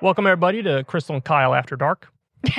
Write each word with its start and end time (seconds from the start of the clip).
Welcome 0.00 0.28
everybody 0.28 0.62
to 0.62 0.84
Krystal 0.84 1.14
and 1.14 1.24
Kyle 1.24 1.52
After 1.54 1.74
Dark. 1.74 2.12
Is 2.46 2.52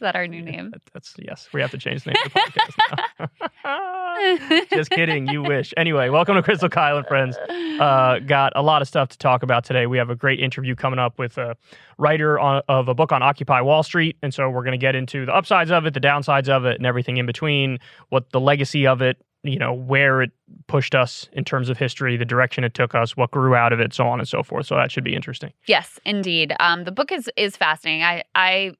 that 0.00 0.14
our 0.14 0.28
new 0.28 0.40
name? 0.40 0.72
That's 0.94 1.16
yes, 1.18 1.48
we 1.52 1.60
have 1.60 1.72
to 1.72 1.78
change 1.78 2.04
the 2.04 2.12
name 2.12 2.22
of 2.26 2.32
the 2.32 2.38
podcast 2.38 3.28
now. 3.64 3.66
Just 4.70 4.90
kidding, 4.90 5.28
you 5.28 5.42
wish. 5.42 5.72
Anyway, 5.76 6.08
welcome 6.08 6.34
to 6.34 6.42
Krystal 6.42 6.70
Kyle 6.70 6.98
and 6.98 7.06
friends. 7.06 7.36
Uh, 7.38 8.18
got 8.18 8.52
a 8.54 8.62
lot 8.62 8.82
of 8.82 8.88
stuff 8.88 9.08
to 9.08 9.18
talk 9.18 9.42
about 9.42 9.64
today. 9.64 9.86
We 9.86 9.98
have 9.98 10.10
a 10.10 10.14
great 10.14 10.40
interview 10.40 10.74
coming 10.74 10.98
up 10.98 11.18
with 11.18 11.38
a 11.38 11.56
writer 11.98 12.38
on, 12.38 12.62
of 12.68 12.88
a 12.88 12.94
book 12.94 13.12
on 13.12 13.22
Occupy 13.22 13.60
Wall 13.62 13.82
Street, 13.82 14.16
and 14.22 14.34
so 14.34 14.50
we're 14.50 14.62
going 14.62 14.72
to 14.72 14.78
get 14.78 14.94
into 14.94 15.24
the 15.24 15.34
upsides 15.34 15.70
of 15.70 15.86
it, 15.86 15.94
the 15.94 16.00
downsides 16.00 16.48
of 16.48 16.64
it, 16.64 16.76
and 16.76 16.86
everything 16.86 17.16
in 17.16 17.26
between. 17.26 17.78
What 18.10 18.30
the 18.32 18.40
legacy 18.40 18.86
of 18.86 19.00
it, 19.00 19.16
you 19.42 19.58
know, 19.58 19.72
where 19.72 20.20
it 20.22 20.32
pushed 20.66 20.94
us 20.94 21.28
in 21.32 21.44
terms 21.44 21.70
of 21.70 21.78
history, 21.78 22.16
the 22.16 22.24
direction 22.24 22.62
it 22.64 22.74
took 22.74 22.94
us, 22.94 23.16
what 23.16 23.30
grew 23.30 23.54
out 23.54 23.72
of 23.72 23.80
it, 23.80 23.94
so 23.94 24.06
on 24.06 24.18
and 24.18 24.28
so 24.28 24.42
forth. 24.42 24.66
So 24.66 24.74
that 24.74 24.90
should 24.90 25.04
be 25.04 25.14
interesting. 25.14 25.52
Yes, 25.66 25.98
indeed. 26.04 26.54
Um, 26.60 26.84
the 26.84 26.92
book 26.92 27.10
is 27.10 27.30
is 27.36 27.56
fascinating. 27.56 28.04
I, 28.04 28.24
I, 28.34 28.72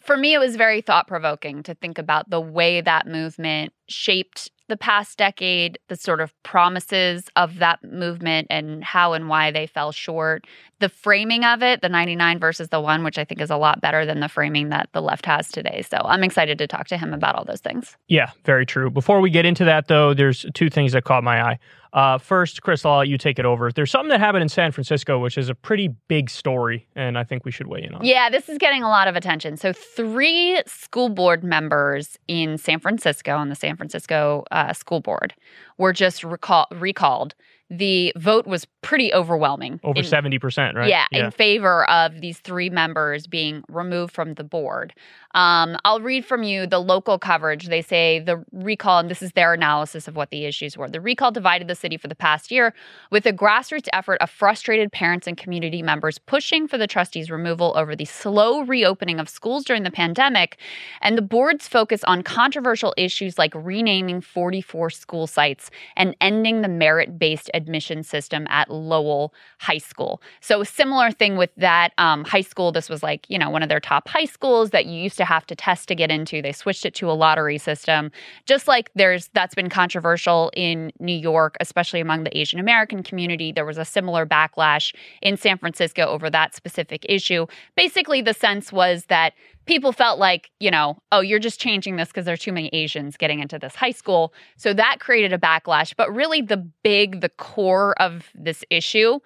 for 0.00 0.16
me, 0.16 0.34
it 0.34 0.38
was 0.38 0.56
very 0.56 0.80
thought 0.80 1.06
provoking 1.06 1.62
to 1.62 1.74
think 1.74 1.98
about 1.98 2.28
the 2.28 2.40
way 2.40 2.80
that 2.80 3.06
movement 3.06 3.72
shaped 3.88 4.50
the 4.68 4.76
past 4.76 5.18
decade, 5.18 5.78
the 5.88 5.96
sort 5.96 6.20
of 6.20 6.32
promises 6.42 7.24
of 7.36 7.58
that 7.58 7.84
movement, 7.84 8.46
and 8.50 8.82
how 8.82 9.12
and 9.12 9.28
why 9.28 9.50
they 9.50 9.66
fell 9.66 9.92
short. 9.92 10.46
The 10.80 10.88
framing 10.88 11.44
of 11.44 11.62
it, 11.62 11.82
the 11.82 11.88
99 11.88 12.38
versus 12.38 12.68
the 12.68 12.80
one, 12.80 13.04
which 13.04 13.18
I 13.18 13.24
think 13.24 13.40
is 13.40 13.50
a 13.50 13.56
lot 13.56 13.80
better 13.80 14.06
than 14.06 14.20
the 14.20 14.28
framing 14.28 14.70
that 14.70 14.88
the 14.92 15.02
left 15.02 15.26
has 15.26 15.48
today. 15.48 15.82
So 15.82 15.98
I'm 16.02 16.24
excited 16.24 16.58
to 16.58 16.66
talk 16.66 16.86
to 16.88 16.96
him 16.96 17.12
about 17.12 17.34
all 17.34 17.44
those 17.44 17.60
things. 17.60 17.96
Yeah, 18.08 18.30
very 18.44 18.64
true. 18.64 18.90
Before 18.90 19.20
we 19.20 19.30
get 19.30 19.44
into 19.44 19.64
that, 19.64 19.88
though, 19.88 20.14
there's 20.14 20.46
two 20.54 20.70
things 20.70 20.92
that 20.92 21.04
caught 21.04 21.24
my 21.24 21.42
eye. 21.42 21.58
Uh, 21.94 22.18
first, 22.18 22.60
Chris, 22.62 22.84
I'll 22.84 22.98
let 22.98 23.08
you 23.08 23.16
take 23.16 23.38
it 23.38 23.44
over. 23.44 23.70
There's 23.70 23.90
something 23.90 24.08
that 24.08 24.18
happened 24.18 24.42
in 24.42 24.48
San 24.48 24.72
Francisco, 24.72 25.20
which 25.20 25.38
is 25.38 25.48
a 25.48 25.54
pretty 25.54 25.88
big 26.08 26.28
story, 26.28 26.88
and 26.96 27.16
I 27.16 27.22
think 27.22 27.44
we 27.44 27.52
should 27.52 27.68
weigh 27.68 27.84
in 27.84 27.94
on. 27.94 28.04
Yeah, 28.04 28.30
this 28.30 28.48
is 28.48 28.58
getting 28.58 28.82
a 28.82 28.88
lot 28.88 29.06
of 29.06 29.14
attention. 29.14 29.56
So, 29.56 29.72
three 29.72 30.60
school 30.66 31.08
board 31.08 31.44
members 31.44 32.18
in 32.26 32.58
San 32.58 32.80
Francisco 32.80 33.36
on 33.36 33.48
the 33.48 33.54
San 33.54 33.73
Francisco 33.76 34.44
uh, 34.50 34.72
school 34.72 35.00
board 35.00 35.34
were 35.78 35.92
just 35.92 36.24
recall- 36.24 36.68
recalled. 36.72 37.34
The 37.70 38.12
vote 38.16 38.46
was 38.46 38.66
pretty 38.82 39.12
overwhelming. 39.14 39.80
Over 39.82 40.00
in- 40.00 40.04
seventy 40.04 40.38
percent, 40.38 40.76
right? 40.76 40.88
Yeah, 40.88 41.06
in 41.10 41.30
favor 41.30 41.88
of 41.90 42.20
these 42.20 42.38
three 42.38 42.68
members 42.70 43.26
being 43.26 43.64
removed 43.68 44.12
from 44.14 44.34
the 44.34 44.44
board. 44.44 44.92
Um, 45.34 45.76
I'll 45.84 46.00
read 46.00 46.24
from 46.24 46.42
you 46.42 46.66
the 46.66 46.78
local 46.78 47.18
coverage. 47.18 47.66
They 47.66 47.82
say 47.82 48.20
the 48.20 48.44
recall, 48.52 49.00
and 49.00 49.10
this 49.10 49.22
is 49.22 49.32
their 49.32 49.52
analysis 49.52 50.08
of 50.08 50.16
what 50.16 50.30
the 50.30 50.44
issues 50.44 50.76
were. 50.76 50.88
The 50.88 51.00
recall 51.00 51.32
divided 51.32 51.68
the 51.68 51.74
city 51.74 51.96
for 51.96 52.08
the 52.08 52.14
past 52.14 52.50
year 52.50 52.72
with 53.10 53.26
a 53.26 53.32
grassroots 53.32 53.88
effort 53.92 54.16
of 54.20 54.30
frustrated 54.30 54.92
parents 54.92 55.26
and 55.26 55.36
community 55.36 55.82
members 55.82 56.18
pushing 56.18 56.68
for 56.68 56.78
the 56.78 56.86
trustees' 56.86 57.30
removal 57.30 57.72
over 57.76 57.96
the 57.96 58.04
slow 58.04 58.62
reopening 58.62 59.18
of 59.18 59.28
schools 59.28 59.64
during 59.64 59.82
the 59.82 59.90
pandemic 59.90 60.58
and 61.02 61.18
the 61.18 61.22
board's 61.22 61.66
focus 61.66 62.04
on 62.04 62.22
controversial 62.22 62.94
issues 62.96 63.36
like 63.36 63.52
renaming 63.54 64.20
44 64.20 64.90
school 64.90 65.26
sites 65.26 65.70
and 65.96 66.16
ending 66.20 66.62
the 66.62 66.68
merit 66.68 67.18
based 67.18 67.50
admission 67.54 68.02
system 68.02 68.46
at 68.50 68.70
Lowell 68.70 69.34
High 69.58 69.78
School. 69.78 70.22
So, 70.40 70.60
a 70.60 70.66
similar 70.66 71.10
thing 71.10 71.36
with 71.36 71.50
that 71.56 71.92
um, 71.98 72.24
high 72.24 72.40
school. 72.40 72.72
This 72.72 72.88
was 72.88 73.02
like, 73.02 73.28
you 73.28 73.38
know, 73.38 73.50
one 73.50 73.62
of 73.62 73.68
their 73.68 73.80
top 73.80 74.08
high 74.08 74.24
schools 74.24 74.70
that 74.70 74.86
you 74.86 75.00
used 75.00 75.16
to 75.16 75.23
have 75.24 75.46
to 75.46 75.56
test 75.56 75.88
to 75.88 75.94
get 75.94 76.10
into. 76.10 76.42
They 76.42 76.52
switched 76.52 76.84
it 76.84 76.94
to 76.96 77.10
a 77.10 77.12
lottery 77.12 77.58
system. 77.58 78.10
Just 78.46 78.68
like 78.68 78.90
there's 78.94 79.28
that's 79.28 79.54
been 79.54 79.68
controversial 79.68 80.50
in 80.56 80.92
New 81.00 81.16
York, 81.16 81.56
especially 81.60 82.00
among 82.00 82.24
the 82.24 82.36
Asian 82.36 82.58
American 82.58 83.02
community. 83.02 83.52
There 83.52 83.64
was 83.64 83.78
a 83.78 83.84
similar 83.84 84.26
backlash 84.26 84.94
in 85.22 85.36
San 85.36 85.58
Francisco 85.58 86.06
over 86.06 86.30
that 86.30 86.54
specific 86.54 87.04
issue. 87.08 87.46
Basically, 87.76 88.20
the 88.20 88.34
sense 88.34 88.72
was 88.72 89.06
that 89.06 89.34
people 89.66 89.92
felt 89.92 90.18
like, 90.18 90.50
you 90.60 90.70
know, 90.70 90.98
oh, 91.12 91.20
you're 91.20 91.38
just 91.38 91.60
changing 91.60 91.96
this 91.96 92.08
because 92.08 92.24
there 92.24 92.34
are 92.34 92.38
too 92.38 92.52
many 92.52 92.68
Asians 92.68 93.16
getting 93.16 93.40
into 93.40 93.58
this 93.58 93.74
high 93.74 93.90
school. 93.90 94.34
So 94.56 94.74
that 94.74 95.00
created 95.00 95.32
a 95.32 95.38
backlash. 95.38 95.94
But 95.96 96.14
really, 96.14 96.42
the 96.42 96.58
big, 96.82 97.20
the 97.20 97.28
core 97.28 97.94
of 98.00 98.28
this 98.34 98.64
issue 98.70 99.20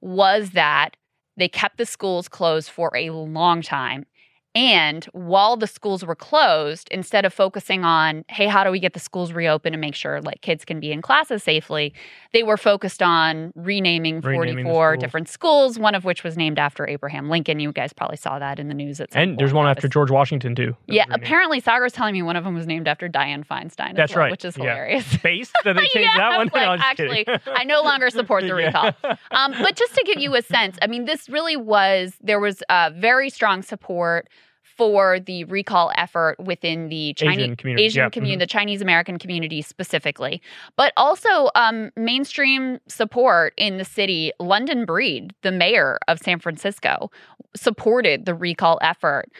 was 0.00 0.50
that 0.50 0.96
they 1.36 1.48
kept 1.48 1.78
the 1.78 1.86
schools 1.86 2.28
closed 2.28 2.70
for 2.70 2.92
a 2.96 3.10
long 3.10 3.62
time. 3.62 4.06
And 4.54 5.04
while 5.06 5.56
the 5.56 5.66
schools 5.66 6.04
were 6.04 6.14
closed, 6.14 6.88
instead 6.92 7.24
of 7.24 7.34
focusing 7.34 7.84
on, 7.84 8.24
hey, 8.28 8.46
how 8.46 8.62
do 8.62 8.70
we 8.70 8.78
get 8.78 8.92
the 8.92 9.00
schools 9.00 9.32
reopened 9.32 9.74
and 9.74 9.80
make 9.80 9.96
sure 9.96 10.20
like 10.20 10.42
kids 10.42 10.64
can 10.64 10.78
be 10.78 10.92
in 10.92 11.02
classes 11.02 11.42
safely, 11.42 11.92
they 12.32 12.44
were 12.44 12.56
focused 12.56 13.02
on 13.02 13.52
renaming, 13.56 14.20
Renaming 14.20 14.64
44 14.64 14.92
schools. 14.94 15.00
different 15.02 15.28
schools, 15.28 15.78
one 15.78 15.96
of 15.96 16.04
which 16.04 16.22
was 16.22 16.36
named 16.36 16.60
after 16.60 16.86
Abraham 16.88 17.28
Lincoln. 17.28 17.58
You 17.58 17.72
guys 17.72 17.92
probably 17.92 18.16
saw 18.16 18.38
that 18.38 18.60
in 18.60 18.68
the 18.68 18.74
news 18.74 19.00
at 19.00 19.12
some 19.12 19.22
And 19.22 19.38
there's 19.38 19.52
one 19.52 19.66
after 19.66 19.88
George 19.88 20.12
Washington 20.12 20.54
too. 20.54 20.76
Yeah, 20.86 21.02
Renamed. 21.04 21.22
apparently 21.24 21.60
Saagar 21.60 21.82
was 21.82 21.92
telling 21.92 22.12
me 22.12 22.22
one 22.22 22.36
of 22.36 22.44
them 22.44 22.54
was 22.54 22.66
named 22.68 22.86
after 22.86 23.08
Dianne 23.08 23.44
Feinstein. 23.44 23.96
That's 23.96 24.12
well, 24.14 24.20
right. 24.24 24.30
which 24.30 24.44
is 24.44 24.56
Yeah. 24.56 24.64
hilarious. 24.64 25.16
Based 25.22 25.52
that 25.64 25.72
they 25.74 25.86
changed 25.92 26.10
yeah, 26.14 26.30
that 26.30 26.36
one. 26.36 26.46
like, 26.54 26.78
No, 26.78 26.84
actually. 26.84 27.26
I 27.48 27.64
no 27.64 27.82
longer 27.82 28.08
support 28.08 28.42
the 28.42 28.48
Yeah. 28.56 28.66
recall. 28.66 28.92
Um, 29.32 29.52
but 29.60 29.74
just 29.74 29.94
to 29.96 30.04
give 30.04 30.20
you 30.20 30.36
a 30.36 30.42
sense, 30.42 30.78
I 30.80 30.86
mean, 30.86 31.06
this 31.06 31.28
really 31.28 31.56
was 31.56 32.14
there 32.20 32.38
was 32.38 32.62
uh, 32.68 32.90
very 32.94 33.30
strong 33.30 33.62
support 33.62 34.28
for 34.76 35.20
the 35.20 35.44
recall 35.44 35.92
effort 35.96 36.38
within 36.38 36.88
the 36.88 37.14
Chinese 37.14 37.38
Asian 37.38 37.56
community, 37.56 37.84
Asian 37.84 38.02
yeah, 38.04 38.08
community, 38.08 38.36
mhm. 38.36 38.40
the 38.40 38.46
Chinese 38.46 38.82
American 38.82 39.18
community 39.18 39.62
specifically, 39.62 40.42
but 40.76 40.92
also 40.96 41.50
um, 41.54 41.90
mainstream 41.96 42.78
support 42.88 43.54
in 43.56 43.78
the 43.78 43.84
city. 43.84 44.32
London 44.40 44.84
Breed, 44.84 45.34
the 45.42 45.52
mayor 45.52 45.98
of 46.08 46.18
San 46.18 46.38
Francisco, 46.38 47.10
supported 47.56 48.26
the 48.26 48.34
recall 48.34 48.78
effort 48.82 49.30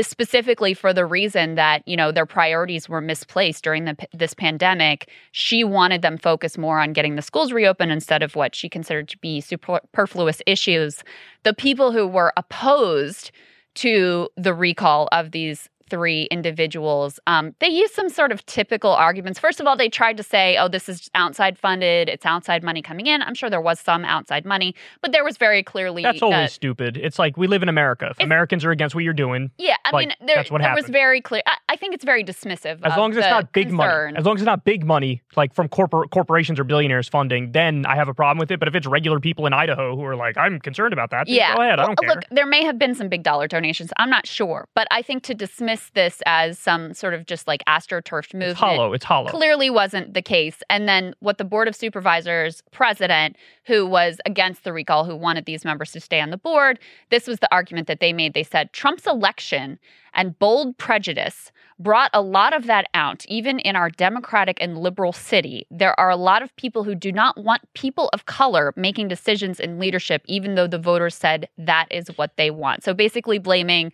specifically 0.00 0.72
for 0.72 0.92
the 0.92 1.04
reason 1.04 1.56
that 1.56 1.86
you 1.86 1.96
know 1.96 2.12
their 2.12 2.26
priorities 2.26 2.88
were 2.88 3.00
misplaced 3.00 3.64
during 3.64 3.84
the, 3.84 3.96
this 4.12 4.34
pandemic 4.34 5.10
she 5.32 5.64
wanted 5.64 6.00
them 6.00 6.16
focused 6.16 6.58
more 6.58 6.78
on 6.78 6.92
getting 6.92 7.16
the 7.16 7.22
schools 7.22 7.52
reopened 7.52 7.90
instead 7.90 8.22
of 8.22 8.36
what 8.36 8.54
she 8.54 8.68
considered 8.68 9.08
to 9.08 9.18
be 9.18 9.40
superfluous 9.40 10.40
issues 10.46 11.02
the 11.42 11.52
people 11.52 11.90
who 11.90 12.06
were 12.06 12.32
opposed 12.36 13.32
to 13.74 14.28
the 14.36 14.54
recall 14.54 15.08
of 15.12 15.30
these 15.30 15.68
three 15.90 16.24
individuals 16.30 17.18
um, 17.26 17.54
they 17.58 17.68
used 17.68 17.94
some 17.94 18.08
sort 18.08 18.32
of 18.32 18.44
typical 18.46 18.92
arguments 18.92 19.38
first 19.38 19.60
of 19.60 19.66
all 19.66 19.76
they 19.76 19.88
tried 19.88 20.16
to 20.16 20.22
say 20.22 20.56
oh 20.58 20.68
this 20.68 20.88
is 20.88 21.10
outside 21.14 21.58
funded 21.58 22.08
it's 22.08 22.24
outside 22.24 22.62
money 22.62 22.80
coming 22.82 23.06
in 23.06 23.22
i'm 23.22 23.34
sure 23.34 23.50
there 23.50 23.60
was 23.60 23.80
some 23.80 24.04
outside 24.04 24.44
money 24.44 24.74
but 25.02 25.12
there 25.12 25.24
was 25.24 25.36
very 25.36 25.62
clearly 25.62 26.02
That's 26.02 26.22
always 26.22 26.52
stupid. 26.52 26.96
It's 26.96 27.18
like 27.18 27.36
we 27.36 27.46
live 27.46 27.62
in 27.62 27.68
America. 27.68 28.08
If 28.10 28.20
Americans 28.20 28.64
are 28.64 28.70
against 28.70 28.94
what 28.94 29.04
you're 29.04 29.12
doing, 29.12 29.50
Yeah, 29.58 29.76
I 29.84 29.90
Like, 29.90 30.08
mean, 30.08 30.16
there, 30.26 30.36
that's 30.36 30.50
what 30.50 30.60
there 30.62 30.74
was 30.74 30.86
very 30.88 31.20
clear. 31.20 31.42
I, 31.46 31.56
I 31.70 31.76
think 31.76 31.94
it's 31.94 32.04
very 32.04 32.22
dismissive. 32.24 32.78
as 32.82 32.96
long 32.96 33.10
as 33.12 33.18
it's 33.18 33.26
not 33.28 33.52
big 33.52 33.68
concern. 33.68 33.76
money, 34.12 34.18
as 34.18 34.24
long 34.24 34.34
as 34.36 34.42
it's 34.42 34.46
not 34.46 34.64
big 34.64 34.84
money, 34.84 35.22
like 35.36 35.54
from 35.54 35.68
corporate 35.68 36.10
corporations 36.10 36.58
or 36.60 36.64
billionaires 36.64 37.08
funding, 37.08 37.52
then 37.52 37.84
I 37.86 37.94
have 37.96 38.08
a 38.08 38.14
problem 38.14 38.38
with 38.38 38.50
it. 38.50 38.58
But 38.58 38.68
if 38.68 38.74
it's 38.74 38.86
regular 38.86 39.20
people 39.20 39.46
in 39.46 39.52
Idaho 39.52 39.96
who 39.96 40.04
are 40.04 40.16
like, 40.16 40.36
I'm 40.36 40.60
concerned 40.60 40.92
about 40.92 41.10
that, 41.10 41.28
yeah, 41.28 41.54
go 41.56 41.62
ahead. 41.62 41.80
I 41.80 41.86
don't 41.86 41.98
care. 41.98 42.10
Look, 42.10 42.24
there 42.30 42.46
may 42.46 42.64
have 42.64 42.78
been 42.78 42.94
some 42.94 43.08
big 43.08 43.22
dollar 43.22 43.46
donations. 43.48 43.90
I'm 43.96 44.10
not 44.10 44.26
sure, 44.26 44.66
but 44.74 44.86
I 44.90 45.02
think 45.02 45.22
to 45.24 45.34
dismiss 45.34 45.79
this 45.94 46.22
as 46.26 46.58
some 46.58 46.92
sort 46.92 47.14
of 47.14 47.26
just 47.26 47.46
like 47.46 47.64
astroturfed 47.66 48.34
movement 48.34 48.50
it's 48.50 48.60
hollow. 48.60 48.92
It's 48.92 49.04
hollow. 49.04 49.30
clearly 49.30 49.70
wasn't 49.70 50.14
the 50.14 50.22
case. 50.22 50.62
And 50.68 50.88
then 50.88 51.14
what 51.20 51.38
the 51.38 51.44
Board 51.44 51.66
of 51.68 51.74
Supervisors 51.74 52.62
president, 52.70 53.36
who 53.64 53.86
was 53.86 54.20
against 54.26 54.64
the 54.64 54.72
recall, 54.72 55.04
who 55.04 55.16
wanted 55.16 55.46
these 55.46 55.64
members 55.64 55.92
to 55.92 56.00
stay 56.00 56.20
on 56.20 56.30
the 56.30 56.36
board, 56.36 56.78
this 57.10 57.26
was 57.26 57.38
the 57.38 57.52
argument 57.52 57.86
that 57.86 58.00
they 58.00 58.12
made. 58.12 58.34
They 58.34 58.42
said 58.42 58.72
Trump's 58.72 59.06
election 59.06 59.78
and 60.12 60.38
bold 60.38 60.76
prejudice 60.78 61.52
brought 61.78 62.10
a 62.12 62.20
lot 62.20 62.52
of 62.52 62.66
that 62.66 62.86
out, 62.92 63.24
even 63.26 63.58
in 63.60 63.74
our 63.74 63.88
democratic 63.88 64.58
and 64.60 64.76
liberal 64.76 65.12
city. 65.12 65.66
There 65.70 65.98
are 65.98 66.10
a 66.10 66.16
lot 66.16 66.42
of 66.42 66.54
people 66.56 66.84
who 66.84 66.94
do 66.94 67.10
not 67.10 67.38
want 67.42 67.62
people 67.74 68.10
of 68.12 68.26
color 68.26 68.74
making 68.76 69.08
decisions 69.08 69.58
in 69.58 69.78
leadership, 69.78 70.22
even 70.26 70.56
though 70.56 70.66
the 70.66 70.78
voters 70.78 71.14
said 71.14 71.48
that 71.56 71.86
is 71.90 72.08
what 72.16 72.36
they 72.36 72.50
want. 72.50 72.84
So 72.84 72.92
basically 72.92 73.38
blaming 73.38 73.92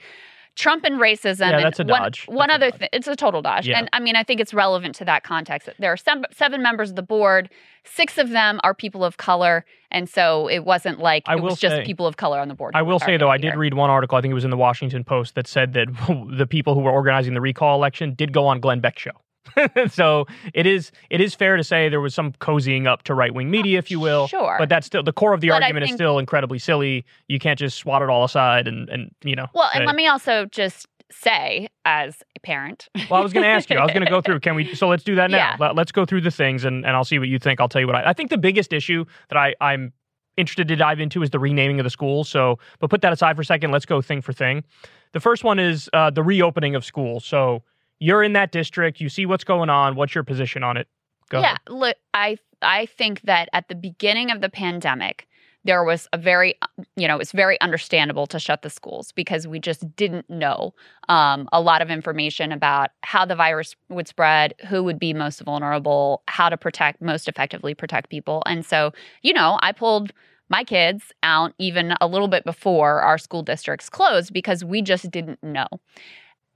Trump 0.56 0.84
and 0.84 0.96
racism. 0.96 1.50
Yeah, 1.50 1.56
and 1.56 1.64
that's 1.64 1.78
a 1.78 1.84
dodge. 1.84 2.24
One, 2.26 2.48
That's 2.48 2.56
other 2.56 2.70
thing, 2.70 2.88
it's 2.92 3.06
a 3.06 3.14
total 3.14 3.42
dodge. 3.42 3.68
Yeah. 3.68 3.78
And 3.78 3.90
I 3.92 4.00
mean, 4.00 4.16
I 4.16 4.24
think 4.24 4.40
it's 4.40 4.54
relevant 4.54 4.94
to 4.96 5.04
that 5.04 5.22
context. 5.22 5.68
There 5.78 5.92
are 5.92 5.96
seven, 5.98 6.24
seven 6.32 6.62
members 6.62 6.90
of 6.90 6.96
the 6.96 7.02
board. 7.02 7.50
Six 7.84 8.18
of 8.18 8.30
them 8.30 8.58
are 8.64 8.74
people 8.74 9.04
of 9.04 9.18
color, 9.18 9.64
and 9.90 10.08
so 10.08 10.48
it 10.48 10.64
wasn't 10.64 10.98
like 10.98 11.24
I 11.26 11.34
it 11.34 11.42
was 11.42 11.60
just 11.60 11.76
say- 11.76 11.84
people 11.84 12.06
of 12.06 12.16
color 12.16 12.40
on 12.40 12.48
the 12.48 12.54
board. 12.54 12.74
I 12.74 12.82
will 12.82 12.98
say 12.98 13.16
though, 13.16 13.30
I 13.30 13.36
did 13.38 13.54
read 13.54 13.74
one 13.74 13.90
article. 13.90 14.16
I 14.18 14.22
think 14.22 14.32
it 14.32 14.34
was 14.34 14.44
in 14.44 14.50
the 14.50 14.56
Washington 14.56 15.04
Post 15.04 15.34
that 15.34 15.46
said 15.46 15.74
that 15.74 15.88
the 16.36 16.46
people 16.46 16.74
who 16.74 16.80
were 16.80 16.90
organizing 16.90 17.34
the 17.34 17.40
recall 17.40 17.76
election 17.76 18.14
did 18.14 18.32
go 18.32 18.46
on 18.46 18.60
Glenn 18.60 18.80
Beck's 18.80 19.02
show. 19.02 19.12
so 19.90 20.26
it 20.54 20.66
is 20.66 20.92
it 21.10 21.20
is 21.20 21.34
fair 21.34 21.56
to 21.56 21.64
say 21.64 21.88
there 21.88 22.00
was 22.00 22.14
some 22.14 22.32
cozying 22.32 22.86
up 22.86 23.02
to 23.04 23.14
right 23.14 23.34
wing 23.34 23.50
media, 23.50 23.78
if 23.78 23.90
you 23.90 24.00
will. 24.00 24.26
Sure. 24.26 24.56
But 24.58 24.68
that's 24.68 24.86
still 24.86 25.02
the 25.02 25.12
core 25.12 25.32
of 25.32 25.40
the 25.40 25.48
But 25.48 25.62
argument 25.62 25.84
is 25.84 25.92
still 25.92 26.18
incredibly 26.18 26.58
silly. 26.58 27.04
You 27.28 27.38
can't 27.38 27.58
just 27.58 27.78
swat 27.78 28.02
it 28.02 28.08
all 28.08 28.24
aside 28.24 28.68
and 28.68 28.88
and 28.88 29.10
you 29.24 29.36
know. 29.36 29.46
Well, 29.54 29.70
and 29.74 29.86
let 29.86 29.96
me 29.96 30.06
also 30.06 30.46
just 30.46 30.86
say, 31.10 31.68
as 31.84 32.22
a 32.36 32.40
parent, 32.40 32.88
Well, 33.10 33.20
I 33.20 33.22
was 33.22 33.32
going 33.32 33.44
to 33.44 33.48
ask 33.48 33.70
you. 33.70 33.78
I 33.78 33.84
was 33.84 33.92
going 33.92 34.04
to 34.04 34.10
go 34.10 34.20
through. 34.20 34.40
Can 34.40 34.54
we? 34.54 34.66
So 34.76 34.88
let's 34.88 35.04
do 35.04 35.14
that 35.14 35.30
now. 35.30 35.36
Yeah. 35.38 35.56
Let, 35.58 35.78
us 35.78 35.92
go 35.92 36.04
through 36.04 36.20
the 36.20 36.30
things, 36.30 36.64
and, 36.64 36.84
and 36.84 36.94
I'll 36.94 37.04
see 37.04 37.18
what 37.18 37.28
you 37.28 37.38
think. 37.38 37.60
I'll 37.60 37.68
tell 37.68 37.80
you 37.80 37.86
what 37.86 37.96
I. 37.96 38.10
I 38.10 38.12
think 38.12 38.30
the 38.30 38.38
biggest 38.38 38.72
issue 38.72 39.04
that 39.28 39.38
I 39.38 39.54
I'm 39.60 39.92
interested 40.36 40.68
to 40.68 40.76
dive 40.76 41.00
into 41.00 41.22
is 41.22 41.30
the 41.30 41.38
renaming 41.38 41.80
of 41.80 41.84
the 41.84 41.90
schools. 41.90 42.28
So, 42.28 42.58
but 42.78 42.90
put 42.90 43.00
that 43.02 43.12
aside 43.12 43.36
for 43.36 43.42
a 43.42 43.44
second. 43.44 43.70
Let's 43.70 43.86
go 43.86 44.02
thing 44.02 44.20
for 44.20 44.32
thing. 44.32 44.64
The 45.12 45.20
first 45.20 45.44
one 45.44 45.58
is 45.58 45.88
uh, 45.94 46.10
the 46.10 46.22
reopening 46.22 46.74
of 46.74 46.84
schools. 46.84 47.24
So 47.24 47.62
you're 47.98 48.22
in 48.22 48.32
that 48.34 48.52
district. 48.52 49.00
You 49.00 49.08
see 49.08 49.26
what's 49.26 49.44
going 49.44 49.70
on. 49.70 49.96
What's 49.96 50.14
your 50.14 50.24
position 50.24 50.62
on 50.62 50.76
it? 50.76 50.88
Go 51.28 51.40
yeah, 51.40 51.46
ahead. 51.46 51.58
look, 51.68 51.96
I 52.14 52.38
I 52.62 52.86
think 52.86 53.22
that 53.22 53.48
at 53.52 53.68
the 53.68 53.74
beginning 53.74 54.30
of 54.30 54.40
the 54.40 54.48
pandemic, 54.48 55.26
there 55.64 55.82
was 55.82 56.06
a 56.12 56.18
very, 56.18 56.54
you 56.96 57.08
know, 57.08 57.18
it's 57.18 57.32
very 57.32 57.60
understandable 57.60 58.26
to 58.28 58.38
shut 58.38 58.62
the 58.62 58.70
schools 58.70 59.10
because 59.12 59.48
we 59.48 59.58
just 59.58 59.96
didn't 59.96 60.30
know 60.30 60.72
um, 61.08 61.48
a 61.52 61.60
lot 61.60 61.82
of 61.82 61.90
information 61.90 62.52
about 62.52 62.90
how 63.02 63.24
the 63.24 63.34
virus 63.34 63.74
would 63.88 64.06
spread, 64.06 64.54
who 64.68 64.84
would 64.84 65.00
be 65.00 65.12
most 65.12 65.40
vulnerable, 65.40 66.22
how 66.28 66.48
to 66.48 66.56
protect 66.56 67.02
most 67.02 67.28
effectively 67.28 67.74
protect 67.74 68.10
people, 68.10 68.42
and 68.46 68.64
so 68.64 68.92
you 69.22 69.32
know, 69.32 69.58
I 69.62 69.72
pulled 69.72 70.12
my 70.48 70.62
kids 70.62 71.12
out 71.24 71.52
even 71.58 71.94
a 72.00 72.06
little 72.06 72.28
bit 72.28 72.44
before 72.44 73.02
our 73.02 73.18
school 73.18 73.42
districts 73.42 73.88
closed 73.88 74.32
because 74.32 74.64
we 74.64 74.80
just 74.80 75.10
didn't 75.10 75.42
know. 75.42 75.66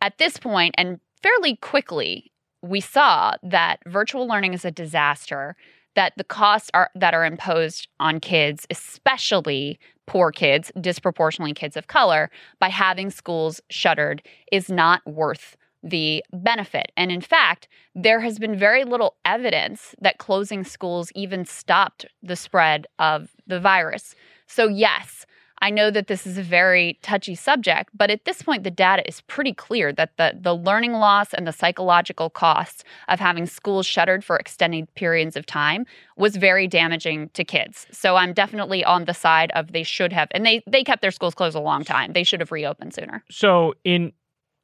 At 0.00 0.18
this 0.18 0.36
point, 0.36 0.76
and 0.78 1.00
fairly 1.22 1.56
quickly, 1.56 2.32
we 2.62 2.80
saw 2.80 3.34
that 3.42 3.80
virtual 3.86 4.26
learning 4.26 4.54
is 4.54 4.64
a 4.64 4.70
disaster 4.70 5.56
that 5.96 6.12
the 6.16 6.24
costs 6.24 6.70
are 6.74 6.90
that 6.94 7.14
are 7.14 7.24
imposed 7.24 7.88
on 7.98 8.20
kids 8.20 8.66
especially 8.70 9.78
poor 10.06 10.30
kids 10.30 10.70
disproportionately 10.80 11.52
kids 11.52 11.76
of 11.76 11.86
color 11.88 12.30
by 12.58 12.68
having 12.68 13.10
schools 13.10 13.60
shuttered 13.70 14.22
is 14.52 14.68
not 14.68 15.04
worth 15.06 15.56
the 15.82 16.22
benefit. 16.32 16.92
And 16.96 17.10
in 17.10 17.20
fact 17.20 17.68
there 17.94 18.20
has 18.20 18.38
been 18.38 18.56
very 18.56 18.84
little 18.84 19.16
evidence 19.24 19.94
that 20.00 20.18
closing 20.18 20.62
schools 20.62 21.10
even 21.14 21.44
stopped 21.44 22.06
the 22.22 22.36
spread 22.36 22.86
of 22.98 23.30
the 23.46 23.60
virus. 23.60 24.14
So 24.46 24.68
yes 24.68 25.26
I 25.62 25.70
know 25.70 25.90
that 25.90 26.06
this 26.06 26.26
is 26.26 26.38
a 26.38 26.42
very 26.42 26.98
touchy 27.02 27.34
subject, 27.34 27.90
but 27.94 28.10
at 28.10 28.24
this 28.24 28.42
point, 28.42 28.64
the 28.64 28.70
data 28.70 29.06
is 29.06 29.20
pretty 29.22 29.52
clear 29.52 29.92
that 29.92 30.16
the, 30.16 30.38
the 30.40 30.54
learning 30.54 30.92
loss 30.92 31.34
and 31.34 31.46
the 31.46 31.52
psychological 31.52 32.30
costs 32.30 32.82
of 33.08 33.20
having 33.20 33.46
schools 33.46 33.86
shuttered 33.86 34.24
for 34.24 34.36
extended 34.36 34.92
periods 34.94 35.36
of 35.36 35.44
time 35.44 35.84
was 36.16 36.36
very 36.36 36.66
damaging 36.66 37.28
to 37.34 37.44
kids. 37.44 37.86
So 37.90 38.16
I'm 38.16 38.32
definitely 38.32 38.84
on 38.84 39.04
the 39.04 39.14
side 39.14 39.50
of 39.54 39.72
they 39.72 39.82
should 39.82 40.12
have, 40.12 40.28
and 40.32 40.46
they 40.46 40.62
they 40.66 40.82
kept 40.82 41.02
their 41.02 41.10
schools 41.10 41.34
closed 41.34 41.56
a 41.56 41.60
long 41.60 41.84
time. 41.84 42.12
They 42.12 42.24
should 42.24 42.40
have 42.40 42.52
reopened 42.52 42.94
sooner. 42.94 43.22
So 43.30 43.74
in 43.84 44.12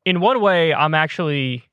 in 0.04 0.20
one 0.20 0.40
way, 0.40 0.72
I'm 0.72 0.94
actually 0.94 1.64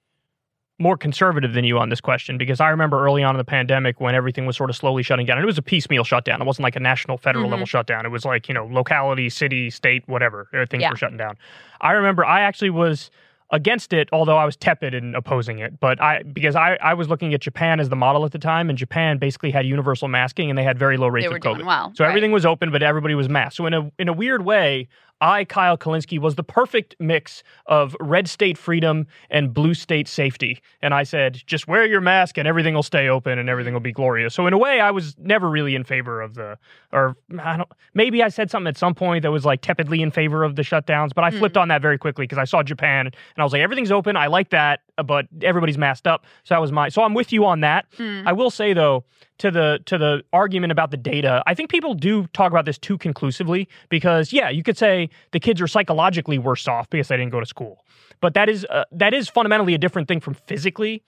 more 0.79 0.97
conservative 0.97 1.53
than 1.53 1.63
you 1.63 1.77
on 1.77 1.89
this 1.89 2.01
question 2.01 2.37
because 2.37 2.59
I 2.59 2.69
remember 2.69 3.05
early 3.05 3.23
on 3.23 3.35
in 3.35 3.37
the 3.37 3.43
pandemic 3.45 4.01
when 4.01 4.15
everything 4.15 4.45
was 4.45 4.57
sort 4.57 4.69
of 4.71 4.75
slowly 4.75 5.03
shutting 5.03 5.25
down. 5.25 5.37
And 5.37 5.43
it 5.43 5.47
was 5.47 5.57
a 5.59 5.61
piecemeal 5.61 6.03
shutdown. 6.03 6.41
It 6.41 6.45
wasn't 6.45 6.63
like 6.63 6.75
a 6.75 6.79
national, 6.79 7.17
federal 7.17 7.45
Mm-hmm. 7.45 7.51
level 7.51 7.65
shutdown. 7.67 8.05
It 8.05 8.09
was 8.09 8.25
like, 8.25 8.47
you 8.47 8.53
know, 8.55 8.65
locality, 8.65 9.29
city, 9.29 9.69
state, 9.69 10.03
whatever. 10.07 10.47
uh, 10.53 10.65
Things 10.65 10.81
Yeah. 10.81 10.89
were 10.89 10.95
shutting 10.95 11.17
down. 11.17 11.35
I 11.79 11.91
remember 11.91 12.25
I 12.25 12.41
actually 12.41 12.71
was 12.71 13.11
against 13.51 13.93
it, 13.93 14.09
although 14.11 14.37
I 14.37 14.45
was 14.45 14.55
tepid 14.55 14.95
in 14.95 15.13
opposing 15.13 15.59
it. 15.59 15.79
But 15.79 16.01
I 16.01 16.23
because 16.23 16.55
I, 16.55 16.75
I 16.81 16.95
was 16.95 17.07
looking 17.07 17.35
at 17.35 17.41
Japan 17.41 17.79
as 17.79 17.89
the 17.89 17.95
model 17.95 18.25
at 18.25 18.31
the 18.31 18.39
time, 18.39 18.67
and 18.69 18.77
Japan 18.77 19.19
basically 19.19 19.51
had 19.51 19.67
universal 19.67 20.07
masking 20.07 20.49
and 20.49 20.57
they 20.57 20.63
had 20.63 20.79
very 20.79 20.97
low 20.97 21.07
rates 21.07 21.27
of 21.27 21.33
COVID. 21.33 21.65
well. 21.65 21.93
So 21.95 22.03
right. 22.03 22.09
everything 22.09 22.31
was 22.31 22.47
open, 22.47 22.71
but 22.71 22.81
everybody 22.81 23.13
was 23.13 23.29
masked. 23.29 23.57
So 23.57 23.67
in 23.67 23.73
a 23.75 23.91
in 23.99 24.07
a 24.09 24.13
weird 24.13 24.43
way, 24.43 24.87
I, 25.23 25.45
Kyle 25.45 25.77
Kulinski, 25.77 26.19
was 26.19 26.35
the 26.35 26.43
perfect 26.43 26.97
mix 26.99 27.43
of 27.65 27.95
red 28.01 28.27
state 28.27 28.57
freedom 28.57 29.07
and 29.29 29.53
blue 29.53 29.73
state 29.73 30.09
safety. 30.09 30.61
And 30.81 30.93
I 30.93 31.03
said, 31.03 31.41
just 31.47 31.65
wear 31.65 31.85
your 31.85 32.01
mask 32.01 32.37
and 32.37 32.45
everything 32.45 32.73
will 32.73 32.83
stay 32.83 33.07
open 33.07 33.39
and 33.39 33.47
everything 33.47 33.73
will 33.73 33.79
be 33.79 33.93
glorious. 33.93 34.35
So 34.35 34.45
in 34.47 34.53
a 34.53 34.57
way, 34.57 34.81
I 34.81 34.91
was 34.91 35.15
never 35.17 35.49
really 35.49 35.75
in 35.75 35.85
favor 35.85 36.21
of 36.21 36.33
the, 36.33 36.57
or 36.91 37.15
I 37.39 37.55
don't, 37.55 37.69
maybe 37.93 38.21
I 38.21 38.27
said 38.27 38.51
something 38.51 38.67
at 38.67 38.77
some 38.77 38.93
point 38.93 39.21
that 39.23 39.31
was 39.31 39.45
like 39.45 39.61
tepidly 39.61 40.01
in 40.01 40.11
favor 40.11 40.43
of 40.43 40.57
the 40.57 40.61
shutdowns, 40.61 41.11
but 41.15 41.23
I 41.23 41.31
hmm. 41.31 41.39
flipped 41.39 41.55
on 41.55 41.69
that 41.69 41.81
very 41.81 41.97
quickly 41.97 42.25
because 42.25 42.37
I 42.37 42.45
saw 42.45 42.61
Japan 42.61 43.05
and 43.05 43.15
I 43.37 43.43
was 43.43 43.53
like, 43.53 43.61
everything's 43.61 43.91
open. 43.91 44.17
I 44.17 44.27
like 44.27 44.49
that, 44.49 44.81
but 45.05 45.27
everybody's 45.41 45.77
masked 45.77 46.07
up. 46.07 46.25
So 46.43 46.53
that 46.55 46.61
was 46.61 46.71
my, 46.71 46.89
so 46.89 47.01
I'm 47.01 47.13
with 47.13 47.31
you 47.31 47.45
on 47.45 47.61
that. 47.61 47.89
Mm. 47.97 48.27
I 48.27 48.33
will 48.33 48.49
say 48.49 48.73
though, 48.73 49.05
to 49.39 49.49
the 49.49 49.79
to 49.85 49.97
the 49.97 50.23
argument 50.31 50.71
about 50.71 50.91
the 50.91 50.97
data, 50.97 51.43
I 51.47 51.53
think 51.53 51.69
people 51.69 51.93
do 51.95 52.27
talk 52.27 52.51
about 52.51 52.65
this 52.65 52.77
too 52.77 52.97
conclusively 52.97 53.67
because 53.89 54.31
yeah, 54.31 54.49
you 54.49 54.63
could 54.63 54.77
say 54.77 55.09
the 55.31 55.39
kids 55.39 55.61
are 55.61 55.67
psychologically 55.67 56.37
worse 56.37 56.67
off 56.67 56.89
because 56.89 57.07
they 57.07 57.17
didn't 57.17 57.31
go 57.31 57.39
to 57.39 57.45
school, 57.45 57.83
but 58.21 58.35
that 58.35 58.47
is 58.49 58.65
uh, 58.69 58.85
that 58.91 59.13
is 59.13 59.27
fundamentally 59.27 59.73
a 59.73 59.77
different 59.77 60.07
thing 60.07 60.19
from 60.19 60.35
physically. 60.35 61.03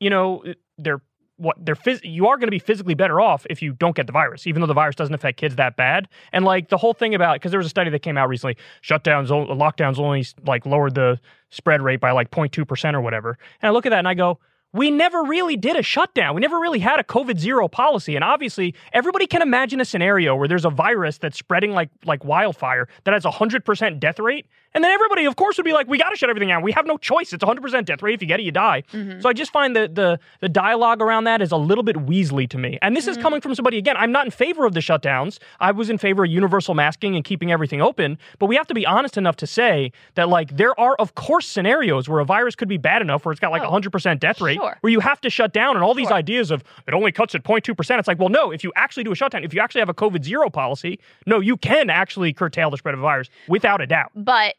You 0.00 0.10
know, 0.10 0.44
they're 0.78 1.00
what 1.42 1.56
they're 1.64 1.74
phys- 1.74 2.00
you 2.04 2.28
are 2.28 2.36
going 2.36 2.46
to 2.46 2.52
be 2.52 2.58
physically 2.58 2.94
better 2.94 3.20
off 3.20 3.46
if 3.50 3.60
you 3.60 3.72
don't 3.72 3.96
get 3.96 4.06
the 4.06 4.12
virus, 4.12 4.46
even 4.46 4.60
though 4.60 4.66
the 4.66 4.74
virus 4.74 4.96
doesn't 4.96 5.14
affect 5.14 5.38
kids 5.38 5.56
that 5.56 5.76
bad. 5.76 6.08
And 6.32 6.44
like 6.44 6.68
the 6.68 6.76
whole 6.76 6.94
thing 6.94 7.14
about 7.14 7.34
because 7.34 7.50
there 7.50 7.58
was 7.58 7.66
a 7.66 7.70
study 7.70 7.90
that 7.90 8.00
came 8.00 8.16
out 8.16 8.28
recently, 8.28 8.56
shutdowns, 8.82 9.28
lockdowns 9.28 9.98
only 9.98 10.26
like 10.46 10.64
lowered 10.64 10.94
the 10.94 11.20
spread 11.50 11.82
rate 11.82 12.00
by 12.00 12.12
like 12.12 12.30
0.2 12.30 12.66
percent 12.66 12.96
or 12.96 13.00
whatever. 13.00 13.38
And 13.60 13.68
I 13.68 13.72
look 13.72 13.86
at 13.86 13.90
that 13.90 13.98
and 13.98 14.08
I 14.08 14.14
go, 14.14 14.38
we 14.72 14.90
never 14.90 15.22
really 15.22 15.56
did 15.56 15.76
a 15.76 15.82
shutdown. 15.82 16.34
We 16.34 16.40
never 16.40 16.58
really 16.58 16.78
had 16.78 16.98
a 16.98 17.04
COVID 17.04 17.38
zero 17.38 17.68
policy. 17.68 18.14
And 18.14 18.24
obviously, 18.24 18.74
everybody 18.92 19.26
can 19.26 19.42
imagine 19.42 19.80
a 19.80 19.84
scenario 19.84 20.34
where 20.34 20.48
there's 20.48 20.64
a 20.64 20.70
virus 20.70 21.18
that's 21.18 21.38
spreading 21.38 21.72
like 21.72 21.90
like 22.04 22.24
wildfire 22.24 22.88
that 23.04 23.12
has 23.12 23.24
a 23.24 23.30
hundred 23.30 23.64
percent 23.64 24.00
death 24.00 24.18
rate. 24.18 24.46
And 24.74 24.82
then 24.82 24.90
everybody, 24.90 25.26
of 25.26 25.36
course, 25.36 25.56
would 25.58 25.64
be 25.64 25.72
like, 25.72 25.86
we 25.88 25.98
got 25.98 26.10
to 26.10 26.16
shut 26.16 26.30
everything 26.30 26.48
down. 26.48 26.62
We 26.62 26.72
have 26.72 26.86
no 26.86 26.96
choice. 26.96 27.32
It's 27.32 27.42
a 27.42 27.46
100% 27.46 27.84
death 27.84 28.02
rate. 28.02 28.14
If 28.14 28.22
you 28.22 28.28
get 28.28 28.40
it, 28.40 28.44
you 28.44 28.52
die. 28.52 28.82
Mm-hmm. 28.92 29.20
So 29.20 29.28
I 29.28 29.32
just 29.32 29.52
find 29.52 29.76
that 29.76 29.94
the, 29.94 30.18
the 30.40 30.48
dialogue 30.48 31.00
around 31.02 31.24
that 31.24 31.42
is 31.42 31.52
a 31.52 31.56
little 31.56 31.84
bit 31.84 31.96
Weasley 31.96 32.48
to 32.50 32.58
me. 32.58 32.78
And 32.82 32.96
this 32.96 33.06
is 33.06 33.16
coming 33.18 33.40
from 33.40 33.54
somebody, 33.54 33.76
again, 33.78 33.96
I'm 33.98 34.12
not 34.12 34.24
in 34.24 34.30
favor 34.30 34.64
of 34.64 34.74
the 34.74 34.80
shutdowns. 34.80 35.38
I 35.60 35.72
was 35.72 35.90
in 35.90 35.98
favor 35.98 36.24
of 36.24 36.30
universal 36.30 36.74
masking 36.74 37.14
and 37.16 37.24
keeping 37.24 37.52
everything 37.52 37.82
open. 37.82 38.18
But 38.38 38.46
we 38.46 38.56
have 38.56 38.66
to 38.68 38.74
be 38.74 38.86
honest 38.86 39.16
enough 39.16 39.36
to 39.36 39.46
say 39.46 39.92
that, 40.14 40.28
like, 40.28 40.56
there 40.56 40.78
are, 40.80 40.94
of 40.98 41.14
course, 41.14 41.46
scenarios 41.46 42.08
where 42.08 42.20
a 42.20 42.24
virus 42.24 42.54
could 42.54 42.68
be 42.68 42.78
bad 42.78 43.02
enough 43.02 43.24
where 43.24 43.32
it's 43.32 43.40
got 43.40 43.50
like 43.50 43.62
a 43.62 43.66
Oh, 43.68 43.72
100% 43.80 44.20
death 44.20 44.40
rate 44.40 44.56
sure. 44.56 44.76
where 44.80 44.90
you 44.90 45.00
have 45.00 45.20
to 45.22 45.30
shut 45.30 45.52
down. 45.52 45.76
And 45.76 45.84
all 45.84 45.94
these 45.94 46.10
ideas 46.10 46.50
of 46.50 46.62
it 46.86 46.94
only 46.94 47.12
cuts 47.12 47.34
at 47.34 47.42
0.2%. 47.42 47.98
It's 47.98 48.08
like, 48.08 48.18
well, 48.18 48.28
no, 48.28 48.50
if 48.50 48.64
you 48.64 48.72
actually 48.76 49.04
do 49.04 49.12
a 49.12 49.14
shutdown, 49.14 49.44
if 49.44 49.52
you 49.54 49.60
actually 49.60 49.80
have 49.80 49.88
a 49.88 49.94
COVID 49.94 50.24
zero 50.24 50.48
policy, 50.50 50.98
no, 51.26 51.40
you 51.40 51.56
can 51.56 51.90
actually 51.90 52.32
curtail 52.32 52.70
the 52.70 52.76
spread 52.78 52.94
of 52.94 53.00
the 53.00 53.02
virus 53.02 53.28
without 53.48 53.80
a 53.80 53.86
doubt. 53.86 54.10
But 54.14 54.54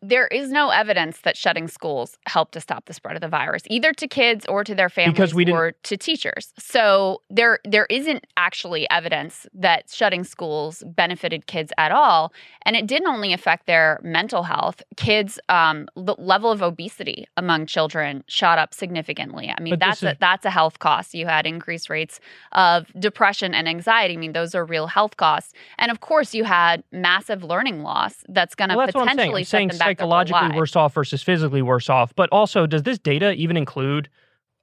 there 0.00 0.28
is 0.28 0.50
no 0.50 0.70
evidence 0.70 1.20
that 1.22 1.36
shutting 1.36 1.66
schools 1.66 2.18
helped 2.26 2.52
to 2.52 2.60
stop 2.60 2.86
the 2.86 2.92
spread 2.92 3.16
of 3.16 3.20
the 3.20 3.28
virus, 3.28 3.62
either 3.68 3.92
to 3.94 4.06
kids 4.06 4.46
or 4.46 4.62
to 4.62 4.74
their 4.74 4.88
families 4.88 5.18
or 5.52 5.72
to 5.82 5.96
teachers. 5.96 6.52
So 6.58 7.22
there 7.30 7.58
there 7.64 7.86
isn't 7.90 8.24
actually 8.36 8.88
evidence 8.90 9.46
that 9.54 9.90
shutting 9.90 10.22
schools 10.22 10.84
benefited 10.86 11.46
kids 11.46 11.72
at 11.78 11.90
all, 11.90 12.32
and 12.62 12.76
it 12.76 12.86
didn't 12.86 13.08
only 13.08 13.32
affect 13.32 13.66
their 13.66 13.98
mental 14.02 14.44
health. 14.44 14.82
Kids' 14.96 15.40
um, 15.48 15.88
the 15.96 16.14
level 16.18 16.52
of 16.52 16.62
obesity 16.62 17.26
among 17.36 17.66
children 17.66 18.22
shot 18.28 18.58
up 18.58 18.72
significantly. 18.74 19.52
I 19.56 19.60
mean, 19.60 19.72
But 19.72 19.80
that's 19.80 20.02
a, 20.02 20.16
that's 20.20 20.44
a 20.44 20.50
health 20.50 20.78
cost. 20.78 21.12
You 21.14 21.26
had 21.26 21.44
increased 21.46 21.90
rates 21.90 22.20
of 22.52 22.86
depression 22.98 23.52
and 23.54 23.68
anxiety. 23.68 24.14
I 24.14 24.16
mean, 24.18 24.32
those 24.32 24.54
are 24.54 24.64
real 24.64 24.86
health 24.86 25.16
costs, 25.16 25.52
and 25.76 25.90
of 25.90 26.00
course, 26.00 26.34
you 26.34 26.44
had 26.44 26.84
massive 26.92 27.42
learning 27.42 27.82
loss 27.82 28.24
that's 28.28 28.54
going 28.54 28.70
to 28.70 28.76
Well, 28.76 28.86
that's 28.86 28.96
I'm 28.96 29.02
saying. 29.06 29.16
potentially 29.16 29.44
set 29.44 29.68
them 29.68 29.78
back 29.78 29.87
psychologically 29.88 30.56
worse 30.56 30.76
off 30.76 30.94
versus 30.94 31.22
physically 31.22 31.62
worse 31.62 31.88
off. 31.88 32.14
But 32.14 32.28
also, 32.30 32.66
does 32.66 32.82
this 32.82 32.98
data 32.98 33.32
even 33.32 33.56
include 33.56 34.08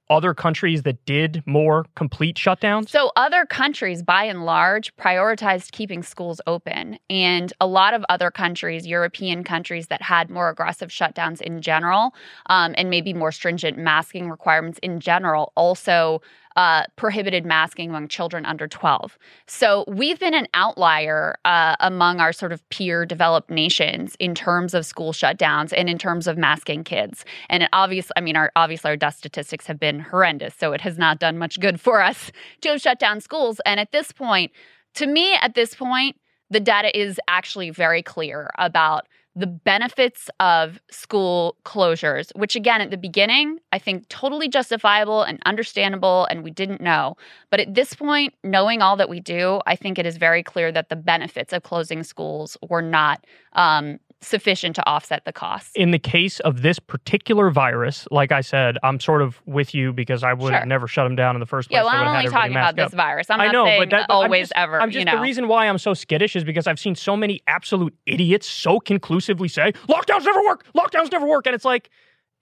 other 0.08 0.34
countries 0.34 0.82
that 0.82 1.04
did 1.04 1.42
more 1.46 1.86
complete 1.96 2.36
shutdowns? 2.36 2.88
So, 2.88 3.10
other 3.16 3.44
countries, 3.44 4.02
by 4.02 4.24
and 4.24 4.44
large, 4.44 4.94
prioritized 4.96 5.72
keeping 5.72 6.02
schools 6.02 6.40
open. 6.46 6.98
And 7.10 7.52
a 7.60 7.66
lot 7.66 7.94
of 7.94 8.04
other 8.08 8.30
countries, 8.30 8.86
European 8.86 9.44
countries 9.44 9.88
that 9.88 10.02
had 10.02 10.30
more 10.30 10.48
aggressive 10.48 10.90
shutdowns 10.90 11.40
in 11.40 11.60
general, 11.60 12.14
um, 12.46 12.74
and 12.76 12.90
maybe 12.90 13.12
more 13.12 13.32
stringent 13.32 13.78
masking 13.78 14.30
requirements 14.30 14.78
in 14.82 15.00
general, 15.00 15.52
also 15.56 16.20
uh, 16.56 16.84
prohibited 16.96 17.44
masking 17.44 17.90
among 17.90 18.08
children 18.08 18.44
under 18.44 18.66
12. 18.66 19.18
So, 19.46 19.84
we've 19.86 20.18
been 20.18 20.34
an 20.34 20.48
outlier 20.54 21.36
uh, 21.44 21.76
among 21.80 22.20
our 22.20 22.32
sort 22.32 22.52
of 22.52 22.66
peer 22.70 23.06
developed 23.06 23.50
nations 23.50 24.16
in 24.18 24.34
terms 24.34 24.74
of 24.74 24.84
school 24.84 25.12
shutdowns 25.12 25.72
and 25.76 25.88
in 25.88 25.98
terms 25.98 26.26
of 26.26 26.36
masking 26.36 26.82
kids. 26.82 27.24
And 27.48 27.62
it 27.62 27.68
obviously, 27.72 28.12
I 28.16 28.20
mean, 28.20 28.36
our 28.36 28.50
obviously 28.56 28.90
our 28.90 28.96
death 28.96 29.16
statistics 29.16 29.66
have 29.66 29.78
been 29.78 30.00
horrendous, 30.00 30.54
so 30.54 30.72
it 30.72 30.80
has 30.80 30.98
not 30.98 31.20
done 31.20 31.38
much 31.38 31.60
good 31.60 31.80
for 31.80 32.02
us 32.02 32.32
to 32.62 32.70
have 32.70 32.80
shut 32.80 32.98
down 32.98 33.20
schools. 33.20 33.60
And 33.66 33.78
at 33.78 33.92
this 33.92 34.12
point, 34.12 34.52
to 34.94 35.06
me, 35.06 35.34
at 35.34 35.54
this 35.54 35.74
point, 35.74 36.16
the 36.50 36.60
data 36.60 36.96
is 36.98 37.20
actually 37.28 37.70
very 37.70 38.02
clear 38.02 38.50
about 38.58 39.06
the 39.36 39.46
benefits 39.46 40.30
of 40.40 40.80
school 40.90 41.56
closures, 41.64 42.34
which 42.36 42.56
again, 42.56 42.80
at 42.80 42.90
the 42.90 42.96
beginning, 42.96 43.58
I 43.70 43.78
think 43.78 44.08
totally 44.08 44.48
justifiable 44.48 45.22
and 45.22 45.38
understandable, 45.44 46.26
and 46.30 46.42
we 46.42 46.50
didn't 46.50 46.80
know. 46.80 47.18
But 47.50 47.60
at 47.60 47.74
this 47.74 47.92
point, 47.94 48.32
knowing 48.42 48.80
all 48.80 48.96
that 48.96 49.10
we 49.10 49.20
do, 49.20 49.60
I 49.66 49.76
think 49.76 49.98
it 49.98 50.06
is 50.06 50.16
very 50.16 50.42
clear 50.42 50.72
that 50.72 50.88
the 50.88 50.96
benefits 50.96 51.52
of 51.52 51.62
closing 51.62 52.02
schools 52.02 52.56
were 52.66 52.80
not 52.80 53.26
um, 53.52 54.00
sufficient 54.22 54.74
to 54.76 54.86
offset 54.88 55.24
the 55.24 55.32
costs. 55.32 55.70
In 55.74 55.90
the 55.90 55.98
case 55.98 56.40
of 56.40 56.62
this 56.62 56.78
particular 56.78 57.50
virus, 57.50 58.08
like 58.10 58.32
I 58.32 58.40
said, 58.40 58.78
I'm 58.82 58.98
sort 58.98 59.20
of 59.22 59.40
with 59.46 59.74
you 59.74 59.92
because 59.92 60.22
I 60.24 60.32
would 60.32 60.48
Sure. 60.50 60.58
have 60.58 60.66
never 60.66 60.88
shut 60.88 61.04
them 61.04 61.16
down 61.16 61.36
in 61.36 61.40
the 61.40 61.46
first 61.46 61.68
place. 61.68 61.76
Yeah, 61.78 61.84
well, 61.84 61.92
I 61.94 61.98
I'm 62.00 62.16
only 62.18 62.30
talking 62.30 62.52
about 62.52 62.76
masked 62.76 62.92
this 62.92 62.96
virus. 62.96 63.30
I'm 63.30 63.40
I 63.40 63.46
not 63.46 63.52
know, 63.52 63.64
saying 63.66 63.80
but 63.82 63.90
that, 63.90 64.08
but 64.08 64.14
I'm 64.14 64.24
always 64.24 64.40
just- 64.48 64.52
ever. 64.56 64.80
I'm 64.80 64.90
just 64.90 64.98
you 65.00 65.04
know. 65.04 65.16
the 65.16 65.22
reason 65.22 65.48
why 65.48 65.68
I'm 65.68 65.78
so 65.78 65.92
skittish 65.94 66.34
is 66.34 66.44
because 66.44 66.66
I've 66.66 66.78
seen 66.78 66.94
so 66.94 67.16
many 67.16 67.42
absolute 67.46 67.94
idiots 68.06 68.48
so 68.48 68.80
conclusively 68.80 69.48
say 69.48 69.72
lockdowns 69.88 70.24
never 70.24 70.42
work, 70.44 70.64
lockdowns 70.74 71.12
never 71.12 71.26
work, 71.26 71.46
and 71.46 71.54
it's 71.54 71.64
like. 71.64 71.90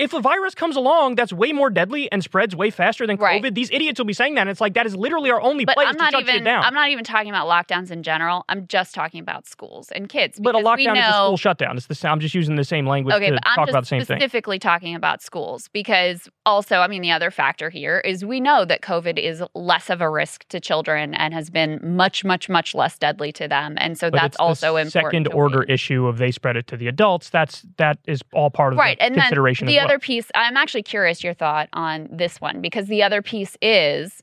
If 0.04 0.12
a 0.12 0.20
virus 0.20 0.54
comes 0.54 0.76
along 0.76 1.14
that's 1.14 1.32
way 1.32 1.52
more 1.52 1.70
deadly 1.70 2.10
and 2.12 2.22
spreads 2.22 2.54
way 2.54 2.68
faster 2.70 3.06
than 3.06 3.16
Right. 3.16 3.42
COVID, 3.42 3.54
these 3.54 3.70
idiots 3.70 3.98
will 3.98 4.04
be 4.04 4.12
saying 4.12 4.34
that. 4.34 4.42
And 4.42 4.50
it's 4.50 4.60
like 4.60 4.74
that 4.74 4.84
is 4.86 4.94
literally 4.94 5.30
our 5.30 5.40
only 5.40 5.64
But 5.64 5.76
place 5.76 5.86
I'm 5.88 5.94
to 5.94 5.98
not 5.98 6.12
shut 6.12 6.20
even. 6.22 6.34
shit 6.36 6.44
down. 6.44 6.62
I'm 6.62 6.74
not 6.74 6.90
even 6.90 7.04
talking 7.04 7.30
about 7.30 7.46
lockdowns 7.48 7.90
in 7.90 8.02
general. 8.02 8.44
I'm 8.48 8.66
just 8.66 8.94
talking 8.94 9.20
about 9.20 9.46
schools 9.46 9.90
and 9.92 10.08
kids. 10.08 10.38
but 10.38 10.54
a 10.54 10.58
lockdown 10.58 10.98
is 11.00 11.08
a 11.08 11.12
school 11.12 11.36
shutdown. 11.38 11.76
It's 11.78 11.86
the. 11.86 12.08
I'm 12.08 12.20
just 12.20 12.34
using 12.34 12.56
the 12.56 12.64
same 12.64 12.86
language 12.86 13.14
Okay, 13.14 13.30
to 13.30 13.34
but 13.36 13.42
I'm 13.46 13.56
talk 13.56 13.68
about 13.70 13.80
the 13.84 13.86
same 13.86 14.00
thing. 14.04 14.18
specifically 14.18 14.58
talking 14.58 14.94
about 14.94 15.22
schools 15.22 15.68
because 15.72 16.28
also, 16.44 16.80
I 16.80 16.86
mean, 16.88 17.00
the 17.00 17.12
other 17.12 17.30
factor 17.30 17.70
here 17.70 18.00
is 18.00 18.24
we 18.26 18.40
know 18.40 18.64
that 18.66 18.82
COVID 18.82 19.18
is 19.18 19.42
less 19.54 19.88
of 19.88 20.02
a 20.02 20.10
risk 20.10 20.46
to 20.48 20.60
children 20.60 21.14
and 21.14 21.32
has 21.32 21.48
been 21.48 21.80
much, 21.82 22.24
much, 22.24 22.48
much 22.50 22.74
less 22.74 22.98
deadly 22.98 23.32
to 23.32 23.48
them, 23.48 23.76
and 23.78 23.96
so 23.96 24.10
But 24.10 24.20
that's 24.20 24.36
also 24.36 24.76
important. 24.76 24.92
Second 24.92 25.28
order 25.32 25.62
issue 25.62 26.06
of 26.06 26.18
they 26.18 26.30
spread 26.30 26.56
it 26.56 26.66
to 26.66 26.76
the 26.76 26.88
adults. 26.88 27.30
That's 27.30 27.64
that 27.78 27.98
is 28.06 28.20
all 28.34 28.50
part 28.50 28.74
of 28.74 28.78
right 28.78 28.98
the 28.98 29.04
and 29.04 29.14
then 29.14 29.22
consideration. 29.22 29.66
the 29.66 29.76
well. 29.76 29.86
other 29.86 29.93
piece 29.98 30.30
i'm 30.34 30.56
actually 30.56 30.82
curious 30.82 31.22
your 31.22 31.34
thought 31.34 31.68
on 31.72 32.08
this 32.10 32.40
one 32.40 32.60
because 32.60 32.86
the 32.86 33.02
other 33.02 33.22
piece 33.22 33.56
is 33.62 34.22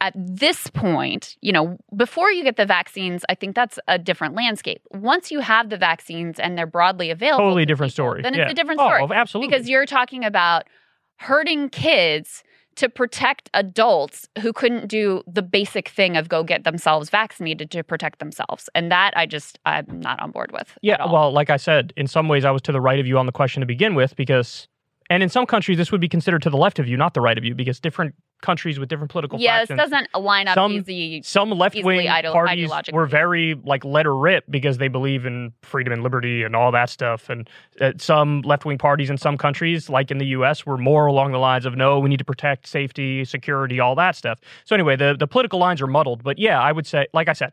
at 0.00 0.12
this 0.16 0.68
point 0.68 1.36
you 1.40 1.52
know 1.52 1.76
before 1.96 2.30
you 2.30 2.42
get 2.42 2.56
the 2.56 2.66
vaccines 2.66 3.24
i 3.28 3.34
think 3.34 3.54
that's 3.54 3.78
a 3.88 3.98
different 3.98 4.34
landscape 4.34 4.82
once 4.90 5.30
you 5.30 5.40
have 5.40 5.70
the 5.70 5.76
vaccines 5.76 6.38
and 6.38 6.58
they're 6.58 6.66
broadly 6.66 7.10
available 7.10 7.44
totally 7.44 7.62
to 7.62 7.66
different 7.66 7.92
people, 7.92 8.04
story. 8.04 8.22
then 8.22 8.34
yeah. 8.34 8.42
it's 8.42 8.52
a 8.52 8.54
different 8.54 8.80
oh, 8.80 8.86
story 8.86 9.02
oh, 9.02 9.12
absolutely. 9.12 9.50
because 9.50 9.68
you're 9.68 9.86
talking 9.86 10.24
about 10.24 10.64
hurting 11.16 11.68
kids 11.68 12.42
to 12.74 12.88
protect 12.88 13.50
adults 13.52 14.26
who 14.40 14.50
couldn't 14.50 14.88
do 14.88 15.22
the 15.26 15.42
basic 15.42 15.88
thing 15.90 16.16
of 16.16 16.30
go 16.30 16.42
get 16.42 16.64
themselves 16.64 17.10
vaccinated 17.10 17.70
to 17.70 17.84
protect 17.84 18.18
themselves 18.18 18.68
and 18.74 18.90
that 18.90 19.12
i 19.14 19.26
just 19.26 19.58
i'm 19.66 20.00
not 20.00 20.18
on 20.20 20.30
board 20.30 20.50
with 20.52 20.76
yeah, 20.82 21.10
well, 21.10 21.30
like 21.32 21.48
I 21.48 21.56
said, 21.56 21.92
in 21.96 22.06
some 22.06 22.28
ways 22.28 22.44
I 22.44 22.50
was 22.50 22.62
to 22.62 22.72
the 22.72 22.80
right 22.80 22.98
of 22.98 23.06
you 23.06 23.18
on 23.18 23.26
the 23.26 23.32
question 23.32 23.60
to 23.60 23.66
begin 23.66 23.94
with 23.94 24.16
because, 24.16 24.68
and 25.12 25.22
in 25.22 25.28
some 25.28 25.46
countries 25.46 25.78
this 25.78 25.92
would 25.92 26.00
be 26.00 26.08
considered 26.08 26.42
to 26.42 26.50
the 26.50 26.56
left 26.56 26.78
of 26.78 26.88
you, 26.88 26.96
not 26.96 27.14
the 27.14 27.20
right 27.20 27.38
of 27.38 27.44
you, 27.44 27.54
because 27.54 27.80
different 27.80 28.14
countries 28.42 28.76
with 28.76 28.88
different 28.88 29.08
political 29.08 29.38
yeah 29.38 29.64
this 29.64 29.76
doesn't 29.76 30.08
line 30.18 30.48
up 30.48 30.54
Some- 30.54 30.72
easy 30.72 31.22
some 31.22 31.50
left 31.50 31.76
wing 31.84 32.08
idol- 32.08 32.32
parties 32.32 32.68
were 32.92 33.06
very 33.06 33.54
like 33.54 33.84
letter 33.84 34.16
rip 34.16 34.44
because 34.50 34.78
they 34.78 34.88
believe 34.88 35.24
in 35.24 35.52
freedom 35.62 35.92
and 35.92 36.02
liberty 36.02 36.42
and 36.42 36.56
all 36.56 36.72
that 36.72 36.90
stuff. 36.90 37.30
And 37.30 37.48
uh, 37.80 37.92
some 37.98 38.40
left 38.42 38.64
wing 38.64 38.78
parties 38.78 39.10
in 39.10 39.16
some 39.16 39.38
countries, 39.38 39.88
like 39.88 40.10
in 40.10 40.18
the 40.18 40.26
U.S., 40.26 40.66
were 40.66 40.76
more 40.76 41.06
along 41.06 41.30
the 41.30 41.38
lines 41.38 41.64
of 41.64 41.76
no, 41.76 42.00
we 42.00 42.08
need 42.08 42.18
to 42.18 42.24
protect 42.24 42.66
safety, 42.66 43.24
security, 43.24 43.78
all 43.78 43.94
that 43.94 44.16
stuff. 44.16 44.40
So 44.64 44.74
anyway, 44.74 44.96
the 44.96 45.14
the 45.16 45.28
political 45.28 45.60
lines 45.60 45.80
are 45.80 45.86
muddled. 45.86 46.24
But 46.24 46.38
yeah, 46.38 46.60
I 46.60 46.72
would 46.72 46.86
say, 46.86 47.06
like 47.14 47.28
I 47.28 47.34
said. 47.34 47.52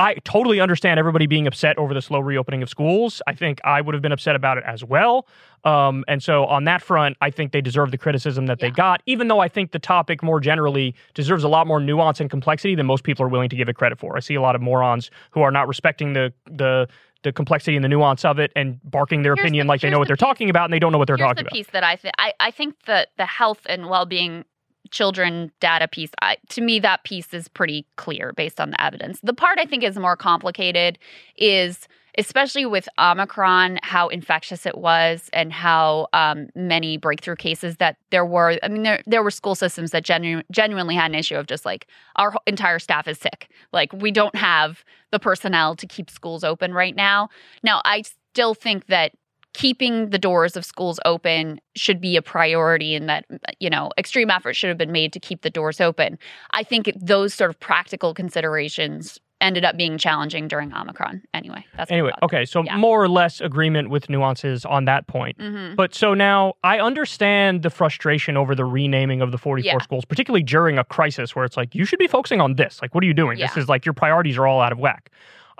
I 0.00 0.14
totally 0.24 0.60
understand 0.60 0.98
everybody 0.98 1.26
being 1.26 1.46
upset 1.46 1.76
over 1.76 1.92
the 1.92 2.00
slow 2.00 2.20
reopening 2.20 2.62
of 2.62 2.68
schools. 2.70 3.20
I 3.26 3.34
think 3.34 3.60
I 3.64 3.80
would 3.82 3.94
have 3.94 4.00
been 4.00 4.12
upset 4.12 4.34
about 4.34 4.56
it 4.56 4.64
as 4.66 4.82
well. 4.82 5.26
Um, 5.64 6.04
and 6.08 6.22
so 6.22 6.46
on 6.46 6.64
that 6.64 6.80
front, 6.80 7.18
I 7.20 7.30
think 7.30 7.52
they 7.52 7.60
deserve 7.60 7.90
the 7.90 7.98
criticism 7.98 8.46
that 8.46 8.60
they 8.60 8.70
got, 8.70 9.02
even 9.04 9.28
though 9.28 9.40
I 9.40 9.48
think 9.48 9.72
the 9.72 9.78
topic 9.78 10.22
more 10.22 10.40
generally 10.40 10.94
deserves 11.12 11.44
a 11.44 11.48
lot 11.48 11.66
more 11.66 11.80
nuance 11.80 12.18
and 12.18 12.30
complexity 12.30 12.74
than 12.74 12.86
most 12.86 13.04
people 13.04 13.26
are 13.26 13.28
willing 13.28 13.50
to 13.50 13.56
give 13.56 13.68
it 13.68 13.74
credit 13.74 13.98
for. 13.98 14.16
I 14.16 14.20
see 14.20 14.34
a 14.34 14.40
lot 14.40 14.54
of 14.54 14.62
morons 14.62 15.10
who 15.32 15.42
are 15.42 15.50
not 15.50 15.68
respecting 15.68 16.14
the 16.14 16.32
the 16.46 16.88
the 17.22 17.32
complexity 17.32 17.76
and 17.76 17.84
the 17.84 17.88
nuance 17.90 18.24
of 18.24 18.38
it 18.38 18.50
and 18.56 18.80
barking 18.82 19.22
their 19.22 19.34
Here's 19.34 19.44
opinion 19.44 19.66
the- 19.66 19.72
like 19.72 19.82
they 19.82 19.90
know 19.90 19.98
what 19.98 20.04
the 20.08 20.12
they're 20.12 20.16
talking 20.16 20.48
about 20.48 20.64
and 20.64 20.72
they 20.72 20.78
don't 20.78 20.90
know 20.92 20.96
what 20.96 21.06
they're 21.06 21.18
talking 21.18 21.34
the 21.44 21.48
about. 21.48 21.52
piece 21.52 21.66
that 21.74 21.84
I 21.84 21.96
think 21.96 22.14
I, 22.16 22.32
I 22.40 22.50
think 22.50 22.76
that 22.86 23.08
the 23.18 23.26
health 23.26 23.60
and 23.66 23.90
well-being 23.90 24.46
children 24.90 25.52
data 25.60 25.88
piece 25.88 26.10
I, 26.20 26.36
to 26.50 26.60
me 26.60 26.80
that 26.80 27.04
piece 27.04 27.32
is 27.32 27.48
pretty 27.48 27.86
clear 27.96 28.32
based 28.32 28.60
on 28.60 28.70
the 28.70 28.82
evidence. 28.82 29.20
The 29.22 29.34
part 29.34 29.58
i 29.58 29.64
think 29.64 29.82
is 29.82 29.96
more 29.96 30.16
complicated 30.16 30.98
is 31.36 31.88
especially 32.18 32.66
with 32.66 32.88
omicron 32.98 33.78
how 33.82 34.08
infectious 34.08 34.66
it 34.66 34.76
was 34.76 35.30
and 35.32 35.52
how 35.52 36.08
um, 36.12 36.48
many 36.54 36.96
breakthrough 36.96 37.36
cases 37.36 37.76
that 37.76 37.96
there 38.10 38.24
were. 38.24 38.58
I 38.62 38.68
mean 38.68 38.82
there, 38.82 39.02
there 39.06 39.22
were 39.22 39.30
school 39.30 39.54
systems 39.54 39.92
that 39.92 40.04
genu- 40.04 40.42
genuinely 40.50 40.94
had 40.94 41.10
an 41.10 41.14
issue 41.14 41.36
of 41.36 41.46
just 41.46 41.64
like 41.64 41.86
our 42.16 42.34
entire 42.46 42.78
staff 42.78 43.06
is 43.06 43.18
sick. 43.18 43.48
Like 43.72 43.92
we 43.92 44.10
don't 44.10 44.34
have 44.34 44.84
the 45.12 45.18
personnel 45.18 45.76
to 45.76 45.86
keep 45.86 46.10
schools 46.10 46.44
open 46.44 46.74
right 46.74 46.96
now. 46.96 47.28
Now 47.62 47.80
i 47.84 48.02
still 48.32 48.54
think 48.54 48.86
that 48.86 49.12
keeping 49.52 50.10
the 50.10 50.18
doors 50.18 50.56
of 50.56 50.64
schools 50.64 51.00
open 51.04 51.60
should 51.76 52.00
be 52.00 52.16
a 52.16 52.22
priority 52.22 52.94
and 52.94 53.08
that 53.08 53.24
you 53.58 53.68
know 53.68 53.90
extreme 53.98 54.30
effort 54.30 54.54
should 54.54 54.68
have 54.68 54.78
been 54.78 54.92
made 54.92 55.12
to 55.12 55.18
keep 55.20 55.42
the 55.42 55.50
doors 55.50 55.80
open 55.80 56.18
i 56.52 56.62
think 56.62 56.90
those 57.00 57.34
sort 57.34 57.50
of 57.50 57.58
practical 57.58 58.14
considerations 58.14 59.18
ended 59.42 59.64
up 59.64 59.76
being 59.76 59.96
challenging 59.98 60.46
during 60.46 60.72
omicron 60.74 61.22
anyway 61.34 61.64
that's 61.76 61.90
Anyway, 61.90 62.12
okay, 62.22 62.44
so 62.44 62.62
Yeah. 62.62 62.76
more 62.76 63.02
or 63.02 63.08
less 63.08 63.40
agreement 63.40 63.88
with 63.90 64.08
nuances 64.10 64.64
on 64.66 64.84
that 64.84 65.06
point. 65.06 65.40
hmm 65.40 65.74
But 65.74 65.94
so 65.94 66.12
now 66.14 66.54
I 66.62 66.78
understand 66.78 67.62
the 67.62 67.70
frustration 67.70 68.36
over 68.36 68.54
the 68.54 68.66
renaming 68.66 69.22
of 69.22 69.32
the 69.32 69.38
44 69.38 69.64
Yeah. 69.64 69.78
schools, 69.82 70.04
particularly 70.04 70.42
during 70.42 70.78
a 70.78 70.84
crisis 70.84 71.34
where 71.34 71.46
it's 71.46 71.56
like, 71.56 71.74
you 71.74 71.86
should 71.86 71.98
be 71.98 72.06
focusing 72.06 72.40
on 72.40 72.56
this. 72.56 72.80
Like, 72.82 72.94
what 72.94 73.02
are 73.02 73.06
you 73.06 73.14
doing? 73.14 73.38
This 73.38 73.56
is 73.56 73.66
like 73.68 73.86
your 73.86 73.94
priorities 73.94 74.36
are 74.36 74.46
all 74.46 74.60
out 74.60 74.72
of 74.72 74.78
whack. 74.78 75.10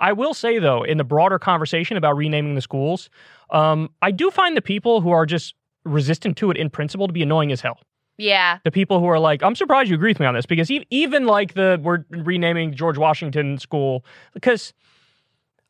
I 0.01 0.11
will 0.11 0.33
say, 0.33 0.59
though, 0.59 0.83
in 0.83 0.97
the 0.97 1.03
broader 1.05 1.39
conversation 1.39 1.95
about 1.95 2.17
renaming 2.17 2.55
the 2.55 2.61
schools, 2.61 3.09
um, 3.51 3.89
I 4.01 4.11
do 4.11 4.29
find 4.31 4.57
the 4.57 4.61
people 4.61 4.99
who 4.99 5.11
are 5.11 5.25
just 5.25 5.55
resistant 5.85 6.35
to 6.37 6.51
it 6.51 6.57
in 6.57 6.69
principle 6.69 7.07
to 7.07 7.13
be 7.13 7.23
annoying 7.23 7.51
as 7.51 7.61
hell. 7.61 7.79
yeah 8.17 8.57
The 8.65 8.71
people 8.71 8.99
who 8.99 9.05
are 9.07 9.19
like, 9.19 9.41
I'm 9.43 9.55
surprised 9.55 9.89
you 9.89 9.95
agree 9.95 10.09
with 10.11 10.19
me 10.19 10.25
on 10.25 10.33
this 10.35 10.45
because 10.45 10.69
e- 10.69 10.85
even 10.89 11.25
like 11.25 11.53
the, 11.53 11.79
we're 11.81 12.03
renaming 12.09 12.73
George 12.73 12.97
Washington 12.97 13.57
School, 13.57 14.03
because 14.33 14.73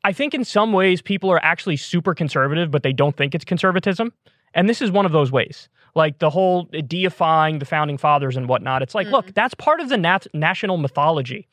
I 0.04 0.12
think 0.14 0.34
in 0.34 0.44
some 0.46 0.74
ways 0.74 1.02
people 1.02 1.30
are 1.32 1.44
actually 1.44 1.78
super 1.78 2.14
conservative, 2.16 2.72
but 2.72 2.82
they 2.84 2.94
don't 2.94 3.16
think 3.16 3.36
it's 3.36 3.46
conservatism. 3.46 4.12
And 4.54 4.68
this 4.68 4.82
is 4.82 4.92
one 4.92 5.06
of 5.06 5.12
those 5.12 5.32
ways. 5.32 5.70
Like 5.96 6.20
the 6.20 6.30
whole 6.30 6.64
deifying 6.88 7.60
the 7.60 7.66
founding 7.66 7.98
fathers 7.98 8.36
and 8.38 8.48
whatnot. 8.48 8.82
It's 8.82 8.96
like, 8.96 9.08
look, 9.08 9.34
that's 9.34 9.54
part 9.54 9.80
of 9.82 9.90
the 9.90 9.98
nat- 9.98 10.28
national 10.34 10.78
mythology. 10.78 11.48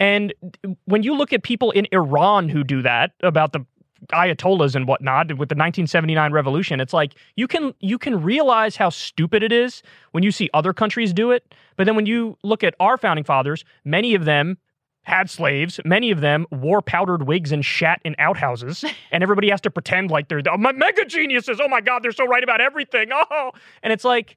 And 0.00 0.32
when 0.86 1.02
you 1.02 1.14
look 1.14 1.32
at 1.32 1.42
people 1.42 1.70
in 1.70 1.86
Iran 1.92 2.48
who 2.48 2.64
do 2.64 2.82
that 2.82 3.12
about 3.22 3.52
the 3.52 3.64
ayatollahs 4.12 4.74
and 4.74 4.86
whatnot 4.86 5.28
with 5.28 5.48
the 5.48 5.54
1979 5.54 6.32
revolution, 6.32 6.80
it's 6.80 6.92
like 6.92 7.14
you 7.36 7.46
can 7.46 7.74
you 7.80 7.98
can 7.98 8.22
realize 8.22 8.76
how 8.76 8.90
stupid 8.90 9.42
it 9.42 9.52
is 9.52 9.82
when 10.12 10.22
you 10.22 10.30
see 10.30 10.50
other 10.52 10.72
countries 10.72 11.12
do 11.12 11.30
it. 11.30 11.54
But 11.76 11.84
then 11.84 11.96
when 11.96 12.06
you 12.06 12.36
look 12.42 12.64
at 12.64 12.74
our 12.80 12.98
founding 12.98 13.24
fathers, 13.24 13.64
many 13.84 14.14
of 14.14 14.24
them 14.24 14.58
had 15.04 15.30
slaves. 15.30 15.78
Many 15.84 16.10
of 16.10 16.20
them 16.20 16.46
wore 16.50 16.82
powdered 16.82 17.26
wigs 17.26 17.52
and 17.52 17.64
shat 17.64 18.00
in 18.04 18.16
outhouses, 18.18 18.84
and 19.12 19.22
everybody 19.22 19.50
has 19.50 19.60
to 19.62 19.70
pretend 19.70 20.10
like 20.10 20.28
they're 20.28 20.42
the 20.42 20.52
oh, 20.52 20.56
mega 20.56 21.04
geniuses. 21.04 21.60
Oh 21.62 21.68
my 21.68 21.80
God, 21.80 22.02
they're 22.02 22.12
so 22.12 22.26
right 22.26 22.42
about 22.42 22.60
everything. 22.60 23.10
Oh, 23.30 23.52
and 23.82 23.92
it's 23.92 24.04
like 24.04 24.36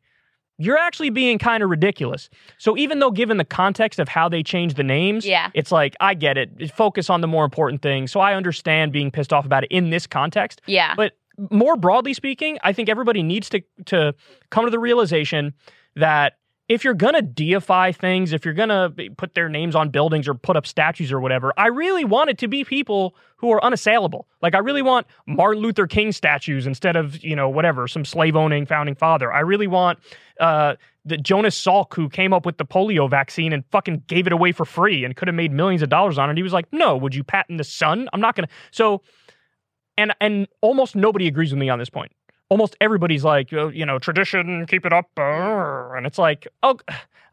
you're 0.58 0.78
actually 0.78 1.10
being 1.10 1.38
kind 1.38 1.62
of 1.64 1.70
ridiculous. 1.70 2.30
So 2.58 2.76
even 2.78 3.00
though, 3.00 3.12
given 3.12 3.38
the 3.38 3.46
context 3.46 4.00
of 4.00 4.08
how 4.08 4.28
they 4.28 4.42
changed 4.44 4.76
the 4.76 4.84
names, 4.84 5.26
Yeah. 5.26 5.52
it's 5.54 5.72
like 5.72 5.96
I 6.00 6.14
get 6.14 6.38
it. 6.38 6.72
Focus 6.74 7.10
on 7.10 7.22
the 7.22 7.28
more 7.28 7.46
important 7.46 7.82
things. 7.82 8.12
So 8.12 8.20
I 8.20 8.34
understand 8.34 8.92
being 8.92 9.12
pissed 9.12 9.32
off 9.34 9.46
about 9.46 9.64
it 9.66 9.72
in 9.72 9.90
this 9.92 10.08
context. 10.08 10.62
yeah 10.66 10.94
But 10.96 11.14
more 11.52 11.76
broadly 11.76 12.14
speaking, 12.16 12.58
I 12.64 12.74
think 12.74 12.90
everybody 12.90 13.22
needs 13.22 13.50
to 13.50 13.62
to 13.86 14.16
come 14.50 14.66
to 14.66 14.72
the 14.72 14.80
realization 14.80 15.54
that 15.96 16.34
if 16.70 16.84
you're 16.84 16.94
gonna 16.94 17.22
deify 17.22 17.92
things, 17.94 18.34
if 18.34 18.44
you're 18.44 18.54
gonna 18.54 18.94
put 19.16 19.34
their 19.34 19.48
names 19.48 19.76
on 19.76 19.90
buildings 19.90 20.28
or 20.28 20.34
put 20.34 20.58
up 20.58 20.68
statues 20.68 21.12
or 21.12 21.20
whatever, 21.20 21.54
I 21.58 21.68
really 21.68 22.04
want 22.04 22.30
it 22.30 22.38
to 22.40 22.48
be 22.48 22.66
people 22.66 23.16
who 23.38 23.52
are 23.52 23.64
unassailable. 23.64 24.28
Like 24.42 24.54
I 24.54 24.60
really 24.60 24.82
want 24.82 25.08
Martin 25.28 25.62
Luther 25.62 25.88
King 25.88 26.12
statues 26.12 26.68
instead 26.68 26.96
of 26.96 27.24
you 27.24 27.36
know 27.36 27.48
whatever 27.48 27.88
some 27.88 28.04
slave 28.04 28.36
owning 28.36 28.66
founding 28.66 28.96
father. 28.96 29.32
I 29.32 29.40
really 29.40 29.68
want 29.68 30.00
uh, 30.42 30.76
the 31.06 31.18
Jonas 31.18 31.60
Salk 31.60 31.94
who 31.94 32.10
came 32.10 32.34
up 32.34 32.46
with 32.46 32.58
the 32.58 32.66
polio 32.66 33.10
vaccine 33.10 33.54
and 33.54 33.64
fucking 33.72 34.04
gave 34.08 34.28
it 34.28 34.34
away 34.34 34.52
for 34.52 34.66
free 34.66 35.06
and 35.06 35.16
could 35.16 35.30
have 35.30 35.36
made 35.36 35.54
millions 35.54 35.82
of 35.82 35.90
dollars 35.90 36.18
on 36.18 36.30
it. 36.30 36.36
He 36.36 36.44
was 36.44 36.54
like, 36.54 36.68
no, 36.74 36.98
would 36.98 37.16
you 37.16 37.24
patent 37.24 37.58
the 37.60 37.64
sun? 37.64 38.10
I'm 38.12 38.22
not 38.22 38.36
gonna. 38.36 38.50
So 38.72 39.02
and 39.98 40.14
and 40.20 40.48
almost 40.62 40.98
nobody 40.98 41.28
agrees 41.28 41.52
with 41.52 41.60
me 41.60 41.70
on 41.70 41.80
this 41.80 41.90
point. 41.90 42.12
Almost 42.50 42.76
everybody's 42.80 43.24
like, 43.24 43.52
"Oh, 43.54 43.68
you 43.70 43.86
know, 43.86 44.00
tradition, 44.00 44.66
keep 44.68 44.86
it 44.86 44.94
up, 44.94 45.10
uh," 45.18 45.92
and 45.96 46.06
it's 46.06 46.18
like, 46.18 46.48
oh, 46.64 46.78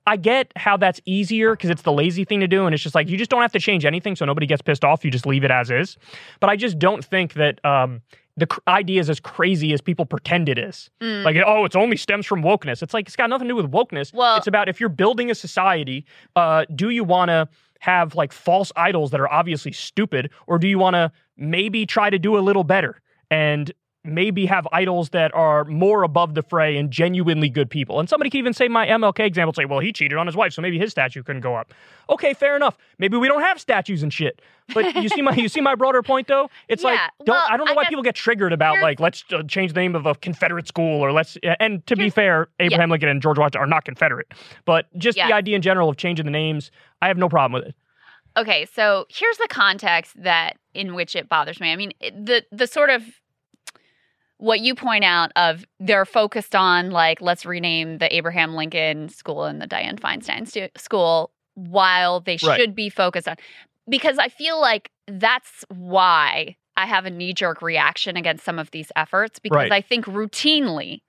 I 0.06 0.16
get 0.16 0.52
how 0.56 0.76
that's 0.76 1.00
easier 1.06 1.52
because 1.52 1.70
it's 1.70 1.82
the 1.82 1.92
lazy 1.92 2.24
thing 2.24 2.40
to 2.40 2.48
do, 2.48 2.66
and 2.66 2.74
it's 2.74 2.82
just 2.82 2.94
like 2.94 3.08
you 3.08 3.16
just 3.16 3.30
don't 3.30 3.42
have 3.42 3.52
to 3.52 3.60
change 3.60 3.84
anything, 3.84 4.16
so 4.16 4.24
nobody 4.24 4.46
gets 4.46 4.60
pissed 4.60 4.84
off. 4.84 5.04
You 5.04 5.10
just 5.10 5.26
leave 5.26 5.44
it 5.44 5.50
as 5.50 5.70
is. 5.70 5.96
But 6.40 6.50
I 6.50 6.56
just 6.56 6.78
don't 6.78 7.04
think 7.04 7.34
that 7.34 7.64
um, 7.64 8.02
the 8.36 8.46
cr- 8.46 8.60
idea 8.68 9.00
is 9.00 9.08
as 9.08 9.20
crazy 9.20 9.72
as 9.72 9.80
people 9.80 10.04
pretend 10.04 10.48
it 10.48 10.58
is. 10.58 10.90
Mm. 11.00 11.24
Like, 11.24 11.36
oh, 11.46 11.64
it's 11.64 11.76
only 11.76 11.96
stems 11.96 12.26
from 12.26 12.42
wokeness. 12.42 12.82
It's 12.82 12.92
like 12.92 13.06
it's 13.06 13.16
got 13.16 13.30
nothing 13.30 13.48
to 13.48 13.52
do 13.52 13.56
with 13.56 13.70
wokeness. 13.70 14.12
Well- 14.12 14.36
it's 14.36 14.46
about 14.46 14.68
if 14.68 14.78
you're 14.78 14.88
building 14.90 15.30
a 15.30 15.34
society, 15.34 16.04
uh, 16.36 16.66
do 16.74 16.90
you 16.90 17.04
want 17.04 17.30
to 17.30 17.48
have 17.78 18.14
like 18.14 18.32
false 18.32 18.72
idols 18.76 19.10
that 19.12 19.20
are 19.20 19.30
obviously 19.32 19.72
stupid, 19.72 20.30
or 20.46 20.58
do 20.58 20.66
you 20.66 20.78
want 20.78 20.94
to 20.94 21.12
maybe 21.36 21.86
try 21.86 22.10
to 22.10 22.18
do 22.18 22.36
a 22.36 22.40
little 22.40 22.64
better? 22.64 23.00
and 23.30 23.72
maybe 24.04 24.44
have 24.46 24.68
idols 24.70 25.10
that 25.10 25.34
are 25.34 25.64
more 25.64 26.02
above 26.02 26.34
the 26.34 26.42
fray 26.42 26.76
and 26.76 26.90
genuinely 26.90 27.48
good 27.48 27.70
people. 27.70 27.98
And 27.98 28.08
somebody 28.08 28.28
could 28.30 28.38
even 28.38 28.52
say 28.52 28.68
my 28.68 28.86
MLK 28.86 29.20
example, 29.20 29.54
say, 29.54 29.64
well, 29.64 29.80
he 29.80 29.92
cheated 29.92 30.18
on 30.18 30.26
his 30.26 30.36
wife, 30.36 30.52
so 30.52 30.60
maybe 30.60 30.78
his 30.78 30.90
statue 30.90 31.22
couldn't 31.22 31.40
go 31.40 31.54
up. 31.54 31.72
Okay, 32.10 32.34
fair 32.34 32.54
enough. 32.54 32.76
Maybe 32.98 33.16
we 33.16 33.28
don't 33.28 33.40
have 33.40 33.58
statues 33.58 34.02
and 34.02 34.12
shit. 34.12 34.42
But 34.74 34.94
you 34.96 35.08
see 35.08 35.22
my 35.22 35.34
you 35.34 35.48
see 35.48 35.60
my 35.60 35.74
broader 35.74 36.02
point 36.02 36.28
though. 36.28 36.50
It's 36.68 36.82
like 36.82 36.98
Yeah, 36.98 37.08
don't 37.24 37.34
well, 37.34 37.44
I 37.48 37.56
don't 37.56 37.66
know 37.66 37.72
I 37.72 37.76
why 37.76 37.84
people 37.88 38.02
get 38.02 38.14
triggered 38.14 38.52
about 38.52 38.80
like 38.80 39.00
let's 39.00 39.24
uh, 39.32 39.42
change 39.42 39.72
the 39.72 39.80
name 39.80 39.94
of 39.94 40.06
a 40.06 40.14
Confederate 40.14 40.68
school 40.68 41.00
or 41.04 41.12
let's 41.12 41.36
and 41.60 41.86
to 41.86 41.96
be 41.96 42.10
fair, 42.10 42.48
Abraham 42.60 42.90
Lincoln 42.90 43.08
and 43.08 43.20
George 43.22 43.38
Washington 43.38 43.62
are 43.62 43.66
not 43.66 43.84
Confederate. 43.84 44.32
But 44.64 44.86
just 44.98 45.16
Yeah. 45.18 45.28
the 45.28 45.34
idea 45.34 45.56
in 45.56 45.62
general 45.62 45.88
of 45.88 45.96
changing 45.96 46.24
the 46.24 46.30
names, 46.30 46.70
I 47.02 47.08
have 47.08 47.18
no 47.18 47.28
problem 47.28 47.52
with 47.60 47.68
it. 47.70 47.74
Okay, 48.36 48.66
so 48.74 49.06
here's 49.10 49.36
the 49.36 49.46
context 49.48 50.20
that 50.22 50.56
in 50.72 50.94
which 50.94 51.14
it 51.14 51.28
bothers 51.28 51.60
me. 51.60 51.70
I 51.72 51.76
mean, 51.76 51.92
the 52.00 52.44
the 52.50 52.66
sort 52.66 52.90
of 52.90 53.02
what 54.38 54.60
you 54.60 54.74
point 54.74 55.04
out 55.04 55.30
of 55.36 55.64
they're 55.80 56.04
focused 56.04 56.54
on 56.54 56.90
like 56.90 57.20
let's 57.20 57.46
rename 57.46 57.98
the 57.98 58.14
Abraham 58.14 58.54
Lincoln 58.54 59.08
School 59.08 59.44
and 59.44 59.60
the 59.60 59.66
Dianne 59.66 59.98
Feinstein 60.00 60.46
stu- 60.46 60.68
School 60.76 61.30
while 61.54 62.20
they 62.20 62.36
Right. 62.42 62.58
should 62.60 62.74
be 62.74 62.88
focused 62.90 63.28
on 63.28 63.36
because 63.88 64.18
I 64.18 64.28
feel 64.28 64.60
like 64.60 64.90
that's 65.06 65.64
why 65.68 66.56
I 66.76 66.86
have 66.86 67.06
a 67.06 67.10
knee 67.10 67.32
jerk 67.32 67.62
reaction 67.62 68.16
against 68.16 68.44
some 68.44 68.58
of 68.58 68.70
these 68.72 68.90
efforts 68.96 69.38
because 69.38 69.56
Right. 69.56 69.72
I 69.72 69.80
think 69.80 70.06
routinely 70.06 71.00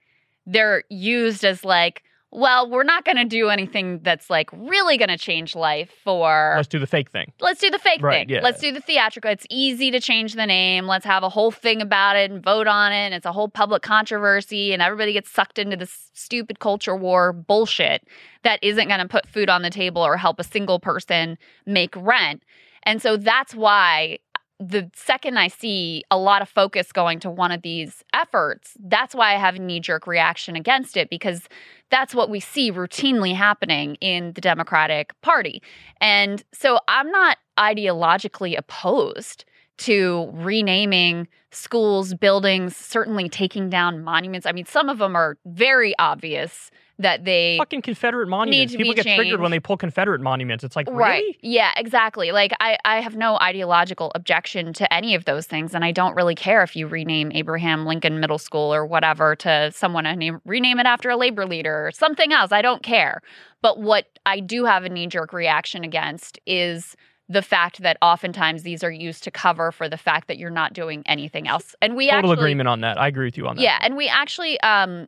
they're 0.46 0.84
used 0.90 1.44
as 1.44 1.66
like 1.66 2.04
well, 2.36 2.70
we're 2.70 2.84
not 2.84 3.06
going 3.06 3.18
to 3.18 3.26
do 3.26 3.50
anything 3.50 4.00
that's 4.04 4.30
like 4.30 4.50
really 4.54 4.98
going 4.98 5.10
to 5.10 5.18
change 5.18 5.56
life 5.56 5.90
for 6.04 6.54
Let's 6.56 6.68
do 6.68 6.80
the 6.80 6.88
fake 6.88 7.10
thing. 7.10 7.32
let's 7.40 7.60
do 7.62 7.70
the 7.70 7.80
fake 7.80 8.02
Right, 8.02 8.28
thing. 8.28 8.36
yeah. 8.36 8.42
Let's 8.44 8.60
do 8.60 8.72
the 8.72 8.82
theatrical. 8.82 9.32
It's 9.32 9.46
easy 9.50 9.90
to 9.92 10.00
change 10.00 10.34
the 10.34 10.46
name. 10.46 10.86
Let's 10.86 11.06
have 11.06 11.24
a 11.24 11.30
whole 11.30 11.52
thing 11.52 11.82
about 11.82 12.16
it 12.18 12.30
and 12.32 12.44
vote 12.44 12.68
on 12.68 12.92
it. 12.92 12.98
And 12.98 13.14
it's 13.14 13.26
a 13.26 13.32
whole 13.32 13.48
public 13.48 13.82
controversy, 13.82 14.74
and 14.74 14.82
everybody 14.82 15.14
gets 15.14 15.32
sucked 15.32 15.58
into 15.58 15.78
this 15.78 16.10
stupid 16.14 16.60
culture 16.60 16.96
war 16.96 17.32
bullshit 17.34 18.08
that 18.44 18.60
isn't 18.62 18.88
going 18.88 19.00
to 19.00 19.08
put 19.08 19.28
food 19.28 19.50
on 19.50 19.62
the 19.62 19.70
table 19.70 20.02
or 20.06 20.18
help 20.18 20.40
a 20.40 20.44
single 20.44 20.80
person 20.80 21.38
make 21.66 21.96
rent. 21.96 22.44
And 22.84 23.02
so 23.02 23.18
that's 23.18 23.56
why 23.56 24.20
the 24.60 24.90
second 24.96 25.38
I 25.38 25.50
see 25.50 26.04
a 26.10 26.18
lot 26.18 26.42
of 26.42 26.50
focus 26.50 26.92
going 26.92 27.20
to 27.22 27.30
one 27.30 27.52
of 27.52 27.62
these 27.62 28.04
efforts, 28.14 28.78
that's 28.80 29.14
why 29.14 29.34
I 29.34 29.38
have 29.38 29.56
a 29.56 29.60
knee 29.60 29.80
jerk 29.80 30.08
reaction 30.08 30.56
against 30.56 30.96
it 30.96 31.10
because 31.10 31.50
that's 31.92 32.16
what 32.16 32.30
we 32.30 32.40
see 32.40 32.72
routinely 32.72 33.36
happening 33.36 33.96
in 33.96 34.32
the 34.34 34.42
Democratic 34.42 35.20
Party. 35.22 35.62
And 36.00 36.44
so 36.54 36.80
I'm 36.88 37.12
not 37.12 37.38
ideologically 37.58 38.58
opposed 38.58 39.46
to 39.78 40.30
renaming 40.34 41.28
schools, 41.52 42.14
buildings, 42.14 42.78
certainly 42.78 43.28
taking 43.28 43.70
down 43.70 44.04
monuments. 44.04 44.46
I 44.46 44.54
mean, 44.54 44.66
some 44.66 44.88
of 44.88 45.00
them 45.00 45.16
are 45.16 45.38
very 45.46 45.94
obvious 46.00 46.72
that 47.00 47.26
they 47.26 47.58
Fucking 47.60 47.82
Confederate 47.82 48.28
monuments. 48.28 48.76
People 48.76 48.94
get 48.94 49.04
triggered 49.04 49.42
when 49.42 49.52
they 49.52 49.60
pull 49.60 49.78
Confederate 49.78 50.22
monuments. 50.22 50.64
It's 50.64 50.76
like, 50.76 50.88
Right. 50.90 51.20
really? 51.22 51.38
Yeah, 51.42 51.72
exactly. 51.78 52.32
Like 52.32 52.54
I, 52.60 52.78
I 52.86 53.02
have 53.02 53.16
no 53.16 53.38
ideological 53.40 54.12
objection 54.16 54.72
to 54.74 54.94
any 54.94 55.14
of 55.16 55.26
those 55.26 55.46
things. 55.46 55.76
And 55.76 55.84
I 55.84 55.92
don't 55.92 56.16
really 56.16 56.36
care 56.36 56.64
if 56.64 56.76
you 56.76 56.88
rename 56.88 57.32
Abraham 57.34 57.86
Lincoln 57.86 58.20
Middle 58.20 58.38
School 58.38 58.74
or 58.74 58.86
whatever 58.86 59.36
to 59.38 59.72
someone 59.74 60.06
and 60.06 60.20
name, 60.20 60.40
rename 60.46 60.80
it 60.80 60.86
after 60.86 61.10
a 61.10 61.18
labor 61.18 61.46
leader 61.46 61.88
or 61.88 61.92
something 61.92 62.32
else. 62.32 62.52
I 62.52 62.62
don't 62.62 62.84
care. 62.84 63.22
But 63.62 63.80
what 63.80 64.08
I 64.26 64.40
do 64.40 64.66
have 64.66 64.84
a 64.86 64.90
knee 64.90 65.08
jerk 65.08 65.34
reaction 65.34 65.84
against 65.84 66.40
is 66.46 66.96
the 67.28 67.42
fact 67.42 67.82
that 67.82 67.98
oftentimes 68.04 68.62
these 68.62 68.84
are 68.84 68.92
used 68.92 69.24
to 69.24 69.32
cover 69.32 69.72
for 69.72 69.90
the 69.90 69.98
fact 69.98 70.28
that 70.28 70.38
you're 70.38 70.52
not 70.52 70.74
doing 70.74 71.02
anything 71.08 71.48
else. 71.48 71.76
And 71.82 71.96
we 71.96 72.06
Total 72.12 72.20
actually 72.32 72.34
agreement 72.44 72.70
on 72.70 72.82
that. 72.82 73.00
I 73.00 73.08
agree 73.08 73.26
with 73.26 73.36
you 73.36 73.48
on 73.48 73.56
that. 73.56 73.64
yeah, 73.64 73.80
and 73.82 73.98
we 73.98 74.08
actually, 74.08 74.60
um, 74.62 75.08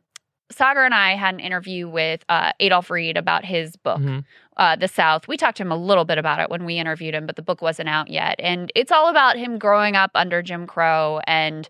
Saagar 0.52 0.84
and 0.84 0.94
I 0.94 1.14
had 1.14 1.34
an 1.34 1.40
interview 1.40 1.88
with 1.88 2.24
uh, 2.28 2.52
Adolph 2.60 2.90
Reed 2.90 3.16
about 3.16 3.44
his 3.44 3.76
book, 3.76 4.00
Mhm. 4.00 4.24
uh, 4.56 4.76
The 4.76 4.88
South. 4.88 5.28
We 5.28 5.36
talked 5.36 5.58
to 5.58 5.62
him 5.62 5.72
a 5.72 5.76
little 5.76 6.04
bit 6.04 6.18
about 6.18 6.40
it 6.40 6.48
when 6.50 6.64
we 6.64 6.78
interviewed 6.78 7.14
him, 7.14 7.26
but 7.26 7.36
the 7.36 7.42
book 7.42 7.60
wasn't 7.60 7.88
out 7.88 8.08
yet. 8.08 8.36
And 8.38 8.72
it's 8.74 8.90
all 8.90 9.08
about 9.08 9.36
him 9.36 9.58
growing 9.58 9.94
up 9.96 10.10
under 10.14 10.42
Jim 10.42 10.66
Crow 10.66 11.20
and 11.26 11.68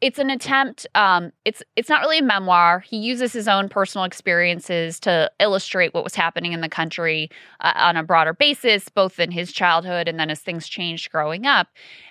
it's 0.00 0.18
an 0.18 0.30
attempt 0.30 0.86
um, 0.94 1.30
it's 1.44 1.62
it's 1.76 1.90
not 1.90 2.00
really 2.00 2.20
a 2.20 2.22
memoir 2.22 2.80
he 2.80 2.96
uses 2.96 3.34
his 3.34 3.46
own 3.46 3.68
personal 3.68 4.06
experiences 4.06 4.98
to 5.00 5.30
illustrate 5.40 5.92
what 5.92 6.04
was 6.04 6.14
happening 6.14 6.52
in 6.54 6.62
the 6.62 6.70
country 6.70 7.30
uh, 7.60 7.72
on 7.76 7.98
a 7.98 8.02
broader 8.02 8.32
basis 8.32 8.88
both 8.88 9.20
in 9.20 9.30
his 9.30 9.52
childhood 9.52 10.08
and 10.08 10.18
then 10.18 10.30
as 10.30 10.40
things 10.40 10.66
changed 10.68 11.10
growing 11.10 11.44
up 11.44 11.68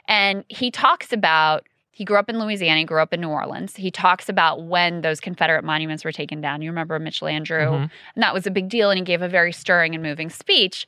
and 0.08 0.46
he 0.50 0.70
talks 0.70 1.12
about 1.12 1.65
he 2.00 2.06
grew 2.06 2.16
up 2.16 2.30
in 2.30 2.40
Louisiana, 2.40 2.80
he 2.80 2.86
grew 2.86 3.02
up 3.02 3.14
in 3.14 3.20
New 3.20 3.28
Orleans. 3.28 3.76
He 3.76 3.92
talks 3.92 4.30
about 4.30 4.64
when 4.64 5.02
those 5.02 5.20
Confederate 5.20 5.66
monuments 5.66 6.06
were 6.06 6.14
taken 6.14 6.40
down. 6.40 6.62
You 6.62 6.70
remember 6.70 6.98
Mitch 6.98 7.20
Landrieu? 7.20 7.72
Mhm. 7.72 7.92
And 8.16 8.24
that 8.24 8.34
was 8.34 8.48
a 8.48 8.52
big 8.52 8.70
deal. 8.70 8.90
And 8.90 8.98
he 8.98 9.04
gave 9.04 9.22
a 9.22 9.28
very 9.28 9.52
stirring 9.52 9.94
and 9.94 10.02
moving 10.02 10.30
speech. 10.30 10.88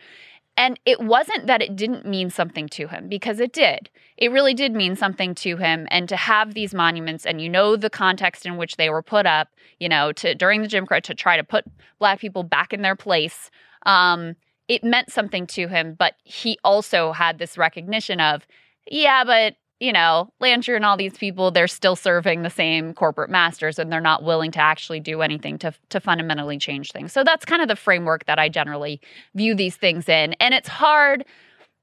And 0.56 0.80
it 0.86 1.02
wasn't 1.02 1.48
that 1.48 1.62
it 1.62 1.76
didn't 1.76 2.06
mean 2.06 2.30
something 2.30 2.70
to 2.70 2.88
him, 2.88 3.10
because 3.10 3.42
it 3.42 3.52
did. 3.52 3.90
It 4.16 4.32
really 4.32 4.54
did 4.54 4.74
mean 4.74 4.96
something 4.96 5.36
to 5.36 5.58
him. 5.58 5.86
And 5.92 6.08
to 6.08 6.16
have 6.16 6.54
these 6.54 6.74
monuments, 6.74 7.26
and 7.26 7.42
you 7.42 7.50
know 7.50 7.76
the 7.76 7.90
context 7.90 8.46
in 8.46 8.56
which 8.56 8.78
they 8.78 8.90
were 8.90 9.04
put 9.04 9.26
up, 9.26 9.50
you 9.82 9.90
know, 9.90 10.14
to 10.14 10.34
during 10.34 10.62
the 10.62 10.70
Jim 10.70 10.86
Crow 10.86 11.02
to 11.02 11.14
try 11.14 11.36
to 11.36 11.44
put 11.44 11.66
black 12.00 12.20
people 12.20 12.44
back 12.44 12.72
in 12.72 12.84
their 12.84 12.96
place. 12.96 13.52
Um, 13.86 14.38
it 14.70 14.82
meant 14.82 15.12
something 15.12 15.46
to 15.48 15.68
him, 15.68 15.94
but 16.00 16.14
he 16.24 16.58
also 16.64 17.12
had 17.12 17.38
this 17.38 17.58
recognition 17.58 18.22
of, 18.22 18.48
yeah, 18.90 19.26
but 19.26 19.56
you 19.82 19.92
know, 19.92 20.32
Landrieu 20.40 20.76
and 20.76 20.86
all 20.86 20.96
these 20.96 21.18
people, 21.18 21.50
they're 21.50 21.68
still 21.68 21.96
serving 21.96 22.44
the 22.44 22.52
same 22.52 22.94
corporate 22.94 23.32
masters 23.32 23.80
and 23.80 23.92
they're 23.92 24.00
not 24.00 24.24
willing 24.24 24.52
to 24.52 24.60
actually 24.60 25.00
do 25.00 25.24
anything 25.24 25.58
to, 25.58 25.74
to 25.90 26.00
fundamentally 26.00 26.60
change 26.60 26.92
things. 26.92 27.12
So 27.12 27.24
that's 27.24 27.46
kind 27.46 27.64
of 27.64 27.68
the 27.68 27.76
framework 27.76 28.26
that 28.26 28.38
I 28.38 28.48
generally 28.48 29.02
view 29.34 29.56
these 29.56 29.76
things 29.76 30.08
in. 30.08 30.34
And 30.34 30.54
it's 30.54 30.68
hard 30.68 31.26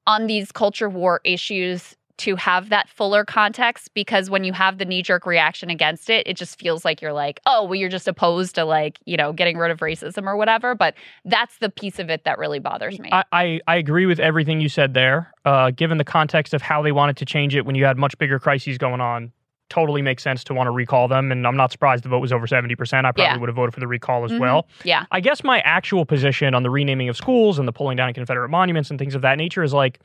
on 0.06 0.28
these 0.28 0.52
culture 0.52 0.88
war 0.88 1.20
issues 1.24 1.96
to 2.18 2.37
have 2.37 2.68
that 2.68 2.88
fuller 2.88 3.24
context 3.24 3.92
because 3.94 4.28
when 4.28 4.44
you 4.44 4.52
have 4.52 4.78
the 4.78 4.85
knee 4.85 5.02
jerk 5.02 5.24
reaction 5.26 5.70
against 5.70 6.11
it, 6.11 6.26
it 6.26 6.37
just 6.37 6.59
feels 6.59 6.85
like 6.85 7.00
you're 7.00 7.12
like, 7.12 7.40
oh, 7.46 7.64
well, 7.64 7.74
you're 7.76 7.88
just 7.88 8.07
opposed 8.09 8.54
to 8.57 8.64
like, 8.64 8.98
you 9.07 9.16
know, 9.16 9.33
getting 9.33 9.57
rid 9.57 9.70
of 9.70 9.78
racism 9.78 10.26
or 10.26 10.37
whatever. 10.37 10.74
But 10.74 10.94
that's 11.24 11.59
the 11.59 11.70
piece 11.70 11.98
of 11.98 12.11
it 12.11 12.24
that 12.24 12.38
really 12.38 12.59
bothers 12.59 12.98
me. 12.98 13.09
I, 13.12 13.24
I, 13.33 13.61
I 13.66 13.76
agree 13.76 14.07
with 14.07 14.20
everything 14.20 14.61
you 14.61 14.68
said 14.68 14.94
there. 14.94 15.33
Uh, 15.44 15.70
given 15.70 15.96
the 15.98 16.04
context 16.04 16.52
of 16.54 16.61
how 16.62 16.83
they 16.83 16.92
wanted 16.92 17.16
to 17.18 17.24
change 17.24 17.54
it 17.57 17.64
when 17.64 17.74
you 17.74 17.85
had 17.85 17.96
much 17.96 18.18
bigger 18.18 18.38
crises 18.38 18.76
going 18.78 19.00
on, 19.00 19.33
totally 19.70 20.00
makes 20.00 20.22
sense 20.22 20.42
to 20.44 20.54
want 20.54 20.66
to 20.66 20.70
recall 20.70 21.09
them. 21.09 21.31
And 21.31 21.46
I'm 21.46 21.57
not 21.57 21.70
surprised 21.70 22.02
the 22.02 22.09
vote 22.09 22.20
was 22.20 22.33
over 22.33 22.46
70%. 22.46 22.64
I 23.04 23.12
probably 23.12 23.24
Yeah. 23.24 23.37
would 23.37 23.48
have 23.48 23.57
voted 23.57 23.74
for 23.74 23.81
the 23.81 23.87
recall 23.87 24.24
as 24.24 24.33
Mhm. 24.33 24.40
well. 24.40 24.66
yeah. 24.83 25.04
I 25.12 25.20
guess 25.20 25.44
my 25.44 25.61
actual 25.61 26.04
position 26.07 26.54
on 26.54 26.62
the 26.62 26.70
renaming 26.70 27.09
of 27.11 27.16
schools 27.16 27.59
and 27.59 27.68
the 27.68 27.72
pulling 27.72 27.96
down 27.96 28.09
of 28.09 28.14
Confederate 28.14 28.48
monuments 28.48 28.88
and 28.90 28.98
things 28.98 29.14
of 29.14 29.20
that 29.22 29.37
nature 29.37 29.62
is 29.62 29.74
like, 29.74 30.00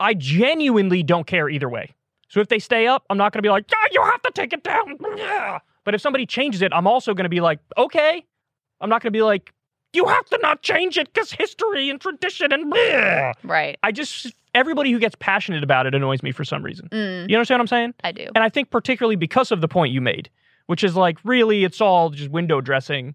I 0.00 0.14
genuinely 0.14 1.02
don't 1.02 1.26
care 1.26 1.48
either 1.48 1.68
way. 1.68 1.94
So 2.28 2.40
if 2.40 2.48
they 2.48 2.58
stay 2.58 2.86
up, 2.86 3.04
I'm 3.10 3.16
not 3.18 3.32
going 3.32 3.38
to 3.38 3.46
be 3.46 3.50
like, 3.50 3.64
yeah, 3.70 3.86
you 3.92 4.02
have 4.02 4.22
to 4.22 4.30
take 4.32 4.52
it 4.52 4.62
down. 4.62 4.96
Yeah. 5.16 5.58
But 5.84 5.94
if 5.94 6.02
somebody 6.02 6.26
changes 6.26 6.60
it, 6.60 6.70
I'm 6.74 6.86
also 6.86 7.14
going 7.14 7.24
to 7.24 7.30
be 7.30 7.40
like, 7.40 7.60
okay. 7.78 8.22
I'm 8.82 8.90
not 8.90 9.00
going 9.00 9.10
to 9.10 9.16
be 9.16 9.22
like, 9.22 9.54
you 9.94 10.04
have 10.06 10.26
to 10.26 10.38
not 10.42 10.60
change 10.60 10.98
it 10.98 11.10
because 11.10 11.32
history 11.32 11.88
and 11.88 11.98
tradition 11.98 12.52
and 12.52 12.70
bleh. 12.70 13.32
Right. 13.42 13.78
I 13.82 13.90
just, 13.90 14.30
everybody 14.54 14.92
who 14.92 14.98
gets 14.98 15.14
passionate 15.18 15.64
about 15.64 15.86
it 15.86 15.94
annoys 15.94 16.22
me 16.22 16.30
for 16.30 16.44
some 16.44 16.62
reason. 16.62 16.90
Mm, 16.90 17.30
You 17.30 17.36
understand 17.36 17.60
what 17.60 17.62
I'm 17.62 17.66
saying? 17.68 17.94
I 18.04 18.12
do. 18.12 18.26
And 18.34 18.44
I 18.44 18.50
think 18.50 18.68
particularly 18.68 19.16
because 19.16 19.50
of 19.50 19.62
the 19.62 19.68
point 19.68 19.94
you 19.94 20.02
made, 20.02 20.28
which 20.66 20.84
is 20.84 20.94
like, 20.94 21.16
really, 21.24 21.64
it's 21.64 21.80
all 21.80 22.10
just 22.10 22.28
window 22.30 22.60
dressing 22.60 23.14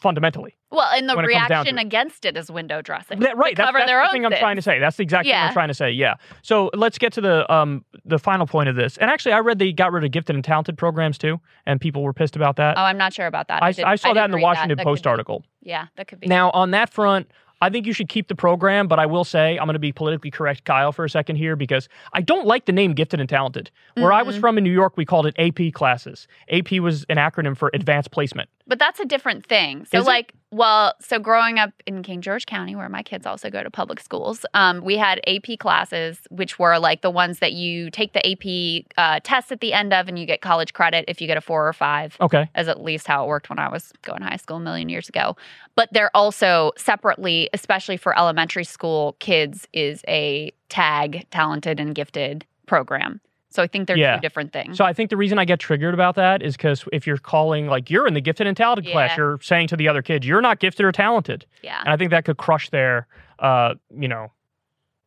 fundamentally. 0.00 0.56
Well, 0.70 0.88
and 0.92 1.08
the 1.08 1.14
when 1.16 1.24
it 1.24 1.32
comes 1.32 1.48
down 1.48 1.64
to 1.64 1.70
reaction 1.72 1.78
against 1.78 2.24
it 2.24 2.36
is 2.36 2.50
window 2.50 2.80
dressing. 2.82 3.20
That- 3.20 3.36
right. 3.36 3.56
That's, 3.56 3.72
that's 3.72 3.86
the 3.90 4.08
thing 4.12 4.24
I'm 4.24 4.32
trying 4.32 4.56
to 4.56 4.62
say. 4.62 4.78
That's 4.78 4.96
the 4.96 5.02
exact 5.02 5.26
thing 5.26 5.34
I'm 5.34 5.52
trying 5.52 5.68
to 5.68 5.74
say. 5.74 5.90
Yeah. 5.90 6.14
So 6.42 6.70
let's 6.74 6.98
get 6.98 7.12
to 7.14 7.20
the 7.20 7.50
um 7.52 7.84
the 8.04 8.18
final 8.18 8.46
point 8.46 8.68
of 8.68 8.76
this. 8.76 8.96
And 8.98 9.10
actually, 9.10 9.32
I 9.32 9.40
read 9.40 9.58
they 9.58 9.72
got 9.72 9.92
rid 9.92 10.04
of 10.04 10.10
gifted 10.10 10.34
and 10.36 10.44
talented 10.44 10.78
programs 10.78 11.18
too, 11.18 11.40
and 11.66 11.80
people 11.80 12.02
were 12.02 12.12
pissed 12.12 12.36
about 12.36 12.56
that. 12.56 12.78
Oh, 12.78 12.82
I'm 12.82 12.98
not 12.98 13.12
sure 13.12 13.26
about 13.26 13.48
that. 13.48 13.62
I, 13.62 13.72
didn't- 13.72 13.88
I 13.88 13.96
saw 13.96 14.12
that 14.14 14.24
in 14.26 14.30
the 14.30 14.38
Washington 14.38 14.76
That 14.78 14.84
Post 14.84 15.02
could 15.02 15.08
be- 15.08 15.10
article. 15.10 15.44
Yeah, 15.62 15.86
that 15.96 16.08
could 16.08 16.20
be. 16.20 16.26
Now, 16.26 16.50
on 16.52 16.70
that 16.70 16.90
front, 16.90 17.30
I 17.60 17.70
think 17.70 17.86
you 17.86 17.92
should 17.92 18.08
keep 18.08 18.28
the 18.28 18.34
program, 18.34 18.88
but 18.88 18.98
I 18.98 19.06
will 19.06 19.24
say 19.24 19.58
I'm 19.58 19.66
going 19.66 19.74
to 19.74 19.78
be 19.78 19.92
politically 19.92 20.30
correct, 20.30 20.64
Kyle, 20.64 20.92
for 20.92 21.04
a 21.04 21.10
second 21.10 21.36
here 21.36 21.56
because 21.56 21.88
I 22.12 22.22
don't 22.22 22.46
like 22.46 22.64
the 22.66 22.72
name 22.72 22.94
gifted 22.94 23.20
and 23.20 23.28
talented. 23.28 23.70
Where 23.94 24.12
I 24.12 24.22
was 24.22 24.36
from 24.36 24.56
in 24.56 24.64
New 24.64 24.72
York, 24.72 24.96
we 24.96 25.04
called 25.04 25.26
it 25.26 25.34
AP 25.38 25.74
classes. 25.74 26.26
AP 26.50 26.72
was 26.80 27.04
an 27.08 27.16
acronym 27.16 27.56
for 27.56 27.70
advanced 27.74 28.10
placement. 28.10 28.48
but 28.66 28.78
that's 28.78 29.00
a 29.00 29.04
different 29.04 29.44
thing. 29.46 29.84
So, 29.86 29.98
Is 29.98 30.04
it? 30.04 30.08
like, 30.08 30.32
well, 30.52 30.94
so 31.00 31.18
growing 31.18 31.58
up 31.58 31.70
in 31.86 32.02
King 32.02 32.20
George 32.22 32.46
County, 32.46 32.74
where 32.76 32.88
my 32.88 33.02
kids 33.02 33.26
also 33.26 33.50
go 33.50 33.62
to 33.62 33.70
public 33.70 34.00
schools, 34.00 34.46
um, 34.54 34.80
we 34.82 34.96
had 34.96 35.20
AP 35.26 35.58
classes, 35.58 36.20
which 36.30 36.58
were 36.58 36.78
like 36.78 37.02
the 37.02 37.10
ones 37.10 37.40
that 37.40 37.52
you 37.52 37.90
take 37.90 38.12
the 38.14 38.24
AP 38.24 38.86
uh, 38.96 39.20
test 39.22 39.52
at 39.52 39.60
the 39.60 39.72
end 39.72 39.92
of, 39.92 40.08
and 40.08 40.18
you 40.18 40.24
get 40.26 40.40
college 40.40 40.72
credit 40.72 41.04
if 41.08 41.20
you 41.20 41.26
get 41.26 41.36
a 41.36 41.40
four 41.40 41.68
or 41.68 41.72
five. 41.72 42.16
Okay. 42.20 42.48
as 42.54 42.68
at 42.68 42.80
least 42.82 43.06
how 43.06 43.24
it 43.24 43.28
worked 43.28 43.50
when 43.50 43.58
I 43.58 43.68
was 43.68 43.92
going 44.02 44.20
to 44.20 44.26
high 44.26 44.36
school 44.36 44.56
a 44.56 44.60
million 44.60 44.88
years 44.88 45.08
ago. 45.08 45.36
But 45.74 45.88
they're 45.92 46.14
also 46.14 46.72
separately, 46.76 47.49
especially 47.52 47.96
for 47.96 48.16
elementary 48.18 48.64
school 48.64 49.16
kids, 49.18 49.66
is 49.72 50.02
a 50.08 50.52
tag 50.68 51.26
talented 51.30 51.80
and 51.80 51.94
gifted 51.94 52.44
program. 52.66 53.20
So 53.52 53.62
I 53.62 53.66
think 53.66 53.88
they're 53.88 53.96
Yeah. 53.96 54.14
two 54.14 54.20
different 54.20 54.52
things. 54.52 54.76
So 54.78 54.84
I 54.84 54.92
think 54.92 55.10
the 55.10 55.16
reason 55.16 55.38
I 55.38 55.44
get 55.44 55.58
triggered 55.58 55.92
about 55.92 56.14
that 56.14 56.40
is 56.40 56.56
because 56.56 56.84
if 56.92 57.04
you're 57.06 57.18
calling 57.18 57.66
like 57.66 57.90
you're 57.90 58.06
in 58.06 58.14
the 58.14 58.20
gifted 58.20 58.46
and 58.46 58.56
talented 58.56 58.86
class, 58.92 59.16
you're 59.16 59.40
saying 59.42 59.66
to 59.68 59.76
the 59.76 59.88
other 59.88 60.02
kids 60.02 60.24
you're 60.26 60.40
not 60.40 60.60
gifted 60.60 60.86
or 60.86 60.92
talented, 60.92 61.46
yeah. 61.62 61.80
and 61.80 61.88
I 61.88 61.96
think 61.96 62.12
that 62.12 62.24
could 62.24 62.36
crush 62.36 62.70
their, 62.70 63.08
uh, 63.40 63.74
you 63.98 64.06
know, 64.06 64.30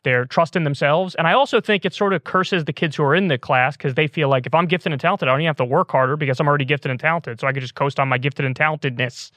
their 0.03 0.25
trust 0.25 0.57
in 0.57 0.65
themselves. 0.65 1.15
And 1.15 1.25
I 1.25 1.31
also 1.31 1.61
think 1.61 1.85
it 1.85 1.93
sort 1.93 2.11
of 2.11 2.25
curses 2.25 2.65
the 2.65 2.73
kids 2.73 2.97
who 2.97 3.03
are 3.03 3.15
in 3.15 3.29
the 3.29 3.37
class 3.37 3.77
because 3.77 3.93
they 3.93 4.07
feel 4.07 4.27
like 4.27 4.45
if 4.45 4.53
I'm 4.53 4.65
gifted 4.65 4.91
and 4.91 4.99
talented, 4.99 5.29
I 5.29 5.31
don't 5.31 5.39
even 5.39 5.47
have 5.47 5.55
to 5.55 5.65
work 5.65 5.91
harder 5.91 6.17
because 6.17 6.41
I'm 6.41 6.47
already 6.49 6.65
gifted 6.65 6.91
and 6.91 6.99
talented, 6.99 7.39
so 7.39 7.47
I 7.47 7.53
could 7.53 7.61
just 7.61 7.75
coast 7.75 7.97
on 7.97 8.09
my 8.09 8.17
gifted 8.17 8.43
and 8.43 8.53
talentedness. 8.53 9.31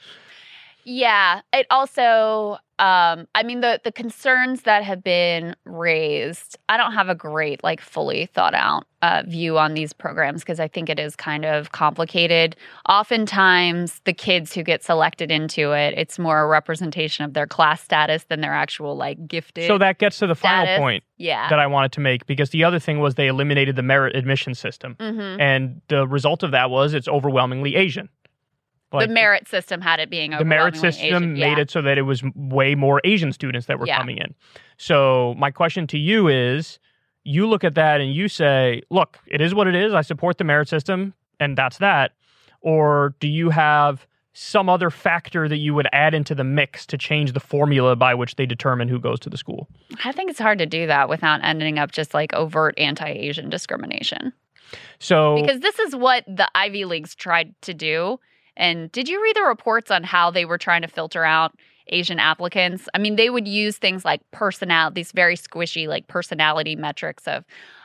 Yeah, 0.87 1.41
it 1.53 1.67
also 1.69 2.59
um 2.79 3.27
I 3.35 3.43
mean 3.43 3.61
the 3.61 3.81
the 3.83 3.91
concerns 3.91 4.63
that 4.63 4.85
have 4.85 5.03
been 5.03 5.57
raised, 5.65 6.57
I 6.69 6.77
don't 6.77 6.93
have 6.93 7.09
a 7.09 7.15
great 7.15 7.65
like 7.65 7.81
fully 7.81 8.27
thought 8.27 8.55
out 8.55 8.85
uh 9.03 9.25
view 9.27 9.59
on 9.59 9.75
these 9.75 9.93
programs 9.93 10.43
because 10.43 10.61
I 10.61 10.69
think 10.69 10.89
it 10.89 11.01
is 11.01 11.17
kind 11.17 11.45
of 11.45 11.73
complicated. 11.73 12.55
Oftentimes 12.89 14.01
the 14.05 14.13
kids 14.13 14.55
who 14.55 14.63
get 14.63 14.85
selected 14.85 15.33
into 15.33 15.73
it, 15.73 15.95
it's 15.97 16.21
more 16.21 16.41
a 16.41 16.47
representation 16.47 17.25
of 17.25 17.33
their 17.33 17.49
class 17.49 17.83
status 17.83 18.25
than 18.25 18.41
their 18.41 18.55
actual 18.55 18.97
like 18.97 19.27
gifted. 19.27 19.67
So 19.67 19.79
that 19.79 19.99
gets 19.99 20.19
to 20.21 20.29
the 20.29 20.37
final 20.37 20.79
point 20.79 21.03
yeah. 21.17 21.49
that 21.49 21.59
I 21.59 21.67
wanted 21.67 21.93
to 21.93 22.01
make 22.01 22.27
because 22.27 22.51
the 22.51 22.63
other 22.63 22.79
thing 22.79 23.01
was 23.01 23.17
they 23.17 23.27
eliminated 23.27 23.75
the 23.75 23.83
merit 23.83 24.15
admission 24.15 24.55
system. 24.55 24.95
Mhm. 25.01 25.41
And 25.41 25.81
the 25.89 26.07
result 26.07 26.45
of 26.45 26.53
that 26.53 26.71
was 26.71 26.95
it's 26.95 27.09
overwhelmingly 27.09 27.75
Asian. 27.75 28.09
The 28.93 29.09
merit 29.09 29.49
system 29.49 29.81
had 29.81 30.01
it 30.01 30.11
being 30.11 30.31
the 30.31 30.45
merit 30.45 30.77
system 30.77 31.07
Asian. 31.07 31.33
made 31.35 31.41
yeah. 31.41 31.61
it 31.61 31.71
so 31.71 31.83
that 31.83 31.99
it 31.99 32.03
was 32.03 32.23
way 32.35 32.75
more 32.75 33.01
Asian 33.05 33.33
students 33.33 33.67
that 33.67 33.79
were 33.79 33.87
Yeah. 33.87 33.99
coming 33.99 34.19
in. 34.19 34.35
So 34.79 35.35
my 35.39 35.51
question 35.51 35.87
to 35.89 35.99
you 35.99 36.29
is 36.29 36.79
you 37.25 37.47
look 37.47 37.65
at 37.65 37.75
that 37.75 38.01
and 38.01 38.15
you 38.15 38.29
say, 38.29 38.83
look, 38.91 39.19
it 39.27 39.41
is 39.41 39.55
what 39.55 39.67
it 39.67 39.75
is. 39.75 39.93
I 39.93 40.03
support 40.03 40.39
the 40.39 40.45
merit 40.45 40.69
system 40.69 41.15
and 41.41 41.57
that's 41.59 41.79
that. 41.79 42.13
Or 42.61 43.15
do 43.21 43.29
you 43.29 43.51
have 43.51 44.07
some 44.33 44.69
other 44.69 44.91
factor 44.91 45.49
that 45.49 45.57
you 45.57 45.73
would 45.75 45.89
add 45.93 46.13
into 46.15 46.35
the 46.35 46.45
mix 46.45 46.85
to 46.87 46.99
change 46.99 47.33
the 47.33 47.41
formula 47.41 47.97
by 47.97 48.15
which 48.15 48.37
they 48.37 48.45
determine 48.47 48.87
who 48.87 49.01
goes 49.01 49.19
to 49.21 49.31
the 49.31 49.37
school? 49.39 49.69
I 50.05 50.13
think 50.13 50.31
it's 50.31 50.39
hard 50.39 50.59
to 50.59 50.67
do 50.67 50.87
that 50.87 51.09
without 51.09 51.43
ending 51.43 51.79
up 51.79 51.91
just 51.91 52.13
like 52.15 52.33
overt 52.35 52.75
anti-Asian 52.79 53.49
discrimination. 53.49 54.33
So 54.99 55.41
because 55.41 55.61
this 55.61 55.79
is 55.79 55.97
what 55.97 56.25
the 56.27 56.49
Ivy 56.55 56.85
Leagues 56.85 57.15
tried 57.15 57.55
to 57.63 57.75
do. 57.75 58.19
And 58.57 58.91
did 58.93 59.09
you 59.09 59.23
read 59.23 59.37
the 59.37 59.43
reports 59.43 59.91
on 59.91 60.03
how 60.03 60.31
they 60.31 60.45
were 60.45 60.59
trying 60.59 60.83
to 60.83 60.89
filter 60.89 61.25
out 61.25 61.55
Asian 61.89 62.19
applicants? 62.19 62.89
I 62.95 62.99
mean, 62.99 63.17
they 63.17 63.31
would 63.31 63.47
use 63.47 63.77
things 63.79 64.05
like 64.05 64.21
personality, 64.31 64.95
these 64.95 65.13
very 65.13 65.37
squishy 65.37 65.87
like 65.87 66.09
personality 66.09 66.77
metrics 66.77 67.27
of, 67.27 67.45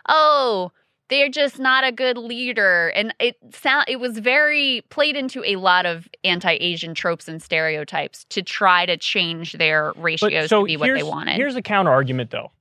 oh, 0.09 0.71
they're 1.09 1.29
just 1.29 1.59
not 1.59 1.83
a 1.83 1.91
good 1.91 2.17
leader, 2.17 2.87
and 2.95 3.13
it 3.19 3.35
sound 3.53 3.83
it 3.89 3.99
was 3.99 4.17
very 4.17 4.81
played 4.89 5.17
into 5.17 5.43
a 5.43 5.57
lot 5.57 5.85
of 5.85 6.07
anti-Asian 6.23 6.93
tropes 6.93 7.27
and 7.27 7.43
stereotypes 7.43 8.23
to 8.29 8.41
try 8.41 8.85
to 8.85 8.95
change 8.95 9.51
their 9.53 9.91
ratios 9.97 10.49
so 10.49 10.61
to 10.61 10.65
be 10.65 10.77
what 10.77 10.93
they 10.93 11.03
wanted. 11.03 11.35
Here's 11.35 11.53
the 11.53 11.61
counter 11.61 11.91
argument, 11.91 12.31
though. 12.31 12.51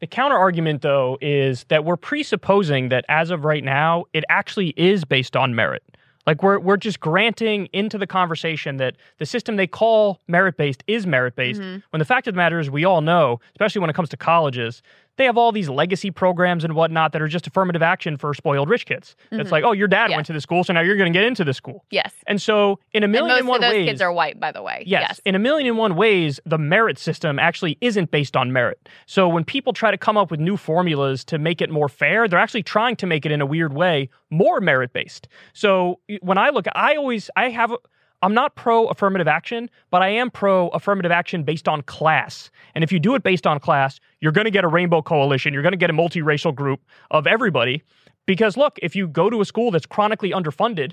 The 0.00 0.06
counter 0.06 0.38
argument, 0.38 0.80
though, 0.80 1.18
is 1.20 1.64
that 1.64 1.84
we're 1.84 1.98
presupposing 1.98 2.88
that 2.88 3.04
as 3.10 3.30
of 3.30 3.44
right 3.44 3.62
now, 3.62 4.06
it 4.14 4.24
actually 4.30 4.68
is 4.78 5.04
based 5.04 5.36
on 5.36 5.54
merit. 5.54 5.82
Like 6.26 6.42
we're 6.42 6.58
we're 6.58 6.76
just 6.76 7.00
granting 7.00 7.68
into 7.72 7.98
the 7.98 8.06
conversation 8.06 8.76
that 8.76 8.96
the 9.18 9.26
system 9.26 9.56
they 9.56 9.66
call 9.66 10.20
merit 10.28 10.56
based 10.56 10.84
is 10.86 11.06
merit 11.06 11.34
based. 11.34 11.60
Mhm. 11.60 11.82
When 11.90 11.98
the 11.98 12.04
fact 12.04 12.26
of 12.28 12.34
the 12.34 12.38
matter 12.38 12.60
is, 12.60 12.70
we 12.70 12.84
all 12.84 13.00
know, 13.00 13.40
especially 13.52 13.80
when 13.80 13.90
it 13.90 13.94
comes 13.94 14.10
to 14.10 14.16
colleges, 14.16 14.82
they 15.20 15.26
have 15.26 15.36
all 15.36 15.52
these 15.52 15.68
legacy 15.68 16.10
programs 16.10 16.64
and 16.64 16.74
whatnot 16.74 17.12
that 17.12 17.20
are 17.20 17.28
just 17.28 17.46
affirmative 17.46 17.82
action 17.82 18.16
for 18.16 18.32
spoiled 18.34 18.68
rich 18.70 18.86
kids. 18.86 19.14
It's 19.30 19.48
Mhm. 19.48 19.52
like, 19.52 19.64
oh, 19.64 19.72
your 19.72 19.86
dad 19.86 20.10
Yeah. 20.10 20.16
went 20.16 20.26
to 20.28 20.32
the 20.32 20.40
school, 20.40 20.64
so 20.64 20.72
now 20.72 20.80
you're 20.80 20.96
going 20.96 21.12
to 21.12 21.16
get 21.16 21.26
into 21.26 21.44
the 21.44 21.52
school. 21.52 21.84
yes, 21.90 22.12
And 22.26 22.40
so, 22.40 22.78
in 22.92 23.02
a 23.02 23.04
and 23.04 23.12
million 23.12 23.28
most 23.28 23.38
and 23.40 23.48
one 23.48 23.56
of 23.58 23.62
those 23.62 23.72
ways, 23.72 23.88
kids 23.88 24.00
are 24.02 24.12
white, 24.12 24.40
by 24.40 24.50
the 24.50 24.62
way. 24.62 24.82
Yes. 24.86 25.20
In 25.26 25.34
a 25.34 25.38
million 25.38 25.66
and 25.68 25.76
one 25.76 25.94
ways, 25.94 26.40
the 26.46 26.58
merit 26.58 26.98
system 26.98 27.38
actually 27.38 27.76
isn't 27.80 28.10
based 28.10 28.36
on 28.36 28.52
merit. 28.52 28.88
So 29.06 29.28
when 29.28 29.44
people 29.44 29.72
try 29.72 29.90
to 29.90 29.98
come 29.98 30.16
up 30.16 30.30
with 30.30 30.40
new 30.40 30.56
formulas 30.56 31.22
to 31.26 31.38
make 31.38 31.60
it 31.60 31.68
more 31.70 31.88
fair, 31.88 32.26
they're 32.26 32.38
actually 32.38 32.62
trying 32.62 32.96
to 32.96 33.06
make 33.06 33.26
it 33.26 33.30
in 33.32 33.40
a 33.40 33.46
weird 33.46 33.74
way 33.74 34.08
more 34.30 34.60
merit 34.60 34.92
based. 34.92 35.28
So 35.52 35.98
when 36.22 36.38
I 36.38 36.48
look, 36.50 36.66
I 36.74 36.94
always, 36.96 37.28
I 37.36 37.50
have, 37.50 37.72
a- 37.72 37.78
I'm 38.22 38.34
not 38.34 38.54
pro 38.54 38.86
affirmative 38.88 39.28
action, 39.28 39.70
but 39.90 40.02
I 40.02 40.08
am 40.08 40.30
pro 40.30 40.68
affirmative 40.68 41.10
action 41.10 41.42
based 41.42 41.68
on 41.68 41.82
class. 41.82 42.50
And 42.74 42.84
if 42.84 42.92
you 42.92 43.00
do 43.00 43.14
it 43.14 43.22
based 43.22 43.46
on 43.46 43.58
class, 43.60 43.98
you're 44.20 44.32
going 44.32 44.44
to 44.44 44.50
get 44.50 44.64
a 44.64 44.68
rainbow 44.68 45.00
coalition. 45.00 45.54
You're 45.54 45.62
going 45.62 45.72
to 45.72 45.78
get 45.78 45.90
a 45.90 45.94
multiracial 45.94 46.54
group 46.54 46.80
of 47.10 47.26
everybody. 47.26 47.82
Because 48.26 48.56
look, 48.56 48.78
if 48.82 48.94
you 48.94 49.08
go 49.08 49.30
to 49.30 49.40
a 49.40 49.44
school 49.44 49.70
that's 49.70 49.86
chronically 49.86 50.30
underfunded, 50.32 50.92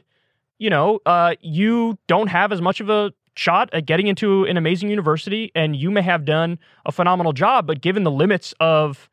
you 0.57 0.69
know, 0.69 0.99
uh, 1.05 1.35
you 1.41 1.97
don't 2.07 2.27
have 2.27 2.51
as 2.51 2.61
much 2.61 2.79
of 2.79 2.89
a 2.89 3.13
shot 3.35 3.69
at 3.73 3.85
getting 3.85 4.07
into 4.07 4.45
an 4.45 4.57
amazing 4.57 4.89
university, 4.89 5.51
and 5.53 5.75
you 5.75 5.91
may 5.91 6.01
have 6.01 6.25
done 6.25 6.57
a 6.85 6.91
phenomenal 6.91 7.33
job, 7.33 7.67
but 7.67 7.81
given 7.81 8.03
the 8.03 8.11
limits 8.11 8.53
of 8.59 9.09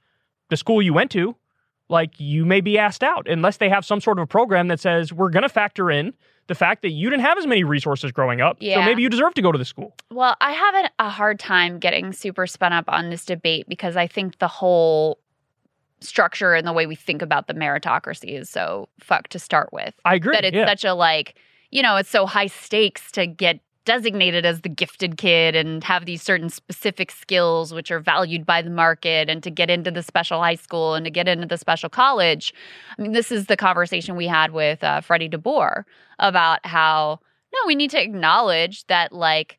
the 0.48 0.56
school 0.56 0.80
you 0.80 0.94
went 0.94 1.10
to, 1.10 1.36
like 1.88 2.18
you 2.18 2.46
may 2.46 2.60
be 2.60 2.78
asked 2.78 3.02
out 3.02 3.28
unless 3.28 3.58
they 3.58 3.68
have 3.68 3.84
some 3.84 4.00
sort 4.00 4.18
of 4.18 4.22
a 4.22 4.26
program 4.26 4.68
that 4.68 4.80
says 4.80 5.12
we're 5.12 5.28
going 5.28 5.42
to 5.42 5.48
factor 5.48 5.90
in 5.90 6.14
the 6.46 6.54
fact 6.54 6.82
that 6.82 6.90
you 6.90 7.08
didn't 7.10 7.24
have 7.24 7.38
as 7.38 7.46
many 7.46 7.64
resources 7.64 8.12
growing 8.12 8.40
up, 8.40 8.58
so 8.62 8.82
maybe 8.82 9.02
you 9.02 9.08
deserve 9.08 9.34
to 9.34 9.42
go 9.42 9.50
to 9.52 9.58
the 9.58 9.64
school. 9.64 9.94
Well, 10.10 10.36
I 10.40 10.52
have 10.52 10.74
a, 10.74 10.90
a 11.06 11.08
hard 11.08 11.38
time 11.38 11.78
getting 11.78 12.12
super 12.12 12.46
spun 12.46 12.72
up 12.72 12.84
on 12.88 13.10
this 13.10 13.24
debate 13.24 13.66
because 13.68 13.96
I 13.96 14.06
think 14.06 14.38
the 14.38 14.48
whole 14.48 15.18
structure 16.00 16.54
and 16.54 16.66
the 16.66 16.72
way 16.72 16.86
we 16.86 16.94
think 16.94 17.22
about 17.22 17.46
the 17.46 17.54
meritocracy 17.54 18.38
is 18.38 18.50
so 18.50 18.88
fucked 19.00 19.32
to 19.32 19.38
start 19.38 19.72
with. 19.72 19.94
I 20.04 20.16
agree. 20.16 20.34
That 20.34 20.44
it's 20.44 20.54
yeah. 20.54 20.66
such 20.66 20.84
a 20.84 20.94
like, 20.94 21.36
you 21.70 21.82
know, 21.82 21.96
it's 21.96 22.10
so 22.10 22.26
high 22.26 22.46
stakes 22.46 23.10
to 23.12 23.26
get 23.26 23.60
designated 23.84 24.46
as 24.46 24.62
the 24.62 24.68
gifted 24.68 25.16
kid 25.16 25.54
and 25.54 25.84
have 25.84 26.06
these 26.06 26.22
certain 26.22 26.48
specific 26.48 27.10
skills 27.10 27.72
which 27.74 27.90
are 27.90 28.00
valued 28.00 28.46
by 28.46 28.62
the 28.62 28.70
market 28.70 29.28
and 29.28 29.42
to 29.42 29.50
get 29.50 29.70
into 29.70 29.90
the 29.90 30.02
special 30.02 30.40
high 30.40 30.54
school 30.54 30.94
and 30.94 31.04
to 31.04 31.10
get 31.10 31.28
into 31.28 31.46
the 31.46 31.58
special 31.58 31.88
college. 31.88 32.54
I 32.98 33.02
mean, 33.02 33.12
this 33.12 33.30
is 33.30 33.46
the 33.46 33.56
conversation 33.56 34.16
we 34.16 34.26
had 34.26 34.52
with 34.52 34.82
uh, 34.82 35.00
Freddie 35.00 35.28
DeBoer 35.28 35.84
about 36.18 36.64
how 36.64 37.20
no, 37.52 37.58
we 37.66 37.74
need 37.74 37.90
to 37.90 38.02
acknowledge 38.02 38.86
that 38.88 39.12
like 39.12 39.58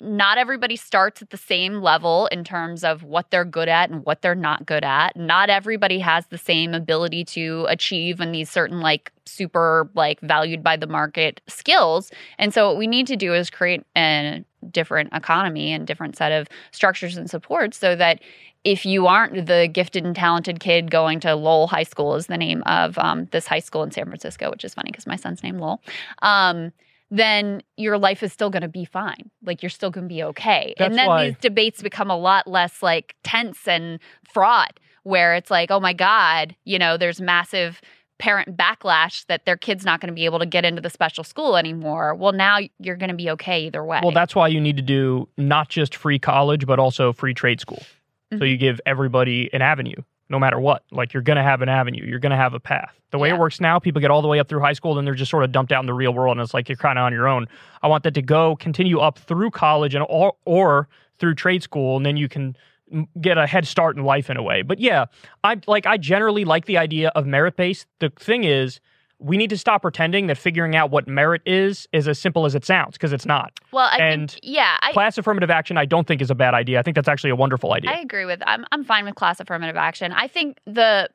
not 0.00 0.36
everybody 0.36 0.76
starts 0.76 1.22
at 1.22 1.30
the 1.30 1.36
same 1.36 1.80
level 1.80 2.26
in 2.26 2.44
terms 2.44 2.84
of 2.84 3.02
what 3.02 3.30
they're 3.30 3.44
good 3.44 3.68
at 3.68 3.88
and 3.90 4.04
what 4.04 4.20
they're 4.20 4.34
not 4.34 4.66
good 4.66 4.84
at. 4.84 5.16
Not 5.16 5.48
everybody 5.48 5.98
has 6.00 6.26
the 6.26 6.38
same 6.38 6.74
ability 6.74 7.24
to 7.26 7.66
achieve 7.68 8.20
in 8.20 8.32
these 8.32 8.50
certain 8.50 8.80
like 8.80 9.10
super 9.24 9.88
like 9.94 10.20
valued 10.20 10.62
by 10.62 10.76
the 10.76 10.86
market 10.86 11.40
skills. 11.46 12.10
And 12.38 12.52
so 12.52 12.68
what 12.68 12.78
we 12.78 12.86
need 12.86 13.06
to 13.06 13.16
do 13.16 13.32
is 13.32 13.48
create 13.48 13.82
a 13.96 14.44
different 14.70 15.10
economy 15.14 15.72
and 15.72 15.86
different 15.86 16.16
set 16.16 16.32
of 16.32 16.46
structures 16.72 17.16
and 17.16 17.30
supports 17.30 17.78
so 17.78 17.96
that 17.96 18.20
if 18.64 18.84
you 18.84 19.06
aren't 19.06 19.46
the 19.46 19.66
gifted 19.72 20.04
and 20.04 20.14
talented 20.14 20.60
kid 20.60 20.90
going 20.90 21.20
to 21.20 21.34
Lowell 21.34 21.68
High 21.68 21.84
School 21.84 22.14
is 22.16 22.26
the 22.26 22.36
name 22.36 22.62
of 22.66 22.98
um, 22.98 23.26
this 23.30 23.46
high 23.46 23.60
school 23.60 23.82
in 23.82 23.90
San 23.90 24.04
Francisco, 24.04 24.50
which 24.50 24.64
is 24.64 24.74
funny 24.74 24.90
because 24.90 25.06
my 25.06 25.16
son's 25.16 25.42
named 25.42 25.60
Lowell. 25.60 25.80
Um, 26.20 26.72
then 27.10 27.62
your 27.76 27.98
life 27.98 28.22
is 28.22 28.32
still 28.32 28.50
going 28.50 28.62
to 28.62 28.68
be 28.68 28.84
fine. 28.84 29.30
Like 29.44 29.62
you're 29.62 29.70
still 29.70 29.90
going 29.90 30.04
to 30.08 30.14
be 30.14 30.22
okay. 30.22 30.74
That's 30.78 30.90
and 30.90 30.98
then 30.98 31.06
why- 31.08 31.26
these 31.28 31.36
debates 31.38 31.82
become 31.82 32.10
a 32.10 32.16
lot 32.16 32.46
less 32.46 32.82
like 32.82 33.14
tense 33.24 33.66
and 33.66 33.98
fraught, 34.24 34.78
where 35.02 35.34
it's 35.34 35.50
like, 35.50 35.70
oh 35.70 35.80
my 35.80 35.92
God, 35.92 36.54
you 36.64 36.78
know, 36.78 36.96
there's 36.96 37.20
massive 37.20 37.80
parent 38.18 38.54
backlash 38.56 39.24
that 39.26 39.46
their 39.46 39.56
kid's 39.56 39.82
not 39.84 39.98
going 40.00 40.08
to 40.08 40.14
be 40.14 40.26
able 40.26 40.38
to 40.38 40.44
get 40.46 40.62
into 40.64 40.82
the 40.82 40.90
special 40.90 41.24
school 41.24 41.56
anymore. 41.56 42.14
Well, 42.14 42.32
now 42.32 42.58
you're 42.78 42.96
going 42.96 43.08
to 43.08 43.16
be 43.16 43.30
okay 43.30 43.62
either 43.66 43.82
way. 43.82 44.00
Well, 44.02 44.12
that's 44.12 44.34
why 44.34 44.48
you 44.48 44.60
need 44.60 44.76
to 44.76 44.82
do 44.82 45.26
not 45.38 45.70
just 45.70 45.96
free 45.96 46.18
college, 46.18 46.66
but 46.66 46.78
also 46.78 47.14
free 47.14 47.32
trade 47.32 47.60
school. 47.60 47.82
So 48.32 48.40
Mhm. 48.40 48.50
you 48.50 48.56
give 48.58 48.78
everybody 48.84 49.48
an 49.54 49.62
avenue, 49.62 49.96
no 50.30 50.38
matter 50.38 50.58
what. 50.58 50.84
Like 50.90 51.12
you're 51.12 51.22
going 51.22 51.36
to 51.36 51.42
have 51.42 51.60
an 51.60 51.68
avenue, 51.68 52.04
you're 52.06 52.18
going 52.20 52.30
to 52.30 52.36
have 52.36 52.54
a 52.54 52.60
path. 52.60 52.94
The 53.10 53.18
way 53.18 53.28
Yeah. 53.28 53.34
it 53.34 53.38
works 53.40 53.60
now, 53.60 53.78
people 53.78 54.00
get 54.00 54.10
all 54.10 54.22
the 54.22 54.28
way 54.28 54.38
up 54.38 54.48
through 54.48 54.60
high 54.60 54.72
school, 54.72 54.94
then 54.94 55.04
they're 55.04 55.14
just 55.14 55.30
sort 55.30 55.44
of 55.44 55.52
dumped 55.52 55.72
out 55.72 55.80
in 55.80 55.86
the 55.86 55.92
real 55.94 56.14
world, 56.14 56.36
and 56.36 56.42
it's 56.42 56.54
like 56.54 56.68
you're 56.68 56.76
kind 56.76 56.98
of 56.98 57.02
on 57.02 57.12
your 57.12 57.26
own. 57.28 57.46
I 57.82 57.88
want 57.88 58.04
that 58.04 58.14
to 58.14 58.22
go 58.22 58.56
continue 58.56 59.00
up 59.00 59.18
through 59.18 59.50
college 59.50 59.94
and 59.94 60.06
or, 60.08 60.34
or 60.46 60.88
through 61.18 61.34
trade 61.34 61.62
school, 61.62 61.96
and 61.96 62.06
then 62.06 62.16
you 62.16 62.28
can 62.28 62.56
get 63.20 63.36
a 63.38 63.46
head 63.46 63.66
start 63.66 63.96
in 63.96 64.04
life 64.04 64.30
in 64.30 64.36
a 64.36 64.42
way. 64.42 64.62
But 64.62 64.78
yeah, 64.78 65.06
I 65.44 65.60
like 65.66 65.86
I 65.86 65.96
generally 65.96 66.44
like 66.44 66.64
the 66.66 66.78
idea 66.78 67.08
of 67.14 67.26
merit 67.26 67.56
based. 67.56 67.86
The 67.98 68.10
thing 68.10 68.44
is. 68.44 68.80
We 69.20 69.36
need 69.36 69.50
to 69.50 69.58
stop 69.58 69.82
pretending 69.82 70.26
that 70.28 70.38
figuring 70.38 70.74
out 70.74 70.90
what 70.90 71.06
merit 71.06 71.42
is 71.44 71.86
is 71.92 72.08
as 72.08 72.18
simple 72.18 72.46
as 72.46 72.54
it 72.54 72.64
sounds 72.64 72.92
because 72.92 73.12
it's 73.12 73.26
not 73.26 73.52
well, 73.70 73.88
I 73.90 73.98
and 73.98 74.30
think, 74.30 74.40
yeah, 74.42 74.78
I, 74.80 74.92
class 74.92 75.18
affirmative 75.18 75.50
action 75.50 75.76
i 75.76 75.84
don't 75.84 76.06
think 76.06 76.22
is 76.22 76.30
a 76.30 76.34
bad 76.34 76.54
idea 76.54 76.78
i 76.78 76.82
think 76.82 76.94
that's 76.94 77.08
actually 77.08 77.30
a 77.30 77.36
wonderful 77.36 77.72
idea 77.74 77.90
I 77.90 78.00
agree 78.00 78.24
with. 78.24 78.42
I'm 78.46 78.64
I'm 78.72 78.84
fine 78.84 79.04
with 79.04 79.14
class 79.14 79.40
affirmative 79.40 79.76
action. 79.76 80.12
I 80.12 80.26
think 80.26 80.58
the 80.64 81.10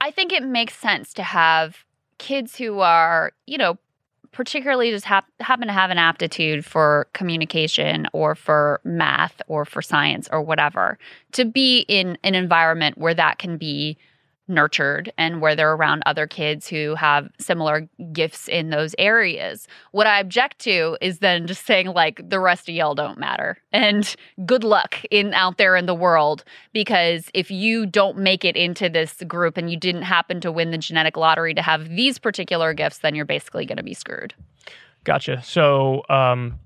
I 0.00 0.10
think 0.10 0.32
it 0.32 0.42
makes 0.42 0.76
sense 0.76 1.14
to 1.14 1.22
have 1.22 1.84
kids 2.18 2.56
who 2.56 2.80
are, 2.80 3.32
you 3.46 3.58
know, 3.58 3.78
particularly 4.32 4.90
just 4.90 5.04
hap- 5.04 5.28
happen 5.40 5.66
to 5.68 5.72
have 5.72 5.90
an 5.90 5.98
aptitude 5.98 6.64
for 6.64 7.06
communication 7.14 8.06
or 8.12 8.34
for 8.34 8.80
math 8.84 9.40
or 9.46 9.64
for 9.64 9.80
science 9.80 10.28
or 10.32 10.42
whatever 10.42 10.98
to 11.32 11.44
be 11.44 11.80
in 11.88 12.18
an 12.24 12.34
environment 12.34 12.98
where 12.98 13.14
that 13.14 13.38
can 13.38 13.56
be 13.56 13.96
nurtured 14.48 15.12
and 15.16 15.40
where 15.40 15.56
they're 15.56 15.74
around 15.74 16.02
other 16.06 16.26
kids 16.26 16.68
who 16.68 16.94
have 16.94 17.30
similar 17.38 17.88
gifts 18.12 18.48
in 18.48 18.70
those 18.70 18.94
areas. 18.98 19.66
What 19.92 20.06
I 20.06 20.20
object 20.20 20.58
to 20.60 20.96
is 21.00 21.18
then 21.18 21.46
just 21.46 21.64
saying 21.66 21.88
like 21.88 22.28
the 22.28 22.40
rest 22.40 22.68
of 22.68 22.74
y'all 22.74 22.94
don't 22.94 23.18
matter 23.18 23.58
and 23.72 24.14
good 24.44 24.64
luck 24.64 24.96
in 25.10 25.32
out 25.34 25.58
there 25.58 25.76
in 25.76 25.86
the 25.86 25.94
world 25.94 26.44
because 26.72 27.30
if 27.34 27.50
you 27.50 27.86
don't 27.86 28.18
make 28.18 28.44
it 28.44 28.56
into 28.56 28.88
this 28.88 29.22
group 29.26 29.56
and 29.56 29.70
you 29.70 29.78
didn't 29.78 30.02
happen 30.02 30.40
to 30.40 30.52
win 30.52 30.70
the 30.70 30.78
genetic 30.78 31.16
lottery 31.16 31.54
to 31.54 31.62
have 31.62 31.88
these 31.88 32.18
particular 32.18 32.74
gifts 32.74 32.98
then 32.98 33.14
you're 33.14 33.24
basically 33.24 33.64
going 33.64 33.76
to 33.76 33.82
be 33.82 33.94
screwed. 33.94 34.34
Gotcha. 35.04 35.42
So, 35.42 36.02
um, 36.08 36.58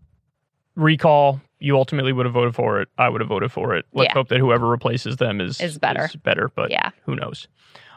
recall, 0.79 1.41
you 1.59 1.77
ultimately 1.77 2.13
would 2.13 2.25
have 2.25 2.33
voted 2.33 2.55
for 2.55 2.81
it. 2.81 2.89
I 2.99 3.09
would 3.09 3.21
have 3.21 3.29
voted 3.29 3.51
for 3.53 3.75
it. 3.75 3.85
Let's 3.93 4.09
Yeah. 4.11 4.15
hope 4.15 4.29
that 4.29 4.39
whoever 4.39 4.67
replaces 4.69 5.17
them 5.17 5.41
is 5.41 5.61
Is 5.61 5.79
better. 5.79 6.05
Is 6.07 6.17
better, 6.17 6.51
but 6.55 6.71
Yeah. 6.71 6.91
who 7.05 7.17
knows? 7.17 7.49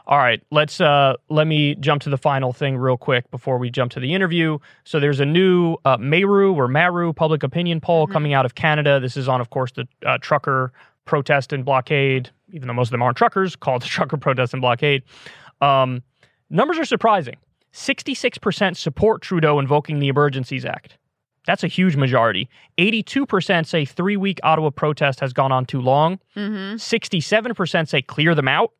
All 0.04 0.18
right, 0.18 0.42
let's 0.50 0.80
uh 0.80 1.14
let 1.28 1.46
me 1.46 1.76
jump 1.76 2.02
to 2.02 2.10
the 2.10 2.18
final 2.18 2.52
thing 2.52 2.76
real 2.76 2.96
quick 2.96 3.30
before 3.30 3.56
we 3.58 3.70
jump 3.70 3.92
to 3.92 4.00
the 4.00 4.12
interview. 4.14 4.58
So 4.84 4.98
there's 4.98 5.20
a 5.20 5.24
new 5.24 5.76
uh, 5.84 5.96
Meru 5.96 6.52
or 6.54 6.66
Maru 6.66 7.12
public 7.12 7.44
opinion 7.44 7.80
poll 7.80 8.08
Mhm. 8.08 8.12
coming 8.12 8.32
out 8.34 8.44
of 8.44 8.56
Canada. 8.56 8.98
This 8.98 9.16
is 9.16 9.28
on, 9.28 9.40
of 9.40 9.50
course, 9.50 9.70
the 9.72 9.86
uh, 10.04 10.18
trucker 10.20 10.72
protest 11.04 11.52
and 11.52 11.64
blockade. 11.64 12.30
Even 12.52 12.66
though 12.66 12.74
most 12.74 12.88
of 12.88 12.90
them 12.92 13.02
aren't 13.02 13.16
truckers, 13.16 13.54
called 13.54 13.82
the 13.82 13.86
trucker 13.86 14.16
protest 14.16 14.52
and 14.54 14.60
blockade. 14.60 15.04
Um, 15.60 16.02
numbers 16.50 16.80
are 16.80 16.84
surprising. 16.84 17.36
66% 17.72 18.76
support 18.76 19.22
Trudeau 19.22 19.58
invoking 19.60 20.00
the 20.00 20.08
Emergencies 20.08 20.64
Act. 20.64 20.98
That's 21.46 21.64
a 21.64 21.68
huge 21.68 21.96
majority. 21.96 22.48
82% 22.78 23.66
say 23.66 23.84
three 23.84 24.16
week 24.16 24.38
Ottawa 24.42 24.70
protest 24.70 25.20
has 25.20 25.32
gone 25.32 25.50
on 25.52 25.64
too 25.66 25.80
long. 25.80 26.18
Mhm. 26.36 26.74
67% 26.80 27.88
say 27.88 28.00
clear 28.02 28.34
them 28.34 28.48
out. 28.48 28.70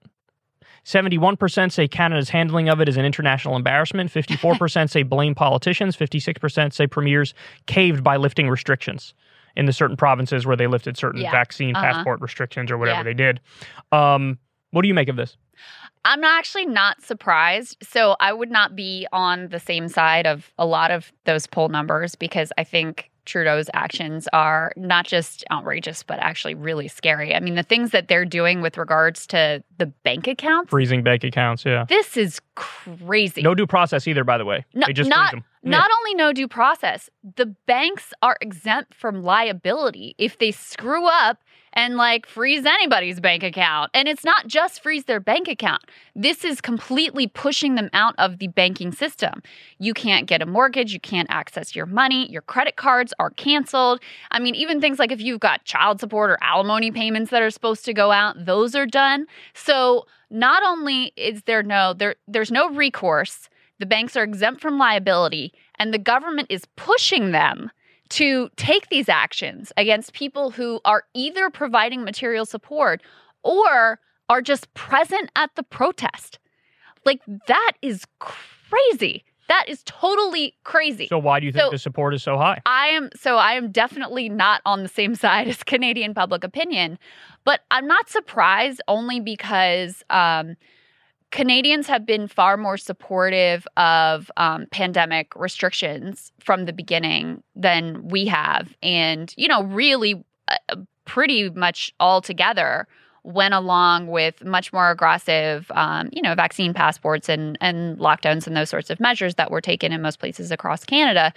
71% 0.85 1.72
say 1.72 1.87
Canada's 1.87 2.31
handling 2.31 2.68
of 2.68 2.81
it 2.81 2.88
is 2.88 2.96
an 2.96 3.05
international 3.05 3.57
embarrassment. 3.57 4.11
54% 4.14 4.90
say 4.90 5.03
blame 5.03 5.35
politicians. 5.35 5.96
56% 5.96 6.72
say 6.72 6.87
premiers 6.87 7.35
caved 7.66 8.03
by 8.03 8.16
lifting 8.16 8.48
restrictions 8.48 9.14
in 9.55 9.66
the 9.66 9.72
certain 9.72 9.96
provinces 9.96 10.46
where 10.46 10.57
they 10.57 10.66
lifted 10.66 10.96
certain 10.96 11.20
Yeah. 11.20 11.31
vaccine 11.31 11.77
Uh-huh. 11.77 11.85
passport 11.92 12.20
restrictions 12.20 12.70
or 12.70 12.79
whatever 12.79 13.01
Yeah. 13.01 13.05
they 13.05 13.14
did. 13.14 13.40
Um, 13.92 14.38
what 14.70 14.83
do 14.83 14.88
you 14.88 14.94
make 14.94 15.09
of 15.09 15.16
this? 15.16 15.37
I'm 16.05 16.25
actually 16.25 16.67
not 16.67 17.03
surprised. 17.03 17.77
So 17.83 18.17
I 18.21 18.33
would 18.33 18.51
not 18.51 18.75
be 18.75 19.07
on 19.12 19.49
the 19.49 19.61
same 19.61 19.88
side 19.88 20.27
of 20.27 20.53
a 20.59 20.67
lot 20.67 20.91
of 20.91 21.12
those 21.25 21.47
poll 21.47 21.69
numbers 21.69 22.15
because 22.15 22.53
I 22.59 22.65
think 22.65 23.11
Trudeau's 23.25 23.71
actions 23.73 24.29
are 24.33 24.73
not 24.77 25.07
just 25.07 25.45
outrageous, 25.51 26.03
but 26.03 26.19
actually 26.19 26.55
really 26.55 26.88
scary. 26.88 27.35
I 27.35 27.41
mean, 27.41 27.55
the 27.55 27.62
things 27.62 27.93
that 27.93 28.09
they're 28.09 28.25
doing 28.25 28.62
with 28.62 28.77
regards 28.77 29.29
to 29.29 29.62
the 29.79 29.87
bank 29.87 30.27
accounts, 30.27 30.71
Freezing 30.71 31.05
bank 31.05 31.23
accounts, 31.23 31.65
yeah. 31.65 31.85
this 31.88 32.17
is 32.17 32.41
crazy. 32.57 33.43
No 33.43 33.55
due 33.55 33.67
process 33.67 34.09
either, 34.09 34.25
by 34.25 34.38
the 34.38 34.45
way. 34.45 34.65
No- 34.75 34.87
they 34.87 34.93
just 34.93 35.09
not- 35.09 35.31
freeze 35.31 35.43
them. 35.43 35.45
Not 35.65 35.88
only 36.01 36.15
no 36.17 36.33
due 36.33 36.49
process, 36.49 37.09
the 37.37 37.47
banks 37.47 38.12
are 38.21 38.37
exempt 38.41 38.95
from 38.95 39.23
liability 39.23 40.17
if 40.19 40.38
they 40.38 40.51
screw 40.51 41.07
up 41.07 41.38
and 41.73 41.97
like 41.97 42.27
freeze 42.27 42.65
anybody's 42.65 43.21
bank 43.21 43.43
account. 43.43 43.91
And 43.95 44.09
it's 44.09 44.25
not 44.25 44.47
just 44.47 44.83
freeze 44.83 45.05
their 45.05 45.21
bank 45.21 45.49
account. 45.49 45.83
This 46.15 46.45
is 46.45 46.61
completely 46.61 47.27
pushing 47.27 47.75
them 47.75 47.91
out 47.93 48.15
of 48.19 48.39
the 48.39 48.49
banking 48.49 48.93
system. 48.93 49.43
You 49.79 49.95
can't 49.95 50.27
get 50.27 50.43
a 50.43 50.47
mortgage, 50.47 50.93
you 50.93 51.01
can't 51.01 51.31
access 51.31 51.75
your 51.75 51.87
money, 51.87 52.31
your 52.31 52.43
credit 52.43 52.77
cards 52.77 53.15
are 53.19 53.31
canceled. 53.31 54.01
I 54.31 54.39
mean, 54.39 54.55
even 54.55 54.81
things 54.81 54.99
like 54.99 55.13
if 55.13 55.21
you've 55.21 55.41
got 55.41 55.65
child 55.65 56.01
support 56.01 56.31
or 56.31 56.39
alimony 56.43 56.91
payments 56.91 57.31
that 57.31 57.43
are 57.43 57.51
supposed 57.51 57.85
to 57.87 57.95
go 57.95 58.13
out, 58.13 58.45
those 58.45 58.75
are 58.75 58.87
done. 58.87 59.27
So 59.55 60.07
not 60.31 60.63
only 60.63 61.13
is 61.17 61.43
there 61.43 61.63
no 61.63 61.93
there 61.93 62.15
there's 62.27 62.51
no 62.51 62.71
recourse 62.71 63.51
the 63.83 63.87
banks 63.87 64.17
are 64.17 64.23
exempt 64.23 64.61
from 64.61 64.79
liability, 64.79 65.53
and 65.77 65.93
the 65.93 65.99
government 65.99 66.47
is 66.51 66.67
pushing 66.77 67.33
them 67.33 67.69
to 68.12 68.51
take 68.57 68.88
these 68.90 69.09
actions 69.09 69.72
against 69.77 70.12
people 70.12 70.51
who 70.51 70.81
are 70.85 71.05
either 71.14 71.48
providing 71.51 72.05
material 72.05 72.44
support 72.44 73.01
or 73.42 74.01
are 74.29 74.42
just 74.42 74.72
present 74.75 75.31
at 75.35 75.51
the 75.57 75.62
protest. 75.62 76.38
Like, 77.05 77.20
that 77.48 77.72
is 77.81 78.05
crazy. 78.18 79.25
That 79.48 79.64
is 79.66 79.83
totally 79.85 80.55
crazy. 80.64 81.07
So 81.09 81.18
why 81.18 81.40
do 81.40 81.46
you 81.46 81.53
think 81.53 81.64
So- 81.64 81.70
the 81.70 81.79
support 81.79 82.14
is 82.14 82.22
so 82.22 82.37
high? 82.37 82.61
I 82.66 82.88
am 82.88 83.11
so 83.16 83.37
I 83.37 83.53
am 83.53 83.70
definitely 83.70 84.29
not 84.29 84.62
on 84.64 84.83
the 84.83 84.88
same 84.88 85.14
side 85.25 85.48
as 85.48 85.62
Canadian 85.62 86.14
public 86.14 86.44
opinion, 86.44 86.98
but 87.44 87.61
I'm 87.70 87.87
not 87.87 88.09
surprised 88.09 88.81
only 88.88 89.20
because 89.20 90.03
um, 90.11 90.57
Canadians 91.33 91.87
have 91.88 92.05
been 92.05 92.29
far 92.29 92.57
more 92.57 92.77
supportive 92.77 93.66
of 93.77 94.31
um, 94.37 94.66
pandemic 94.71 95.35
restrictions 95.35 96.31
from 96.38 96.66
the 96.66 96.75
beginning 96.75 97.42
than 97.57 98.07
we 98.07 98.27
have, 98.27 98.77
and 98.83 99.35
you 99.37 99.49
know, 99.49 99.64
really, 99.64 100.23
uh, 100.49 100.77
pretty 101.07 101.51
much 101.51 101.92
all 101.99 102.21
together 102.21 102.87
went 103.25 103.55
along 103.55 104.09
with 104.09 104.45
much 104.45 104.73
more 104.73 104.90
aggressive, 104.90 105.71
um, 105.75 106.11
you 106.12 106.21
know, 106.21 106.35
vaccine 106.35 106.75
passports 106.75 107.29
and 107.29 107.57
and 107.61 107.99
lockdowns 107.99 108.47
and 108.47 108.55
those 108.55 108.68
sorts 108.68 108.90
of 108.90 109.01
measures 109.01 109.37
that 109.37 109.51
were 109.51 109.61
taken 109.61 109.90
in 109.90 110.03
most 110.03 110.18
places 110.18 110.51
across 110.51 110.85
Canada 110.85 111.33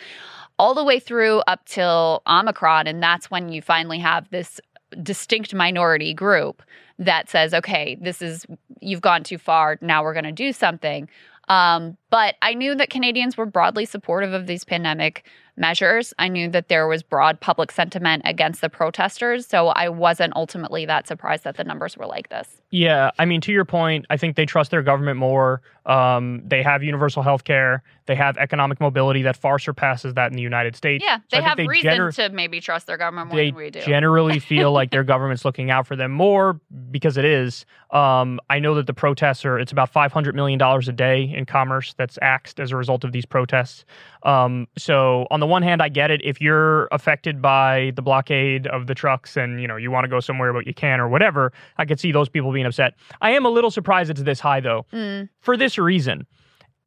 all 0.60 0.74
the 0.74 0.84
way 0.84 1.00
through 1.00 1.40
up 1.48 1.64
till 1.66 2.22
Omicron. 2.28 2.88
And 2.88 3.02
that's 3.02 3.30
when 3.32 3.50
you 3.50 3.62
finally 3.62 4.00
have 4.00 4.30
this 4.30 4.60
distinct 5.02 5.54
minority 5.54 6.14
group 6.14 6.62
that 7.00 7.30
says, 7.30 7.54
okay, 7.54 7.98
this 8.02 8.22
is, 8.22 8.46
you've 8.80 9.02
gone 9.02 9.24
too 9.24 9.38
far. 9.38 9.78
Now 9.82 10.04
we're 10.04 10.14
going 10.14 10.26
to 10.26 10.32
do 10.32 10.54
something. 10.54 11.10
Um, 11.48 11.98
but 12.10 12.36
I 12.42 12.54
knew 12.54 12.76
that 12.76 12.90
Canadians 12.90 13.38
were 13.38 13.46
broadly 13.46 13.86
supportive 13.86 14.34
of 14.34 14.48
these 14.48 14.64
pandemic 14.64 15.26
measures. 15.58 16.14
I 16.18 16.28
knew 16.28 16.50
that 16.50 16.70
there 16.70 16.88
was 16.88 17.04
broad 17.04 17.40
public 17.40 17.72
sentiment 17.72 18.24
against 18.26 18.62
the 18.62 18.70
protesters. 18.70 19.46
So 19.46 19.68
I 19.68 19.90
wasn't 19.90 20.36
ultimately 20.36 20.86
that 20.86 21.08
surprised 21.08 21.44
that 21.44 21.58
the 21.58 21.64
numbers 21.64 21.98
were 21.98 22.08
like 22.08 22.30
this. 22.30 22.62
Yeah, 22.76 23.12
I 23.18 23.24
mean, 23.24 23.40
to 23.40 23.54
your 23.54 23.64
point, 23.64 24.06
I 24.10 24.18
think 24.18 24.36
they 24.36 24.46
trust 24.46 24.70
their 24.70 24.84
government 24.84 25.18
more. 25.18 25.62
Um, 25.86 26.42
they 26.46 26.62
have 26.62 26.84
universal 26.84 27.24
health 27.24 27.46
care. 27.46 27.84
They 28.06 28.16
have 28.16 28.38
economic 28.38 28.82
mobility 28.82 29.22
that 29.22 29.38
far 29.38 29.60
surpasses 29.60 30.16
that 30.16 30.30
in 30.30 30.36
the 30.36 30.42
United 30.42 30.76
States. 30.76 31.04
Yeah, 31.04 31.20
they 31.32 31.38
think 31.38 31.48
have 31.48 31.58
they 31.58 31.68
reason 31.68 31.92
gener- 31.92 32.16
to 32.16 32.30
maybe 32.30 32.60
trust 32.60 32.86
their 32.88 32.98
government 32.98 33.30
more 33.30 33.38
they 33.38 33.52
than 33.52 33.56
we 33.56 33.70
do. 33.70 33.80
generally 33.82 34.40
feel 34.52 34.74
like 34.74 34.92
their 34.92 35.06
government's 35.06 35.46
looking 35.46 35.72
out 35.72 35.88
for 35.88 35.96
them 35.96 36.12
more 36.12 36.60
because 36.92 37.18
it 37.18 37.24
is. 37.24 37.66
Um, 37.92 38.42
I 38.50 38.60
know 38.60 38.76
that 38.76 38.88
the 38.88 38.94
protests 38.94 39.46
are, 39.46 39.58
it's 39.58 39.72
about 39.72 39.94
$500 39.94 40.34
million 40.34 40.62
a 40.62 40.82
day 40.92 41.34
in 41.34 41.46
commerce 41.46 41.94
that's 41.98 42.20
axed 42.22 42.60
as 42.60 42.72
a 42.72 42.76
result 42.76 43.04
of 43.04 43.14
these 43.14 43.26
protests. 43.26 43.86
Um, 44.24 44.68
so 44.78 45.28
on 45.32 45.40
the 45.40 45.48
one 45.48 45.62
hand, 45.62 45.82
I 45.82 45.90
get 45.90 46.12
it. 46.12 46.20
If 46.24 46.42
you're 46.42 46.88
affected 46.92 47.42
by 47.42 47.94
the 47.96 48.02
blockade 48.02 48.68
of 48.68 48.88
the 48.88 48.96
trucks 48.96 49.38
and, 49.38 49.62
you 49.62 49.68
know, 49.68 49.78
you 49.78 49.92
want 49.92 50.04
to 50.04 50.10
go 50.10 50.20
somewhere 50.20 50.52
but 50.52 50.68
you 50.68 50.74
can 50.74 51.00
or 51.00 51.08
whatever, 51.08 51.54
I 51.78 51.86
could 51.86 52.00
see 52.00 52.12
those 52.12 52.28
people 52.28 52.52
being 52.52 52.65
upset. 52.66 52.94
I 53.22 53.32
am 53.32 53.46
a 53.46 53.50
little 53.50 53.72
surprised 53.72 54.10
it's 54.10 54.22
this 54.24 54.40
high 54.40 54.60
though 54.60 54.86
Mm, 54.94 55.30
for 55.42 55.58
this 55.58 55.78
reason. 55.78 56.26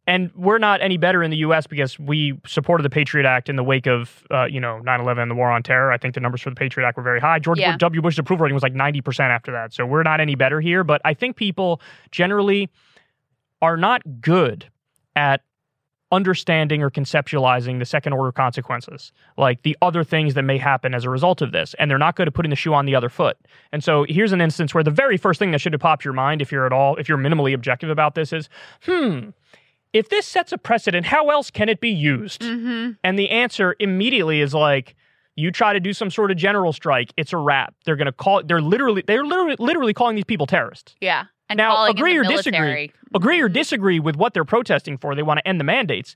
And 0.06 0.30
we're 0.34 0.56
not 0.56 0.80
any 0.80 0.96
better 0.96 1.22
in 1.22 1.30
the 1.30 1.36
U.S. 1.38 1.66
because 1.66 1.98
we 1.98 2.40
supported 2.46 2.82
the 2.82 2.88
Patriot 2.88 3.26
Act 3.26 3.50
in 3.50 3.56
the 3.56 3.62
wake 3.62 3.86
of, 3.86 4.24
uh, 4.30 4.46
you 4.46 4.58
know, 4.58 4.80
9/11 4.82 5.18
and 5.20 5.30
the 5.30 5.34
war 5.34 5.50
on 5.50 5.62
terror. 5.62 5.92
I 5.92 5.98
think 5.98 6.14
the 6.14 6.20
numbers 6.20 6.40
for 6.40 6.48
the 6.48 6.56
Patriot 6.56 6.86
Act 6.86 6.96
were 6.96 7.02
very 7.02 7.20
high. 7.20 7.38
George 7.38 7.58
Yeah. 7.58 7.76
W. 7.76 8.00
Bush's 8.00 8.18
approval 8.18 8.44
rating 8.44 8.54
was 8.54 8.62
like 8.62 8.72
90% 8.72 9.28
after 9.30 9.52
that. 9.52 9.74
So 9.74 9.84
we're 9.84 10.02
not 10.02 10.18
any 10.18 10.34
better 10.34 10.62
here. 10.62 10.82
But 10.82 11.02
I 11.04 11.12
think 11.12 11.36
people 11.36 11.82
generally 12.10 12.70
are 13.60 13.76
not 13.76 14.00
good 14.22 14.64
at 15.14 15.42
understanding 16.10 16.82
or 16.82 16.90
conceptualizing 16.90 17.78
the 17.78 17.84
second 17.84 18.12
order 18.12 18.32
consequences, 18.32 19.12
like 19.36 19.62
the 19.62 19.76
other 19.82 20.02
things 20.02 20.34
that 20.34 20.42
may 20.42 20.56
happen 20.58 20.94
as 20.94 21.04
a 21.04 21.10
result 21.10 21.42
of 21.42 21.52
this. 21.52 21.74
And 21.78 21.90
they're 21.90 21.98
not 21.98 22.16
good 22.16 22.28
at 22.28 22.34
putting 22.34 22.50
the 22.50 22.56
shoe 22.56 22.72
on 22.74 22.86
the 22.86 22.94
other 22.94 23.08
foot. 23.08 23.36
And 23.72 23.84
so 23.84 24.06
here's 24.08 24.32
an 24.32 24.40
instance 24.40 24.74
where 24.74 24.84
the 24.84 24.90
very 24.90 25.16
first 25.16 25.38
thing 25.38 25.50
that 25.50 25.60
should 25.60 25.72
have 25.74 25.80
popped 25.80 26.04
your 26.04 26.14
mind, 26.14 26.40
if 26.40 26.50
you're 26.50 26.66
at 26.66 26.72
all, 26.72 26.96
if 26.96 27.08
you're 27.08 27.18
minimally 27.18 27.52
objective 27.54 27.90
about 27.90 28.14
this, 28.14 28.32
is, 28.32 28.48
hmm, 28.84 29.30
if 29.92 30.08
this 30.08 30.26
sets 30.26 30.52
a 30.52 30.58
precedent, 30.58 31.06
how 31.06 31.30
else 31.30 31.50
can 31.50 31.68
it 31.68 31.80
be 31.80 31.90
used? 31.90 32.42
hmm 32.42 32.90
And 33.04 33.18
the 33.18 33.30
answer 33.30 33.76
immediately 33.78 34.40
is 34.40 34.54
like, 34.54 34.94
you 35.36 35.52
try 35.52 35.72
to 35.72 35.78
do 35.78 35.92
some 35.92 36.10
sort 36.10 36.32
of 36.32 36.36
general 36.36 36.72
strike, 36.72 37.12
it's 37.16 37.32
a 37.32 37.36
wrap. 37.36 37.72
They're 37.84 37.96
going 37.96 38.06
to 38.06 38.12
call. 38.12 38.42
They're 38.42 38.60
literally, 38.60 39.04
they're 39.06 39.24
literally, 39.24 39.54
literally 39.60 39.94
calling 39.94 40.16
these 40.16 40.24
people 40.24 40.46
terrorists. 40.46 40.96
Yeah. 41.00 41.26
And 41.48 41.56
Now, 41.56 41.86
agree 41.86 42.16
or 42.16 42.24
disagree. 42.24 42.92
Agree 43.14 43.40
or 43.40 43.48
disagree 43.48 44.00
with 44.00 44.16
what 44.16 44.34
they're 44.34 44.44
protesting 44.44 44.98
for. 44.98 45.14
They 45.14 45.22
want 45.22 45.38
to 45.38 45.48
end 45.48 45.58
the 45.58 45.64
mandates. 45.64 46.14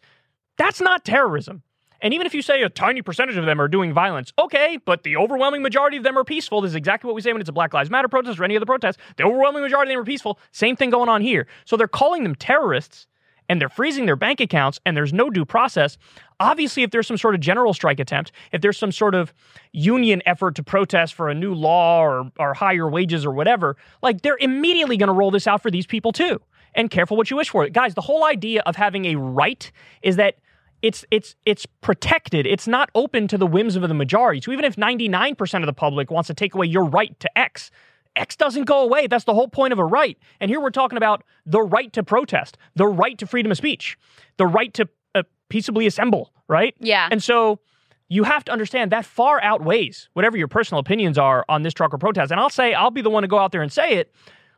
That's 0.59 0.81
not 0.81 1.05
terrorism. 1.05 1.62
And 2.03 2.12
even 2.12 2.27
if 2.27 2.35
you 2.35 2.42
say 2.42 2.62
a 2.62 2.68
tiny 2.68 3.01
percentage 3.01 3.37
of 3.37 3.47
them 3.47 3.61
are 3.61 3.68
doing 3.68 3.92
violence, 3.95 4.33
okay, 4.37 4.79
but 4.85 5.05
the 5.05 5.16
overwhelming 5.16 5.62
majority 5.62 5.97
of 5.97 6.03
them 6.03 6.18
are 6.18 6.25
peaceful. 6.25 6.61
This 6.61 6.71
is 6.71 6.75
exactly 6.75 7.07
what 7.07 7.14
we 7.14 7.23
say 7.23 7.33
when 7.33 7.40
it's 7.40 7.49
a 7.49 7.53
Black 7.53 7.73
Lives 7.73 7.90
Matter 7.90 8.09
protest 8.09 8.40
or 8.40 8.45
any 8.45 8.57
other 8.57 8.66
protest. 8.66 8.99
The 9.16 9.23
overwhelming 9.23 9.62
majority 9.62 9.92
of 9.92 9.97
them 9.97 10.03
are 10.03 10.05
peaceful. 10.05 10.38
Same 10.51 10.75
thing 10.75 10.90
going 10.90 11.09
on 11.09 11.23
here. 11.23 11.47
So 11.64 11.77
they're 11.77 11.87
calling 11.87 12.25
them 12.25 12.35
terrorists 12.35 13.07
and 13.48 13.61
they're 13.61 13.68
freezing 13.68 14.07
their 14.07 14.16
bank 14.16 14.40
accounts 14.40 14.81
and 14.87 14.96
there's 14.96 15.12
no 15.12 15.31
due 15.31 15.44
process. 15.44 15.98
Obviously, 16.40 16.83
if 16.83 16.90
there's 16.90 17.07
some 17.07 17.18
sort 17.18 17.35
of 17.35 17.40
general 17.40 17.74
strike 17.74 18.00
attempt, 18.00 18.33
if 18.52 18.61
there's 18.61 18.78
some 18.78 18.92
sort 18.92 19.14
of 19.14 19.33
union 19.72 20.22
effort 20.26 20.55
to 20.57 20.62
protest 20.62 21.14
for 21.14 21.28
a 21.28 21.35
new 21.35 21.55
law 21.55 22.00
or, 22.00 22.31
or 22.38 22.55
higher 22.55 22.88
wages 22.88 23.24
or 23.24 23.33
whatever, 23.33 23.76
like 24.02 24.22
they're 24.22 24.38
immediately 24.40 24.96
going 24.96 25.09
to 25.09 25.12
roll 25.12 25.31
this 25.31 25.46
out 25.46 25.61
for 25.62 25.70
these 25.70 25.87
people 25.87 26.12
too. 26.12 26.40
and 26.74 26.90
careful 26.90 27.16
what 27.16 27.31
you 27.31 27.37
wish 27.37 27.50
for. 27.50 27.68
Guys, 27.68 27.94
the 27.94 28.00
whole 28.00 28.24
idea 28.24 28.62
of 28.62 28.76
having 28.76 29.05
a 29.07 29.16
right 29.16 29.70
is 30.02 30.16
that 30.16 30.37
it's 30.81 31.05
it's 31.11 31.37
it's 31.44 31.66
protected. 31.81 32.46
It's 32.46 32.66
not 32.66 32.90
open 32.94 33.28
to 33.28 33.38
the 33.38 33.46
whims 33.46 33.76
of 33.76 33.83
the 33.83 33.94
majority. 33.94 34.40
So 34.40 34.52
even 34.52 34.64
if 34.64 34.76
99% 34.76 35.61
of 35.61 35.66
the 35.66 35.72
public 35.72 36.11
wants 36.11 36.26
to 36.28 36.35
take 36.35 36.55
away 36.55 36.66
your 36.66 36.85
right 36.85 37.18
to 37.20 37.38
X, 37.38 37.70
X 38.16 38.37
doesn't 38.37 38.64
go 38.64 38.83
away. 38.83 39.07
That's 39.07 39.25
the 39.25 39.35
whole 39.35 39.48
point 39.48 39.72
of 39.72 39.79
a 39.79 39.85
right. 39.85 40.18
And 40.40 40.51
here 40.51 40.61
we're 40.61 40.70
talking 40.70 40.96
about 40.96 41.25
the 41.46 41.62
right 41.62 41.92
to 41.94 42.03
protest, 42.03 42.59
the 42.75 42.87
right 42.87 43.16
to 43.18 43.27
freedom 43.27 43.51
of 43.51 43.57
speech, 43.57 43.96
the 44.37 44.46
right 44.46 44.72
to 44.75 44.88
uh, 45.14 45.22
peaceably 45.48 45.87
assemble, 45.87 46.33
right? 46.48 46.75
Yeah. 46.79 47.09
And 47.11 47.22
so 47.22 47.61
you 48.09 48.25
have 48.25 48.44
to 48.44 48.53
understand 48.53 48.92
that 48.92 49.07
far 49.07 49.42
outweighs 49.42 50.11
whatever 50.12 50.37
your 50.37 50.48
personal 50.48 50.81
opinions 50.81 51.16
are 51.16 51.44
on 51.48 51.62
this 51.62 51.72
trucker 51.72 51.96
protest. 51.96 52.31
And 52.31 52.38
I'll 52.38 52.51
say, 52.51 52.75
I'll 52.75 52.90
be 52.90 53.01
the 53.01 53.11
one 53.11 53.22
to 53.22 53.29
go 53.29 53.38
out 53.38 53.53
there 53.53 53.62
and 53.62 53.72
say 53.72 53.94
it. 53.94 54.14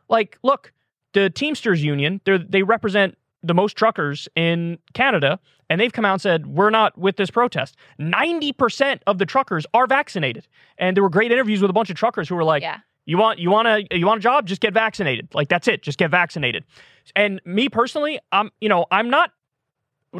Like, 0.09 0.37
look, 0.43 0.73
the 1.13 1.29
Teamsters 1.29 1.81
Union, 1.81 2.19
they 2.25 2.63
represent 2.63 3.17
the 3.41 3.53
most 3.53 3.77
truckers 3.77 4.27
in 4.35 4.77
Canada, 4.93 5.39
and 5.69 5.79
they've 5.79 5.93
come 5.93 6.03
out 6.03 6.13
and 6.13 6.21
said, 6.21 6.47
We're 6.47 6.69
not 6.69 6.97
with 6.97 7.15
this 7.15 7.31
protest. 7.31 7.75
90% 7.99 8.99
of 9.07 9.17
the 9.17 9.25
truckers 9.25 9.65
are 9.73 9.87
vaccinated. 9.87 10.47
And 10.77 10.95
there 10.95 11.03
were 11.03 11.09
great 11.09 11.31
interviews 11.31 11.61
with 11.61 11.69
a 11.69 11.73
bunch 11.73 11.89
of 11.89 11.95
truckers 11.95 12.27
who 12.27 12.35
were 12.35 12.43
like, 12.43 12.61
yeah. 12.61 12.79
You 13.05 13.17
want 13.17 13.39
you 13.39 13.51
want 13.51 13.67
a 13.67 13.85
you 13.91 14.05
want 14.05 14.19
a 14.19 14.23
job? 14.23 14.47
Just 14.47 14.61
get 14.61 14.73
vaccinated. 14.73 15.29
Like 15.33 15.47
that's 15.47 15.67
it. 15.67 15.83
Just 15.83 15.97
get 15.97 16.11
vaccinated. 16.11 16.63
And 17.15 17.39
me 17.45 17.69
personally, 17.69 18.19
I'm 18.31 18.51
you 18.59 18.69
know 18.69 18.85
I'm 18.91 19.09
not 19.09 19.31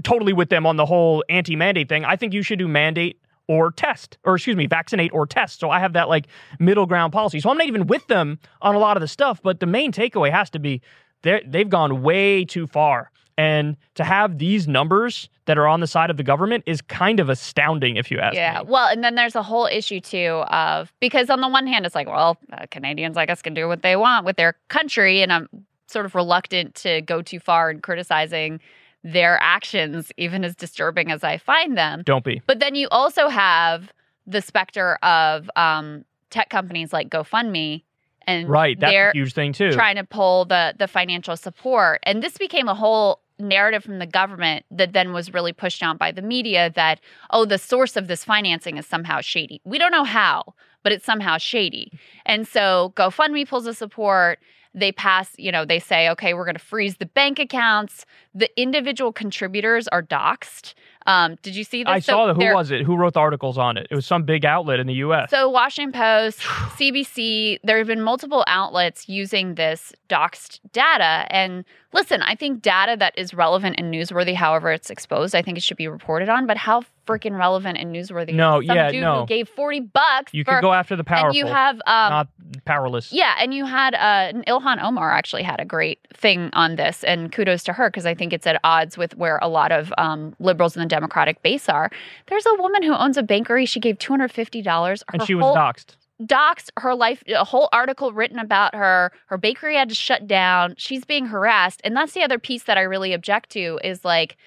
totally 0.04 0.34
with 0.34 0.50
them 0.50 0.66
on 0.66 0.76
the 0.76 0.86
whole 0.86 1.24
anti-mandate 1.30 1.90
thing. 1.90 2.06
I 2.06 2.16
think 2.16 2.34
you 2.34 2.44
should 2.44 2.60
do 2.60 2.68
mandate 2.68 3.20
or 3.48 3.72
test, 3.72 4.18
or 4.24 4.36
excuse 4.36 4.56
me, 4.56 4.68
vaccinate 4.68 5.14
or 5.14 5.26
test. 5.26 5.60
So 5.60 5.70
I 5.70 5.80
have 5.80 5.94
that 5.94 6.10
like 6.10 6.28
middle 6.60 6.86
ground 6.86 7.14
policy. 7.14 7.40
So 7.40 7.50
I'm 7.50 7.58
not 7.58 7.68
even 7.68 7.88
with 7.88 8.06
them 8.08 8.40
on 8.62 8.76
a 8.76 8.80
lot 8.80 8.98
of 8.98 9.02
the 9.02 9.08
stuff. 9.08 9.42
But 9.42 9.60
the 9.60 9.68
main 9.68 9.92
takeaway 9.92 10.32
has 10.32 10.50
to 10.52 10.60
be 10.60 10.82
they 11.24 11.44
they've 11.46 11.70
gone 11.70 12.02
way 12.02 12.46
too 12.46 12.68
far. 12.68 13.12
And 13.38 13.76
to 13.96 14.04
have 14.04 14.38
these 14.38 14.68
numbers 14.68 15.30
that 15.46 15.58
are 15.58 15.68
on 15.68 15.82
the 15.82 15.88
side 15.88 16.10
of 16.10 16.18
the 16.18 16.24
government 16.24 16.64
is 16.66 16.82
kind 16.82 17.20
of 17.20 17.30
astounding, 17.30 17.98
if 17.98 18.10
you 18.10 18.20
ask 18.20 18.36
yeah. 18.36 18.62
me. 18.62 18.70
Well, 18.70 18.88
and 18.88 19.04
then 19.04 19.16
there's 19.16 19.36
a 19.36 19.44
whole 19.44 19.66
issue 19.66 20.00
too 20.00 20.44
of 20.48 20.94
because 21.00 21.30
on 21.30 21.42
the 21.42 21.50
one 21.50 21.68
hand, 21.68 21.86
it's 21.86 21.96
like, 21.96 22.08
well, 22.08 22.38
uh, 22.54 22.66
Canadians, 22.72 23.18
I 23.18 23.26
guess, 23.26 23.42
can 23.42 23.54
do 23.54 23.68
what 23.68 23.82
they 23.82 23.96
want 23.96 24.26
with 24.26 24.38
their 24.38 24.56
country, 24.70 25.22
and 25.22 25.34
I'm 25.34 25.50
sort 25.88 26.06
of 26.06 26.16
reluctant 26.16 26.76
to 26.76 27.02
go 27.02 27.22
too 27.22 27.40
far 27.40 27.70
in 27.70 27.82
criticizing 27.82 28.60
their 29.04 29.38
actions, 29.42 30.12
even 30.18 30.44
as 30.44 30.56
disturbing 30.56 31.12
as 31.12 31.24
I 31.24 31.38
find 31.38 31.78
them. 31.78 32.02
Don't 32.06 32.24
be. 32.24 32.42
But 32.48 32.60
then 32.60 32.74
you 32.74 32.88
also 32.90 33.28
have 33.28 33.92
the 34.26 34.42
specter 34.42 34.96
of 35.04 35.50
um, 35.56 36.06
tech 36.30 36.50
companies 36.50 36.92
like 36.92 37.10
GoFundMe 37.10 37.84
and 38.28 38.50
right 38.50 38.80
that's 38.80 38.92
a 38.92 39.12
huge 39.14 39.34
thing 39.34 39.54
too 39.54 39.72
trying 39.72 39.96
to 39.96 40.04
pull 40.04 40.46
the 40.46 40.74
the 40.80 40.88
financial 40.88 41.38
support 41.38 42.00
and 42.04 42.24
this 42.24 42.40
became 42.40 42.68
a 42.68 42.74
whole 42.74 43.20
narrative 43.40 43.84
from 43.84 44.00
the 44.00 44.06
government 44.06 44.66
that 44.72 44.94
then 44.94 45.14
was 45.14 45.34
really 45.34 45.54
pushed 45.54 45.84
out 45.84 45.98
by 45.98 46.12
the 46.12 46.22
media 46.22 46.72
that 46.76 47.00
oh 47.32 47.46
the 47.46 47.58
source 47.58 47.96
of 47.96 48.08
this 48.08 48.24
financing 48.24 48.78
is 48.78 48.86
somehow 48.86 49.22
shady. 49.22 49.62
We 49.64 49.78
don't 49.78 49.92
know 49.92 50.04
how 50.04 50.54
but 50.84 50.92
it's 50.92 51.06
somehow 51.06 51.40
shady. 51.40 51.92
And 52.28 52.48
so 52.48 52.94
gofundme 52.96 53.48
pulls 53.48 53.66
the 53.66 53.74
support. 53.74 54.40
They 54.74 54.92
pass 54.92 55.32
you 55.38 55.52
know 55.52 55.66
they 55.66 55.80
say 55.80 56.10
okay 56.10 56.34
we're 56.34 56.46
going 56.46 56.56
to 56.56 56.60
freeze 56.60 56.98
the 56.98 57.06
bank 57.06 57.40
accounts. 57.40 58.06
The 58.34 58.50
individual 58.60 59.12
contributors 59.12 59.88
are 59.90 60.04
doxxed 60.04 60.74
um, 61.06 61.38
did 61.44 61.56
you 61.56 61.64
see 61.64 61.84
this? 61.84 61.92
I 61.92 62.00
So 62.00 62.14
saw 62.14 62.28
that. 62.28 62.36
Who 62.36 62.54
was 62.54 62.72
it? 62.72 62.82
Who 62.84 62.96
wrote 62.98 63.14
the 63.14 63.20
articles 63.20 63.58
on 63.58 63.78
it? 63.78 63.88
It 63.92 63.96
was 63.96 64.06
some 64.06 64.24
big 64.24 64.44
outlet 64.46 64.80
in 64.80 64.88
the 64.88 64.96
U.S. 64.96 65.30
So, 65.30 65.50
Washington 65.50 65.92
Post, 65.92 66.40
CBC, 66.80 67.60
there 67.64 67.78
have 67.78 67.88
been 67.88 68.02
multiple 68.02 68.44
outlets 68.48 69.08
using 69.08 69.56
this 69.56 69.94
doxed 70.10 70.60
data. 70.72 71.26
And 71.30 71.64
listen, 71.94 72.22
I 72.22 72.36
think 72.36 72.62
data 72.62 72.96
that 72.98 73.18
is 73.18 73.34
relevant 73.34 73.76
and 73.78 73.94
newsworthy, 73.94 74.34
however 74.34 74.72
it's 74.72 74.90
exposed, 74.90 75.36
I 75.36 75.42
think 75.42 75.58
it 75.58 75.62
should 75.64 75.78
be 75.78 75.88
reported 75.88 76.30
on. 76.30 76.48
But 76.48 76.58
how 76.58 76.84
freaking 77.06 77.38
relevant 77.38 77.78
and 77.78 77.94
newsworthy? 77.96 78.34
No, 78.34 78.62
some 78.62 78.76
yeah, 78.76 78.92
dude 78.92 79.02
no. 79.02 79.22
who 79.22 79.28
gave 79.28 79.48
forty 79.50 79.80
bucks. 79.80 80.34
you 80.34 80.44
for, 80.44 80.56
could 80.56 80.62
go 80.62 80.74
after 80.74 80.96
the 80.96 81.04
powerful, 81.04 81.28
and 81.28 81.36
you 81.36 81.46
have 81.46 81.76
um, 81.86 82.10
not 82.10 82.28
powerless. 82.66 83.12
yeah, 83.12 83.36
and 83.40 83.54
you 83.54 83.66
had 83.66 83.96
uh, 83.96 84.34
Ilhan 84.48 84.84
Omar 84.84 85.12
actually 85.12 85.44
had 85.44 85.60
a 85.60 85.66
great 85.66 86.00
thing 86.14 86.50
on 86.54 86.76
this, 86.76 87.04
and 87.04 87.32
kudos 87.32 87.64
to 87.64 87.74
her 87.74 87.90
because 87.90 88.06
I 88.06 88.14
think 88.16 88.34
it's 88.34 88.48
at 88.48 88.60
odds 88.64 88.98
with 88.98 89.16
where 89.18 89.40
a 89.42 89.48
lot 89.48 89.72
of 89.72 89.94
um, 89.98 90.36
liberals 90.40 90.76
in 90.76 90.82
the 90.82 90.90
Democratic 90.90 91.42
base 91.42 91.70
are. 91.70 91.90
There's 92.28 92.46
a 92.46 92.56
woman 92.56 92.84
who 92.84 92.94
owns 92.94 93.18
a 93.18 93.24
bakery. 93.24 93.66
She 93.66 93.80
gave 93.80 93.98
two 94.00 94.14
hundred 94.14 94.32
fifty 94.32 94.62
dollars. 94.62 95.04
and 95.14 95.24
she 95.24 95.36
was 95.36 95.56
doxxed. 95.56 95.96
doxed 96.24 96.70
her 96.78 96.96
life 96.96 97.24
a 97.28 97.44
whole 97.44 97.70
article 97.74 98.14
written 98.14 98.40
about 98.40 98.74
her 98.74 99.12
her 99.28 99.38
bakery 99.38 99.76
had 99.76 99.90
to 99.90 99.96
shut 99.96 100.26
down 100.28 100.74
she's 100.78 101.04
being 101.04 101.26
harassed 101.26 101.82
and 101.84 101.96
that's 101.96 102.14
the 102.14 102.24
other 102.24 102.40
piece 102.40 102.64
that 102.64 102.78
i 102.78 102.82
really 102.82 103.12
object 103.14 103.50
to 103.50 103.80
is 103.84 104.06
like 104.06 104.38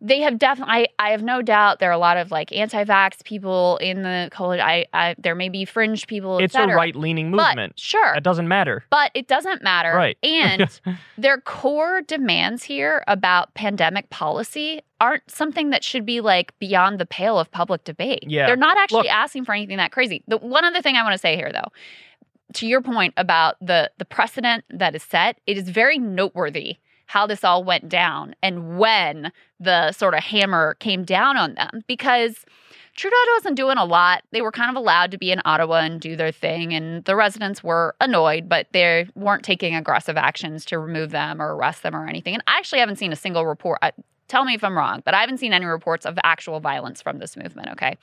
they 0.00 0.20
have 0.20 0.38
definitely 0.38 0.88
I, 0.98 1.08
I 1.08 1.10
have 1.10 1.22
no 1.22 1.42
doubt 1.42 1.78
there 1.78 1.90
are 1.90 1.92
a 1.92 1.98
lot 1.98 2.16
of 2.16 2.30
like 2.30 2.52
anti-vax 2.52 3.22
people 3.24 3.76
in 3.78 4.02
the 4.02 4.28
college 4.32 4.60
I, 4.60 4.86
I 4.92 5.14
there 5.18 5.34
may 5.34 5.48
be 5.48 5.64
fringe 5.64 6.06
people 6.06 6.38
It's 6.38 6.54
a 6.54 6.66
right-leaning 6.66 7.30
But, 7.32 7.48
movement. 7.50 7.78
sure 7.78 8.14
it 8.14 8.22
doesn't 8.22 8.48
matter. 8.48 8.84
but 8.90 9.10
it 9.14 9.28
doesn't 9.28 9.62
matter 9.62 9.92
Right. 9.94 10.16
and 10.22 10.68
their 11.18 11.38
core 11.40 12.00
demands 12.02 12.62
here 12.64 13.04
about 13.08 13.52
pandemic 13.54 14.08
policy 14.10 14.80
aren't 15.00 15.30
something 15.30 15.70
that 15.70 15.82
should 15.84 16.04
be 16.06 16.20
like 16.20 16.58
beyond 16.58 16.98
the 16.98 17.06
pale 17.06 17.38
of 17.38 17.50
public 17.50 17.84
debate. 17.84 18.24
Yeah. 18.26 18.46
They're 18.46 18.56
not 18.56 18.76
actually 18.78 18.98
Look- 19.04 19.08
asking 19.12 19.44
for 19.44 19.54
anything 19.54 19.78
that 19.78 19.92
crazy. 19.92 20.22
The 20.28 20.36
one 20.38 20.64
other 20.64 20.82
thing 20.82 20.96
I 20.96 21.02
want 21.02 21.14
to 21.14 21.18
say 21.18 21.36
here 21.36 21.50
though, 21.52 21.68
to 22.54 22.66
your 22.66 22.80
point 22.82 23.14
about 23.16 23.56
the 23.60 23.90
the 23.98 24.04
precedent 24.04 24.64
that 24.70 24.94
is 24.94 25.02
set, 25.02 25.38
it 25.46 25.56
is 25.56 25.68
very 25.70 25.98
noteworthy 25.98 26.76
how 27.10 27.26
this 27.26 27.42
all 27.42 27.64
went 27.64 27.88
down 27.88 28.36
and 28.40 28.78
when 28.78 29.32
the 29.58 29.90
sort 29.90 30.14
of 30.14 30.22
hammer 30.22 30.76
came 30.78 31.04
down 31.04 31.36
on 31.36 31.54
them 31.54 31.82
because 31.88 32.46
Trudeau 32.94 33.16
wasn't 33.34 33.56
doing 33.56 33.78
a 33.78 33.84
lot. 33.84 34.22
They 34.30 34.40
were 34.40 34.52
kind 34.52 34.70
of 34.70 34.76
allowed 34.76 35.10
to 35.10 35.18
be 35.18 35.32
in 35.32 35.42
Ottawa 35.44 35.80
and 35.80 36.00
do 36.00 36.14
their 36.14 36.30
thing, 36.30 36.72
and 36.72 37.04
the 37.06 37.16
residents 37.16 37.64
were 37.64 37.96
annoyed, 38.00 38.48
but 38.48 38.68
they 38.72 39.08
weren't 39.16 39.42
taking 39.42 39.74
aggressive 39.74 40.16
actions 40.16 40.64
to 40.66 40.78
remove 40.78 41.10
them 41.10 41.42
or 41.42 41.56
arrest 41.56 41.82
them 41.82 41.96
or 41.96 42.06
anything. 42.06 42.34
And 42.34 42.44
I 42.46 42.58
actually 42.58 42.78
haven't 42.78 42.96
seen 42.96 43.12
a 43.12 43.16
single 43.16 43.44
report. 43.44 43.78
I, 43.82 43.90
tell 44.28 44.44
me 44.44 44.54
if 44.54 44.62
I'm 44.62 44.76
wrong, 44.76 45.02
but 45.04 45.12
I 45.12 45.20
haven't 45.20 45.38
seen 45.38 45.52
any 45.52 45.66
reports 45.66 46.06
of 46.06 46.16
actual 46.22 46.60
violence 46.60 47.02
from 47.02 47.18
this 47.18 47.36
movement. 47.36 47.70
Okay, 47.72 47.96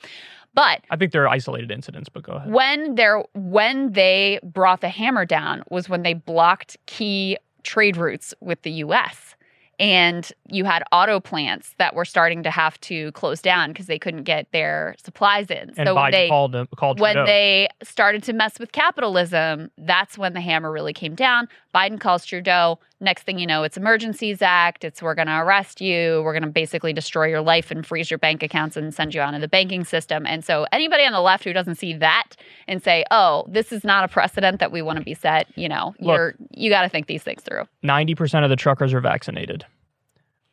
but 0.52 0.82
I 0.90 0.96
think 0.96 1.12
there 1.12 1.22
are 1.22 1.28
isolated 1.28 1.70
incidents, 1.70 2.10
but 2.10 2.24
go 2.24 2.32
ahead. 2.32 2.50
when 2.50 2.94
when 3.34 3.92
they 3.92 4.38
brought 4.42 4.82
the 4.82 4.90
hammer 4.90 5.24
down 5.24 5.62
was 5.70 5.88
when 5.88 6.02
they 6.02 6.12
blocked 6.14 6.76
key 6.86 7.38
trade 7.62 7.96
routes 7.96 8.34
with 8.40 8.62
the 8.62 8.70
US 8.72 9.34
and 9.78 10.32
you 10.48 10.64
had 10.64 10.82
auto 10.90 11.20
plants 11.20 11.74
that 11.78 11.94
were 11.94 12.04
starting 12.04 12.42
to 12.42 12.50
have 12.50 12.80
to 12.80 13.12
close 13.12 13.40
down 13.40 13.70
because 13.70 13.86
they 13.86 13.98
couldn't 13.98 14.24
get 14.24 14.50
their 14.50 14.96
supplies 15.02 15.50
in. 15.50 15.72
And 15.76 15.86
so 15.86 15.94
when 15.94 16.04
Biden 16.04 16.12
they 16.12 16.28
called 16.28 16.54
him, 16.54 16.68
called 16.76 17.00
when 17.00 17.14
Trudeau. 17.14 17.26
they 17.26 17.68
started 17.82 18.22
to 18.24 18.32
mess 18.32 18.58
with 18.58 18.72
capitalism, 18.72 19.70
that's 19.78 20.18
when 20.18 20.32
the 20.32 20.40
hammer 20.40 20.72
really 20.72 20.92
came 20.92 21.14
down. 21.14 21.48
Biden 21.74 22.00
calls 22.00 22.24
Trudeau. 22.24 22.80
Next 23.00 23.22
thing 23.22 23.38
you 23.38 23.46
know, 23.46 23.62
it's 23.62 23.76
Emergencies 23.76 24.42
Act. 24.42 24.82
It's 24.82 25.00
we're 25.00 25.14
going 25.14 25.28
to 25.28 25.38
arrest 25.38 25.80
you. 25.80 26.20
We're 26.24 26.32
going 26.32 26.42
to 26.42 26.48
basically 26.48 26.92
destroy 26.92 27.26
your 27.26 27.40
life 27.40 27.70
and 27.70 27.86
freeze 27.86 28.10
your 28.10 28.18
bank 28.18 28.42
accounts 28.42 28.76
and 28.76 28.92
send 28.92 29.14
you 29.14 29.20
out 29.20 29.34
of 29.34 29.40
the 29.40 29.46
banking 29.46 29.84
system. 29.84 30.26
And 30.26 30.44
so, 30.44 30.66
anybody 30.72 31.04
on 31.04 31.12
the 31.12 31.20
left 31.20 31.44
who 31.44 31.52
doesn't 31.52 31.76
see 31.76 31.94
that 31.94 32.30
and 32.66 32.82
say, 32.82 33.04
"Oh, 33.12 33.46
this 33.48 33.70
is 33.70 33.84
not 33.84 34.02
a 34.02 34.08
precedent 34.08 34.58
that 34.58 34.72
we 34.72 34.82
want 34.82 34.98
to 34.98 35.04
be 35.04 35.14
set," 35.14 35.46
you 35.54 35.68
know, 35.68 35.94
Look. 36.00 36.16
you're 36.16 36.34
you 36.50 36.70
got 36.70 36.82
to 36.82 36.88
think 36.88 37.06
these 37.06 37.22
things 37.22 37.42
through. 37.42 37.68
90% 37.84 38.42
of 38.42 38.50
the 38.50 38.56
truckers 38.56 38.92
are 38.92 39.00
vaccinated. 39.00 39.64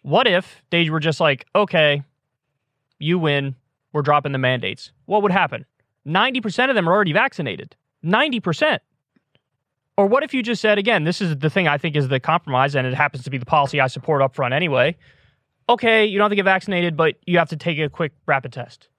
What 0.03 0.27
if 0.27 0.61
they 0.69 0.87
were 0.91 0.99
just 0.99 1.19
like, 1.19 1.47
okay, 1.55 2.03
you 2.99 3.17
win, 3.17 3.55
we're 3.91 4.03
dropping 4.03 4.33
the 4.33 4.37
mandates? 4.37 4.91
What 5.05 5.23
would 5.23 5.31
happen? 5.31 5.65
90% 6.05 6.69
of 6.69 6.75
them 6.75 6.87
are 6.87 6.93
already 6.93 7.11
vaccinated. 7.11 7.75
90%. 8.03 8.79
Or 9.97 10.07
what 10.07 10.23
if 10.23 10.33
you 10.33 10.43
just 10.43 10.61
said, 10.61 10.77
again, 10.77 11.05
this 11.05 11.21
is 11.21 11.37
the 11.37 11.49
thing 11.49 11.67
I 11.67 11.77
think 11.77 11.95
is 11.95 12.09
the 12.09 12.19
compromise, 12.19 12.75
and 12.75 12.85
it 12.85 12.93
happens 12.93 13.23
to 13.23 13.29
be 13.29 13.37
the 13.37 13.45
policy 13.45 13.79
I 13.79 13.87
support 13.87 14.21
up 14.21 14.35
front 14.35 14.53
anyway. 14.53 14.97
Okay, 15.69 16.05
you 16.05 16.17
don't 16.17 16.25
have 16.25 16.31
to 16.31 16.35
get 16.35 16.45
vaccinated, 16.45 16.97
but 16.97 17.15
you 17.25 17.37
have 17.37 17.49
to 17.49 17.57
take 17.57 17.79
a 17.79 17.89
quick 17.89 18.11
rapid 18.25 18.51
test. 18.51 18.89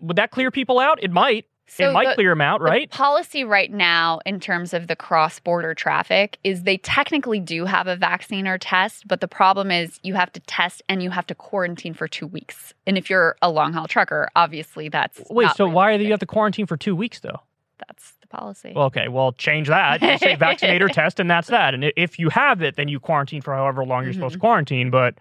Would 0.00 0.16
that 0.16 0.30
clear 0.30 0.50
people 0.50 0.78
out? 0.78 1.02
It 1.02 1.10
might. 1.10 1.46
So 1.68 1.90
it 1.90 1.92
might 1.94 2.08
the- 2.10 2.14
clear 2.14 2.30
them 2.30 2.42
out, 2.42 2.60
The 2.60 2.66
right? 2.66 2.90
policy 2.90 3.42
right 3.42 3.72
now, 3.72 4.20
in 4.24 4.38
terms 4.38 4.72
of 4.72 4.86
the 4.86 4.94
cross 4.94 5.40
border 5.40 5.74
traffic, 5.74 6.38
is 6.44 6.62
they 6.62 6.76
technically 6.76 7.40
do 7.40 7.64
have 7.64 7.88
a 7.88 7.96
vaccine 7.96 8.46
or 8.46 8.56
test, 8.56 9.08
but 9.08 9.20
the 9.20 9.26
problem 9.26 9.72
is 9.72 9.98
you 10.04 10.14
have 10.14 10.30
to 10.34 10.40
test 10.40 10.80
and 10.88 11.02
you 11.02 11.10
have 11.10 11.26
to 11.26 11.34
quarantine 11.34 11.92
for 11.92 12.06
two 12.06 12.28
weeks. 12.28 12.72
And 12.86 12.96
if 12.96 13.10
you're 13.10 13.36
a 13.42 13.50
long 13.50 13.72
haul 13.72 13.88
trucker, 13.88 14.28
obviously 14.36 14.88
that's 14.88 15.20
Wait, 15.28 15.50
so 15.56 15.66
why 15.66 15.96
do 15.96 16.04
you 16.04 16.10
have 16.12 16.20
to 16.20 16.26
quarantine 16.26 16.66
for 16.66 16.76
two 16.76 16.94
weeks, 16.94 17.18
though? 17.18 17.40
That's 17.88 18.12
the 18.28 18.36
policy. 18.36 18.72
Well, 18.74 18.86
okay. 18.86 19.08
Well, 19.08 19.32
change 19.32 19.68
that. 19.68 20.02
You 20.02 20.18
say 20.18 20.34
vaccinate 20.36 20.82
or 20.82 20.88
test, 20.88 21.20
and 21.20 21.30
that's 21.30 21.48
that. 21.48 21.74
And 21.74 21.92
if 21.96 22.18
you 22.18 22.28
have 22.30 22.62
it, 22.62 22.76
then 22.76 22.88
you 22.88 23.00
quarantine 23.00 23.42
for 23.42 23.54
however 23.54 23.84
long 23.84 24.04
you're 24.04 24.12
supposed 24.12 24.34
to 24.34 24.38
quarantine. 24.38 24.90
But 24.90 25.14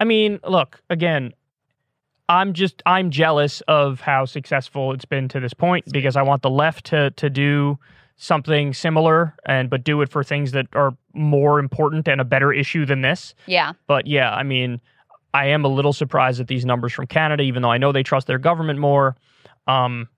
I 0.00 0.04
mean, 0.04 0.40
look 0.46 0.80
again. 0.90 1.32
I'm 2.28 2.54
just 2.54 2.82
I'm 2.86 3.10
jealous 3.10 3.60
of 3.68 4.00
how 4.00 4.24
successful 4.24 4.92
it's 4.92 5.04
been 5.04 5.28
to 5.28 5.40
this 5.40 5.52
point 5.52 5.84
because 5.92 6.16
I 6.16 6.22
want 6.22 6.42
the 6.42 6.50
left 6.50 6.86
to 6.86 7.10
to 7.12 7.28
do 7.28 7.78
something 8.16 8.72
similar 8.72 9.34
and 9.44 9.68
but 9.68 9.84
do 9.84 10.00
it 10.00 10.08
for 10.08 10.22
things 10.22 10.52
that 10.52 10.66
are 10.72 10.96
more 11.12 11.58
important 11.58 12.08
and 12.08 12.20
a 12.20 12.24
better 12.24 12.52
issue 12.52 12.86
than 12.86 13.02
this. 13.02 13.34
Yeah. 13.46 13.72
But 13.86 14.06
yeah, 14.06 14.32
I 14.32 14.42
mean, 14.42 14.80
I 15.34 15.46
am 15.46 15.64
a 15.64 15.68
little 15.68 15.92
surprised 15.92 16.40
at 16.40 16.46
these 16.46 16.64
numbers 16.64 16.92
from 16.92 17.06
Canada, 17.06 17.42
even 17.42 17.62
though 17.62 17.70
I 17.70 17.78
know 17.78 17.92
they 17.92 18.04
trust 18.04 18.26
their 18.26 18.38
government 18.38 18.78
more. 18.78 19.16
Um, 19.66 20.08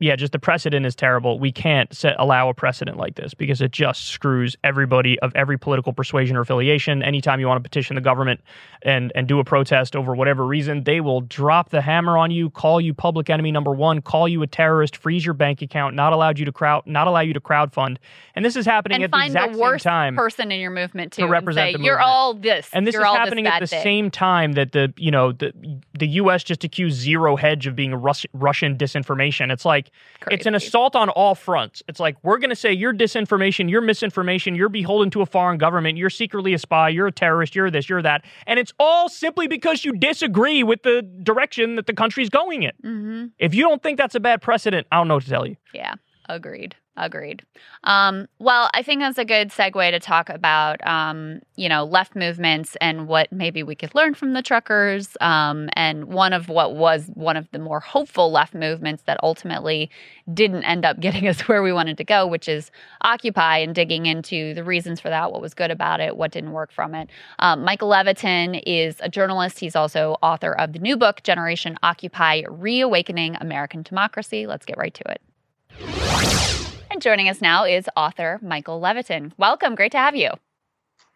yeah, 0.00 0.16
just 0.16 0.32
the 0.32 0.40
precedent 0.40 0.84
is 0.84 0.96
terrible. 0.96 1.38
We 1.38 1.52
can't 1.52 1.94
set, 1.94 2.16
allow 2.18 2.48
a 2.48 2.54
precedent 2.54 2.98
like 2.98 3.14
this 3.14 3.32
because 3.32 3.60
it 3.60 3.70
just 3.70 4.08
screws 4.08 4.56
everybody 4.64 5.18
of 5.20 5.32
every 5.36 5.56
political 5.56 5.92
persuasion 5.92 6.36
or 6.36 6.40
affiliation. 6.40 7.00
Anytime 7.02 7.38
you 7.38 7.46
want 7.46 7.62
to 7.62 7.68
petition 7.68 7.94
the 7.94 8.02
government 8.02 8.40
and 8.82 9.12
and 9.14 9.28
do 9.28 9.38
a 9.38 9.44
protest 9.44 9.94
over 9.94 10.14
whatever 10.16 10.44
reason, 10.44 10.82
they 10.82 11.00
will 11.00 11.20
drop 11.20 11.70
the 11.70 11.80
hammer 11.80 12.18
on 12.18 12.32
you, 12.32 12.50
call 12.50 12.80
you 12.80 12.92
public 12.92 13.30
enemy 13.30 13.52
number 13.52 13.70
one, 13.70 14.02
call 14.02 14.26
you 14.26 14.42
a 14.42 14.48
terrorist, 14.48 14.96
freeze 14.96 15.24
your 15.24 15.32
bank 15.34 15.62
account, 15.62 15.94
not 15.94 16.12
allow 16.12 16.30
you 16.30 16.44
to 16.44 16.52
crowd, 16.52 16.82
not 16.86 17.06
allow 17.06 17.20
you 17.20 17.32
to 17.32 17.40
crowdfund. 17.40 17.98
And 18.34 18.44
this 18.44 18.56
is 18.56 18.66
happening 18.66 18.96
and 18.96 19.04
at 19.04 19.10
the 19.12 19.24
exact 19.24 19.52
the 19.52 19.58
worst 19.58 19.84
same 19.84 19.90
time. 19.90 20.16
person 20.16 20.50
in 20.50 20.58
your 20.58 20.72
movement 20.72 21.12
too 21.12 21.22
to 21.22 21.28
represent 21.28 21.68
and 21.68 21.74
say, 21.76 21.78
the 21.78 21.84
You're 21.84 22.00
all 22.00 22.34
this. 22.34 22.68
And 22.72 22.84
this 22.84 22.96
is 22.96 23.00
happening 23.00 23.44
this 23.44 23.54
at 23.54 23.60
the 23.60 23.66
thing. 23.68 23.82
same 23.82 24.10
time 24.10 24.52
that 24.52 24.72
the 24.72 24.92
you 24.96 25.12
know 25.12 25.30
the 25.30 25.52
the 25.96 26.08
U.S. 26.08 26.42
just 26.42 26.64
accused 26.64 26.96
Zero 27.00 27.36
Hedge 27.36 27.68
of 27.68 27.76
being 27.76 27.94
Rus- 27.94 28.26
Russian 28.32 28.76
disinformation. 28.76 29.52
It's 29.52 29.64
like 29.64 29.83
it's 30.30 30.46
an 30.46 30.54
assault 30.54 30.96
on 30.96 31.08
all 31.10 31.34
fronts. 31.34 31.82
It's 31.88 32.00
like 32.00 32.16
we're 32.22 32.38
going 32.38 32.50
to 32.50 32.56
say 32.56 32.72
you're 32.72 32.94
disinformation, 32.94 33.68
you're 33.70 33.80
misinformation, 33.80 34.54
you're 34.54 34.68
beholden 34.68 35.10
to 35.10 35.22
a 35.22 35.26
foreign 35.26 35.58
government, 35.58 35.98
you're 35.98 36.10
secretly 36.10 36.54
a 36.54 36.58
spy, 36.58 36.88
you're 36.88 37.06
a 37.06 37.12
terrorist, 37.12 37.54
you're 37.54 37.70
this, 37.70 37.88
you're 37.88 38.02
that, 38.02 38.24
and 38.46 38.58
it's 38.58 38.72
all 38.78 39.08
simply 39.08 39.46
because 39.48 39.84
you 39.84 39.92
disagree 39.92 40.62
with 40.62 40.82
the 40.82 41.02
direction 41.22 41.76
that 41.76 41.86
the 41.86 41.92
country's 41.94 42.30
going 42.30 42.62
in. 42.62 42.72
Mhm. 42.84 43.30
If 43.38 43.54
you 43.54 43.62
don't 43.62 43.82
think 43.82 43.98
that's 43.98 44.14
a 44.14 44.20
bad 44.20 44.40
precedent, 44.42 44.86
I 44.90 44.96
don't 44.96 45.08
know 45.08 45.14
what 45.14 45.24
to 45.24 45.30
tell 45.30 45.46
you. 45.46 45.56
Yeah, 45.72 45.94
agreed. 46.28 46.76
Agreed. 46.96 47.44
Um, 47.82 48.28
well, 48.38 48.70
I 48.72 48.84
think 48.84 49.00
that's 49.00 49.18
a 49.18 49.24
good 49.24 49.48
segue 49.48 49.90
to 49.90 49.98
talk 49.98 50.28
about, 50.28 50.84
um, 50.86 51.40
you 51.56 51.68
know, 51.68 51.82
left 51.82 52.14
movements 52.14 52.76
and 52.80 53.08
what 53.08 53.32
maybe 53.32 53.64
we 53.64 53.74
could 53.74 53.92
learn 53.96 54.14
from 54.14 54.32
the 54.32 54.42
truckers. 54.42 55.16
Um, 55.20 55.70
and 55.72 56.04
one 56.04 56.32
of 56.32 56.48
what 56.48 56.76
was 56.76 57.10
one 57.14 57.36
of 57.36 57.50
the 57.50 57.58
more 57.58 57.80
hopeful 57.80 58.30
left 58.30 58.54
movements 58.54 59.02
that 59.06 59.18
ultimately 59.24 59.90
didn't 60.32 60.62
end 60.62 60.84
up 60.84 61.00
getting 61.00 61.26
us 61.26 61.40
where 61.48 61.64
we 61.64 61.72
wanted 61.72 61.98
to 61.98 62.04
go, 62.04 62.28
which 62.28 62.48
is 62.48 62.70
Occupy 63.00 63.58
and 63.58 63.74
digging 63.74 64.06
into 64.06 64.54
the 64.54 64.62
reasons 64.62 65.00
for 65.00 65.08
that, 65.08 65.32
what 65.32 65.42
was 65.42 65.52
good 65.52 65.72
about 65.72 65.98
it, 65.98 66.16
what 66.16 66.30
didn't 66.30 66.52
work 66.52 66.70
from 66.70 66.94
it. 66.94 67.10
Um, 67.40 67.64
Michael 67.64 67.90
Levitin 67.90 68.62
is 68.64 68.96
a 69.00 69.08
journalist. 69.08 69.58
He's 69.58 69.74
also 69.74 70.16
author 70.22 70.52
of 70.52 70.72
the 70.72 70.78
new 70.78 70.96
book, 70.96 71.24
Generation 71.24 71.76
Occupy 71.82 72.42
Reawakening 72.48 73.36
American 73.40 73.82
Democracy. 73.82 74.46
Let's 74.46 74.64
get 74.64 74.78
right 74.78 74.94
to 74.94 75.10
it. 75.10 76.60
And 76.94 77.02
joining 77.02 77.28
us 77.28 77.40
now 77.40 77.64
is 77.64 77.90
author 77.96 78.38
Michael 78.40 78.80
Levitin. 78.80 79.32
Welcome. 79.36 79.74
Great 79.74 79.90
to 79.90 79.98
have 79.98 80.14
you. 80.14 80.30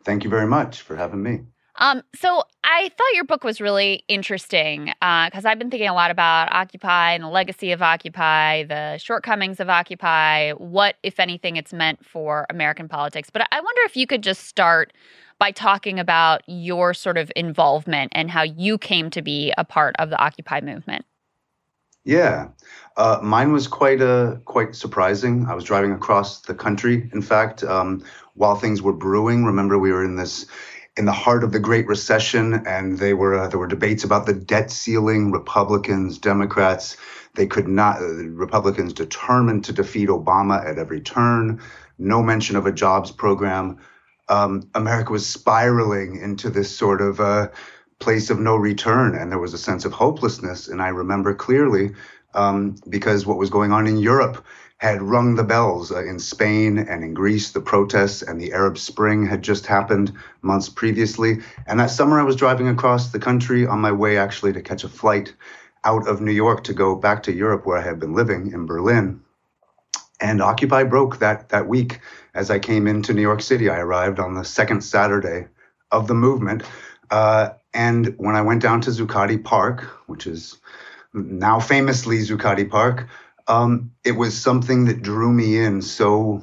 Thank 0.03 0.25
you 0.25 0.29
very 0.29 0.49
much 0.49 0.83
for 0.83 0.97
having 0.97 1.23
me. 1.23 1.43
Um, 1.77 2.03
so 2.17 2.43
I 2.65 2.89
thought 2.89 3.15
your 3.15 3.23
book 3.23 3.45
was 3.45 3.61
really 3.61 4.03
interesting 4.09 4.87
because 4.87 5.45
I've 5.45 5.57
been 5.57 5.71
thinking 5.71 5.89
a 5.89 5.95
lot 5.95 6.11
about 6.11 6.53
Occupy 6.53 7.13
and 7.13 7.23
the 7.23 7.29
legacy 7.29 7.71
of 7.71 7.81
Occupy, 7.81 8.65
the 8.65 8.99
shortcomings 8.99 9.61
of 9.61 9.71
Occupy, 9.71 10.51
what, 10.55 10.97
if 11.05 11.21
anything, 11.21 11.55
it's 11.55 11.73
meant 11.73 12.05
for 12.05 12.45
American 12.51 12.89
politics. 12.89 13.31
But 13.31 13.47
I 13.53 13.61
wonder 13.61 13.83
if 13.85 13.97
you 13.97 14.09
could 14.09 14.25
just 14.25 14.47
start 14.47 14.93
by 15.39 15.53
talking 15.53 16.01
about 16.01 16.43
your 16.49 16.93
sort 16.93 17.19
of 17.19 17.31
involvement 17.37 18.11
and 18.17 18.33
how 18.33 18.43
you 18.43 18.79
came 18.79 19.11
to 19.11 19.23
be 19.23 19.53
a 19.57 19.65
part 19.65 19.95
of 20.01 20.11
the 20.11 20.19
Occupy 20.19 20.61
movement. 20.61 21.05
Yeah, 22.09 22.49
uh, 22.97 23.21
mine 23.23 23.53
was 23.53 23.69
quite 23.69 24.01
uh, 24.01 24.37
quite 24.47 24.75
surprising. 24.75 25.45
I 25.47 25.55
was 25.55 25.65
driving 25.65 25.93
across 25.93 26.41
the 26.41 26.55
country. 26.55 27.11
In 27.13 27.21
fact, 27.21 27.63
um, 27.63 28.03
while 28.33 28.57
things 28.57 28.81
were 28.81 28.95
brewing, 28.95 29.45
remember 29.45 29.79
we 29.79 29.93
were 29.93 30.03
in 30.03 30.17
this 30.17 30.47
in 30.97 31.05
the 31.05 31.13
heart 31.13 31.45
of 31.45 31.53
the 31.53 31.61
Great 31.61 31.87
Recession, 31.87 32.67
and 32.67 32.97
they 32.97 33.13
were 33.13 33.35
uh, 33.35 33.49
there 33.49 33.59
were 33.59 33.67
debates 33.67 34.05
about 34.05 34.25
the 34.25 34.33
debt 34.33 34.71
ceiling. 34.71 35.33
Republicans, 35.33 36.17
Democrats, 36.17 36.97
they 37.35 37.47
could 37.47 37.69
not. 37.69 38.01
Uh, 38.01 38.25
Republicans 38.31 38.95
determined 38.95 39.67
to 39.67 39.75
defeat 39.75 40.09
Obama 40.09 40.65
at 40.65 40.79
every 40.79 41.03
turn. 41.03 41.61
No 41.99 42.23
mention 42.23 42.57
of 42.57 42.65
a 42.65 42.73
jobs 42.73 43.11
program. 43.11 43.77
Um, 44.31 44.71
America 44.75 45.13
was 45.13 45.27
spiraling 45.27 46.23
into 46.23 46.49
this 46.49 46.75
sort 46.75 47.03
of 47.03 47.21
uh, 47.21 47.49
place 48.01 48.31
of 48.31 48.39
no 48.39 48.57
return, 48.57 49.15
and 49.15 49.31
there 49.31 49.39
was 49.39 49.55
a 49.55 49.59
sense 49.59 49.85
of 49.85 49.93
hopelessness. 49.93 50.69
And 50.69 50.81
I 50.81 50.89
remember 50.89 51.35
clearly 51.35 51.91
um, 52.35 52.77
because 52.89 53.27
what 53.27 53.39
was 53.39 53.51
going 53.51 53.73
on 53.73 53.87
in 53.87 53.99
Europe 53.99 54.45
had 54.79 55.03
rung 55.03 55.35
the 55.35 55.45
bells 55.45 55.91
uh, 55.91 56.05
in 56.05 56.21
Spain 56.21 56.79
and 56.79 57.03
in 57.03 57.13
Greece. 57.13 57.51
The 57.51 57.61
protests 57.61 58.23
and 58.23 58.41
the 58.41 58.53
Arab 58.53 58.79
Spring 58.79 59.27
had 59.27 59.43
just 59.43 59.67
happened 59.67 60.13
months 60.43 60.69
previously. 60.69 61.39
And 61.67 61.81
that 61.81 61.91
summer, 61.91 62.21
I 62.21 62.23
was 62.23 62.37
driving 62.37 62.69
across 62.69 63.11
the 63.11 63.19
country 63.19 63.67
on 63.67 63.81
my 63.81 63.91
way 63.91 64.19
actually 64.19 64.53
to 64.53 64.63
catch 64.63 64.85
a 64.85 64.89
flight 64.89 65.35
out 65.85 66.07
of 66.07 66.21
New 66.21 66.33
York 66.33 66.65
to 66.65 66.75
go 66.75 66.95
back 66.95 67.25
to 67.25 67.33
Europe, 67.33 67.67
where 67.67 67.79
I 67.79 67.83
had 67.83 67.99
been 67.99 68.15
living 68.15 68.53
in 68.53 68.67
Berlin. 68.67 69.21
And 70.21 70.41
Occupy 70.41 70.85
broke 70.85 71.19
that 71.19 71.49
that 71.49 71.69
week 71.69 72.01
as 72.35 72.51
I 72.51 72.59
came 72.59 72.87
into 72.87 73.15
New 73.15 73.23
York 73.23 73.43
City. 73.43 73.69
I 73.69 73.79
arrived 73.79 74.21
on 74.21 74.35
the 74.35 74.45
second 74.45 74.83
Saturday 74.83 75.49
of 75.91 76.07
the 76.07 76.15
movement. 76.15 76.63
Uh, 77.11 77.51
and 77.75 78.15
when 78.19 78.35
I 78.35 78.43
went 78.43 78.63
down 78.63 78.81
to 78.83 78.91
Zuccotti 78.91 79.43
Park, 79.43 79.83
which 80.07 80.27
is 80.27 80.59
now 81.13 81.61
famously 81.61 82.19
Zuccotti 82.19 82.69
Park, 82.69 83.09
um, 83.47 83.93
it 84.05 84.13
was 84.13 84.37
something 84.39 84.87
that 84.87 85.03
drew 85.03 85.33
me 85.33 85.59
in 85.59 85.83
so 85.83 86.43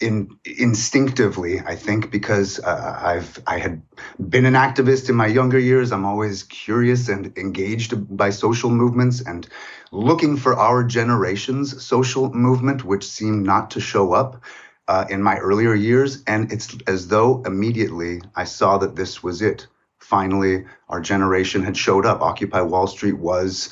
in, 0.00 0.38
instinctively, 0.44 1.60
I 1.60 1.76
think, 1.76 2.10
because 2.10 2.58
uh, 2.60 2.98
I've 3.02 3.42
I 3.46 3.58
had 3.58 3.82
been 4.28 4.44
an 4.44 4.54
activist 4.54 5.08
in 5.08 5.14
my 5.14 5.26
younger 5.26 5.58
years. 5.58 5.92
I'm 5.92 6.04
always 6.04 6.42
curious 6.42 7.08
and 7.08 7.36
engaged 7.38 8.16
by 8.16 8.30
social 8.30 8.70
movements 8.70 9.20
and 9.20 9.48
looking 9.92 10.36
for 10.36 10.56
our 10.56 10.84
generation's 10.84 11.82
social 11.82 12.32
movement, 12.34 12.84
which 12.84 13.06
seemed 13.06 13.46
not 13.46 13.70
to 13.72 13.80
show 13.80 14.12
up 14.12 14.42
uh, 14.88 15.06
in 15.08 15.22
my 15.22 15.36
earlier 15.38 15.74
years. 15.74 16.22
And 16.26 16.52
it's 16.52 16.76
as 16.86 17.08
though 17.08 17.42
immediately 17.46 18.20
I 18.34 18.44
saw 18.44 18.78
that 18.78 18.96
this 18.96 19.22
was 19.22 19.40
it. 19.40 19.66
Finally, 20.04 20.66
our 20.90 21.00
generation 21.00 21.62
had 21.62 21.76
showed 21.76 22.04
up. 22.04 22.20
Occupy 22.20 22.60
Wall 22.60 22.86
Street 22.86 23.18
was 23.18 23.70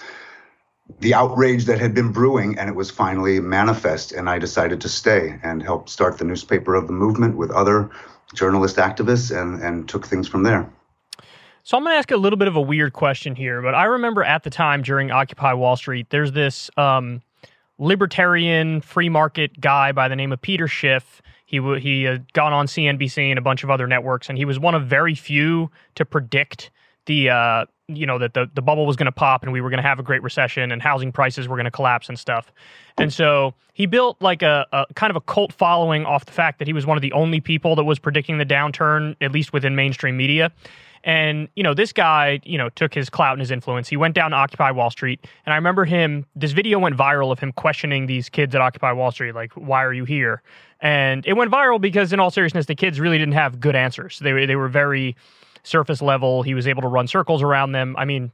the 1.01 1.12
outrage 1.12 1.66
that 1.66 1.78
had 1.78 1.95
been 1.95 2.11
brewing, 2.11 2.59
and 2.59 2.70
it 2.70 2.74
was 2.74 2.91
finally 2.91 3.39
manifest. 3.39 4.12
And 4.12 4.30
I 4.30 4.39
decided 4.39 4.80
to 4.80 4.89
stay 4.89 5.39
and 5.43 5.62
help 5.62 5.91
start 5.91 6.16
the 6.16 6.24
newspaper 6.24 6.74
of 6.74 6.87
the 6.87 6.95
movement 6.95 7.37
with 7.37 7.51
other 7.51 7.91
journalist 8.33 8.76
activists 8.76 9.30
and, 9.30 9.62
and 9.62 9.87
took 9.87 10.07
things 10.07 10.26
from 10.26 10.43
there. 10.43 10.70
So 11.64 11.76
I'm 11.76 11.85
going 11.85 11.93
to 11.93 11.99
ask 11.99 12.11
a 12.11 12.16
little 12.16 12.39
bit 12.39 12.49
of 12.49 12.57
a 12.57 12.62
weird 12.62 12.95
question 12.95 13.37
here, 13.37 13.61
but 13.61 13.74
I 13.74 13.85
remember 13.85 14.24
at 14.24 14.43
the 14.43 14.51
time 14.51 14.80
during 14.80 15.11
Occupy 15.11 15.53
Wall 15.53 15.76
Street, 15.76 16.09
there's 16.09 16.33
this 16.33 16.70
um, 16.78 17.20
libertarian 17.78 18.80
free 18.80 19.11
market 19.11 19.61
guy 19.61 19.93
by 19.93 20.09
the 20.09 20.16
name 20.16 20.33
of 20.33 20.41
Peter 20.41 20.66
Schiff. 20.66 21.20
He 21.53 21.59
w- 21.59 21.78
he 21.78 22.03
had 22.05 22.32
gone 22.32 22.55
on 22.55 22.66
CNBC 22.66 23.28
and 23.28 23.38
a 23.38 23.42
bunch 23.42 23.62
of 23.62 23.70
other 23.70 23.86
networks, 23.86 24.30
and 24.30 24.38
he 24.38 24.46
was 24.46 24.59
one 24.59 24.74
of 24.74 24.86
very 24.86 25.14
few 25.14 25.70
to 25.94 26.05
predict 26.07 26.70
the 27.05 27.28
uh, 27.28 27.66
you 27.88 28.07
know 28.07 28.18
that 28.18 28.32
the 28.32 28.50
the 28.55 28.62
bubble 28.62 28.86
was 28.86 28.96
going 28.96 29.07
to 29.07 29.12
pop 29.12 29.42
and 29.42 29.53
we 29.53 29.61
were 29.61 29.68
going 29.68 29.82
to 29.82 29.86
have 29.86 29.98
a 29.98 30.03
great 30.03 30.22
recession 30.22 30.72
and 30.72 30.80
housing 30.80 31.12
prices 31.12 31.46
were 31.46 31.57
going 31.57 31.66
to 31.66 31.70
collapse 31.70 32.09
and 32.09 32.18
stuff. 32.18 32.50
And 32.96 33.12
so 33.12 33.53
he 33.74 33.84
built 33.84 34.16
like 34.22 34.40
a, 34.40 34.66
a 34.72 34.86
kind 34.94 35.11
of 35.11 35.16
a 35.16 35.20
cult 35.20 35.53
following 35.53 36.07
off 36.07 36.24
the 36.24 36.32
fact 36.32 36.59
that 36.59 36.66
he 36.66 36.72
was 36.72 36.86
one 36.86 36.96
of 36.96 37.03
the 37.03 37.12
only 37.12 37.40
people 37.40 37.76
that 37.76 37.84
was 37.84 37.98
predicting 37.98 38.38
the 38.38 38.46
downturn, 38.46 39.14
at 39.20 39.30
least 39.30 39.53
within 39.53 39.76
mainstream 39.76 40.16
media. 40.16 40.53
And, 41.05 41.48
you 41.57 41.62
know, 41.62 41.74
this 41.74 41.92
guy, 41.92 42.40
you 42.44 42.57
know, 42.57 42.68
took 42.70 42.94
his 42.94 43.11
clout 43.11 43.32
and 43.32 43.40
his 43.40 43.50
influence. 43.50 43.88
He 43.88 43.96
went 43.96 44.14
down 44.14 44.30
to 44.30 44.36
Occupy 44.36 44.70
Wall 44.70 44.90
Street. 44.90 45.26
And 45.44 45.53
I 45.53 45.57
remember 45.57 45.84
him, 45.84 46.26
this 46.36 46.53
video 46.53 46.78
went 46.78 46.96
viral 46.96 47.32
of 47.32 47.40
him 47.40 47.53
questioning 47.53 48.07
these 48.07 48.28
kids 48.28 48.55
at 48.55 48.61
Occupy 48.61 48.92
Wall 48.92 49.11
Street, 49.11 49.34
like, 49.34 49.53
why 49.55 49.82
are 49.84 49.92
you 49.92 50.05
here? 50.05 50.42
And 50.80 51.26
it 51.26 51.34
went 51.34 51.50
viral 51.50 51.80
because, 51.80 52.12
in 52.12 52.20
all 52.20 52.30
seriousness, 52.30 52.66
the 52.66 52.74
kids 52.74 53.00
really 53.00 53.18
didn't 53.18 53.34
have 53.34 53.59
good 53.59 53.74
answers. 53.74 54.18
They, 54.20 54.32
were- 54.32 54.46
they 54.46 54.57
were 54.57 54.68
very 54.68 55.16
surface 55.64 56.03
level. 56.03 56.42
He 56.42 56.55
was 56.55 56.66
able 56.66 56.82
to 56.82 56.88
run 56.88 57.07
circles 57.07 57.42
around 57.42 57.72
them. 57.72 57.94
I 57.96 58.05
mean, 58.05 58.32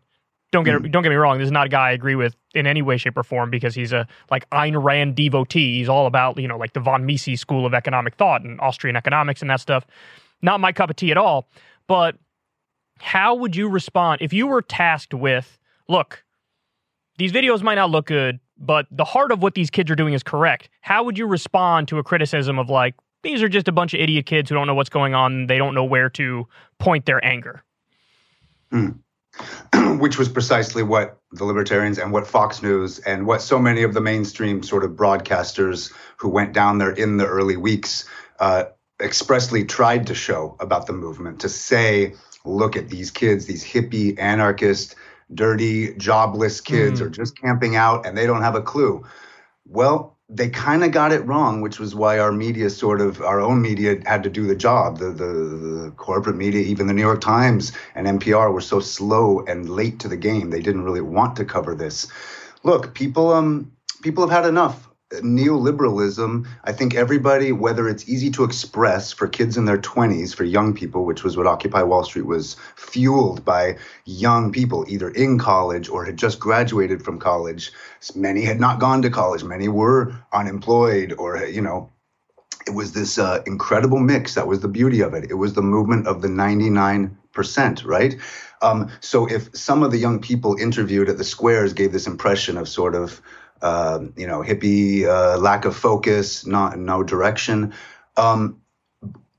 don't 0.50 0.64
get 0.64 0.80
hmm. 0.80 0.90
don't 0.90 1.02
get 1.02 1.10
me 1.10 1.16
wrong. 1.16 1.38
This 1.38 1.46
is 1.46 1.52
not 1.52 1.66
a 1.66 1.68
guy 1.68 1.88
I 1.88 1.92
agree 1.92 2.14
with 2.14 2.34
in 2.54 2.66
any 2.66 2.80
way, 2.80 2.96
shape, 2.96 3.16
or 3.18 3.22
form 3.22 3.50
because 3.50 3.74
he's 3.74 3.92
a 3.92 4.06
like 4.30 4.48
Ayn 4.50 4.82
Rand 4.82 5.14
devotee. 5.14 5.78
He's 5.78 5.88
all 5.88 6.06
about 6.06 6.38
you 6.38 6.48
know 6.48 6.56
like 6.56 6.72
the 6.72 6.80
von 6.80 7.04
Mises 7.04 7.40
school 7.40 7.66
of 7.66 7.74
economic 7.74 8.14
thought 8.14 8.42
and 8.42 8.58
Austrian 8.60 8.96
economics 8.96 9.42
and 9.42 9.50
that 9.50 9.60
stuff. 9.60 9.86
Not 10.40 10.60
my 10.60 10.72
cup 10.72 10.88
of 10.88 10.96
tea 10.96 11.10
at 11.10 11.18
all. 11.18 11.48
But 11.86 12.16
how 13.00 13.34
would 13.34 13.56
you 13.56 13.68
respond 13.68 14.22
if 14.22 14.32
you 14.32 14.46
were 14.46 14.62
tasked 14.62 15.14
with 15.14 15.58
look? 15.88 16.24
These 17.18 17.32
videos 17.32 17.62
might 17.62 17.74
not 17.74 17.90
look 17.90 18.06
good, 18.06 18.38
but 18.56 18.86
the 18.90 19.04
heart 19.04 19.32
of 19.32 19.42
what 19.42 19.54
these 19.54 19.70
kids 19.70 19.90
are 19.90 19.96
doing 19.96 20.14
is 20.14 20.22
correct. 20.22 20.68
How 20.80 21.02
would 21.02 21.18
you 21.18 21.26
respond 21.26 21.88
to 21.88 21.98
a 21.98 22.04
criticism 22.04 22.58
of 22.58 22.70
like 22.70 22.94
these 23.22 23.42
are 23.42 23.48
just 23.48 23.66
a 23.68 23.72
bunch 23.72 23.94
of 23.94 24.00
idiot 24.00 24.26
kids 24.26 24.48
who 24.48 24.54
don't 24.54 24.66
know 24.66 24.74
what's 24.74 24.88
going 24.88 25.14
on? 25.14 25.46
They 25.46 25.58
don't 25.58 25.74
know 25.74 25.84
where 25.84 26.10
to 26.10 26.46
point 26.78 27.06
their 27.06 27.24
anger. 27.24 27.62
which 29.98 30.18
was 30.18 30.28
precisely 30.28 30.82
what 30.82 31.18
the 31.32 31.44
libertarians 31.44 31.98
and 31.98 32.12
what 32.12 32.26
Fox 32.26 32.62
News 32.62 32.98
and 33.00 33.26
what 33.26 33.42
so 33.42 33.58
many 33.58 33.82
of 33.82 33.94
the 33.94 34.00
mainstream 34.00 34.62
sort 34.62 34.84
of 34.84 34.92
broadcasters 34.92 35.92
who 36.16 36.28
went 36.28 36.52
down 36.52 36.78
there 36.78 36.90
in 36.90 37.16
the 37.16 37.26
early 37.26 37.56
weeks 37.56 38.08
uh, 38.40 38.64
expressly 39.00 39.64
tried 39.64 40.06
to 40.06 40.14
show 40.14 40.56
about 40.60 40.86
the 40.86 40.92
movement 40.92 41.40
to 41.40 41.48
say, 41.48 42.14
look 42.48 42.76
at 42.76 42.88
these 42.88 43.10
kids, 43.10 43.46
these 43.46 43.64
hippie, 43.64 44.18
anarchist, 44.18 44.94
dirty, 45.34 45.94
jobless 45.94 46.60
kids 46.60 47.00
mm. 47.00 47.06
are 47.06 47.10
just 47.10 47.38
camping 47.38 47.76
out 47.76 48.06
and 48.06 48.16
they 48.16 48.26
don't 48.26 48.42
have 48.42 48.54
a 48.54 48.62
clue. 48.62 49.04
Well, 49.66 50.16
they 50.30 50.48
kind 50.50 50.84
of 50.84 50.92
got 50.92 51.12
it 51.12 51.24
wrong, 51.26 51.62
which 51.62 51.78
was 51.78 51.94
why 51.94 52.18
our 52.18 52.32
media 52.32 52.68
sort 52.68 53.00
of 53.00 53.20
our 53.22 53.40
own 53.40 53.62
media 53.62 53.98
had 54.04 54.22
to 54.24 54.30
do 54.30 54.46
the 54.46 54.54
job. 54.54 54.98
The, 54.98 55.10
the, 55.10 55.24
the 55.24 55.92
corporate 55.96 56.36
media, 56.36 56.60
even 56.60 56.86
the 56.86 56.92
New 56.92 57.02
York 57.02 57.22
Times 57.22 57.72
and 57.94 58.06
NPR, 58.06 58.52
were 58.52 58.60
so 58.60 58.80
slow 58.80 59.40
and 59.46 59.70
late 59.70 60.00
to 60.00 60.08
the 60.08 60.16
game. 60.16 60.50
They 60.50 60.60
didn't 60.60 60.84
really 60.84 61.00
want 61.00 61.36
to 61.36 61.44
cover 61.44 61.74
this. 61.74 62.06
Look, 62.62 62.94
people 62.94 63.32
um 63.32 63.72
people 64.02 64.26
have 64.26 64.44
had 64.44 64.48
enough 64.48 64.87
neoliberalism, 65.10 66.46
I 66.64 66.72
think 66.72 66.94
everybody, 66.94 67.52
whether 67.52 67.88
it's 67.88 68.08
easy 68.08 68.30
to 68.32 68.44
express 68.44 69.12
for 69.12 69.26
kids 69.26 69.56
in 69.56 69.64
their 69.64 69.78
20s, 69.78 70.34
for 70.34 70.44
young 70.44 70.74
people, 70.74 71.04
which 71.04 71.24
was 71.24 71.36
what 71.36 71.46
Occupy 71.46 71.82
Wall 71.82 72.04
Street 72.04 72.26
was 72.26 72.56
fueled 72.76 73.44
by 73.44 73.78
young 74.04 74.52
people, 74.52 74.84
either 74.88 75.08
in 75.10 75.38
college 75.38 75.88
or 75.88 76.04
had 76.04 76.16
just 76.18 76.38
graduated 76.38 77.02
from 77.02 77.18
college. 77.18 77.72
Many 78.14 78.44
had 78.44 78.60
not 78.60 78.80
gone 78.80 79.02
to 79.02 79.10
college, 79.10 79.42
many 79.44 79.68
were 79.68 80.14
unemployed 80.32 81.14
or, 81.18 81.44
you 81.44 81.62
know, 81.62 81.90
it 82.66 82.74
was 82.74 82.92
this 82.92 83.18
uh, 83.18 83.42
incredible 83.46 83.98
mix. 83.98 84.34
That 84.34 84.46
was 84.46 84.60
the 84.60 84.68
beauty 84.68 85.00
of 85.00 85.14
it. 85.14 85.30
It 85.30 85.34
was 85.34 85.54
the 85.54 85.62
movement 85.62 86.06
of 86.06 86.20
the 86.20 86.28
99%, 86.28 87.84
right? 87.86 88.16
Um, 88.60 88.90
so 89.00 89.26
if 89.26 89.56
some 89.56 89.82
of 89.82 89.90
the 89.90 89.96
young 89.96 90.20
people 90.20 90.56
interviewed 90.56 91.08
at 91.08 91.16
the 91.16 91.24
squares 91.24 91.72
gave 91.72 91.92
this 91.92 92.06
impression 92.06 92.58
of 92.58 92.68
sort 92.68 92.94
of, 92.94 93.22
uh, 93.62 94.00
you 94.16 94.26
know, 94.26 94.42
hippie, 94.42 95.04
uh, 95.04 95.38
lack 95.38 95.64
of 95.64 95.76
focus, 95.76 96.46
not 96.46 96.78
no 96.78 97.02
direction. 97.02 97.74
Um, 98.16 98.60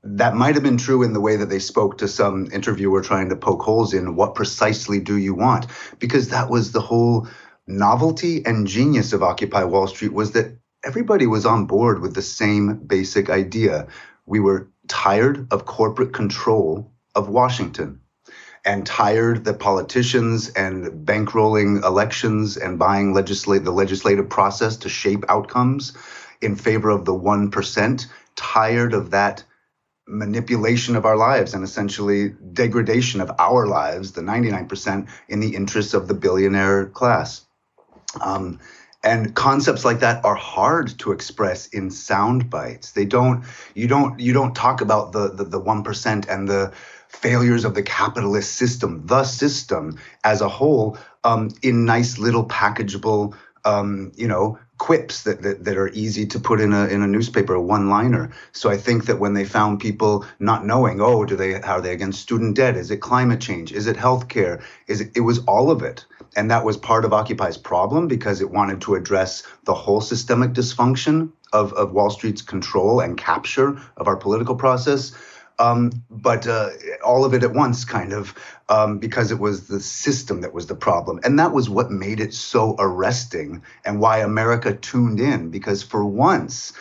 that 0.02 0.34
might 0.34 0.54
have 0.54 0.64
been 0.64 0.78
true 0.78 1.02
in 1.02 1.12
the 1.12 1.20
way 1.20 1.36
that 1.36 1.50
they 1.50 1.58
spoke 1.58 1.98
to 1.98 2.08
some 2.08 2.50
interviewer 2.52 3.02
trying 3.02 3.28
to 3.28 3.36
poke 3.36 3.62
holes 3.62 3.92
in 3.92 4.16
what 4.16 4.34
precisely 4.34 4.98
do 4.98 5.16
you 5.16 5.34
want, 5.34 5.66
because 5.98 6.28
that 6.28 6.48
was 6.48 6.72
the 6.72 6.80
whole 6.80 7.28
novelty 7.66 8.44
and 8.46 8.66
genius 8.66 9.12
of 9.12 9.22
Occupy 9.22 9.64
Wall 9.64 9.86
Street 9.86 10.12
was 10.12 10.32
that 10.32 10.56
everybody 10.84 11.26
was 11.26 11.44
on 11.44 11.66
board 11.66 12.00
with 12.00 12.14
the 12.14 12.22
same 12.22 12.78
basic 12.78 13.28
idea. 13.28 13.86
We 14.24 14.40
were 14.40 14.68
tired 14.88 15.46
of 15.52 15.66
corporate 15.66 16.12
control 16.12 16.90
of 17.14 17.28
Washington 17.28 18.00
and 18.64 18.86
tired 18.86 19.44
that 19.44 19.58
politicians 19.58 20.50
and 20.50 21.06
bankrolling 21.06 21.82
elections 21.84 22.56
and 22.56 22.78
buying 22.78 23.14
legislate 23.14 23.64
the 23.64 23.70
legislative 23.70 24.28
process 24.28 24.76
to 24.76 24.88
shape 24.88 25.24
outcomes 25.28 25.96
in 26.40 26.56
favor 26.56 26.90
of 26.90 27.04
the 27.04 27.12
1%, 27.12 28.06
tired 28.36 28.94
of 28.94 29.10
that 29.10 29.44
manipulation 30.06 30.96
of 30.96 31.04
our 31.04 31.16
lives 31.16 31.54
and 31.54 31.62
essentially 31.62 32.30
degradation 32.52 33.20
of 33.20 33.30
our 33.38 33.66
lives, 33.66 34.12
the 34.12 34.20
99%, 34.20 35.08
in 35.28 35.40
the 35.40 35.54
interests 35.54 35.94
of 35.94 36.08
the 36.08 36.14
billionaire 36.14 36.86
class. 36.86 37.44
Um, 38.20 38.58
and 39.02 39.34
concepts 39.34 39.84
like 39.84 40.00
that 40.00 40.24
are 40.24 40.34
hard 40.34 40.98
to 40.98 41.12
express 41.12 41.68
in 41.68 41.90
sound 41.90 42.50
bites. 42.50 42.92
They 42.92 43.06
don't. 43.06 43.44
You 43.74 43.86
don't. 43.86 44.20
You 44.20 44.34
don't 44.34 44.54
talk 44.54 44.82
about 44.82 45.12
the 45.12 45.28
the 45.28 45.58
one 45.58 45.82
percent 45.82 46.28
and 46.28 46.46
the 46.46 46.74
failures 47.10 47.64
of 47.64 47.74
the 47.74 47.82
capitalist 47.82 48.54
system, 48.54 49.06
the 49.06 49.24
system 49.24 49.98
as 50.24 50.40
a 50.40 50.48
whole, 50.48 50.96
um, 51.24 51.50
in 51.62 51.84
nice 51.84 52.18
little 52.18 52.46
packageable, 52.46 53.34
um, 53.64 54.12
you 54.16 54.28
know, 54.28 54.58
quips 54.78 55.24
that, 55.24 55.42
that 55.42 55.62
that 55.64 55.76
are 55.76 55.88
easy 55.88 56.24
to 56.24 56.40
put 56.40 56.60
in 56.60 56.72
a 56.72 56.86
in 56.86 57.02
a 57.02 57.06
newspaper, 57.06 57.54
a 57.54 57.60
one 57.60 57.90
liner. 57.90 58.32
So 58.52 58.70
I 58.70 58.78
think 58.78 59.04
that 59.06 59.18
when 59.18 59.34
they 59.34 59.44
found 59.44 59.80
people 59.80 60.24
not 60.38 60.64
knowing, 60.64 61.00
oh, 61.02 61.26
do 61.26 61.36
they 61.36 61.60
are 61.60 61.82
they 61.82 61.92
against 61.92 62.22
student 62.22 62.56
debt? 62.56 62.76
Is 62.76 62.90
it 62.90 62.98
climate 62.98 63.40
change? 63.40 63.72
Is 63.72 63.86
it 63.86 63.96
healthcare? 63.96 64.62
Is 64.86 65.02
it? 65.02 65.10
It 65.14 65.20
was 65.20 65.40
all 65.40 65.70
of 65.70 65.82
it, 65.82 66.06
and 66.36 66.50
that 66.50 66.64
was 66.64 66.78
part 66.78 67.04
of 67.04 67.12
Occupy's 67.12 67.58
problem 67.58 68.08
because 68.08 68.40
it 68.40 68.50
wanted 68.50 68.80
to 68.82 68.94
address 68.94 69.42
the 69.64 69.74
whole 69.74 70.00
systemic 70.00 70.52
dysfunction 70.52 71.32
of 71.52 71.74
of 71.74 71.92
Wall 71.92 72.08
Street's 72.08 72.42
control 72.42 73.00
and 73.00 73.18
capture 73.18 73.78
of 73.98 74.08
our 74.08 74.16
political 74.16 74.54
process 74.54 75.12
um, 75.60 75.92
but 76.10 76.46
uh, 76.46 76.70
all 77.04 77.24
of 77.24 77.34
it 77.34 77.44
at 77.44 77.52
once, 77.52 77.84
kind 77.84 78.12
of, 78.12 78.34
um, 78.68 78.98
because 78.98 79.30
it 79.30 79.38
was 79.38 79.68
the 79.68 79.80
system 79.80 80.40
that 80.40 80.54
was 80.54 80.66
the 80.66 80.74
problem. 80.74 81.20
And 81.22 81.38
that 81.38 81.52
was 81.52 81.68
what 81.68 81.90
made 81.90 82.18
it 82.18 82.32
so 82.32 82.74
arresting 82.78 83.62
and 83.84 84.00
why 84.00 84.20
America 84.20 84.74
tuned 84.74 85.20
in, 85.20 85.50
because 85.50 85.82
for 85.82 86.04
once, 86.04 86.72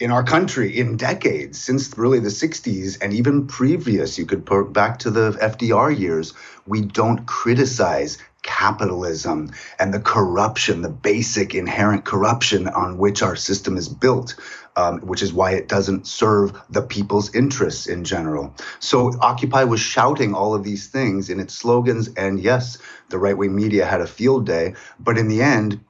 in 0.00 0.10
our 0.10 0.24
country 0.24 0.76
in 0.76 0.96
decades 0.96 1.60
since 1.60 1.96
really 1.96 2.18
the 2.18 2.28
60s 2.28 2.98
and 3.00 3.12
even 3.12 3.46
previous 3.46 4.18
you 4.18 4.26
could 4.26 4.44
put 4.44 4.72
back 4.72 4.98
to 4.98 5.10
the 5.10 5.30
FDR 5.40 5.96
years 5.96 6.34
we 6.66 6.80
don't 6.80 7.26
criticize 7.26 8.18
capitalism 8.42 9.52
and 9.78 9.94
the 9.94 10.00
corruption 10.00 10.82
the 10.82 10.90
basic 10.90 11.54
inherent 11.54 12.04
corruption 12.04 12.66
on 12.66 12.98
which 12.98 13.22
our 13.22 13.36
system 13.36 13.76
is 13.76 13.88
built 13.88 14.34
um, 14.76 15.00
which 15.00 15.22
is 15.22 15.32
why 15.32 15.52
it 15.52 15.68
doesn't 15.68 16.06
serve 16.06 16.52
the 16.70 16.82
people's 16.82 17.34
interests 17.34 17.86
in 17.86 18.04
general. 18.04 18.54
So 18.80 19.12
Occupy 19.20 19.64
was 19.64 19.80
shouting 19.80 20.34
all 20.34 20.54
of 20.54 20.64
these 20.64 20.88
things 20.88 21.30
in 21.30 21.40
its 21.40 21.54
slogans, 21.54 22.08
and 22.16 22.40
yes, 22.40 22.78
the 23.10 23.18
right 23.18 23.36
wing 23.36 23.54
media 23.54 23.86
had 23.86 24.00
a 24.00 24.06
field 24.06 24.46
day, 24.46 24.74
but 24.98 25.18
in 25.18 25.28
the 25.28 25.42
end, 25.42 25.80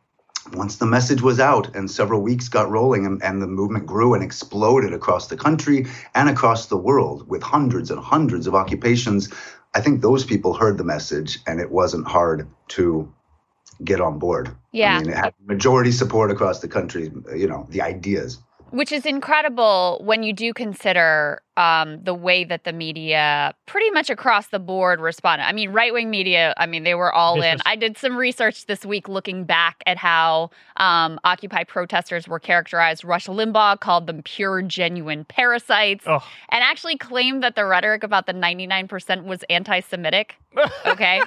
once 0.53 0.77
the 0.77 0.87
message 0.87 1.23
was 1.23 1.41
out 1.41 1.75
and 1.75 1.91
several 1.91 2.21
weeks 2.21 2.49
got 2.49 2.71
rolling 2.71 3.07
and, 3.07 3.23
and, 3.23 3.41
the 3.41 3.47
movement 3.47 3.87
grew 3.87 4.13
and 4.13 4.23
exploded 4.23 4.93
across 4.93 5.29
the 5.29 5.37
country 5.37 5.87
and 6.15 6.29
across 6.29 6.67
the 6.67 6.77
world 6.77 7.27
with 7.29 7.43
hundreds 7.43 7.91
and 7.91 7.99
hundreds 7.99 8.47
of 8.47 8.55
occupations, 8.55 9.33
I 9.75 9.81
think 9.81 10.03
those 10.03 10.25
people 10.25 10.53
heard 10.53 10.77
the 10.77 10.85
message 10.85 11.39
and 11.47 11.61
it 11.61 11.71
wasn't 11.71 12.07
hard 12.07 12.47
to 12.69 13.13
get 13.83 14.01
on 14.01 14.19
board. 14.19 14.55
Yeah. 14.73 14.97
I 14.97 14.99
mean, 15.01 15.11
it 15.11 15.17
had 15.17 15.35
majority 15.45 15.91
support 15.91 16.31
across 16.31 16.61
the 16.61 16.69
country, 16.69 17.11
you 17.35 17.49
know, 17.49 17.67
the 17.71 17.83
ideas. 17.83 18.39
Which 18.71 18.91
is 18.91 19.07
incredible 19.07 20.01
when 20.05 20.23
you 20.23 20.33
do 20.33 20.53
consider 20.53 21.43
um, 21.57 22.03
the 22.03 22.15
way 22.15 22.43
that 22.43 22.65
the 22.65 22.73
media, 22.73 23.55
pretty 23.67 23.91
much 23.91 24.11
across 24.11 24.49
the 24.49 24.59
board, 24.59 25.01
responded. 25.01 25.45
I 25.45 25.53
mean, 25.53 25.71
right 25.71 25.93
wing 25.93 26.11
media, 26.11 26.55
I 26.57 26.67
mean, 26.67 26.83
they 26.83 26.95
were 26.97 27.13
all 27.13 27.37
this 27.37 27.45
in. 27.45 27.59
I 27.67 27.77
did 27.77 27.97
some 27.97 28.17
research 28.17 28.67
this 28.67 28.85
week 28.85 29.09
looking 29.09 29.45
back 29.45 29.83
at 29.87 29.97
how 29.97 30.51
um, 30.79 31.21
Occupy 31.23 31.65
protesters 31.65 32.27
were 32.27 32.41
characterized. 32.41 33.05
Rush 33.05 33.27
Limbaugh 33.27 33.79
called 33.79 34.09
them 34.09 34.23
pure, 34.23 34.63
genuine 34.63 35.25
parasites, 35.25 36.05
and 36.07 36.21
actually 36.51 36.97
claimed 36.99 37.45
that 37.45 37.55
the 37.55 37.65
rhetoric 37.65 38.03
about 38.03 38.27
the 38.27 38.33
99% 38.35 39.25
was 39.25 39.45
anti 39.51 39.81
Semitic. 39.81 40.37
Okay. 40.87 41.21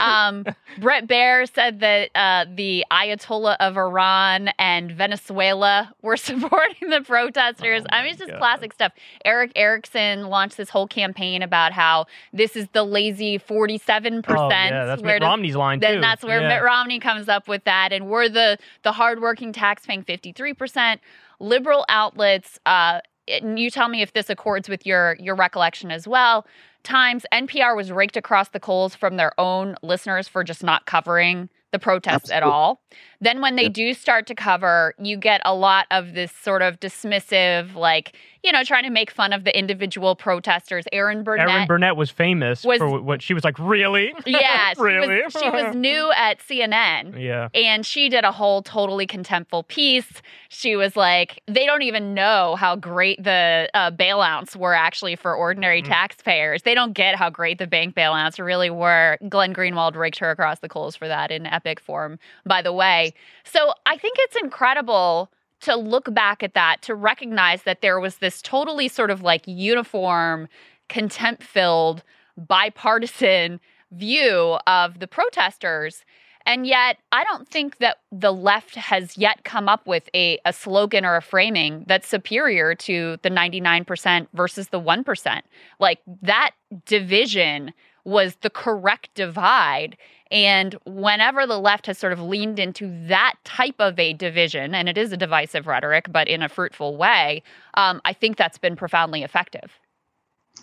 Um, 0.00 0.44
Bret 0.78 1.06
Baier 1.06 1.52
said 1.52 1.80
that 1.80 2.10
uh, 2.14 2.46
the 2.54 2.84
Ayatollah 2.90 3.56
of 3.60 3.76
Iran 3.76 4.50
and 4.58 4.92
Venezuela 4.92 5.92
were 6.02 6.16
supporting 6.16 6.90
the 6.90 7.00
protesters. 7.02 7.82
Oh 7.82 7.94
I 7.94 8.02
mean, 8.02 8.12
it's 8.12 8.20
just 8.20 8.30
God. 8.30 8.38
classic 8.38 8.72
stuff. 8.72 8.92
Erick 9.24 9.52
Erickson 9.56 10.28
launched 10.28 10.56
this 10.56 10.70
whole 10.70 10.86
campaign 10.86 11.42
about 11.42 11.72
how 11.72 12.06
this 12.32 12.56
is 12.56 12.68
the 12.72 12.84
lazy 12.84 13.38
47%. 13.38 14.24
Oh, 14.28 14.48
yeah, 14.50 14.84
that's 14.84 15.02
Mitt 15.02 15.22
Romney's 15.22 15.56
line, 15.56 15.80
Then 15.80 16.00
that's 16.00 16.24
where 16.24 16.40
yeah. 16.40 16.48
Mitt 16.48 16.62
Romney 16.62 17.00
comes 17.00 17.28
up 17.28 17.48
with 17.48 17.64
that. 17.64 17.92
And 17.92 18.08
we're 18.08 18.28
the, 18.28 18.58
the 18.82 18.92
hardworking 18.92 19.52
tax 19.52 19.86
paying 19.86 20.04
53%. 20.04 20.98
Liberal 21.38 21.84
outlets, 21.88 22.58
uh, 22.66 23.00
you 23.26 23.70
tell 23.70 23.88
me 23.88 24.02
if 24.02 24.12
this 24.12 24.28
accords 24.28 24.68
with 24.68 24.84
your 24.84 25.16
your 25.20 25.34
recollection 25.34 25.90
as 25.90 26.08
well. 26.08 26.46
Times 26.82 27.26
NPR 27.32 27.76
was 27.76 27.92
raked 27.92 28.16
across 28.16 28.48
the 28.48 28.60
coals 28.60 28.94
from 28.94 29.16
their 29.16 29.38
own 29.38 29.76
listeners 29.82 30.28
for 30.28 30.42
just 30.44 30.62
not 30.62 30.86
covering 30.86 31.48
the 31.72 31.78
protests 31.78 32.30
Absolutely. 32.30 32.36
at 32.36 32.42
all. 32.42 32.82
Then 33.20 33.40
when 33.40 33.56
they 33.56 33.64
yep. 33.64 33.72
do 33.72 33.94
start 33.94 34.26
to 34.28 34.34
cover, 34.34 34.94
you 34.98 35.16
get 35.18 35.42
a 35.44 35.54
lot 35.54 35.86
of 35.90 36.14
this 36.14 36.32
sort 36.32 36.62
of 36.62 36.80
dismissive, 36.80 37.74
like, 37.74 38.16
you 38.42 38.50
know, 38.50 38.64
trying 38.64 38.84
to 38.84 38.90
make 38.90 39.10
fun 39.10 39.34
of 39.34 39.44
the 39.44 39.56
individual 39.56 40.16
protesters. 40.16 40.86
Erin 40.92 41.22
Burnett. 41.22 41.48
Erin 41.48 41.66
Burnett 41.66 41.96
was 41.96 42.10
famous 42.10 42.64
was, 42.64 42.78
for 42.78 43.00
what 43.00 43.20
she 43.20 43.34
was 43.34 43.44
like, 43.44 43.58
really? 43.58 44.14
Yeah. 44.26 44.72
really? 44.78 45.06
She 45.08 45.22
was, 45.22 45.42
she 45.42 45.50
was 45.50 45.74
new 45.74 46.12
at 46.12 46.38
CNN. 46.38 47.20
Yeah. 47.20 47.48
And 47.52 47.84
she 47.84 48.08
did 48.08 48.24
a 48.24 48.32
whole 48.32 48.62
totally 48.62 49.06
contemptful 49.06 49.66
piece. 49.66 50.22
She 50.48 50.76
was 50.76 50.96
like, 50.96 51.42
they 51.46 51.66
don't 51.66 51.82
even 51.82 52.14
know 52.14 52.54
how 52.56 52.76
great 52.76 53.22
the 53.22 53.68
uh, 53.74 53.90
bailouts 53.90 54.56
were 54.56 54.72
actually 54.72 55.16
for 55.16 55.34
ordinary 55.34 55.82
mm. 55.82 55.86
taxpayers. 55.86 56.62
They 56.62 56.74
don't 56.74 56.92
get 56.92 57.16
how 57.16 57.28
great 57.28 57.58
the 57.58 57.66
bank 57.66 57.94
bailouts 57.94 58.42
really 58.42 58.70
were. 58.70 59.18
Glenn 59.28 59.52
Greenwald 59.52 59.96
raked 59.96 60.18
her 60.20 60.30
across 60.30 60.60
the 60.60 60.68
coals 60.68 60.96
for 60.96 61.08
that 61.08 61.30
in 61.30 61.44
epic 61.46 61.80
form, 61.80 62.18
by 62.46 62.62
the 62.62 62.72
way. 62.72 63.09
So 63.44 63.72
I 63.86 63.96
think 63.96 64.16
it's 64.20 64.36
incredible 64.36 65.30
to 65.62 65.76
look 65.76 66.12
back 66.14 66.42
at 66.42 66.54
that, 66.54 66.82
to 66.82 66.94
recognize 66.94 67.64
that 67.64 67.82
there 67.82 68.00
was 68.00 68.16
this 68.16 68.40
totally 68.40 68.88
sort 68.88 69.10
of 69.10 69.22
like 69.22 69.42
uniform, 69.46 70.48
contempt 70.88 71.42
filled, 71.42 72.02
bipartisan 72.36 73.60
view 73.92 74.58
of 74.66 75.00
the 75.00 75.06
protesters. 75.06 76.04
And 76.46 76.66
yet, 76.66 76.98
I 77.12 77.24
don't 77.24 77.46
think 77.48 77.78
that 77.78 77.98
the 78.10 78.32
left 78.32 78.74
has 78.74 79.18
yet 79.18 79.44
come 79.44 79.68
up 79.68 79.86
with 79.86 80.08
a, 80.14 80.38
a 80.46 80.52
slogan 80.52 81.04
or 81.04 81.16
a 81.16 81.22
framing 81.22 81.84
that's 81.86 82.08
superior 82.08 82.74
to 82.76 83.18
the 83.22 83.30
99% 83.30 84.26
versus 84.32 84.68
the 84.68 84.80
1%. 84.80 85.42
Like 85.78 86.00
that 86.22 86.52
division 86.86 87.74
was 88.04 88.36
the 88.36 88.50
correct 88.50 89.10
divide. 89.14 89.96
And 90.30 90.76
whenever 90.86 91.46
the 91.46 91.58
left 91.58 91.86
has 91.86 91.98
sort 91.98 92.12
of 92.12 92.20
leaned 92.20 92.58
into 92.58 92.88
that 93.08 93.34
type 93.44 93.74
of 93.78 93.98
a 93.98 94.12
division, 94.12 94.74
and 94.74 94.88
it 94.88 94.96
is 94.96 95.12
a 95.12 95.16
divisive 95.16 95.66
rhetoric, 95.66 96.06
but 96.10 96.28
in 96.28 96.42
a 96.42 96.48
fruitful 96.48 96.96
way, 96.96 97.42
um, 97.74 98.00
I 98.04 98.12
think 98.12 98.36
that's 98.36 98.58
been 98.58 98.76
profoundly 98.76 99.22
effective. 99.22 99.78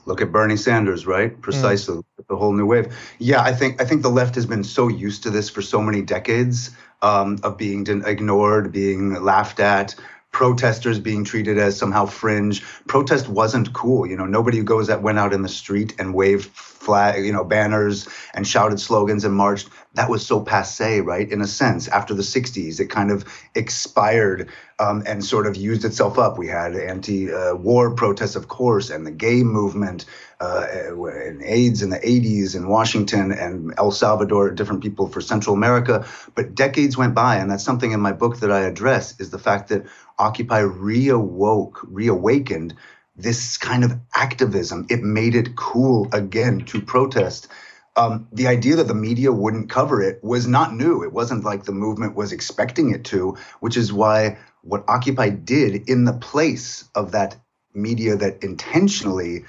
Look 0.05 0.21
at 0.21 0.31
Bernie 0.31 0.55
Sanders, 0.55 1.05
right? 1.05 1.33
Hmm. 1.33 1.41
Precisely, 1.41 1.97
mm. 1.97 2.27
the 2.29 2.35
whole 2.37 2.53
new 2.53 2.65
wave. 2.65 2.95
Yeah, 3.19 3.41
I 3.41 3.53
think 3.53 3.81
I 3.81 3.85
think 3.85 4.03
the 4.03 4.09
left 4.09 4.35
has 4.35 4.45
been 4.45 4.63
so 4.63 4.87
used 4.87 5.23
to 5.23 5.29
this 5.29 5.49
for 5.49 5.61
so 5.61 5.81
many 5.81 6.01
decades 6.01 6.71
um, 7.01 7.37
of 7.43 7.57
being 7.57 7.85
ignored, 8.05 8.71
being 8.71 9.21
laughed 9.21 9.59
at, 9.59 9.95
protesters 10.37 10.99
being 10.99 11.23
treated 11.23 11.57
as 11.57 11.75
somehow 11.75 12.05
fringe. 12.05 12.61
Protest 12.85 13.27
wasn't 13.27 13.73
cool. 13.73 14.05
You 14.05 14.15
know, 14.15 14.27
nobody 14.27 14.59
who 14.59 14.63
goes 14.63 14.85
that 14.85 15.01
went 15.01 15.17
out 15.17 15.33
in 15.33 15.41
the 15.41 15.49
street 15.49 15.95
and 15.97 16.13
waved 16.13 16.51
flag, 16.51 17.25
you 17.25 17.33
know, 17.33 17.43
banners 17.43 18.07
and 18.35 18.45
shouted 18.45 18.79
slogans 18.79 19.25
and 19.25 19.33
marched. 19.33 19.67
That 19.95 20.11
was 20.11 20.23
so 20.23 20.39
passe, 20.39 21.01
right? 21.01 21.27
In 21.27 21.41
a 21.41 21.47
sense, 21.47 21.87
after 21.87 22.13
the 22.13 22.21
60s, 22.21 22.79
it 22.79 22.85
kind 22.85 23.09
of 23.09 23.25
expired 23.55 24.47
um, 24.77 25.01
and 25.07 25.25
sort 25.25 25.47
of 25.47 25.55
used 25.57 25.83
itself 25.83 26.19
up. 26.19 26.37
We 26.37 26.47
had 26.47 26.75
anti-war 26.75 27.91
uh, 27.91 27.95
protests, 27.95 28.35
of 28.35 28.47
course, 28.47 28.91
and 28.91 29.07
the 29.07 29.11
gay 29.11 29.41
movement 29.41 30.05
uh, 30.39 30.67
and 31.07 31.41
AIDS 31.41 31.81
in 31.81 31.89
the 31.89 31.99
80s 31.99 32.55
in 32.55 32.67
Washington 32.67 33.31
and 33.31 33.73
El 33.77 33.91
Salvador, 33.91 34.51
different 34.51 34.83
people 34.83 35.07
for 35.07 35.21
Central 35.21 35.55
America. 35.55 36.05
But 36.35 36.53
decades 36.53 36.97
went 36.97 37.15
by, 37.15 37.37
and 37.37 37.49
that's 37.49 37.63
something 37.63 37.91
in 37.91 37.99
my 37.99 38.11
book 38.11 38.39
that 38.39 38.51
I 38.51 38.61
address 38.61 39.19
is 39.19 39.31
the 39.31 39.39
fact 39.39 39.69
that 39.69 39.85
Occupy 40.19 40.61
reawoke, 40.61 41.77
reawakened 41.83 42.75
this 43.15 43.57
kind 43.57 43.83
of 43.83 43.93
activism. 44.15 44.85
It 44.89 45.01
made 45.01 45.33
it 45.33 45.55
cool 45.55 46.07
again 46.13 46.65
to 46.65 46.81
protest. 46.81 47.47
Um, 47.95 48.27
the 48.31 48.47
idea 48.47 48.75
that 48.75 48.87
the 48.87 48.93
media 48.93 49.31
wouldn't 49.31 49.71
cover 49.71 50.03
it 50.03 50.23
was 50.23 50.45
not 50.45 50.75
new. 50.75 51.03
It 51.03 51.11
wasn't 51.11 51.43
like 51.43 51.63
the 51.63 51.71
movement 51.71 52.15
was 52.15 52.31
expecting 52.31 52.91
it 52.91 53.05
to, 53.05 53.37
which 53.59 53.75
is 53.75 53.91
why 53.91 54.37
what 54.61 54.83
Occupy 54.87 55.29
did 55.29 55.89
in 55.89 56.05
the 56.05 56.13
place 56.13 56.87
of 56.93 57.13
that 57.13 57.37
media 57.73 58.15
that 58.15 58.43
intentionally 58.43 59.45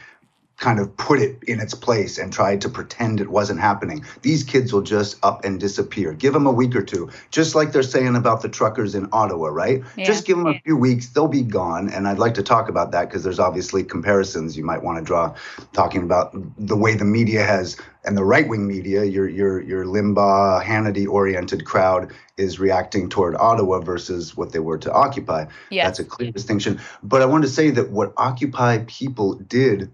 kind 0.58 0.80
of 0.80 0.96
put 0.96 1.20
it 1.20 1.38
in 1.46 1.60
its 1.60 1.74
place 1.74 2.18
and 2.18 2.32
tried 2.32 2.60
to 2.60 2.68
pretend 2.68 3.20
it 3.20 3.28
wasn't 3.28 3.60
happening. 3.60 4.04
These 4.22 4.42
kids 4.42 4.72
will 4.72 4.82
just 4.82 5.16
up 5.24 5.44
and 5.44 5.58
disappear. 5.58 6.12
Give 6.12 6.32
them 6.32 6.46
a 6.46 6.52
week 6.52 6.74
or 6.74 6.82
two, 6.82 7.10
just 7.30 7.54
like 7.54 7.72
they're 7.72 7.82
saying 7.82 8.16
about 8.16 8.42
the 8.42 8.48
truckers 8.48 8.94
in 8.94 9.08
Ottawa, 9.12 9.48
right? 9.48 9.82
Yeah. 9.96 10.04
Just 10.04 10.26
give 10.26 10.36
them 10.36 10.48
a 10.48 10.60
few 10.64 10.76
weeks, 10.76 11.08
they'll 11.10 11.28
be 11.28 11.42
gone. 11.42 11.88
And 11.88 12.08
I'd 12.08 12.18
like 12.18 12.34
to 12.34 12.42
talk 12.42 12.68
about 12.68 12.90
that 12.92 13.08
because 13.08 13.22
there's 13.22 13.38
obviously 13.38 13.84
comparisons 13.84 14.56
you 14.56 14.64
might 14.64 14.82
want 14.82 14.98
to 14.98 15.04
draw, 15.04 15.34
talking 15.72 16.02
about 16.02 16.34
the 16.58 16.76
way 16.76 16.94
the 16.94 17.04
media 17.04 17.44
has 17.44 17.76
and 18.04 18.16
the 18.16 18.24
right 18.24 18.48
wing 18.48 18.66
media, 18.66 19.04
your 19.04 19.28
your 19.28 19.60
your 19.60 19.84
Limbaugh, 19.84 20.64
Hannity 20.64 21.06
oriented 21.06 21.64
crowd 21.64 22.12
is 22.36 22.58
reacting 22.58 23.08
toward 23.08 23.34
Ottawa 23.36 23.80
versus 23.80 24.36
what 24.36 24.52
they 24.52 24.60
were 24.60 24.78
to 24.78 24.92
Occupy. 24.92 25.46
Yes. 25.70 25.86
That's 25.86 25.98
a 26.00 26.04
clear 26.04 26.32
distinction. 26.32 26.80
But 27.02 27.22
I 27.22 27.26
want 27.26 27.44
to 27.44 27.50
say 27.50 27.70
that 27.70 27.90
what 27.90 28.14
Occupy 28.16 28.84
people 28.86 29.34
did 29.34 29.90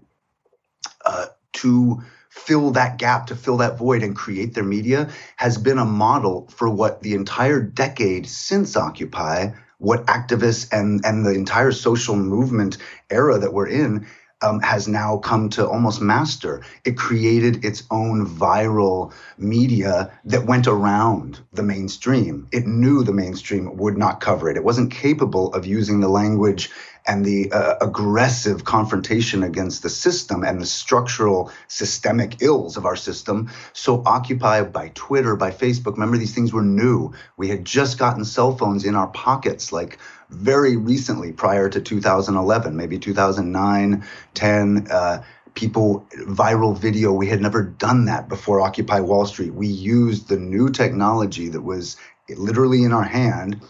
uh, 1.05 1.27
to 1.53 2.01
fill 2.29 2.71
that 2.71 2.97
gap, 2.97 3.27
to 3.27 3.35
fill 3.35 3.57
that 3.57 3.77
void 3.77 4.03
and 4.03 4.15
create 4.15 4.53
their 4.53 4.63
media 4.63 5.09
has 5.37 5.57
been 5.57 5.79
a 5.79 5.85
model 5.85 6.47
for 6.49 6.69
what 6.69 7.01
the 7.01 7.13
entire 7.13 7.61
decade 7.61 8.27
since 8.27 8.75
Occupy, 8.75 9.51
what 9.77 10.05
activists 10.07 10.67
and, 10.71 11.05
and 11.05 11.25
the 11.25 11.33
entire 11.33 11.71
social 11.71 12.15
movement 12.15 12.77
era 13.09 13.39
that 13.39 13.53
we're 13.53 13.67
in 13.67 14.05
um, 14.41 14.59
has 14.59 14.87
now 14.87 15.17
come 15.17 15.49
to 15.49 15.67
almost 15.67 16.01
master. 16.01 16.61
It 16.83 16.97
created 16.97 17.63
its 17.63 17.83
own 17.89 18.27
viral 18.27 19.13
media 19.37 20.11
that 20.25 20.45
went 20.45 20.67
around 20.67 21.39
the 21.53 21.63
mainstream. 21.63 22.47
It 22.51 22.67
knew 22.67 23.03
the 23.03 23.13
mainstream 23.13 23.77
would 23.77 23.97
not 23.97 24.19
cover 24.19 24.49
it. 24.49 24.57
It 24.57 24.63
wasn't 24.63 24.91
capable 24.91 25.53
of 25.53 25.65
using 25.65 25.99
the 25.99 26.09
language 26.09 26.69
and 27.07 27.23
the 27.23 27.51
uh, 27.51 27.75
aggressive 27.81 28.63
confrontation 28.63 29.43
against 29.43 29.83
the 29.83 29.89
system 29.89 30.43
and 30.43 30.59
the 30.59 30.65
structural 30.65 31.51
systemic 31.67 32.41
ills 32.41 32.77
of 32.77 32.85
our 32.85 32.95
system. 32.95 33.49
So, 33.73 34.01
occupied 34.05 34.73
by 34.73 34.91
Twitter, 34.95 35.35
by 35.35 35.51
Facebook, 35.51 35.93
remember 35.93 36.17
these 36.17 36.33
things 36.33 36.53
were 36.53 36.63
new. 36.63 37.13
We 37.37 37.49
had 37.49 37.63
just 37.63 37.97
gotten 37.97 38.25
cell 38.25 38.55
phones 38.57 38.85
in 38.85 38.95
our 38.95 39.07
pockets 39.07 39.71
like 39.71 39.99
very 40.29 40.75
recently, 40.75 41.31
prior 41.31 41.69
to 41.69 41.79
2011, 41.79 42.75
maybe 42.75 42.97
2009, 42.97 44.03
10. 44.33 44.87
Uh, 44.89 45.23
people 45.53 46.05
viral 46.27 46.77
video 46.77 47.13
we 47.13 47.27
had 47.27 47.41
never 47.41 47.63
done 47.63 48.03
that 48.05 48.27
before 48.27 48.59
occupy 48.59 48.99
wall 48.99 49.25
street 49.25 49.53
we 49.53 49.67
used 49.67 50.27
the 50.27 50.35
new 50.35 50.69
technology 50.69 51.47
that 51.47 51.61
was 51.61 51.95
literally 52.37 52.83
in 52.83 52.91
our 52.91 53.03
hand 53.03 53.61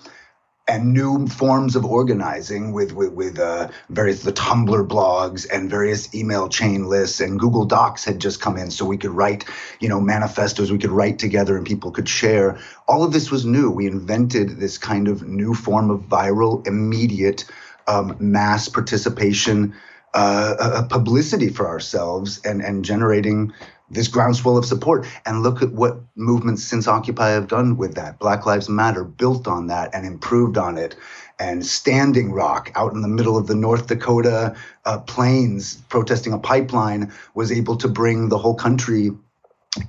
and 0.68 0.94
new 0.94 1.28
forms 1.28 1.76
of 1.76 1.86
organizing 1.86 2.74
with 2.74 2.92
with, 2.92 3.14
with 3.14 3.40
uh, 3.40 3.70
various 3.90 4.24
the 4.24 4.34
Tumblr 4.34 4.88
blogs 4.88 5.46
and 5.52 5.70
various 5.70 6.14
email 6.16 6.50
chain 6.50 6.86
lists 6.86 7.20
and 7.20 7.40
Google 7.40 7.66
Docs 7.66 8.04
had 8.04 8.20
just 8.20 8.42
come 8.42 8.58
in, 8.58 8.72
so 8.72 8.86
we 8.86 8.98
could 8.98 9.12
write 9.12 9.46
you 9.80 9.90
know 9.90 10.02
manifestos, 10.02 10.72
we 10.72 10.80
could 10.80 10.92
write 10.92 11.20
together, 11.20 11.56
and 11.56 11.66
people 11.66 11.92
could 11.92 12.10
share. 12.10 12.60
All 12.88 13.04
of 13.04 13.14
this 13.14 13.30
was 13.30 13.46
new. 13.46 13.70
We 13.70 13.86
invented 13.88 14.58
this 14.58 14.78
kind 14.78 15.08
of 15.08 15.28
new 15.28 15.54
form 15.54 15.92
of 15.92 16.02
viral, 16.02 16.66
immediate, 16.68 17.46
um, 17.88 18.16
mass 18.20 18.68
participation. 18.68 19.76
Uh, 20.18 20.88
publicity 20.90 21.50
for 21.50 21.68
ourselves 21.68 22.40
and 22.46 22.62
and 22.62 22.86
generating 22.86 23.52
this 23.90 24.08
groundswell 24.08 24.58
of 24.58 24.66
support. 24.66 25.06
And 25.26 25.44
look 25.44 25.62
at 25.62 25.72
what 25.72 26.00
movements 26.16 26.64
since 26.64 26.88
Occupy 26.88 27.30
have 27.30 27.48
done 27.48 27.78
with 27.78 27.96
that. 27.96 28.20
Black 28.20 28.46
Lives 28.46 28.70
Matter 28.70 29.04
built 29.04 29.48
on 29.48 29.68
that 29.68 29.94
and 29.94 30.06
improved 30.06 30.58
on 30.58 30.78
it. 30.78 30.96
And 31.40 31.66
Standing 31.66 32.32
Rock 32.32 32.72
out 32.76 32.94
in 32.94 33.02
the 33.02 33.08
middle 33.08 33.38
of 33.38 33.48
the 33.48 33.56
North 33.56 33.88
Dakota 33.88 34.56
uh, 34.86 35.00
plains 35.00 35.76
protesting 35.90 36.34
a 36.34 36.40
pipeline 36.40 37.12
was 37.34 37.52
able 37.52 37.76
to 37.78 37.88
bring 37.88 38.30
the 38.30 38.38
whole 38.38 38.56
country 38.56 39.12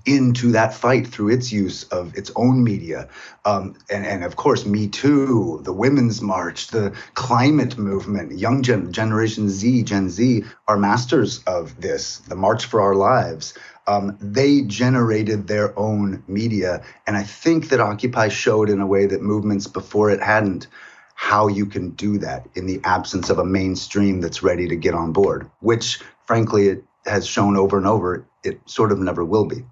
into 0.04 0.50
that 0.52 0.74
fight 0.74 1.06
through 1.06 1.28
its 1.28 1.52
use 1.52 1.84
of 1.84 2.16
its 2.16 2.30
own 2.36 2.64
media. 2.64 3.08
Um, 3.44 3.76
and, 3.90 4.04
and 4.04 4.24
of 4.24 4.36
course, 4.36 4.66
Me 4.66 4.88
Too, 4.88 5.60
the 5.62 5.72
Women's 5.72 6.20
March, 6.20 6.68
the 6.68 6.92
climate 7.14 7.78
movement, 7.78 8.36
young 8.36 8.62
gen- 8.62 8.92
Generation 8.92 9.48
Z, 9.48 9.84
Gen 9.84 10.10
Z 10.10 10.44
are 10.66 10.76
masters 10.76 11.42
of 11.46 11.80
this, 11.80 12.18
the 12.18 12.34
March 12.34 12.64
for 12.64 12.80
Our 12.80 12.94
Lives 12.94 13.54
um, 13.86 14.16
they 14.20 14.62
generated 14.62 15.46
their 15.46 15.78
own 15.78 16.22
media. 16.26 16.82
And 17.06 17.16
I 17.16 17.22
think 17.22 17.68
that 17.68 17.80
Occupy 17.80 18.28
showed 18.28 18.68
in 18.68 18.80
a 18.80 18.86
way 18.86 19.06
that 19.06 19.22
movements 19.22 19.66
before 19.66 20.10
it 20.10 20.20
hadn't 20.20 20.66
how 21.14 21.48
you 21.48 21.64
can 21.64 21.90
do 21.92 22.18
that 22.18 22.46
in 22.54 22.66
the 22.66 22.78
absence 22.84 23.30
of 23.30 23.38
a 23.38 23.44
mainstream 23.44 24.20
that's 24.20 24.42
ready 24.42 24.68
to 24.68 24.76
get 24.76 24.94
on 24.94 25.12
board, 25.12 25.50
which 25.60 25.98
frankly 26.26 26.68
it 26.68 26.84
has 27.06 27.26
shown 27.26 27.56
over 27.56 27.78
and 27.78 27.86
over 27.86 28.26
it 28.44 28.60
sort 28.66 28.92
of 28.92 28.98
never 28.98 29.24
will 29.24 29.46
be. 29.46 29.64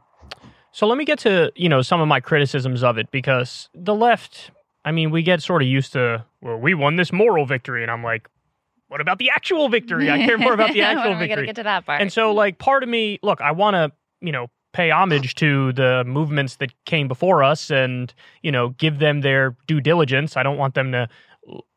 So 0.73 0.87
let 0.87 0.97
me 0.97 1.05
get 1.05 1.19
to, 1.21 1.53
you 1.55 1.69
know, 1.69 1.83
some 1.83 2.01
of 2.01 2.09
my 2.09 2.19
criticisms 2.19 2.83
of 2.83 2.97
it 2.99 3.11
because 3.11 3.69
the 3.75 3.95
left, 3.95 4.51
I 4.85 4.91
mean, 4.91 5.11
we 5.11 5.23
get 5.23 5.43
sort 5.43 5.61
of 5.61 5.69
used 5.69 5.93
to, 5.93 6.25
well, 6.41 6.57
we 6.57 6.75
won 6.75 6.97
this 6.97 7.13
moral 7.13 7.45
victory 7.47 7.83
and 7.83 7.91
I'm 7.91 8.03
like, 8.03 8.29
what 8.89 9.01
about 9.01 9.19
the 9.19 9.31
actual 9.31 9.69
victory? 9.69 10.11
I 10.11 10.25
care 10.25 10.39
more 10.39 10.55
about 10.55 10.73
the 10.73 10.83
actual 10.83 11.15
victory. 11.15 11.21
We 11.21 11.29
got 11.29 11.37
to 11.37 11.47
get 11.47 11.57
to 11.57 11.63
that 11.65 11.85
part. 11.85 12.01
And 12.01 12.13
so 12.13 12.33
like 12.33 12.59
part 12.59 12.83
of 12.83 12.89
me, 12.89 13.19
look, 13.23 13.41
I 13.41 13.53
want 13.53 13.75
to 13.75 13.93
you 14.25 14.33
know, 14.33 14.49
pay 14.73 14.91
homage 14.91 15.35
to 15.37 15.73
the 15.73 16.03
movements 16.05 16.57
that 16.57 16.73
came 16.85 17.07
before 17.07 17.45
us 17.45 17.71
and, 17.71 18.13
you 18.43 18.51
know, 18.51 18.71
give 18.71 18.99
them 18.99 19.21
their 19.21 19.57
due 19.67 19.81
diligence. 19.81 20.37
I 20.37 20.43
don't 20.43 20.59
want 20.59 20.75
them 20.75 20.91
to 20.93 21.09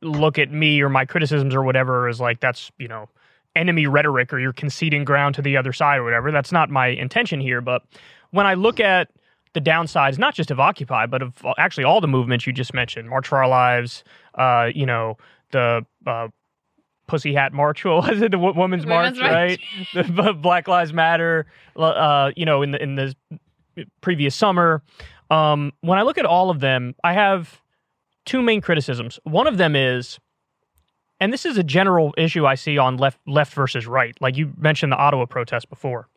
look 0.02 0.40
at 0.40 0.52
me 0.52 0.82
or 0.82 0.90
my 0.90 1.06
criticisms 1.06 1.54
or 1.54 1.64
whatever 1.64 2.08
as 2.08 2.20
like 2.20 2.40
that's, 2.40 2.72
you 2.80 2.88
know, 2.88 3.08
enemy 3.56 3.88
rhetoric 3.88 4.34
or 4.34 4.40
you're 4.40 4.54
conceding 4.54 5.04
ground 5.04 5.36
to 5.36 5.42
the 5.42 5.58
other 5.58 5.74
side 5.74 5.98
or 5.98 6.04
whatever. 6.04 6.32
That's 6.32 6.52
not 6.52 6.70
my 6.70 6.88
intention 6.88 7.40
here. 7.40 7.62
But 7.62 7.84
when 8.32 8.46
I 8.46 8.54
look 8.54 8.80
at 8.80 9.10
the 9.54 9.62
downsides, 9.62 10.18
not 10.18 10.36
just 10.36 10.52
of 10.52 10.60
Occupy, 10.60 11.08
but 11.08 11.22
of 11.22 11.34
actually 11.58 11.84
all 11.84 12.02
the 12.02 12.08
movements 12.08 12.48
you 12.48 12.54
just 12.54 12.74
mentioned, 12.74 13.10
March 13.10 13.28
for 13.28 13.38
Our 13.38 13.48
Lives, 13.48 14.04
uh, 14.36 14.70
you 14.74 14.86
know, 14.86 15.18
the 15.52 15.86
uh, 16.06 16.28
Pussy 17.08 17.34
Hat 17.34 17.54
March. 17.54 17.84
What 17.86 18.10
was 18.10 18.22
it? 18.22 18.32
The 18.32 18.38
Women's, 18.38 18.86
March, 18.86 19.18
right? 19.20 19.60
the 19.94 20.34
Black 20.34 20.68
Lives 20.68 20.94
Matter. 20.94 21.46
Uh, 21.76 22.32
you 22.36 22.46
know, 22.46 22.62
in 22.62 22.72
the 22.72 22.82
in 22.84 22.96
the 22.96 23.16
previous 24.02 24.36
summer. 24.36 24.84
Um, 25.30 25.74
when 25.82 26.00
I 26.00 26.04
look 26.04 26.18
at 26.18 26.26
all 26.26 26.50
of 26.50 26.60
them, 26.62 26.96
I 27.04 27.14
have 27.14 27.62
two 28.26 28.42
main 28.42 28.62
criticisms. 28.62 29.20
One 29.24 29.46
of 29.48 29.58
them 29.58 29.76
is, 29.76 30.20
and 31.20 31.34
this 31.34 31.46
is 31.46 31.58
a 31.58 31.64
general 31.64 32.14
issue 32.18 32.46
I 32.46 32.56
see 32.56 32.78
on 32.78 32.98
left 32.98 33.20
left 33.28 33.54
versus 33.54 33.88
right. 33.88 34.16
Like 34.22 34.38
you 34.38 34.54
mentioned 34.58 34.92
the 34.92 34.98
Ottawa 34.98 35.26
protest 35.26 35.70
before. 35.70 36.08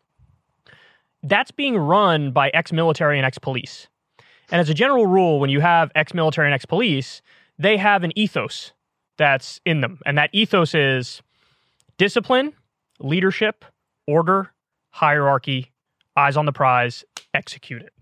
that's 1.23 1.51
being 1.51 1.77
run 1.77 2.33
by 2.33 2.49
ex-military 2.51 3.19
and 3.19 3.27
ex-police. 3.27 3.89
And 4.51 4.61
as 4.61 4.69
a 4.71 4.75
general 4.75 5.07
rule, 5.07 5.39
when 5.39 5.51
you 5.51 5.61
have 5.61 5.91
ex-military 5.95 6.47
and 6.49 6.55
ex-police, 6.55 7.21
they 7.59 7.77
have 7.77 8.03
an 8.05 8.13
ethos 8.17 8.73
that's 9.21 9.61
in 9.67 9.83
them, 9.83 10.01
and 10.07 10.17
that 10.17 10.31
ethos 10.33 10.75
is 10.75 11.21
discipline, 11.99 12.55
leadership, 13.01 13.67
order, 14.07 14.51
hierarchy, 14.89 15.71
eyes 16.17 16.39
on 16.39 16.47
the 16.47 16.53
prize, 16.53 17.05
execute 17.35 17.83
it. 17.83 17.93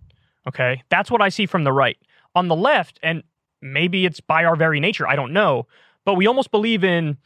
Okay, 0.47 0.81
that's 0.91 1.11
what 1.11 1.21
I 1.21 1.29
see 1.29 1.45
from 1.45 1.65
the 1.65 1.73
right. 1.73 1.99
On 2.37 2.47
the 2.47 2.55
left, 2.55 3.01
and 3.03 3.25
maybe 3.61 4.07
it's 4.07 4.21
by 4.21 4.45
our 4.45 4.55
very 4.55 4.79
nature, 4.79 5.09
I 5.09 5.17
don't 5.17 5.33
know, 5.33 5.67
but 6.05 6.15
we 6.15 6.29
almost 6.29 6.53
believe 6.53 6.85
in 6.85 7.17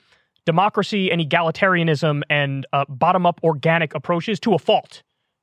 democracy 0.47 1.13
and 1.13 1.21
egalitarianism 1.21 2.23
and 2.31 2.67
uh, 2.73 2.87
bottom 2.89 3.27
up 3.27 3.41
organic 3.45 3.95
approaches 3.95 4.41
to 4.41 4.55
a 4.55 4.59
fault 4.59 5.03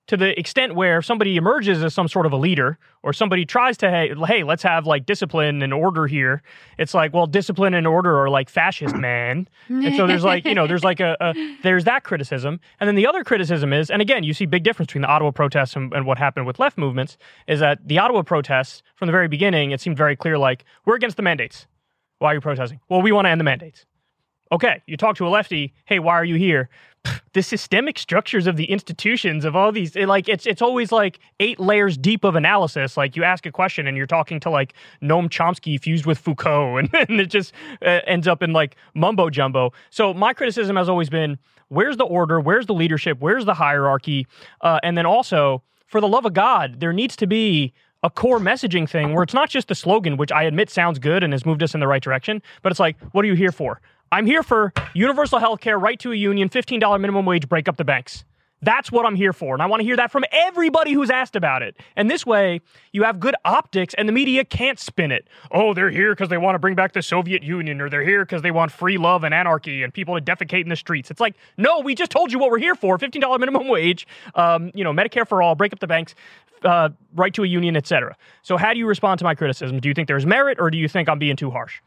to 0.10 0.18
the 0.18 0.38
extent 0.40 0.74
where 0.74 0.98
if 0.98 1.06
somebody 1.06 1.38
emerges 1.38 1.84
as 1.84 1.94
some 1.94 2.08
sort 2.08 2.26
of 2.26 2.34
a 2.34 2.36
leader 2.36 2.80
or 3.04 3.14
somebody 3.14 3.46
tries 3.46 3.78
to 3.78 3.92
hey, 3.92 4.12
hey 4.26 4.44
let's 4.44 4.64
have 4.64 4.88
like 4.88 5.06
discipline 5.06 5.62
and 5.62 5.72
order 5.72 6.08
here 6.08 6.42
it's 6.80 6.96
like 6.96 7.14
well 7.14 7.28
discipline 7.28 7.76
and 7.76 7.86
order 7.86 8.18
are 8.20 8.28
like 8.28 8.50
fascist 8.50 8.96
man. 8.96 9.48
And 9.68 9.96
so 9.96 10.08
there's 10.08 10.24
like 10.24 10.46
you 10.46 10.56
know 10.56 10.66
there's 10.66 10.84
like 10.84 11.00
a, 11.00 11.16
a, 11.22 11.58
there's 11.62 11.84
that 11.84 12.04
criticism. 12.04 12.60
And 12.80 12.88
then 12.88 12.96
the 12.96 13.06
other 13.06 13.24
criticism 13.24 13.72
is 13.72 13.92
and 13.92 14.02
again 14.02 14.24
you 14.24 14.34
see 14.34 14.48
big 14.48 14.64
difference 14.64 14.88
between 14.88 15.04
the 15.04 15.08
ottawa 15.08 15.30
protests 15.30 15.76
and, 15.76 15.94
and 15.94 16.08
what 16.08 16.18
happened 16.18 16.48
with 16.48 16.58
left 16.58 16.76
movements 16.80 17.16
is 17.48 17.60
that 17.60 17.88
the 17.88 18.00
ottawa 18.00 18.24
protests 18.24 18.82
from 18.96 19.06
the 19.06 19.12
very 19.12 19.28
beginning 19.28 19.70
it 19.70 19.80
seemed 19.80 19.96
very 19.96 20.16
clear 20.16 20.40
like 20.40 20.66
we're 20.86 20.96
against 20.96 21.18
the 21.18 21.24
mandates. 21.24 21.68
Why 22.18 22.32
are 22.32 22.34
you 22.34 22.42
protesting? 22.42 22.80
Well 22.90 23.04
we 23.04 23.12
want 23.12 23.26
to 23.26 23.30
end 23.30 23.40
the 23.40 23.46
mandates. 23.46 23.86
Okay 24.52 24.82
you 24.88 24.98
talk 24.98 25.18
to 25.18 25.28
a 25.28 25.30
lefty 25.30 25.76
hey 25.86 26.00
why 26.00 26.14
are 26.14 26.26
you 26.26 26.36
here 26.36 26.68
the 27.34 27.44
systemic 27.44 27.98
structures 27.98 28.48
of 28.48 28.58
the 28.58 28.66
institutions 28.66 29.46
of 29.46 29.56
all 29.56 29.72
these 29.72 29.96
like 29.96 30.28
it's 30.28 30.46
it's 30.46 30.62
always 30.62 30.92
like 30.92 31.20
eight 31.40 31.60
layers 31.60 31.98
deep 31.98 32.24
of 32.24 32.36
analysis. 32.36 32.98
Like 32.98 33.16
you 33.16 33.24
ask 33.24 33.46
a 33.46 33.52
question 33.52 33.88
and 33.88 33.96
you're 33.96 34.08
talking 34.08 34.40
to 34.42 34.50
like 34.50 34.74
noam 35.02 35.30
chomsky 35.30 35.80
fused 35.80 36.06
with 36.06 36.18
foucault 36.18 36.78
and, 36.78 36.90
and 36.94 37.20
it 37.20 37.28
just 37.28 37.54
uh, 37.82 38.02
ends 38.08 38.28
up 38.28 38.42
in 38.42 38.54
like 38.54 38.76
mumbo 38.94 39.30
jumbo. 39.30 39.72
So 39.90 40.14
my 40.14 40.34
criticism 40.34 40.76
has 40.76 40.90
always 40.90 41.10
been 41.10 41.38
where's 41.70 41.98
the 41.98 42.06
order? 42.06 42.40
Where's 42.40 42.66
the 42.66 42.74
leadership? 42.74 43.18
Where's 43.20 43.46
the 43.46 43.54
hierarchy? 43.54 44.28
Uh, 44.62 44.80
and 44.84 44.98
then 44.98 45.06
also 45.06 45.62
for 45.88 46.02
the 46.02 46.08
love 46.08 46.26
of 46.26 46.34
god 46.34 46.80
there 46.80 46.94
needs 46.94 47.16
to 47.16 47.26
be 47.26 47.74
a 48.04 48.10
core 48.10 48.40
messaging 48.40 48.90
thing 48.90 49.14
where 49.14 49.24
it's 49.24 49.34
not 49.34 49.50
just 49.50 49.68
the 49.68 49.76
slogan, 49.76 50.18
which 50.18 50.32
I 50.32 50.44
admit 50.44 50.70
sounds 50.70 51.00
good 51.00 51.24
and 51.24 51.34
has 51.34 51.46
moved 51.46 51.62
us 51.62 51.74
in 51.74 51.80
the 51.80 51.88
right 51.88 52.02
direction, 52.02 52.42
but 52.62 52.72
it's 52.72 52.80
like, 52.80 52.98
what 53.12 53.26
are 53.26 53.28
you 53.28 53.34
here 53.34 53.52
for? 53.52 53.82
I'm 54.12 54.26
here 54.26 54.44
for 54.44 54.74
universal 54.94 55.40
health 55.40 55.60
care, 55.60 55.78
right 55.78 56.00
to 56.00 56.12
a 56.12 56.16
union, 56.16 56.50
$15 56.50 57.00
minimum 57.00 57.26
wage, 57.26 57.48
break 57.48 57.68
up 57.68 57.78
the 57.78 57.86
banks. 57.86 58.24
That's 58.62 58.92
what 58.92 59.06
I'm 59.06 59.16
here 59.16 59.32
for. 59.32 59.54
And 59.54 59.64
I 59.64 59.68
want 59.68 59.80
to 59.80 59.86
hear 59.86 59.96
that 59.96 60.12
from 60.12 60.26
everybody 60.32 60.92
who's 60.92 61.10
asked 61.10 61.36
about 61.36 61.62
it. 61.62 61.78
And 61.96 62.12
this 62.12 62.26
way, 62.26 62.60
you 62.92 63.04
have 63.04 63.20
good 63.20 63.36
optics 63.46 63.94
and 63.94 64.08
the 64.08 64.12
media 64.12 64.44
can't 64.44 64.78
spin 64.78 65.12
it. 65.12 65.28
Oh, 65.52 65.74
they're 65.74 65.90
here 65.90 66.12
because 66.12 66.28
they 66.30 66.38
want 66.38 66.56
to 66.56 66.60
bring 66.60 66.76
back 66.76 66.92
the 66.92 67.02
Soviet 67.02 67.42
Union, 67.42 67.80
or 67.80 67.90
they're 67.90 68.04
here 68.04 68.26
because 68.26 68.42
they 68.42 68.52
want 68.52 68.72
free 68.72 68.98
love 68.98 69.24
and 69.24 69.34
anarchy 69.34 69.82
and 69.84 69.94
people 69.94 70.20
to 70.20 70.22
defecate 70.22 70.64
in 70.64 70.70
the 70.70 70.76
streets. 70.76 71.10
It's 71.10 71.22
like, 71.22 71.36
no, 71.58 71.80
we 71.80 71.96
just 71.96 72.12
told 72.12 72.34
you 72.34 72.40
what 72.40 72.52
we're 72.52 72.60
here 72.60 72.76
for 72.76 72.98
$15 72.98 73.40
minimum 73.40 73.68
wage, 73.70 74.06
um, 74.36 74.72
you 74.74 74.84
know, 74.84 74.92
Medicare 74.92 75.28
for 75.28 75.42
all, 75.42 75.56
break 75.56 75.72
up 75.72 75.80
the 75.80 75.88
banks, 75.88 76.14
uh, 76.66 76.90
right 77.16 77.34
to 77.34 77.44
a 77.44 77.48
union, 77.48 77.78
etc. 77.78 78.18
So, 78.42 78.58
how 78.58 78.74
do 78.74 78.80
you 78.80 78.88
respond 78.88 79.20
to 79.20 79.24
my 79.24 79.36
criticism? 79.36 79.80
Do 79.80 79.88
you 79.88 79.94
think 79.94 80.10
there's 80.10 80.26
merit, 80.26 80.60
or 80.60 80.70
do 80.70 80.78
you 80.78 80.90
think 80.90 81.08
I'm 81.08 81.20
being 81.20 81.38
too 81.38 81.52
harsh? 81.52 81.80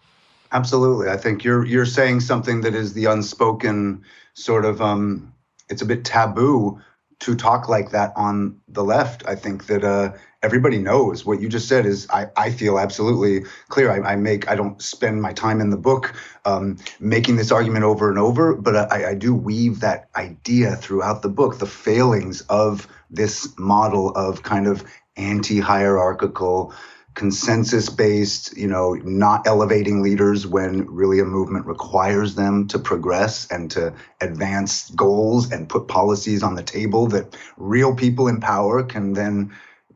Absolutely. 0.53 1.09
I 1.09 1.17
think 1.17 1.45
you're 1.45 1.65
you're 1.65 1.87
saying 1.87 2.21
something 2.21 2.61
that 2.61 2.75
is 2.75 2.93
the 2.93 3.07
unspoken 3.07 4.05
sort 4.35 4.65
of 4.65 4.81
um 4.83 5.33
it's 5.69 5.83
a 5.83 5.87
bit 5.87 6.05
taboo 6.05 6.79
to 7.21 7.35
talk 7.37 7.69
like 7.69 7.91
that 7.91 8.13
on 8.17 8.61
the 8.69 8.85
left. 8.85 9.27
I 9.27 9.35
think 9.35 9.67
that 9.67 9.83
uh 9.83 10.13
everybody 10.43 10.77
knows 10.79 11.25
what 11.25 11.41
you 11.41 11.49
just 11.49 11.69
said 11.69 11.87
is 11.87 12.07
I, 12.11 12.27
I 12.37 12.51
feel 12.51 12.79
absolutely 12.79 13.49
clear. 13.69 13.91
I, 13.91 14.13
I 14.13 14.17
make 14.17 14.49
I 14.51 14.55
don't 14.57 14.83
spend 14.83 15.23
my 15.23 15.33
time 15.33 15.61
in 15.61 15.71
the 15.71 15.77
book 15.79 16.15
um, 16.45 16.77
making 17.01 17.37
this 17.37 17.53
argument 17.53 17.85
over 17.85 18.11
and 18.11 18.19
over, 18.19 18.55
but 18.55 18.93
I, 18.93 19.11
I 19.11 19.15
do 19.15 19.35
weave 19.35 19.81
that 19.81 20.09
idea 20.17 20.77
throughout 20.77 21.23
the 21.23 21.29
book, 21.29 21.59
the 21.59 21.67
failings 21.67 22.41
of 22.43 22.89
this 23.09 23.49
model 23.57 24.11
of 24.11 24.43
kind 24.43 24.67
of 24.67 24.85
anti-hierarchical 25.17 26.75
consensus 27.15 27.89
based, 27.89 28.57
you 28.57 28.67
know, 28.67 28.95
not 28.95 29.47
elevating 29.47 30.03
leaders 30.03 30.47
when 30.47 30.87
really 30.87 31.21
a 31.21 31.25
movement 31.25 31.67
requires 31.67 32.35
them 32.35 32.67
to 32.69 32.79
progress 32.79 33.51
and 33.51 33.71
to 33.71 33.93
advance 34.21 34.91
goals 34.91 35.53
and 35.53 35.69
put 35.69 35.89
policies 35.89 36.43
on 36.43 36.55
the 36.55 36.63
table 36.63 37.07
that 37.09 37.37
real 37.57 37.95
people 37.95 38.29
in 38.29 38.41
power 38.41 38.83
can 38.83 39.13
then, 39.13 39.55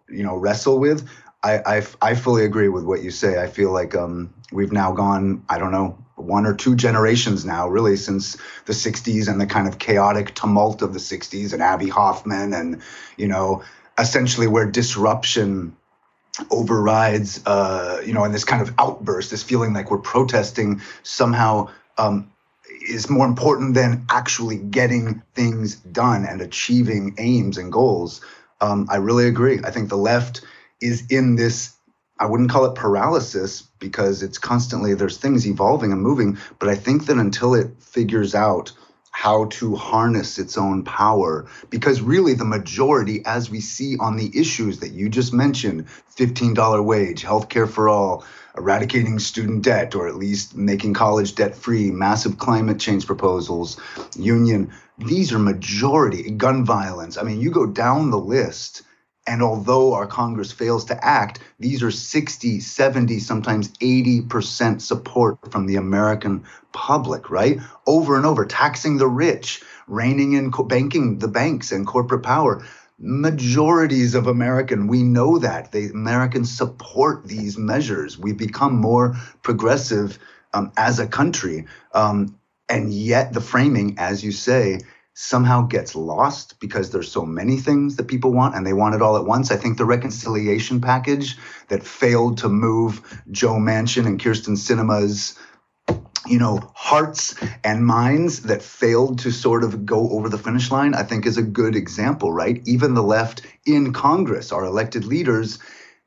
you 0.08 0.22
know, 0.22 0.36
wrestle 0.36 0.78
with. 0.78 1.08
I, 1.42 1.78
I, 1.78 1.86
I 2.02 2.14
fully 2.14 2.44
agree 2.44 2.68
with 2.68 2.84
what 2.84 3.02
you 3.02 3.10
say. 3.10 3.40
I 3.42 3.46
feel 3.46 3.72
like 3.72 3.94
um, 3.94 4.34
we've 4.52 4.72
now 4.72 4.92
gone, 4.92 5.44
I 5.48 5.58
don't 5.58 5.72
know, 5.72 5.98
one 6.16 6.46
or 6.46 6.54
two 6.54 6.74
generations 6.74 7.44
now, 7.44 7.68
really, 7.68 7.96
since 7.96 8.36
the 8.64 8.72
60s 8.72 9.28
and 9.28 9.40
the 9.40 9.46
kind 9.46 9.68
of 9.68 9.78
chaotic 9.78 10.34
tumult 10.34 10.82
of 10.82 10.92
the 10.92 10.98
60s 10.98 11.52
and 11.52 11.62
Abbie 11.62 11.88
Hoffman 11.88 12.52
and, 12.52 12.82
you 13.16 13.28
know, 13.28 13.62
essentially 13.98 14.46
where 14.46 14.70
disruption 14.70 15.76
overrides, 16.50 17.40
uh, 17.46 18.00
you 18.04 18.12
know, 18.12 18.24
and 18.24 18.34
this 18.34 18.44
kind 18.44 18.62
of 18.62 18.74
outburst, 18.78 19.30
this 19.30 19.42
feeling 19.42 19.72
like 19.72 19.90
we're 19.90 19.98
protesting 19.98 20.80
somehow 21.02 21.68
um, 21.98 22.30
is 22.88 23.08
more 23.08 23.26
important 23.26 23.74
than 23.74 24.04
actually 24.10 24.56
getting 24.56 25.22
things 25.34 25.76
done 25.76 26.24
and 26.24 26.40
achieving 26.40 27.14
aims 27.18 27.58
and 27.58 27.72
goals. 27.72 28.20
Um, 28.60 28.86
I 28.90 28.96
really 28.96 29.26
agree. 29.26 29.60
I 29.64 29.70
think 29.70 29.88
the 29.88 29.96
left 29.96 30.42
is 30.80 31.04
in 31.10 31.36
this. 31.36 31.74
I 32.18 32.26
wouldn't 32.26 32.50
call 32.50 32.64
it 32.64 32.74
paralysis 32.74 33.62
because 33.78 34.22
it's 34.22 34.38
constantly 34.38 34.94
there's 34.94 35.18
things 35.18 35.46
evolving 35.46 35.92
and 35.92 36.00
moving, 36.00 36.38
but 36.58 36.68
I 36.68 36.74
think 36.74 37.06
that 37.06 37.18
until 37.18 37.54
it 37.54 37.70
figures 37.78 38.34
out 38.34 38.72
how 39.16 39.46
to 39.46 39.74
harness 39.74 40.38
its 40.38 40.58
own 40.58 40.84
power. 40.84 41.46
Because 41.70 42.02
really, 42.02 42.34
the 42.34 42.44
majority, 42.44 43.24
as 43.24 43.48
we 43.48 43.60
see 43.60 43.96
on 43.96 44.16
the 44.16 44.30
issues 44.38 44.80
that 44.80 44.90
you 44.90 45.08
just 45.08 45.32
mentioned 45.32 45.86
$15 46.16 46.84
wage, 46.84 47.24
healthcare 47.24 47.66
for 47.66 47.88
all, 47.88 48.26
eradicating 48.58 49.18
student 49.18 49.64
debt, 49.64 49.94
or 49.94 50.06
at 50.06 50.16
least 50.16 50.54
making 50.54 50.92
college 50.92 51.34
debt 51.34 51.56
free, 51.56 51.90
massive 51.90 52.36
climate 52.36 52.78
change 52.78 53.06
proposals, 53.06 53.80
union, 54.16 54.70
these 54.98 55.32
are 55.32 55.38
majority, 55.38 56.30
gun 56.32 56.66
violence. 56.66 57.16
I 57.16 57.22
mean, 57.22 57.40
you 57.40 57.50
go 57.50 57.64
down 57.64 58.10
the 58.10 58.18
list. 58.18 58.82
And 59.26 59.42
although 59.42 59.92
our 59.94 60.06
Congress 60.06 60.52
fails 60.52 60.84
to 60.86 61.04
act, 61.04 61.40
these 61.58 61.82
are 61.82 61.90
60, 61.90 62.60
70, 62.60 63.18
sometimes 63.18 63.68
80% 63.78 64.80
support 64.80 65.50
from 65.50 65.66
the 65.66 65.76
American 65.76 66.44
public, 66.72 67.28
right? 67.30 67.58
Over 67.86 68.16
and 68.16 68.24
over, 68.24 68.44
taxing 68.46 68.98
the 68.98 69.08
rich, 69.08 69.62
reining 69.88 70.34
in 70.34 70.52
co- 70.52 70.62
banking 70.62 71.18
the 71.18 71.28
banks 71.28 71.72
and 71.72 71.86
corporate 71.86 72.22
power. 72.22 72.64
Majorities 72.98 74.14
of 74.14 74.26
American, 74.26 74.86
we 74.86 75.02
know 75.02 75.38
that. 75.38 75.72
the 75.72 75.90
Americans 75.90 76.56
support 76.56 77.24
these 77.26 77.58
measures. 77.58 78.16
We've 78.18 78.38
become 78.38 78.76
more 78.76 79.16
progressive 79.42 80.18
um, 80.54 80.72
as 80.76 80.98
a 80.98 81.06
country. 81.06 81.66
Um, 81.92 82.38
and 82.68 82.92
yet 82.92 83.32
the 83.32 83.40
framing, 83.40 83.96
as 83.98 84.24
you 84.24 84.32
say, 84.32 84.80
somehow 85.18 85.62
gets 85.62 85.96
lost 85.96 86.60
because 86.60 86.90
there's 86.90 87.10
so 87.10 87.24
many 87.24 87.56
things 87.56 87.96
that 87.96 88.06
people 88.06 88.34
want 88.34 88.54
and 88.54 88.66
they 88.66 88.74
want 88.74 88.94
it 88.94 89.00
all 89.00 89.16
at 89.16 89.24
once. 89.24 89.50
I 89.50 89.56
think 89.56 89.78
the 89.78 89.86
reconciliation 89.86 90.78
package 90.78 91.38
that 91.68 91.82
failed 91.82 92.36
to 92.38 92.50
move 92.50 93.00
Joe 93.30 93.54
Manchin 93.54 94.06
and 94.06 94.20
Kyrsten 94.20 94.58
Sinema's 94.58 95.38
you 96.26 96.38
know, 96.38 96.60
hearts 96.74 97.34
and 97.64 97.86
minds 97.86 98.42
that 98.42 98.60
failed 98.60 99.20
to 99.20 99.30
sort 99.30 99.64
of 99.64 99.86
go 99.86 100.10
over 100.10 100.28
the 100.28 100.36
finish 100.36 100.70
line, 100.70 100.92
I 100.92 101.02
think 101.04 101.24
is 101.24 101.38
a 101.38 101.42
good 101.42 101.76
example, 101.76 102.32
right? 102.32 102.60
Even 102.66 102.94
the 102.94 103.02
left 103.02 103.42
in 103.64 103.92
Congress, 103.92 104.52
our 104.52 104.64
elected 104.64 105.04
leaders, 105.04 105.60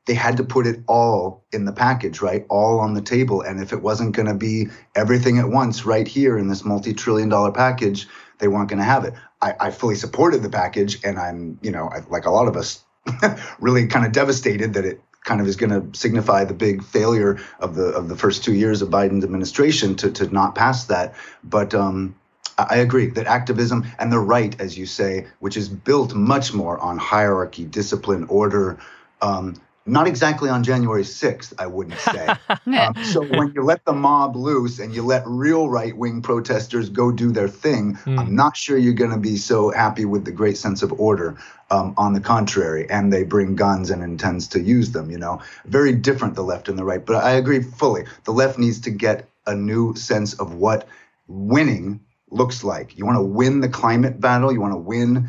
they 0.06 0.14
had 0.14 0.36
to 0.36 0.44
put 0.44 0.66
it 0.66 0.82
all 0.86 1.46
in 1.52 1.64
the 1.64 1.72
package, 1.72 2.20
right? 2.20 2.44
All 2.50 2.80
on 2.80 2.94
the 2.94 3.00
table. 3.00 3.40
And 3.40 3.60
if 3.62 3.72
it 3.72 3.82
wasn't 3.82 4.14
going 4.14 4.28
to 4.28 4.34
be 4.34 4.68
everything 4.94 5.38
at 5.38 5.48
once 5.48 5.86
right 5.86 6.06
here 6.06 6.36
in 6.38 6.48
this 6.48 6.64
multi 6.64 6.92
trillion 6.92 7.30
dollar 7.30 7.50
package, 7.50 8.06
they 8.40 8.48
weren't 8.48 8.68
going 8.68 8.78
to 8.78 8.84
have 8.84 9.04
it. 9.04 9.14
I, 9.40 9.54
I, 9.60 9.70
fully 9.70 9.94
supported 9.94 10.42
the 10.42 10.50
package, 10.50 11.02
and 11.04 11.18
I'm, 11.18 11.58
you 11.62 11.70
know, 11.70 11.90
like 12.08 12.26
a 12.26 12.30
lot 12.30 12.48
of 12.48 12.56
us, 12.56 12.82
really 13.60 13.86
kind 13.86 14.04
of 14.04 14.12
devastated 14.12 14.74
that 14.74 14.84
it 14.84 15.00
kind 15.24 15.40
of 15.40 15.46
is 15.46 15.56
going 15.56 15.70
to 15.70 15.98
signify 15.98 16.44
the 16.44 16.54
big 16.54 16.82
failure 16.82 17.38
of 17.60 17.74
the 17.74 17.84
of 17.84 18.08
the 18.08 18.16
first 18.16 18.42
two 18.42 18.54
years 18.54 18.82
of 18.82 18.88
Biden's 18.88 19.24
administration 19.24 19.94
to 19.96 20.10
to 20.10 20.32
not 20.32 20.54
pass 20.54 20.86
that. 20.86 21.14
But 21.44 21.74
um, 21.74 22.16
I 22.58 22.76
agree 22.76 23.06
that 23.08 23.26
activism 23.26 23.86
and 23.98 24.12
the 24.12 24.18
right, 24.18 24.58
as 24.60 24.76
you 24.76 24.86
say, 24.86 25.26
which 25.38 25.56
is 25.56 25.68
built 25.68 26.14
much 26.14 26.52
more 26.52 26.78
on 26.78 26.98
hierarchy, 26.98 27.64
discipline, 27.64 28.24
order. 28.24 28.78
Um, 29.22 29.60
not 29.90 30.06
exactly 30.06 30.48
on 30.48 30.62
January 30.62 31.02
6th, 31.02 31.52
I 31.58 31.66
wouldn't 31.66 31.98
say. 31.98 32.26
um, 32.78 33.04
so 33.04 33.22
when 33.22 33.52
you 33.54 33.62
let 33.62 33.84
the 33.84 33.92
mob 33.92 34.36
loose 34.36 34.78
and 34.78 34.94
you 34.94 35.02
let 35.02 35.22
real 35.26 35.68
right 35.68 35.96
wing 35.96 36.22
protesters 36.22 36.88
go 36.88 37.10
do 37.12 37.32
their 37.32 37.48
thing, 37.48 37.94
mm. 38.04 38.18
I'm 38.18 38.34
not 38.34 38.56
sure 38.56 38.78
you're 38.78 38.94
going 38.94 39.10
to 39.10 39.18
be 39.18 39.36
so 39.36 39.70
happy 39.70 40.04
with 40.04 40.24
the 40.24 40.32
great 40.32 40.56
sense 40.56 40.82
of 40.82 40.98
order. 41.00 41.36
Um, 41.72 41.94
on 41.96 42.14
the 42.14 42.20
contrary, 42.20 42.90
and 42.90 43.12
they 43.12 43.22
bring 43.22 43.54
guns 43.54 43.90
and 43.90 44.02
intends 44.02 44.48
to 44.48 44.60
use 44.60 44.90
them. 44.90 45.08
You 45.08 45.18
know, 45.18 45.40
very 45.66 45.92
different 45.92 46.34
the 46.34 46.42
left 46.42 46.68
and 46.68 46.76
the 46.76 46.82
right. 46.82 47.06
But 47.06 47.22
I 47.22 47.30
agree 47.30 47.62
fully. 47.62 48.06
The 48.24 48.32
left 48.32 48.58
needs 48.58 48.80
to 48.80 48.90
get 48.90 49.28
a 49.46 49.54
new 49.54 49.94
sense 49.94 50.34
of 50.34 50.54
what 50.54 50.88
winning 51.28 52.00
looks 52.30 52.64
like. 52.64 52.98
You 52.98 53.06
want 53.06 53.18
to 53.18 53.22
win 53.22 53.60
the 53.60 53.68
climate 53.68 54.20
battle. 54.20 54.52
You 54.52 54.60
want 54.60 54.72
to 54.72 54.78
win 54.78 55.28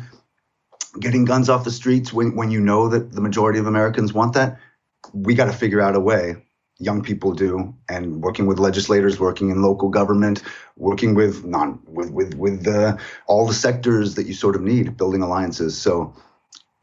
getting 1.00 1.24
guns 1.24 1.48
off 1.48 1.64
the 1.64 1.70
streets 1.70 2.12
when, 2.12 2.36
when 2.36 2.50
you 2.50 2.60
know 2.60 2.88
that 2.88 3.12
the 3.12 3.20
majority 3.20 3.58
of 3.58 3.66
Americans 3.66 4.12
want 4.12 4.34
that. 4.34 4.58
We 5.12 5.34
got 5.34 5.46
to 5.46 5.52
figure 5.52 5.80
out 5.80 5.96
a 5.96 6.00
way. 6.00 6.36
Young 6.78 7.02
people 7.02 7.32
do, 7.32 7.74
and 7.88 8.22
working 8.22 8.46
with 8.46 8.58
legislators, 8.58 9.20
working 9.20 9.50
in 9.50 9.62
local 9.62 9.88
government, 9.88 10.42
working 10.76 11.14
with 11.14 11.44
non 11.44 11.78
with 11.86 12.10
with 12.10 12.34
with 12.34 12.66
uh, 12.66 12.96
all 13.26 13.46
the 13.46 13.54
sectors 13.54 14.14
that 14.14 14.26
you 14.26 14.34
sort 14.34 14.56
of 14.56 14.62
need, 14.62 14.96
building 14.96 15.22
alliances. 15.22 15.80
So 15.80 16.12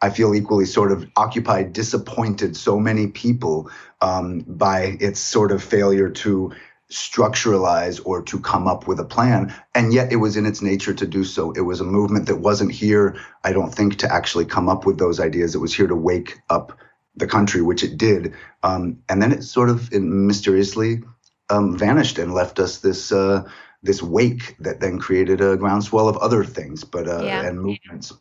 I 0.02 0.10
feel 0.10 0.34
equally 0.34 0.66
sort 0.66 0.92
of 0.92 1.06
occupied, 1.18 1.74
disappointed 1.74 2.56
so 2.56 2.80
many 2.80 3.08
people 3.08 3.70
um, 4.00 4.46
by 4.48 4.98
its 5.02 5.20
sort 5.20 5.52
of 5.52 5.62
failure 5.62 6.10
to 6.10 6.54
structuralize 6.92 8.02
or 8.04 8.22
to 8.24 8.40
come 8.40 8.68
up 8.68 8.88
with 8.88 9.00
a 9.00 9.06
plan. 9.06 9.54
And 9.76 9.94
yet 9.94 10.12
it 10.12 10.18
was 10.18 10.36
in 10.36 10.46
its 10.46 10.62
nature 10.62 10.94
to 10.94 11.06
do 11.06 11.24
so. 11.24 11.52
It 11.52 11.62
was 11.62 11.82
a 11.82 11.86
movement 11.86 12.26
that 12.26 12.38
wasn't 12.38 12.72
here, 12.72 13.16
I 13.44 13.54
don't 13.54 13.74
think, 13.74 13.98
to 13.98 14.12
actually 14.12 14.46
come 14.46 14.68
up 14.68 14.86
with 14.86 14.98
those 14.98 15.20
ideas. 15.20 15.54
It 15.54 15.60
was 15.60 15.74
here 15.74 15.88
to 15.88 15.96
wake 15.96 16.40
up 16.50 16.78
the 17.16 17.28
country, 17.28 17.62
which 17.62 17.84
it 17.84 17.98
did. 17.98 18.34
Um, 18.64 19.00
and 19.08 19.22
then 19.22 19.32
it 19.32 19.44
sort 19.44 19.70
of 19.70 19.92
it 19.94 20.02
mysteriously 20.02 21.04
um, 21.50 21.78
vanished 21.78 22.18
and 22.18 22.34
left 22.34 22.60
us 22.60 22.80
this. 22.80 23.12
Uh, 23.12 23.48
this 23.82 24.04
wake 24.04 24.58
that 24.60 24.82
then 24.82 25.00
created 25.00 25.40
a 25.40 25.56
groundswell 25.56 26.10
of 26.10 26.18
other 26.18 26.44
things, 26.44 26.84
but 26.84 27.08
uh, 27.08 27.24
yeah. 27.24 27.46
and 27.46 27.62
movements. 27.62 28.14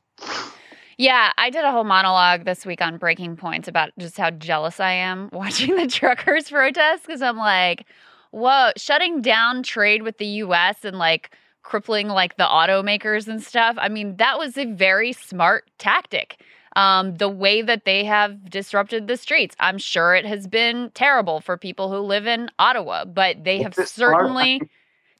Yeah, 0.97 1.33
I 1.39 1.51
did 1.51 1.65
a 1.65 1.71
whole 1.71 1.85
monologue 1.85 2.45
this 2.45 2.67
week 2.67 2.83
on 2.83 2.97
Breaking 2.97 3.37
Points 3.37 3.69
about 3.69 3.91
just 3.99 4.17
how 4.17 4.31
jealous 4.31 4.81
I 4.81 4.93
am 4.93 5.31
watching 5.33 5.77
the 5.77 5.87
truckers 5.87 6.51
protest 6.51 7.07
because 7.07 7.23
I'm 7.23 7.37
like, 7.37 7.87
whoa, 8.31 8.71
shutting 8.77 9.21
down 9.23 9.63
trade 9.63 10.03
with 10.03 10.19
the 10.19 10.27
US 10.27 10.85
and 10.85 10.99
like 10.99 11.31
crippling 11.63 12.09
like 12.09 12.37
the 12.37 12.45
automakers 12.45 13.29
and 13.29 13.43
stuff. 13.43 13.77
I 13.79 13.89
mean, 13.89 14.17
that 14.17 14.39
was 14.39 14.57
a 14.57 14.65
very 14.65 15.13
smart 15.13 15.71
tactic. 15.79 16.43
Um, 16.77 17.17
the 17.17 17.29
way 17.29 17.63
that 17.63 17.85
they 17.85 18.05
have 18.05 18.51
disrupted 18.51 19.09
the 19.09 19.17
streets. 19.17 19.57
I'm 19.59 19.79
sure 19.79 20.15
it 20.15 20.25
has 20.27 20.47
been 20.47 20.93
terrible 20.95 21.41
for 21.41 21.57
people 21.57 21.91
who 21.91 21.99
live 21.99 22.27
in 22.27 22.51
Ottawa, 22.59 23.05
but 23.05 23.43
they 23.43 23.61
have 23.63 23.75
certainly 23.75 24.63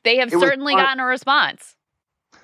they 0.05 0.19
have 0.19 0.31
certainly 0.31 0.75
gotten 0.75 1.01
a 1.01 1.05
response 1.07 1.75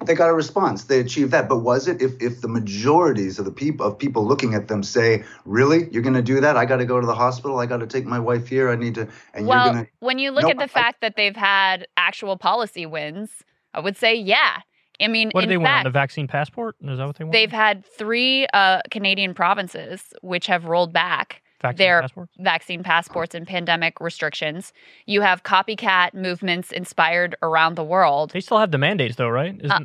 they 0.05 0.15
got 0.15 0.29
a 0.29 0.35
response. 0.35 0.85
They 0.85 1.01
achieved 1.01 1.31
that. 1.33 1.49
But 1.49 1.59
was 1.59 1.89
it 1.89 2.03
if 2.03 2.21
if 2.21 2.41
the 2.41 2.49
majorities 2.49 3.39
of 3.39 3.45
the 3.45 3.51
people 3.51 3.87
of 3.87 3.99
people 3.99 4.27
looking 4.27 4.55
at 4.55 4.69
them 4.69 4.83
say, 4.83 5.25
"Really, 5.45 5.89
you're 5.91 6.03
going 6.03 6.15
to 6.15 6.23
do 6.23 6.41
that? 6.41 6.57
I 6.57 6.65
got 6.65 6.77
to 6.77 6.85
go 6.85 7.01
to 7.01 7.07
the 7.07 7.15
hospital. 7.15 7.59
I 7.59 7.67
got 7.67 7.79
to 7.79 7.87
take 7.87 8.05
my 8.05 8.19
wife 8.19 8.49
here. 8.49 8.71
I 8.71 8.77
need 8.77 8.95
to." 8.97 9.09
And 9.33 9.47
well, 9.47 9.65
you're 9.65 9.75
going 9.75 9.85
to. 9.87 9.91
When 10.01 10.19
you 10.19 10.31
look 10.31 10.45
at 10.45 10.57
the 10.57 10.65
I, 10.65 10.69
fact 10.69 11.01
that 11.01 11.17
they've 11.17 11.37
had 11.37 11.87
actual 11.97 12.37
policy 12.37 12.87
wins, 12.87 13.31
I 13.73 13.81
would 13.81 13.97
say, 13.97 14.15
yeah. 14.15 14.61
I 15.01 15.09
mean, 15.09 15.31
what 15.33 15.41
did 15.41 15.51
they 15.51 15.57
fact, 15.57 15.65
want? 15.65 15.85
The 15.85 15.91
vaccine 15.91 16.29
passport? 16.29 16.77
Is 16.81 16.99
that 16.99 17.07
what 17.07 17.17
they 17.17 17.25
want? 17.25 17.33
They've 17.33 17.51
had 17.51 17.85
three 17.85 18.47
uh, 18.53 18.81
Canadian 18.91 19.35
provinces 19.35 20.15
which 20.23 20.47
have 20.47 20.67
rolled 20.67 20.93
back 20.93 21.43
vaccine 21.65 21.79
their 21.79 22.01
passports? 22.03 22.33
vaccine 22.39 22.83
passports 22.83 23.35
and 23.35 23.47
pandemic 23.47 24.01
restrictions. 24.01 24.73
You 25.07 25.21
have 25.23 25.43
copycat 25.43 26.15
movements 26.15 26.73
inspired 26.73 27.35
around 27.43 27.75
the 27.75 27.85
world. 27.85 28.31
They 28.31 28.41
still 28.41 28.59
have 28.59 28.71
the 28.71 28.79
mandates, 28.79 29.17
though, 29.17 29.29
right? 29.29 29.61
Uh, 29.69 29.81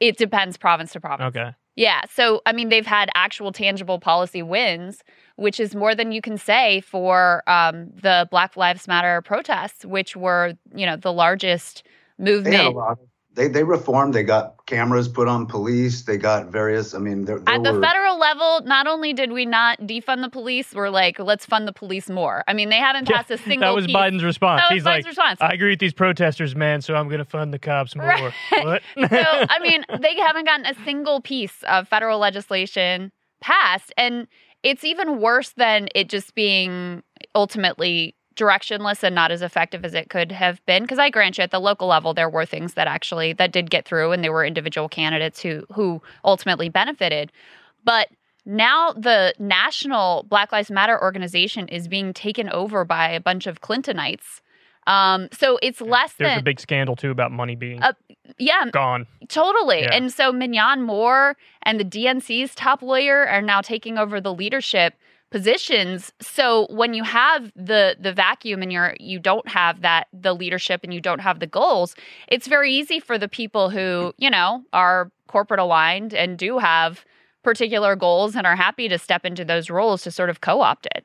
it 0.00 0.16
depends 0.16 0.56
province 0.56 0.92
to 0.92 1.00
province. 1.00 1.28
Okay. 1.28 1.52
Yeah. 1.76 2.02
So, 2.08 2.40
I 2.46 2.52
mean, 2.52 2.68
they've 2.68 2.86
had 2.86 3.10
actual 3.14 3.50
tangible 3.50 3.98
policy 3.98 4.42
wins, 4.42 5.02
which 5.36 5.58
is 5.58 5.74
more 5.74 5.94
than 5.94 6.12
you 6.12 6.20
can 6.20 6.38
say 6.38 6.80
for 6.82 7.42
um, 7.48 7.90
the 8.00 8.28
Black 8.30 8.56
Lives 8.56 8.86
Matter 8.86 9.20
protests, 9.22 9.84
which 9.84 10.14
were, 10.16 10.54
you 10.74 10.86
know, 10.86 10.96
the 10.96 11.12
largest 11.12 11.82
movement. 12.16 12.76
They 13.34 13.42
had 13.44 13.50
a 13.50 13.54
lot 13.54 13.54
they 13.54 13.60
they 13.60 13.64
reformed. 13.64 14.14
They 14.14 14.22
got 14.22 14.66
cameras 14.66 15.08
put 15.08 15.28
on 15.28 15.46
police. 15.46 16.02
They 16.02 16.16
got 16.16 16.46
various. 16.46 16.94
I 16.94 16.98
mean, 16.98 17.24
there, 17.24 17.38
there 17.38 17.54
at 17.54 17.62
the 17.62 17.80
federal 17.80 18.18
level, 18.18 18.60
not 18.64 18.86
only 18.86 19.12
did 19.12 19.32
we 19.32 19.46
not 19.46 19.78
defund 19.80 20.22
the 20.22 20.30
police, 20.30 20.74
we're 20.74 20.90
like, 20.90 21.18
let's 21.18 21.46
fund 21.46 21.66
the 21.66 21.72
police 21.72 22.08
more. 22.08 22.44
I 22.46 22.52
mean, 22.52 22.68
they 22.68 22.78
haven't 22.78 23.08
passed 23.08 23.30
a 23.30 23.38
single. 23.44 23.68
that 23.68 23.74
was 23.74 23.86
piece. 23.86 23.96
Biden's 23.96 24.24
response. 24.24 24.62
That 24.62 24.74
was 24.74 24.82
He's 24.82 24.84
Biden's 24.84 25.04
like, 25.04 25.06
response. 25.06 25.40
I 25.40 25.52
agree 25.52 25.70
with 25.70 25.80
these 25.80 25.94
protesters, 25.94 26.54
man. 26.54 26.80
So 26.82 26.94
I'm 26.94 27.08
going 27.08 27.18
to 27.18 27.24
fund 27.24 27.52
the 27.52 27.58
cops 27.58 27.96
more. 27.96 28.06
Right. 28.06 28.32
What? 28.50 28.82
so 28.96 29.22
I 29.22 29.58
mean, 29.60 29.84
they 30.00 30.16
haven't 30.16 30.46
gotten 30.46 30.66
a 30.66 30.74
single 30.84 31.20
piece 31.20 31.62
of 31.68 31.88
federal 31.88 32.18
legislation 32.18 33.12
passed, 33.40 33.92
and 33.96 34.26
it's 34.62 34.84
even 34.84 35.20
worse 35.20 35.50
than 35.50 35.88
it 35.94 36.08
just 36.08 36.34
being 36.34 37.02
ultimately 37.34 38.14
directionless 38.36 39.02
and 39.02 39.14
not 39.14 39.30
as 39.30 39.42
effective 39.42 39.84
as 39.84 39.94
it 39.94 40.10
could 40.10 40.32
have 40.32 40.64
been 40.66 40.82
because 40.82 40.98
i 40.98 41.10
grant 41.10 41.38
you 41.38 41.42
at 41.42 41.50
the 41.50 41.60
local 41.60 41.88
level 41.88 42.14
there 42.14 42.28
were 42.28 42.46
things 42.46 42.74
that 42.74 42.86
actually 42.86 43.32
that 43.32 43.52
did 43.52 43.70
get 43.70 43.84
through 43.84 44.12
and 44.12 44.24
there 44.24 44.32
were 44.32 44.44
individual 44.44 44.88
candidates 44.88 45.40
who 45.40 45.64
who 45.72 46.00
ultimately 46.24 46.68
benefited 46.68 47.30
but 47.84 48.08
now 48.46 48.92
the 48.92 49.32
national 49.38 50.24
black 50.28 50.52
lives 50.52 50.70
matter 50.70 51.00
organization 51.00 51.68
is 51.68 51.88
being 51.88 52.12
taken 52.12 52.48
over 52.50 52.84
by 52.84 53.08
a 53.08 53.20
bunch 53.20 53.46
of 53.46 53.60
clintonites 53.60 54.40
um, 54.86 55.28
so 55.32 55.58
it's 55.62 55.80
less 55.80 56.12
There's 56.12 56.32
than 56.32 56.40
a 56.40 56.42
big 56.42 56.60
scandal 56.60 56.94
too 56.94 57.10
about 57.10 57.32
money 57.32 57.56
being 57.56 57.82
uh, 57.82 57.94
yeah 58.38 58.68
gone 58.70 59.06
totally. 59.28 59.82
Yeah. 59.82 59.94
And 59.94 60.12
so 60.12 60.32
Mignon 60.32 60.82
Moore 60.82 61.36
and 61.62 61.80
the 61.80 61.84
DNC's 61.84 62.54
top 62.54 62.82
lawyer 62.82 63.26
are 63.26 63.42
now 63.42 63.60
taking 63.60 63.98
over 63.98 64.20
the 64.20 64.32
leadership 64.32 64.94
positions. 65.34 66.12
So 66.20 66.68
when 66.70 66.94
you 66.94 67.02
have 67.02 67.50
the 67.56 67.96
the 67.98 68.12
vacuum 68.12 68.62
and 68.62 68.72
you're 68.72 68.94
you 69.00 69.18
don't 69.18 69.48
have 69.48 69.80
that 69.80 70.06
the 70.12 70.32
leadership 70.32 70.82
and 70.84 70.94
you 70.94 71.00
don't 71.00 71.18
have 71.18 71.40
the 71.40 71.46
goals 71.48 71.96
it's 72.28 72.46
very 72.46 72.72
easy 72.72 73.00
for 73.00 73.18
the 73.18 73.26
people 73.26 73.68
who 73.68 74.14
you 74.16 74.30
know 74.30 74.62
are 74.72 75.10
corporate 75.26 75.58
aligned 75.58 76.14
and 76.14 76.38
do 76.38 76.58
have 76.58 77.04
particular 77.42 77.96
goals 77.96 78.36
and 78.36 78.46
are 78.46 78.54
happy 78.54 78.88
to 78.88 78.96
step 78.96 79.24
into 79.24 79.44
those 79.44 79.70
roles 79.70 80.02
to 80.02 80.12
sort 80.12 80.30
of 80.30 80.40
co-opt 80.40 80.86
it. 80.94 81.04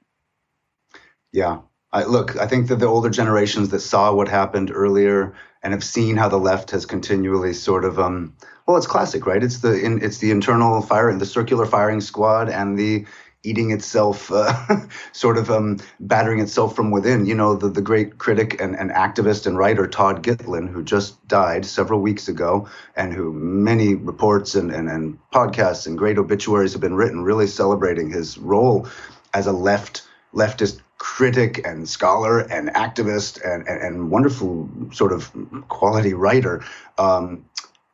Yeah. 1.33 1.61
I, 1.91 2.03
look 2.03 2.37
i 2.37 2.45
think 2.45 2.67
that 2.67 2.75
the 2.75 2.85
older 2.85 3.09
generations 3.09 3.69
that 3.69 3.79
saw 3.79 4.13
what 4.13 4.27
happened 4.27 4.69
earlier 4.71 5.33
and 5.63 5.73
have 5.73 5.83
seen 5.83 6.17
how 6.17 6.29
the 6.29 6.37
left 6.37 6.69
has 6.69 6.85
continually 6.85 7.51
sort 7.51 7.83
of 7.83 7.97
um 7.97 8.35
well 8.67 8.77
it's 8.77 8.85
classic 8.85 9.25
right? 9.25 9.43
It's 9.43 9.61
the 9.61 9.73
in, 9.83 9.99
it's 10.03 10.19
the 10.19 10.29
internal 10.29 10.83
firing 10.83 11.17
the 11.17 11.25
circular 11.25 11.65
firing 11.65 11.99
squad 11.99 12.47
and 12.47 12.77
the 12.77 13.07
eating 13.43 13.71
itself, 13.71 14.31
uh, 14.31 14.53
sort 15.11 15.37
of 15.37 15.49
um, 15.49 15.77
battering 15.99 16.39
itself 16.39 16.75
from 16.75 16.91
within. 16.91 17.25
You 17.25 17.35
know, 17.35 17.55
the, 17.55 17.69
the 17.69 17.81
great 17.81 18.17
critic 18.17 18.59
and, 18.61 18.75
and 18.77 18.91
activist 18.91 19.47
and 19.47 19.57
writer 19.57 19.87
Todd 19.87 20.23
Gitlin, 20.23 20.69
who 20.69 20.83
just 20.83 21.25
died 21.27 21.65
several 21.65 22.01
weeks 22.01 22.27
ago, 22.27 22.67
and 22.95 23.13
who 23.13 23.31
many 23.33 23.95
reports 23.95 24.55
and, 24.55 24.71
and, 24.71 24.89
and 24.89 25.17
podcasts 25.33 25.87
and 25.87 25.97
great 25.97 26.17
obituaries 26.17 26.73
have 26.73 26.81
been 26.81 26.95
written, 26.95 27.23
really 27.23 27.47
celebrating 27.47 28.09
his 28.09 28.37
role 28.37 28.87
as 29.33 29.47
a 29.47 29.51
left 29.51 30.03
leftist 30.33 30.81
critic 30.99 31.65
and 31.65 31.87
scholar 31.89 32.39
and 32.39 32.69
activist 32.69 33.39
and, 33.43 33.67
and, 33.67 33.81
and 33.81 34.11
wonderful 34.11 34.69
sort 34.91 35.11
of 35.11 35.31
quality 35.69 36.13
writer. 36.13 36.63
Um, 36.97 37.45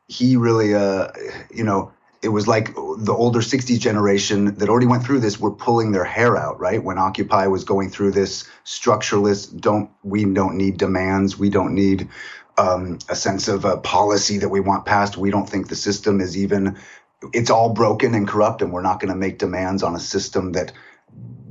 he 0.08 0.36
really, 0.36 0.74
uh, 0.74 1.08
you 1.52 1.64
know, 1.64 1.92
it 2.26 2.30
was 2.30 2.48
like 2.48 2.74
the 2.74 3.14
older 3.16 3.38
60s 3.38 3.78
generation 3.78 4.56
that 4.56 4.68
already 4.68 4.88
went 4.88 5.04
through 5.04 5.20
this 5.20 5.38
were 5.38 5.52
pulling 5.52 5.92
their 5.92 6.04
hair 6.04 6.36
out 6.36 6.58
right? 6.58 6.82
When 6.82 6.98
occupy 6.98 7.46
was 7.46 7.62
going 7.62 7.88
through 7.88 8.10
this 8.10 8.48
structureless 8.64 9.46
don't 9.46 9.90
we 10.02 10.24
don't 10.24 10.56
need 10.56 10.76
demands. 10.76 11.38
We 11.38 11.50
don't 11.50 11.72
need 11.72 12.08
um, 12.58 12.98
a 13.08 13.14
sense 13.14 13.46
of 13.46 13.64
a 13.64 13.76
policy 13.76 14.38
that 14.38 14.48
we 14.48 14.58
want 14.58 14.86
passed. 14.86 15.16
We 15.16 15.30
don't 15.30 15.48
think 15.48 15.68
the 15.68 15.76
system 15.76 16.20
is 16.20 16.36
even 16.36 16.76
it's 17.32 17.50
all 17.50 17.72
broken 17.72 18.14
and 18.14 18.26
corrupt 18.26 18.60
and 18.60 18.72
we're 18.72 18.82
not 18.82 18.98
going 19.00 19.12
to 19.12 19.18
make 19.18 19.38
demands 19.38 19.84
on 19.84 19.94
a 19.94 20.00
system 20.00 20.52
that 20.52 20.72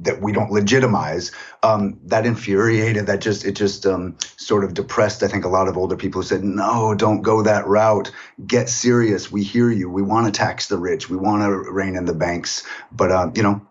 that 0.05 0.21
we 0.21 0.31
don't 0.31 0.51
legitimize 0.51 1.31
um, 1.63 1.99
that 2.05 2.25
infuriated 2.25 3.07
that 3.07 3.21
just 3.21 3.45
it 3.45 3.53
just 3.53 3.85
um, 3.85 4.15
sort 4.37 4.63
of 4.63 4.73
depressed 4.73 5.23
i 5.23 5.27
think 5.27 5.45
a 5.45 5.49
lot 5.49 5.67
of 5.67 5.77
older 5.77 5.97
people 5.97 6.21
who 6.21 6.27
said 6.27 6.43
no 6.43 6.95
don't 6.95 7.21
go 7.21 7.41
that 7.41 7.67
route 7.67 8.11
get 8.47 8.69
serious 8.69 9.31
we 9.31 9.43
hear 9.43 9.69
you 9.69 9.89
we 9.89 10.01
want 10.01 10.25
to 10.25 10.31
tax 10.31 10.67
the 10.67 10.77
rich 10.77 11.09
we 11.09 11.17
want 11.17 11.41
to 11.41 11.71
rein 11.71 11.95
in 11.95 12.05
the 12.05 12.13
banks 12.13 12.63
but 12.91 13.11
uh, 13.11 13.29
you 13.35 13.43
know 13.43 13.61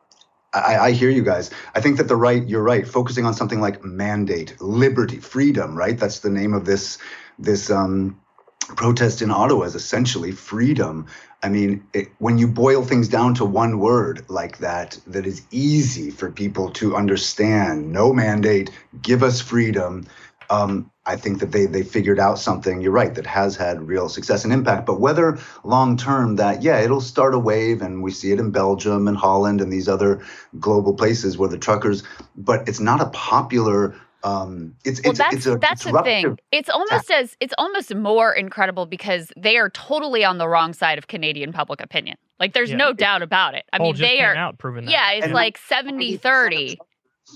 I, 0.52 0.78
I, 0.78 0.90
hear 0.92 1.10
you 1.10 1.24
guys. 1.24 1.50
I 1.74 1.80
think 1.80 1.96
that 1.96 2.06
the 2.06 2.14
right, 2.14 2.46
you're 2.46 2.62
right. 2.62 2.86
Focusing 2.86 3.26
on 3.26 3.34
something 3.34 3.60
like 3.60 3.84
mandate, 3.84 4.60
liberty, 4.60 5.18
freedom, 5.18 5.76
right? 5.76 5.98
That's 5.98 6.20
the 6.20 6.30
name 6.30 6.54
of 6.54 6.64
this 6.64 6.98
this 7.40 7.70
um, 7.70 8.20
protest 8.68 9.22
in 9.22 9.30
Ottawa 9.30 9.64
is 9.64 9.74
essentially 9.74 10.32
freedom. 10.32 11.06
I 11.42 11.48
mean, 11.48 11.84
it, 11.92 12.08
when 12.18 12.38
you 12.38 12.48
boil 12.48 12.82
things 12.82 13.08
down 13.08 13.34
to 13.34 13.44
one 13.44 13.78
word 13.78 14.24
like 14.28 14.58
that, 14.58 14.98
that 15.06 15.26
is 15.26 15.42
easy 15.50 16.10
for 16.10 16.30
people 16.30 16.70
to 16.72 16.96
understand 16.96 17.92
no 17.92 18.12
mandate, 18.12 18.70
give 19.02 19.22
us 19.22 19.40
freedom. 19.40 20.06
Um, 20.50 20.90
I 21.06 21.16
think 21.16 21.40
that 21.40 21.52
they 21.52 21.66
they 21.66 21.82
figured 21.82 22.18
out 22.18 22.38
something. 22.38 22.80
You're 22.80 22.92
right 22.92 23.14
that 23.14 23.26
has 23.26 23.56
had 23.56 23.86
real 23.86 24.08
success 24.08 24.44
and 24.44 24.52
impact. 24.52 24.86
But 24.86 25.00
whether 25.00 25.38
long 25.62 25.96
term 25.96 26.36
that 26.36 26.62
yeah 26.62 26.80
it'll 26.80 27.00
start 27.00 27.34
a 27.34 27.38
wave, 27.38 27.82
and 27.82 28.02
we 28.02 28.10
see 28.10 28.32
it 28.32 28.38
in 28.38 28.50
Belgium 28.50 29.06
and 29.08 29.16
Holland 29.16 29.60
and 29.60 29.72
these 29.72 29.88
other 29.88 30.24
global 30.58 30.94
places 30.94 31.36
where 31.36 31.48
the 31.48 31.58
truckers. 31.58 32.02
But 32.36 32.68
it's 32.68 32.80
not 32.80 33.00
a 33.00 33.10
popular 33.10 33.94
um, 34.24 34.74
it's, 34.84 35.00
well, 35.02 35.10
it's, 35.10 35.18
that's 35.18 35.36
it's 35.36 35.46
a 35.46 35.56
that's 35.56 35.84
the 35.84 36.02
thing. 36.02 36.38
It's 36.50 36.70
almost 36.70 37.10
as 37.10 37.36
it's 37.40 37.54
almost 37.58 37.94
more 37.94 38.32
incredible 38.32 38.86
because 38.86 39.30
they 39.36 39.56
are 39.58 39.70
totally 39.70 40.24
on 40.24 40.38
the 40.38 40.48
wrong 40.48 40.72
side 40.72 40.98
of 40.98 41.08
Canadian 41.08 41.52
public 41.52 41.80
opinion. 41.80 42.16
Like 42.40 42.54
there's 42.54 42.70
Yeah. 42.70 42.76
no 42.76 42.92
doubt 42.92 43.22
about 43.22 43.54
it. 43.54 43.64
I 43.72 43.78
mean, 43.78 43.94
just 43.94 44.10
they 44.10 44.16
came 44.16 44.24
are 44.26 44.34
out 44.36 44.58
proving 44.58 44.86
that. 44.86 44.90
yeah, 44.90 45.12
it's 45.12 45.24
And 45.26 45.34
like 45.34 45.58
70 45.58 46.16
30. 46.16 46.78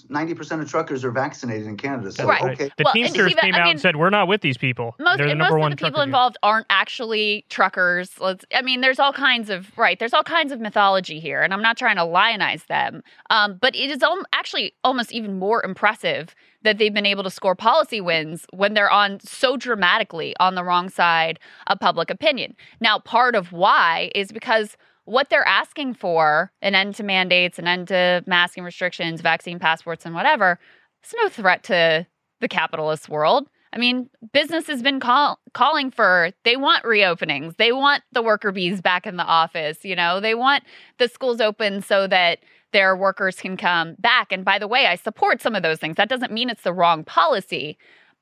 Ninety 0.08 0.34
percent 0.34 0.62
of 0.62 0.68
truckers 0.70 1.04
are 1.04 1.10
vaccinated 1.10 1.66
in 1.66 1.76
Canada. 1.76 2.10
So 2.12 2.26
Right. 2.26 2.42
okay, 2.52 2.70
The 2.76 2.84
Well, 2.84 2.92
Teamsters 2.94 3.30
even- 3.32 3.38
came 3.42 3.54
I 3.54 3.58
out 3.60 3.64
mean, 3.64 3.70
and 3.72 3.80
said, 3.80 3.96
"We're 3.96 4.10
not 4.10 4.28
with 4.28 4.40
these 4.40 4.56
people. 4.56 4.94
Most 4.98 5.18
They're 5.18 5.26
the 5.26 5.32
and 5.32 5.38
number 5.38 5.54
most 5.54 5.60
one 5.60 5.72
of 5.72 5.78
the 5.78 5.84
people 5.84 5.90
trucker 5.90 6.00
union." 6.02 6.08
involved 6.08 6.36
aren't 6.42 6.66
actually 6.70 7.44
truckers. 7.48 8.20
Let's 8.20 8.44
I 8.54 8.62
mean, 8.62 8.80
there's 8.80 8.98
all 8.98 9.12
kinds 9.12 9.50
of 9.50 9.76
right, 9.78 9.98
there's 9.98 10.14
all 10.14 10.22
kinds 10.24 10.52
of 10.52 10.60
mythology 10.60 11.20
here, 11.20 11.42
and 11.42 11.52
I'm 11.52 11.62
not 11.62 11.76
trying 11.76 11.96
to 11.96 12.02
lionize 12.02 12.66
them. 12.66 13.02
Um, 13.30 13.58
but 13.60 13.74
it 13.74 13.90
is 13.90 14.02
al- 14.02 14.22
actually 14.32 14.74
almost 14.84 15.12
even 15.12 15.38
more 15.38 15.64
impressive 15.64 16.34
that 16.62 16.78
they've 16.78 16.92
been 16.92 17.06
able 17.06 17.22
to 17.22 17.30
score 17.30 17.54
policy 17.54 18.00
wins 18.00 18.44
when 18.52 18.74
they're 18.74 18.90
on 18.90 19.20
so 19.20 19.56
dramatically 19.56 20.34
on 20.40 20.56
the 20.56 20.64
wrong 20.64 20.88
side 20.88 21.38
of 21.68 21.78
public 21.78 22.10
opinion. 22.10 22.56
Now, 22.80 22.98
part 22.98 23.36
of 23.36 23.52
why 23.52 24.10
is 24.14 24.32
because 24.32 24.76
what 25.08 25.30
they're 25.30 25.46
asking 25.46 25.94
for 25.94 26.52
an 26.60 26.74
end 26.74 26.94
to 26.96 27.02
mandates, 27.02 27.58
an 27.58 27.66
end 27.66 27.88
to 27.88 28.22
masking 28.26 28.62
restrictions, 28.62 29.20
vaccine 29.20 29.58
passports, 29.58 30.04
and 30.04 30.14
whatever, 30.14 30.58
it's 31.02 31.14
no 31.16 31.28
threat 31.28 31.62
to 31.64 32.06
the 32.40 32.48
capitalist 32.48 33.08
world. 33.08 33.48
I 33.72 33.78
mean, 33.78 34.08
business 34.32 34.66
has 34.66 34.82
been 34.82 35.00
call- 35.00 35.40
calling 35.52 35.90
for 35.90 36.30
they 36.44 36.56
want 36.56 36.84
reopenings. 36.84 37.56
They 37.56 37.72
want 37.72 38.02
the 38.12 38.22
worker 38.22 38.52
bees 38.52 38.80
back 38.80 39.06
in 39.06 39.16
the 39.16 39.24
office, 39.24 39.84
you 39.84 39.96
know. 39.96 40.20
They 40.20 40.34
want 40.34 40.64
the 40.98 41.08
schools 41.08 41.40
open 41.40 41.82
so 41.82 42.06
that 42.06 42.40
their 42.72 42.94
workers 42.96 43.36
can 43.36 43.56
come 43.56 43.94
back. 43.98 44.30
And 44.30 44.44
by 44.44 44.58
the 44.58 44.68
way, 44.68 44.86
I 44.86 44.96
support 44.96 45.40
some 45.40 45.54
of 45.54 45.62
those 45.62 45.78
things. 45.78 45.96
That 45.96 46.08
doesn't 46.08 46.32
mean 46.32 46.50
it's 46.50 46.62
the 46.62 46.72
wrong 46.72 47.04
policy. 47.04 47.78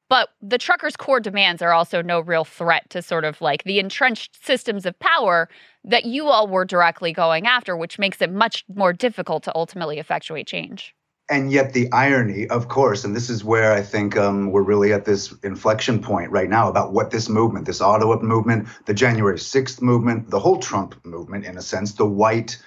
But 0.09 0.29
the 0.41 0.59
truckers' 0.59 0.97
core 0.97 1.21
demands 1.21 1.63
are 1.63 1.73
also 1.73 2.01
no 2.01 2.21
real 2.21 2.45
threat 2.45 2.89
to 2.91 3.03
sort 3.03 3.25
of 3.25 3.41
like 3.41 3.65
the 3.65 3.81
entrenched 3.81 4.45
systems 4.45 4.87
of 4.87 4.99
power 5.01 5.49
that 5.85 6.05
you 6.05 6.29
all 6.29 6.47
were 6.47 6.65
directly 6.65 7.13
going 7.13 7.47
after, 7.47 7.77
which 7.77 7.99
makes 7.99 8.23
it 8.23 8.31
much 8.31 8.65
more 8.73 8.93
difficult 8.93 9.43
to 9.45 9.55
ultimately 9.57 9.99
effectuate 9.99 10.47
change. 10.47 10.95
and 11.29 11.51
yet 11.51 11.73
the 11.73 11.91
irony, 11.93 12.47
of 12.49 12.69
course, 12.69 13.05
and 13.05 13.17
this 13.17 13.29
is 13.29 13.43
where 13.43 13.73
I 13.73 13.83
think 13.83 14.17
um, 14.17 14.53
we're 14.53 14.63
really 14.63 14.93
at 14.93 15.05
this 15.05 15.35
inflection 15.43 16.01
point 16.01 16.31
right 16.31 16.49
now 16.49 16.69
about 16.69 16.93
what 16.93 17.11
this 17.11 17.29
movement, 17.29 17.67
this 17.67 17.81
Ottawa 17.81 18.19
movement, 18.23 18.69
the 18.87 18.95
January 18.95 19.39
6th 19.39 19.83
movement, 19.83 20.31
the 20.31 20.39
whole 20.39 20.59
Trump 20.59 21.05
movement, 21.05 21.45
in 21.45 21.59
a 21.59 21.63
sense, 21.63 21.95
the 21.95 22.07
white, 22.07 22.59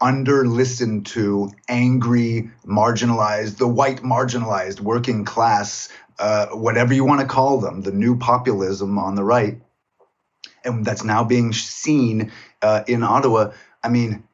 under 0.00 0.46
listened 0.46 1.06
to, 1.06 1.50
angry, 1.68 2.50
marginalized, 2.64 3.58
the 3.58 3.68
white 3.68 4.02
marginalized 4.02 4.80
working 4.80 5.24
class, 5.24 5.88
uh, 6.18 6.46
whatever 6.48 6.94
you 6.94 7.04
want 7.04 7.20
to 7.20 7.26
call 7.26 7.60
them, 7.60 7.82
the 7.82 7.92
new 7.92 8.16
populism 8.16 8.98
on 8.98 9.14
the 9.14 9.24
right, 9.24 9.60
and 10.64 10.84
that's 10.84 11.04
now 11.04 11.24
being 11.24 11.52
seen 11.52 12.32
uh, 12.62 12.82
in 12.86 13.02
Ottawa. 13.02 13.52
I 13.82 13.88
mean, 13.88 14.24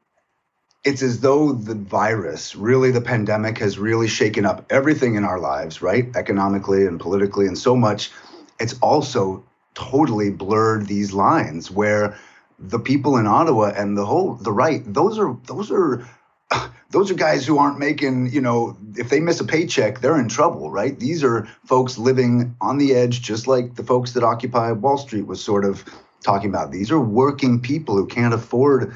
it's 0.84 1.02
as 1.02 1.20
though 1.20 1.52
the 1.52 1.74
virus, 1.74 2.54
really 2.54 2.92
the 2.92 3.00
pandemic, 3.00 3.58
has 3.58 3.78
really 3.78 4.06
shaken 4.06 4.46
up 4.46 4.66
everything 4.70 5.16
in 5.16 5.24
our 5.24 5.40
lives, 5.40 5.82
right? 5.82 6.14
Economically 6.14 6.86
and 6.86 7.00
politically, 7.00 7.46
and 7.46 7.58
so 7.58 7.74
much. 7.74 8.12
It's 8.60 8.78
also 8.78 9.44
totally 9.74 10.30
blurred 10.30 10.86
these 10.86 11.12
lines 11.12 11.70
where 11.70 12.16
the 12.59 12.78
people 12.78 13.16
in 13.16 13.26
Ottawa 13.26 13.72
and 13.76 13.96
the 13.96 14.07
whole 14.07 14.34
the 14.34 14.52
right, 14.52 14.82
those 14.86 15.18
are 15.18 15.36
those 15.46 15.70
are 15.70 16.07
those 16.90 17.11
are 17.11 17.14
guys 17.14 17.46
who 17.46 17.59
aren't 17.59 17.78
making, 17.78 18.30
you 18.32 18.40
know, 18.40 18.76
if 18.96 19.09
they 19.09 19.20
miss 19.20 19.40
a 19.40 19.44
paycheck, 19.44 20.00
they're 20.00 20.20
in 20.20 20.28
trouble, 20.28 20.70
right? 20.70 20.98
These 20.98 21.24
are 21.24 21.48
folks 21.64 21.98
living 21.98 22.57
on 22.61 22.78
the 22.78 22.94
edge, 22.94 23.22
just 23.22 23.46
like 23.46 23.74
the 23.74 23.84
folks 23.84 24.12
that 24.12 24.22
Occupy 24.22 24.72
Wall 24.72 24.98
Street 24.98 25.26
was 25.26 25.42
sort 25.42 25.64
of 25.64 25.84
talking 26.22 26.50
about. 26.50 26.70
These 26.70 26.90
are 26.90 27.00
working 27.00 27.61
people 27.61 27.96
who 27.96 28.07
can't 28.07 28.34
afford 28.34 28.94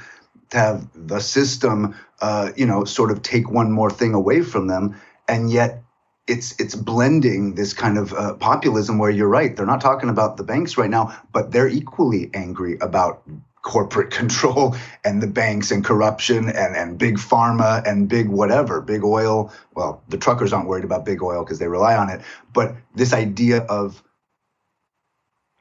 to 0.51 0.57
have 0.57 0.89
the 0.95 1.21
system, 1.21 1.95
uh, 2.21 2.51
you 2.57 2.67
know, 2.67 2.85
sort 2.85 3.11
of 3.11 3.23
take 3.23 3.51
one 3.51 3.71
more 3.71 3.91
thing 3.91 4.15
away 4.15 4.43
from 4.43 4.67
them, 4.67 5.01
and 5.29 5.51
yet 5.51 5.83
it's 6.27 6.59
it's 6.61 6.75
blending 6.75 7.55
this 7.55 7.73
kind 7.73 7.99
of 7.99 8.13
uh, 8.13 8.35
populism 8.35 8.99
where 8.99 9.11
you're 9.11 9.29
right. 9.29 9.57
They're 9.57 9.67
not 9.67 9.81
talking 9.81 10.09
about 10.09 10.37
the 10.37 10.45
banks 10.45 10.77
right 10.77 10.91
now, 10.91 11.17
but 11.33 11.51
they're 11.51 11.69
equally 11.69 12.31
angry 12.35 12.79
about 12.81 13.23
corporate 13.63 14.11
control 14.21 14.77
and 15.05 15.23
the 15.23 15.27
banks 15.27 15.71
and 15.71 15.85
corruption 15.85 16.49
and, 16.49 16.77
and 16.77 16.99
big 16.99 17.17
pharma 17.17 17.87
and 17.87 18.09
big 18.09 18.29
whatever, 18.29 18.81
big 18.81 19.05
oil. 19.05 19.53
Well, 19.75 20.03
the 20.09 20.19
truckers 20.19 20.53
aren't 20.53 20.69
worried 20.69 20.85
about 20.85 21.05
big 21.05 21.23
oil 21.23 21.45
because 21.45 21.59
they 21.59 21.69
rely 21.69 21.97
on 21.97 22.11
it. 22.11 22.21
But 22.53 22.75
this 22.95 23.13
idea 23.13 23.59
of 23.63 24.03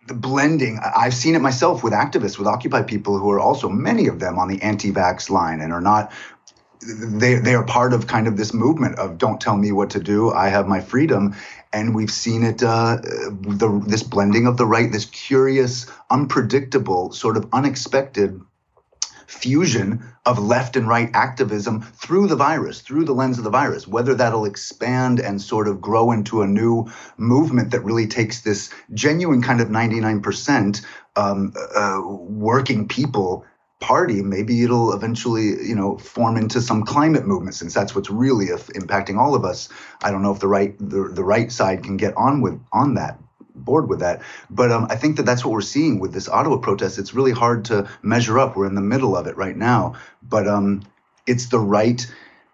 the 0.08 0.14
blending, 0.16 0.80
I've 0.84 1.14
seen 1.14 1.36
it 1.36 1.39
myself 1.39 1.84
with 1.84 1.93
activists, 1.93 2.38
with 2.38 2.47
Occupy 2.47 2.82
people 2.82 3.20
who 3.20 3.30
are 3.30 3.39
also 3.39 3.70
many 3.70 4.08
of 4.08 4.20
them 4.20 4.39
on 4.39 4.47
the 4.47 4.62
anti-vax 4.62 5.30
line 5.30 5.62
and 5.62 5.72
are 5.72 5.82
not 5.82 6.12
they 6.82 7.36
they 7.36 7.56
are 7.56 7.66
part 7.66 7.94
of 7.94 8.08
kind 8.08 8.28
of 8.28 8.38
this 8.38 8.54
movement 8.54 8.98
of 9.00 9.18
don't 9.18 9.42
tell 9.42 9.58
me 9.58 9.72
what 9.72 9.90
to 9.90 10.00
do 10.00 10.32
i 10.32 10.48
have 10.48 10.68
my 10.68 10.80
freedom. 10.80 11.36
And 11.72 11.94
we've 11.94 12.12
seen 12.12 12.44
it 12.44 12.64
uh, 12.64 12.98
the 12.98 13.84
this 13.86 14.02
blending 14.02 14.48
of 14.48 14.58
the 14.58 14.66
right 14.66 14.92
this 14.92 15.06
curious 15.06 15.86
unpredictable 16.10 17.12
sort 17.12 17.38
of 17.38 17.48
unexpected 17.54 18.42
fusion 19.28 20.04
of 20.26 20.40
left 20.40 20.76
and 20.76 20.88
right 20.88 21.12
activism 21.14 21.82
through 21.82 22.26
the 22.26 22.36
virus 22.36 22.82
through 22.82 23.06
the 23.06 23.14
lens 23.14 23.38
of 23.38 23.44
the 23.44 23.52
virus. 23.52 23.88
Whether 23.88 24.16
that'll 24.16 24.46
expand 24.46 25.20
and 25.20 25.40
sort 25.40 25.68
of 25.68 25.80
grow 25.80 26.12
into 26.12 26.42
a 26.42 26.48
new 26.48 26.90
movement 27.18 27.72
that 27.72 27.82
really 27.82 28.08
takes 28.08 28.42
this 28.42 28.72
genuine 28.96 29.44
kind 29.44 29.62
of 29.62 29.68
99% 29.68 30.84
um, 31.16 31.54
uh, 31.76 32.02
working 32.04 32.88
people 32.88 33.46
party, 33.80 34.22
maybe 34.22 34.62
it'll 34.64 34.94
eventually, 34.94 35.46
you 35.66 35.76
know, 35.76 35.98
form 35.98 36.38
into 36.38 36.62
some 36.62 36.84
climate 36.84 37.26
movement 37.26 37.56
since 37.56 37.74
that's 37.74 37.96
what's 37.96 38.10
really 38.10 38.48
impacting 38.48 39.18
all 39.18 39.36
of 39.36 39.46
us. 39.46 39.70
I 40.04 40.12
don't 40.12 40.22
know 40.22 40.32
if 40.32 40.40
the 40.40 40.48
right 40.48 40.78
the, 40.78 41.10
the 41.10 41.24
right 41.24 41.52
side 41.52 41.84
can 41.84 41.98
get 41.98 42.16
on 42.18 42.42
with 42.42 42.60
on 42.74 42.96
that 42.96 43.20
board 43.56 43.90
with 43.90 44.00
that, 44.00 44.22
but 44.50 44.72
um, 44.72 44.88
I 44.90 44.96
think 44.96 45.18
that 45.18 45.24
that's 45.24 45.44
what 45.44 45.52
we're 45.52 45.62
seeing 45.62 46.00
with 46.00 46.14
this 46.14 46.30
Ottawa 46.30 46.58
protest. 46.58 46.98
It's 46.98 47.14
really 47.14 47.32
hard 47.32 47.66
to 47.66 47.90
measure 48.02 48.40
up. 48.40 48.56
We're 48.56 48.68
in 48.68 48.76
the 48.76 48.82
middle 48.82 49.16
of 49.16 49.28
it 49.28 49.38
right 49.38 49.56
now, 49.56 49.96
but 50.24 50.48
um, 50.48 50.84
it's 51.26 51.48
the 51.48 51.60
right. 51.60 52.06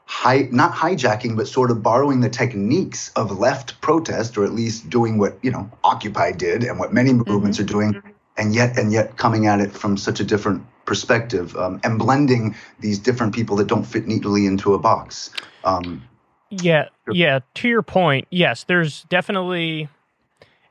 High, 0.08 0.50
not 0.52 0.74
hijacking, 0.74 1.36
but 1.36 1.48
sort 1.48 1.72
of 1.72 1.82
borrowing 1.82 2.20
the 2.20 2.30
techniques 2.30 3.10
of 3.16 3.40
left 3.40 3.82
protest, 3.82 4.38
or 4.38 4.46
at 4.46 4.54
least 4.54 4.88
doing 4.88 5.18
what 5.18 5.40
you 5.42 5.50
know 5.50 5.72
Occupy 5.84 6.34
did, 6.34 6.64
and 6.64 6.78
what 6.78 6.94
many 6.94 7.12
movements 7.12 7.60
are 7.60 7.64
doing, 7.64 8.04
and 8.38 8.54
yet 8.54 8.78
and 8.78 8.92
yet 8.92 9.18
coming 9.18 9.48
at 9.48 9.60
it 9.62 9.72
from 9.72 9.98
such 9.98 10.20
a 10.20 10.24
different 10.24 10.64
perspective 10.86 11.56
um, 11.58 11.82
and 11.84 12.00
blending 12.00 12.56
these 12.80 13.00
different 13.00 13.34
people 13.34 13.56
that 13.58 13.68
don't 13.68 13.86
fit 13.86 14.08
neatly 14.08 14.46
into 14.46 14.74
a 14.74 14.80
box. 14.80 15.32
Um, 15.64 16.04
Yeah, 16.50 16.90
yeah. 17.12 17.40
To 17.56 17.68
your 17.68 17.82
point, 17.82 18.28
yes, 18.30 18.64
there's 18.66 19.04
definitely, 19.10 19.90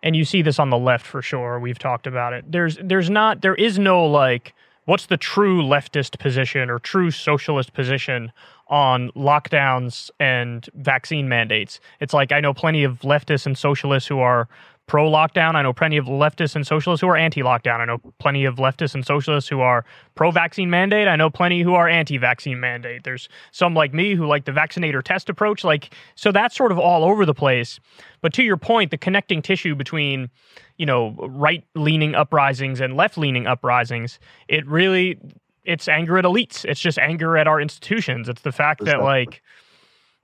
and 0.03 0.15
you 0.15 0.25
see 0.25 0.41
this 0.41 0.59
on 0.59 0.71
the 0.71 0.79
left 0.79 1.05
for 1.05 1.21
sure. 1.21 1.59
We've 1.59 1.79
talked 1.79 2.07
about 2.07 2.33
it. 2.33 2.51
There's, 2.51 2.79
there's 2.83 3.11
not, 3.11 3.43
there 3.43 3.57
is 3.57 3.79
no 3.79 4.05
like, 4.05 4.55
what's 4.85 5.07
the 5.07 5.17
true 5.17 5.63
leftist 5.63 6.19
position 6.19 6.71
or 6.71 6.79
true 6.79 7.11
socialist 7.11 7.73
position 7.73 8.33
on 8.69 9.11
lockdowns 9.11 10.11
and 10.21 10.69
vaccine 10.75 11.29
mandates? 11.29 11.81
It's 12.01 12.15
like 12.15 12.33
I 12.33 12.41
know 12.41 12.55
plenty 12.55 12.85
of 12.85 13.01
leftists 13.01 13.47
and 13.47 13.59
socialists 13.59 14.09
who 14.09 14.21
are 14.21 14.49
pro 14.87 15.11
lockdown. 15.11 15.55
I 15.55 15.63
know 15.63 15.73
plenty 15.73 15.97
of 15.97 16.07
leftists 16.07 16.55
and 16.55 16.67
socialists 16.67 17.01
who 17.01 17.09
are 17.09 17.17
anti 17.17 17.43
lockdown. 17.43 17.81
I 17.81 17.85
know 17.85 17.99
plenty 18.19 18.45
of 18.45 18.57
leftists 18.57 18.95
and 18.95 19.05
socialists 19.05 19.49
who 19.49 19.61
are 19.61 19.85
pro 20.15 20.31
vaccine 20.31 20.71
mandate. 20.71 21.09
I 21.09 21.17
know 21.17 21.31
plenty 21.31 21.63
who 21.63 21.75
are 21.75 21.89
anti 21.89 22.19
vaccine 22.19 22.61
mandate. 22.61 23.05
There's 23.05 23.29
some 23.53 23.75
like 23.75 23.95
me 23.95 24.15
who 24.15 24.27
like 24.27 24.45
the 24.45 24.53
vaccinator 24.53 25.03
test 25.03 25.29
approach. 25.29 25.65
Like, 25.65 25.95
so 26.15 26.33
that's 26.33 26.57
sort 26.57 26.73
of 26.73 26.79
all 26.79 27.05
over 27.05 27.25
the 27.25 27.35
place. 27.35 27.81
But 28.21 28.33
to 28.35 28.43
your 28.43 28.57
point, 28.57 28.91
the 28.91 28.99
connecting 28.99 29.43
tissue 29.43 29.75
between, 29.75 30.31
you 30.77 30.87
know, 30.87 31.15
right 31.29 31.65
leaning 31.75 32.15
uprisings 32.15 32.81
and 32.81 32.97
left 32.97 33.17
leaning 33.19 33.47
uprisings, 33.47 34.19
it 34.49 34.67
really, 34.67 35.19
it's 35.65 35.89
anger 35.89 36.19
at 36.19 36.25
elites. 36.25 36.65
It's 36.65 36.81
just 36.81 36.99
anger 36.99 37.37
at 37.37 37.47
our 37.47 37.61
institutions. 37.61 38.29
It's 38.29 38.43
the 38.43 38.53
fact 38.53 38.85
that, 38.85 39.03
like, 39.03 39.43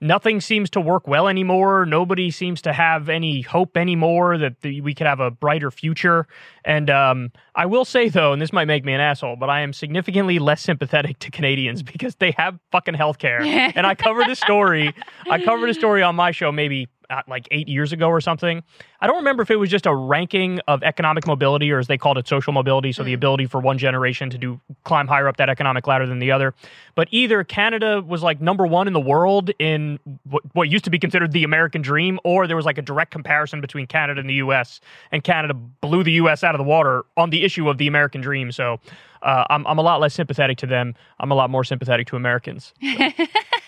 nothing 0.01 0.40
seems 0.40 0.70
to 0.70 0.80
work 0.80 1.07
well 1.07 1.28
anymore. 1.28 1.84
Nobody 1.84 2.30
seems 2.30 2.62
to 2.62 2.72
have 2.72 3.09
any 3.09 3.42
hope 3.42 3.76
anymore 3.76 4.38
that 4.38 4.61
the, 4.62 4.80
we 4.80 4.94
could 4.94 5.07
have 5.07 5.20
a 5.20 5.30
brighter 5.30 5.70
future. 5.70 6.26
And 6.64 6.88
um, 6.90 7.32
I 7.55 7.66
will 7.66 7.84
say, 7.84 8.09
though, 8.09 8.32
and 8.32 8.40
this 8.40 8.53
might 8.53 8.66
make 8.66 8.84
me 8.84 8.92
an 8.92 9.01
asshole, 9.01 9.36
but 9.36 9.51
I 9.51 9.61
am 9.61 9.72
significantly 9.72 10.38
less 10.38 10.62
sympathetic 10.62 11.18
to 11.20 11.30
Canadians 11.30 11.82
because 11.92 12.16
they 12.16 12.32
have 12.32 12.59
fucking 12.72 12.94
healthcare. 12.94 13.40
and 13.74 13.86
I 13.86 13.94
covered 13.94 14.28
a 14.28 14.36
story. 14.36 14.94
I 15.30 15.42
covered 15.42 15.70
a 15.70 15.74
story 15.74 16.03
on 16.03 16.16
my 16.16 16.30
show 16.30 16.51
maybe 16.51 16.88
uh, 17.11 17.22
like 17.28 17.48
eight 17.50 17.68
years 17.68 17.92
ago 17.92 18.08
or 18.08 18.20
something. 18.20 18.62
I 19.00 19.06
don't 19.06 19.16
remember 19.16 19.42
if 19.42 19.50
it 19.50 19.56
was 19.56 19.68
just 19.68 19.86
a 19.86 19.94
ranking 19.94 20.61
of 20.68 20.82
economic 20.82 21.26
mobility 21.26 21.70
or 21.72 21.78
as 21.78 21.86
they 21.86 21.98
called 21.98 22.18
it 22.18 22.28
social 22.28 22.52
mobility, 22.52 22.92
so 22.92 23.02
mm. 23.02 23.06
the 23.06 23.12
ability 23.12 23.46
for 23.46 23.61
one 23.61 23.78
generation 23.78 24.30
to 24.30 24.38
do 24.38 24.61
climb 24.84 25.08
higher 25.08 25.28
up 25.28 25.36
that 25.38 25.48
economic 25.48 25.86
ladder 25.86 26.06
than 26.06 26.20
the 26.20 26.30
other. 26.30 26.54
But 26.94 27.08
either 27.11 27.44
Canada 27.44 28.00
was 28.00 28.22
like 28.22 28.40
number 28.40 28.66
one 28.66 28.86
in 28.86 28.92
the 28.92 29.00
world 29.00 29.50
in 29.58 29.98
what, 30.28 30.42
what 30.54 30.68
used 30.68 30.84
to 30.84 30.90
be 30.90 30.98
considered 30.98 31.32
the 31.32 31.44
American 31.44 31.82
dream, 31.82 32.20
or 32.24 32.46
there 32.46 32.56
was 32.56 32.66
like 32.66 32.78
a 32.78 32.82
direct 32.82 33.11
comparison 33.11 33.61
between 33.61 33.86
Canada 33.86 34.20
and 34.20 34.30
the 34.30 34.34
U.S. 34.34 34.80
and 35.12 35.24
Canada 35.24 35.54
blew 35.54 36.04
the 36.04 36.12
U.S. 36.12 36.44
out 36.44 36.54
of 36.54 36.58
the 36.58 36.64
water 36.64 37.04
on 37.16 37.30
the 37.30 37.44
issue 37.44 37.68
of 37.68 37.78
the 37.78 37.86
American 37.86 38.20
dream. 38.20 38.52
So 38.52 38.78
uh, 39.22 39.44
I'm 39.50 39.66
I'm 39.66 39.78
a 39.78 39.82
lot 39.82 40.00
less 40.00 40.14
sympathetic 40.14 40.58
to 40.58 40.66
them. 40.66 40.94
I'm 41.18 41.30
a 41.30 41.34
lot 41.34 41.50
more 41.50 41.64
sympathetic 41.64 42.06
to 42.08 42.16
Americans. 42.16 42.72
So. 42.80 43.11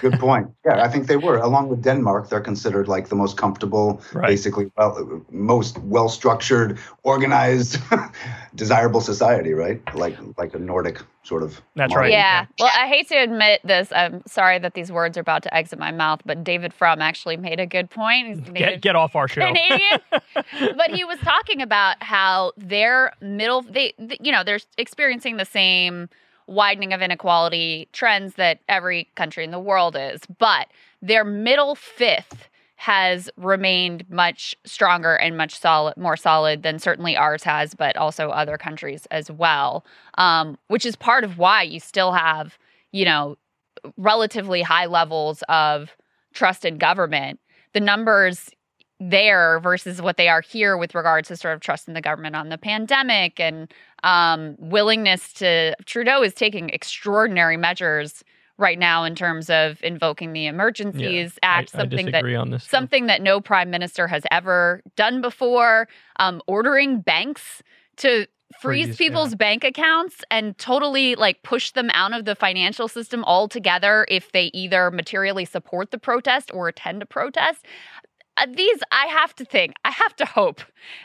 good 0.00 0.18
point. 0.18 0.48
Yeah, 0.62 0.84
I 0.84 0.88
think 0.88 1.06
they 1.06 1.16
were. 1.16 1.38
Along 1.38 1.68
with 1.68 1.82
Denmark, 1.82 2.28
they're 2.28 2.40
considered 2.40 2.86
like 2.86 3.08
the 3.08 3.16
most 3.16 3.38
comfortable, 3.38 4.02
right. 4.12 4.28
basically, 4.28 4.70
well, 4.76 5.22
most 5.30 5.78
well 5.78 6.10
structured, 6.10 6.78
organized, 7.02 7.78
desirable 8.54 9.00
society, 9.00 9.54
right? 9.54 9.80
Like 9.94 10.18
like 10.36 10.54
a 10.54 10.58
Nordic 10.58 11.00
sort 11.22 11.42
of. 11.42 11.62
That's 11.76 11.94
right. 11.94 12.10
Yeah. 12.10 12.46
Well, 12.58 12.70
I 12.74 12.88
hate 12.88 13.08
to 13.08 13.16
admit 13.16 13.60
this. 13.64 13.90
I'm 13.92 14.22
sorry 14.26 14.58
that 14.58 14.74
these 14.74 14.92
words 14.92 15.16
are 15.16 15.20
about 15.20 15.42
to 15.44 15.54
exit 15.54 15.78
my 15.78 15.92
mouth, 15.92 16.20
but 16.26 16.44
David 16.44 16.74
Frum 16.74 17.00
actually 17.00 17.36
made 17.36 17.58
a 17.58 17.66
good 17.66 17.88
point. 17.88 18.52
Get, 18.52 18.80
get 18.82 18.96
off 18.96 19.16
our 19.16 19.28
show. 19.28 19.46
Canadian. 19.46 20.00
but 20.76 20.90
he 20.90 21.04
was 21.04 21.18
talking 21.20 21.62
about 21.62 22.02
how 22.02 22.52
their 22.56 23.12
middle, 23.20 23.62
they, 23.62 23.94
you 24.20 24.32
know, 24.32 24.44
they're 24.44 24.60
experiencing 24.76 25.36
the 25.36 25.44
same 25.44 26.08
widening 26.46 26.92
of 26.92 27.02
inequality 27.02 27.88
trends 27.92 28.34
that 28.34 28.60
every 28.68 29.08
country 29.14 29.44
in 29.44 29.50
the 29.50 29.60
world 29.60 29.96
is. 29.96 30.20
But 30.38 30.68
their 31.02 31.24
middle 31.24 31.74
fifth 31.74 32.48
has 32.76 33.28
remained 33.36 34.08
much 34.08 34.56
stronger 34.64 35.14
and 35.16 35.36
much 35.36 35.58
solid, 35.58 35.94
more 35.98 36.16
solid 36.16 36.62
than 36.62 36.78
certainly 36.78 37.14
ours 37.14 37.42
has, 37.42 37.74
but 37.74 37.94
also 37.96 38.30
other 38.30 38.56
countries 38.56 39.06
as 39.10 39.30
well. 39.30 39.84
Um, 40.16 40.56
which 40.68 40.86
is 40.86 40.96
part 40.96 41.22
of 41.22 41.36
why 41.36 41.62
you 41.62 41.78
still 41.78 42.12
have, 42.12 42.56
you 42.90 43.04
know, 43.04 43.36
relatively 43.98 44.62
high 44.62 44.86
levels 44.86 45.42
of 45.48 45.94
trust 46.32 46.64
in 46.64 46.78
government. 46.78 47.38
The 47.74 47.80
numbers 47.80 48.50
there 49.00 49.60
versus 49.60 50.02
what 50.02 50.18
they 50.18 50.28
are 50.28 50.42
here 50.42 50.76
with 50.76 50.94
regards 50.94 51.28
to 51.28 51.36
sort 51.36 51.54
of 51.54 51.60
trust 51.60 51.88
in 51.88 51.94
the 51.94 52.02
government 52.02 52.36
on 52.36 52.50
the 52.50 52.58
pandemic 52.58 53.40
and 53.40 53.72
um, 54.02 54.56
willingness 54.58 55.32
to 55.34 55.74
Trudeau 55.84 56.22
is 56.22 56.34
taking 56.34 56.70
extraordinary 56.70 57.56
measures 57.56 58.24
right 58.60 58.78
now 58.78 59.04
in 59.04 59.14
terms 59.14 59.50
of 59.50 59.82
invoking 59.82 60.32
the 60.32 60.46
Emergencies 60.46 61.38
yeah, 61.42 61.48
Act, 61.48 61.74
I, 61.74 61.78
something 61.78 62.14
I 62.14 62.22
that 62.22 62.62
something 62.62 63.06
that 63.06 63.22
no 63.22 63.40
prime 63.40 63.70
minister 63.70 64.06
has 64.06 64.22
ever 64.30 64.82
done 64.96 65.20
before, 65.20 65.88
um, 66.16 66.42
ordering 66.46 67.00
banks 67.00 67.62
to 67.96 68.26
freeze, 68.60 68.86
freeze 68.86 68.96
people's 68.96 69.30
yeah. 69.30 69.36
bank 69.36 69.64
accounts 69.64 70.22
and 70.30 70.56
totally 70.58 71.14
like 71.14 71.42
push 71.42 71.72
them 71.72 71.90
out 71.94 72.12
of 72.12 72.24
the 72.24 72.34
financial 72.34 72.86
system 72.86 73.24
altogether 73.24 74.06
if 74.08 74.32
they 74.32 74.50
either 74.52 74.90
materially 74.90 75.44
support 75.44 75.90
the 75.90 75.98
protest 75.98 76.50
or 76.52 76.68
attend 76.68 77.02
a 77.02 77.06
protest. 77.06 77.64
Uh, 78.36 78.46
these, 78.54 78.80
I 78.92 79.06
have 79.06 79.34
to 79.36 79.44
think, 79.44 79.74
I 79.84 79.90
have 79.90 80.14
to 80.16 80.24
hope 80.24 80.60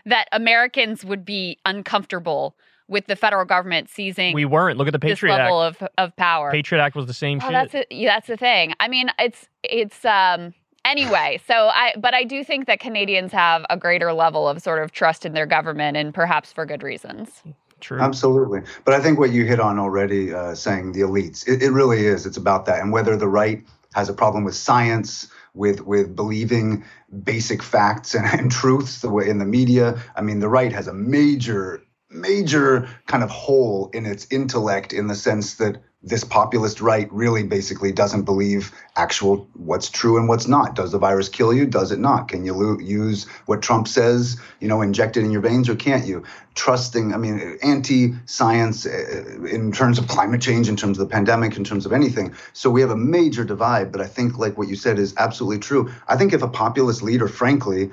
that 0.06 0.28
Americans 0.32 1.04
would 1.04 1.26
be 1.26 1.58
uncomfortable 1.66 2.56
with 2.88 3.08
the 3.08 3.16
federal 3.16 3.46
government 3.46 3.90
seizing. 3.90 4.34
We 4.34 4.46
weren't. 4.46 4.78
Look 4.78 4.88
at 4.88 4.94
the 4.94 5.00
Patriot 5.00 5.36
level 5.36 5.64
Act. 5.64 5.82
of 5.82 5.90
of 5.98 6.16
power. 6.16 6.52
Patriot 6.52 6.82
Act 6.82 6.96
was 6.96 7.06
the 7.06 7.14
same 7.14 7.40
oh, 7.42 7.46
shit. 7.46 7.52
That's 7.52 7.76
a, 7.76 7.86
yeah, 7.90 8.16
that's 8.16 8.28
the 8.28 8.38
thing. 8.38 8.74
I 8.80 8.88
mean, 8.88 9.10
it's 9.20 9.48
it's 9.64 10.06
um 10.06 10.54
anyway. 10.84 11.40
So 11.48 11.54
I 11.54 11.94
but 11.98 12.14
I 12.14 12.24
do 12.24 12.44
think 12.44 12.68
that 12.68 12.80
Canadians 12.80 13.32
have 13.32 13.66
a 13.70 13.78
greater 13.78 14.14
level 14.14 14.48
of 14.48 14.62
sort 14.62 14.84
of 14.84 14.92
trust 14.92 15.26
in 15.26 15.34
their 15.34 15.46
government, 15.46 15.98
and 15.98 16.14
perhaps 16.14 16.52
for 16.52 16.66
good 16.66 16.84
reasons. 16.84 17.44
True. 17.82 18.00
Absolutely. 18.00 18.62
But 18.86 18.94
I 18.94 19.02
think 19.02 19.20
what 19.20 19.32
you 19.32 19.46
hit 19.46 19.60
on 19.60 19.78
already, 19.78 20.34
uh, 20.34 20.56
saying 20.56 20.94
the 20.94 21.02
elites, 21.02 21.48
it, 21.48 21.62
it 21.62 21.72
really 21.72 22.06
is. 22.06 22.26
It's 22.26 22.38
about 22.38 22.66
that, 22.68 22.82
and 22.82 22.92
whether 22.92 23.18
the 23.18 23.28
right 23.28 23.64
has 23.94 24.10
a 24.10 24.14
problem 24.14 24.44
with 24.44 24.56
science 24.56 25.28
with 25.54 25.82
with 25.82 26.16
believing 26.16 26.84
basic 27.24 27.64
facts 27.64 28.14
and, 28.14 28.26
and 28.26 28.52
truths 28.52 29.02
the 29.02 29.10
way 29.10 29.28
in 29.28 29.40
the 29.40 29.46
media. 29.46 30.02
I 30.16 30.22
mean, 30.22 30.40
the 30.40 30.50
right 30.50 30.72
has 30.72 30.88
a 30.88 30.94
major 30.94 31.82
major 32.16 32.88
kind 33.08 33.24
of 33.24 33.30
hole 33.30 33.90
in 33.94 34.06
its 34.06 34.28
intellect 34.32 34.94
in 34.94 35.08
the 35.08 35.16
sense 35.16 35.56
that 35.56 35.82
this 36.06 36.24
populist 36.24 36.82
right 36.82 37.12
really 37.12 37.42
basically 37.42 37.92
doesn't 37.92 38.24
believe 38.24 38.72
actual 38.96 39.48
what's 39.56 39.90
true 39.90 40.18
and 40.18 40.30
what's 40.30 40.48
not. 40.48 40.76
Does 40.76 40.92
the 40.92 41.00
virus 41.00 41.30
kill 41.30 41.52
you? 41.52 41.66
Does 41.66 41.92
it 41.92 41.98
not? 41.98 42.28
Can 42.28 42.46
you 42.46 42.54
lo- 42.54 42.80
use 42.80 43.26
what 43.48 43.64
Trump 43.64 43.88
says, 43.88 44.40
you 44.60 44.68
know, 44.68 44.84
inject 44.84 45.18
it 45.18 45.22
in 45.22 45.32
your 45.32 45.42
veins 45.42 45.68
or 45.68 45.76
can't 45.76 46.06
you? 46.06 46.24
Trusting, 46.54 47.12
I 47.12 47.18
mean, 47.18 47.58
anti-science 47.64 48.86
uh, 48.86 49.46
in 49.52 49.72
terms 49.72 49.98
of 49.98 50.08
climate 50.08 50.42
change, 50.42 50.70
in 50.70 50.76
terms 50.76 51.00
of 51.00 51.10
the 51.10 51.12
pandemic, 51.12 51.58
in 51.58 51.64
terms 51.64 51.88
of 51.88 51.92
anything. 51.92 52.36
So 52.54 52.70
we 52.70 52.82
have 52.82 52.92
a 52.92 52.98
major 52.98 53.44
divide, 53.44 53.92
but 53.92 54.00
I 54.00 54.06
think 54.06 54.38
like 54.38 54.60
what 54.60 54.68
you 54.68 54.76
said 54.76 55.00
is 55.00 55.16
absolutely 55.18 55.60
true. 55.60 55.92
I 56.08 56.18
think 56.18 56.34
if 56.34 56.44
a 56.44 56.48
populist 56.48 57.02
leader, 57.02 57.28
frankly, 57.28 57.92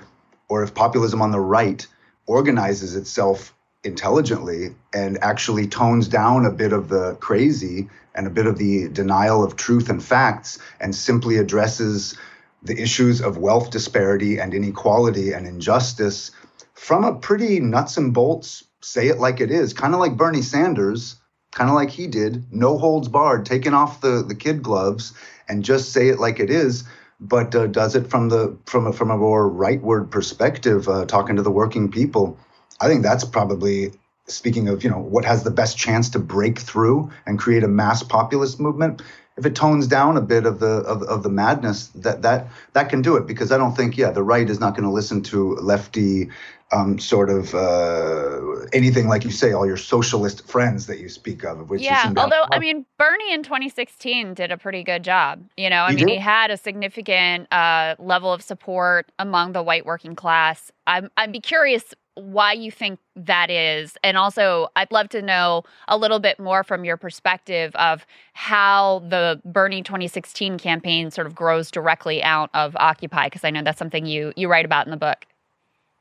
or 0.51 0.63
if 0.63 0.75
populism 0.75 1.23
on 1.23 1.31
the 1.31 1.41
right 1.41 1.87
organizes 2.27 2.95
itself 2.95 3.55
intelligently 3.85 4.75
and 4.95 5.19
actually 5.23 5.67
tones 5.67 6.09
down 6.09 6.47
a 6.47 6.51
bit 6.51 6.73
of 6.73 6.89
the 6.89 7.15
crazy 7.17 7.89
and 8.15 8.27
a 8.27 8.31
bit 8.31 8.47
of 8.47 8.59
the 8.59 8.89
denial 8.89 9.43
of 9.43 9.57
truth 9.57 9.89
and 9.89 10.03
facts 10.05 10.59
and 10.81 10.95
simply 10.95 11.37
addresses 11.37 12.17
the 12.63 12.81
issues 12.81 13.21
of 13.21 13.39
wealth 13.39 13.71
disparity 13.71 14.39
and 14.39 14.55
inequality 14.55 15.33
and 15.33 15.47
injustice 15.47 16.31
from 16.75 17.05
a 17.05 17.15
pretty 17.15 17.61
nuts 17.61 17.97
and 17.97 18.15
bolts, 18.15 18.65
say 18.81 19.09
it 19.09 19.19
like 19.19 19.41
it 19.41 19.51
is, 19.51 19.73
kind 19.73 19.95
of 19.95 20.01
like 20.01 20.17
Bernie 20.17 20.43
Sanders, 20.43 21.17
kind 21.53 21.69
of 21.69 21.75
like 21.75 21.91
he 21.91 22.07
did, 22.07 22.45
no 22.53 22.79
holds 22.79 23.09
barred, 23.09 23.47
taking 23.47 23.75
off 23.75 24.01
the, 24.01 24.25
the 24.27 24.35
kid 24.35 24.63
gloves 24.63 25.13
and 25.49 25.65
just 25.65 25.93
say 25.93 26.09
it 26.09 26.19
like 26.19 26.41
it 26.41 26.51
is. 26.51 26.85
But 27.21 27.55
uh, 27.55 27.69
does 27.69 27.95
it 27.95 28.09
from 28.09 28.31
the 28.31 28.57
from 28.67 28.89
a, 28.89 28.93
from 28.93 29.13
a 29.13 29.17
more 29.17 29.49
rightward 29.49 30.11
perspective, 30.11 30.89
uh, 30.89 31.05
talking 31.07 31.37
to 31.37 31.43
the 31.43 31.53
working 31.53 31.89
people. 31.89 32.37
I 32.83 32.89
think 32.89 33.03
that's 33.03 33.25
probably 33.25 33.93
speaking 34.27 34.69
of 34.69 34.85
you 34.85 34.91
know 34.91 34.99
what 34.99 35.25
has 35.25 35.45
the 35.45 35.51
best 35.51 35.79
chance 35.79 36.09
to 36.11 36.19
break 36.19 36.59
through 36.59 37.11
and 37.27 37.39
create 37.39 37.65
a 37.65 37.69
mass 37.69 38.03
populist 38.03 38.61
movement 38.61 39.03
if 39.37 39.47
it 39.47 39.55
tones 39.55 39.87
down 39.87 40.17
a 40.17 40.21
bit 40.21 40.45
of 40.47 40.61
the 40.61 40.83
of, 40.83 41.03
of 41.05 41.23
the 41.23 41.29
madness 41.29 41.89
that 41.89 42.23
that 42.23 42.49
that 42.75 42.89
can 42.89 43.03
do 43.03 43.17
it. 43.17 43.27
Because 43.27 43.53
i 43.53 43.57
don't 43.57 43.77
think 43.77 43.97
yeah 43.97 44.11
the 44.11 44.23
right 44.23 44.49
is 44.49 44.61
not 44.61 44.75
going 44.75 44.85
to 44.85 44.91
listen 44.91 45.23
to 45.23 45.55
lefty 45.57 46.29
um, 46.73 46.99
sort 46.99 47.29
of 47.29 47.55
uh, 47.55 48.65
anything 48.73 49.07
like 49.07 49.25
you 49.25 49.31
say 49.31 49.53
all 49.53 49.67
your 49.67 49.77
socialist 49.77 50.49
friends 50.49 50.87
that 50.87 51.01
you 51.01 51.11
speak 51.11 51.45
of 51.45 51.69
which 51.69 51.83
yeah 51.83 52.11
although 52.17 52.47
i 52.51 52.59
mean 52.59 52.87
bernie 52.99 53.33
in 53.33 53.43
2016 53.43 54.33
did 54.33 54.51
a 54.51 54.57
pretty 54.57 54.83
good 54.83 55.05
job 55.05 55.45
you 55.59 55.69
know? 55.69 55.83
I 55.83 55.91
he 55.91 55.97
mean 55.97 56.07
did? 56.07 56.13
he 56.15 56.19
had 56.19 56.51
a 56.51 56.57
significant 56.57 57.53
uh, 57.53 57.97
level 57.99 58.33
of 58.33 58.41
support 58.41 59.13
among 59.19 59.53
the 59.53 59.63
white 59.63 59.85
working 59.85 60.15
class. 60.15 60.73
I'm 60.87 61.11
i'd 61.19 61.31
be 61.31 61.41
curious 61.41 61.93
why 62.15 62.53
you 62.53 62.71
think 62.71 62.99
that 63.17 63.51
is. 63.51 63.97
And 64.03 64.17
also, 64.17 64.69
I'd 64.77 64.93
love 64.93 65.09
to 65.11 65.23
know 65.23 65.65
a 65.89 65.97
little 65.97 66.19
bit 66.19 66.39
more 66.39 66.63
from 66.63 66.85
your 66.85 66.97
perspective 66.97 67.75
of 67.77 68.07
how 68.35 69.03
the 69.09 69.41
Bernie 69.45 69.83
2016 69.83 70.59
campaign 70.59 71.11
sort 71.11 71.27
of 71.27 71.35
grows 71.35 71.71
directly 71.71 72.23
out 72.23 72.51
of 72.55 72.77
Occupy, 72.77 73.27
because 73.27 73.45
I 73.45 73.51
know 73.51 73.63
that's 73.63 73.79
something 73.79 74.07
you 74.07 74.33
you 74.37 74.49
write 74.49 74.65
about 74.65 74.87
in 74.87 74.91
the 74.91 74.97
book. 74.97 75.27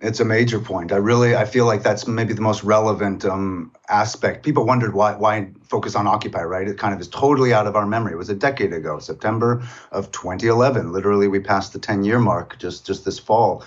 It's 0.02 0.20
a 0.20 0.26
major 0.26 0.60
point. 0.60 0.92
I 0.92 0.96
really 0.96 1.36
I 1.36 1.46
feel 1.46 1.66
like 1.66 1.84
that's 1.84 2.08
maybe 2.08 2.34
the 2.34 2.42
most 2.42 2.64
relevant 2.64 3.24
um, 3.24 3.72
aspect. 3.88 4.44
People 4.44 4.66
wondered 4.66 4.94
why 4.94 5.16
why 5.16 5.48
focus 5.64 5.96
on 5.96 6.08
Occupy, 6.08 6.44
right? 6.44 6.68
It 6.68 6.78
kind 6.78 6.94
of 6.94 7.00
is 7.00 7.08
totally 7.08 7.54
out 7.54 7.68
of 7.68 7.76
our 7.76 7.86
memory. 7.86 8.14
It 8.14 8.18
was 8.18 8.30
a 8.30 8.36
decade 8.36 8.74
ago, 8.74 9.00
September 9.00 9.64
of 9.92 10.12
2011. 10.12 10.92
Literally, 10.92 11.28
we 11.28 11.40
passed 11.40 11.74
the 11.74 11.80
10 11.80 12.04
year 12.04 12.20
mark 12.20 12.58
just 12.58 12.86
just 12.86 13.06
this 13.06 13.20
fall 13.20 13.64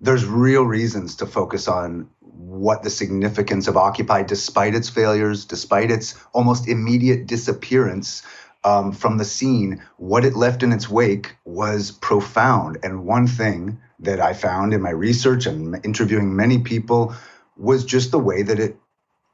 there's 0.00 0.24
real 0.24 0.64
reasons 0.64 1.16
to 1.16 1.26
focus 1.26 1.68
on 1.68 2.08
what 2.20 2.82
the 2.82 2.90
significance 2.90 3.68
of 3.68 3.76
Occupy, 3.76 4.22
despite 4.22 4.74
its 4.74 4.88
failures, 4.88 5.44
despite 5.44 5.90
its 5.90 6.14
almost 6.32 6.68
immediate 6.68 7.26
disappearance 7.26 8.22
um, 8.64 8.92
from 8.92 9.18
the 9.18 9.24
scene, 9.24 9.82
what 9.96 10.24
it 10.24 10.34
left 10.36 10.62
in 10.62 10.72
its 10.72 10.88
wake 10.88 11.36
was 11.44 11.90
profound. 11.90 12.78
And 12.82 13.04
one 13.06 13.26
thing 13.26 13.78
that 14.00 14.20
I 14.20 14.32
found 14.32 14.72
in 14.74 14.82
my 14.82 14.90
research 14.90 15.46
and 15.46 15.84
interviewing 15.84 16.34
many 16.34 16.58
people 16.58 17.14
was 17.56 17.84
just 17.84 18.10
the 18.10 18.18
way 18.18 18.42
that 18.42 18.58
it 18.58 18.76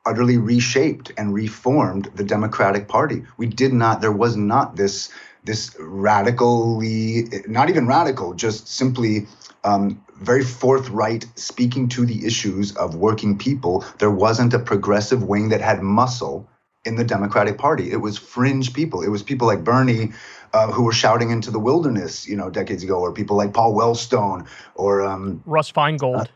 utterly 0.04 0.36
reshaped 0.36 1.12
and 1.16 1.34
reformed 1.34 2.10
the 2.14 2.24
Democratic 2.24 2.86
Party. 2.86 3.24
We 3.36 3.46
did 3.46 3.72
not, 3.72 4.00
there 4.00 4.12
was 4.12 4.36
not 4.36 4.76
this 4.76 5.10
this 5.44 5.76
radically, 5.78 7.28
not 7.46 7.70
even 7.70 7.86
radical, 7.86 8.34
just 8.34 8.66
simply 8.66 9.28
um, 9.66 10.02
very 10.20 10.44
forthright 10.44 11.26
speaking 11.34 11.88
to 11.90 12.06
the 12.06 12.24
issues 12.24 12.74
of 12.76 12.94
working 12.94 13.36
people. 13.36 13.84
There 13.98 14.10
wasn't 14.10 14.54
a 14.54 14.58
progressive 14.58 15.24
wing 15.24 15.50
that 15.50 15.60
had 15.60 15.82
muscle 15.82 16.48
in 16.84 16.94
the 16.96 17.04
Democratic 17.04 17.58
Party. 17.58 17.90
It 17.90 17.96
was 17.96 18.16
fringe 18.16 18.72
people. 18.72 19.02
It 19.02 19.08
was 19.08 19.22
people 19.22 19.46
like 19.48 19.64
Bernie 19.64 20.12
uh, 20.52 20.70
who 20.70 20.84
were 20.84 20.92
shouting 20.92 21.30
into 21.30 21.50
the 21.50 21.58
wilderness, 21.58 22.28
you 22.28 22.36
know, 22.36 22.48
decades 22.48 22.84
ago, 22.84 23.00
or 23.00 23.12
people 23.12 23.36
like 23.36 23.52
Paul 23.52 23.74
Wellstone 23.74 24.46
or 24.76 25.02
um, 25.02 25.42
Russ 25.44 25.72
Feingold. 25.72 26.20
Uh, 26.20 26.26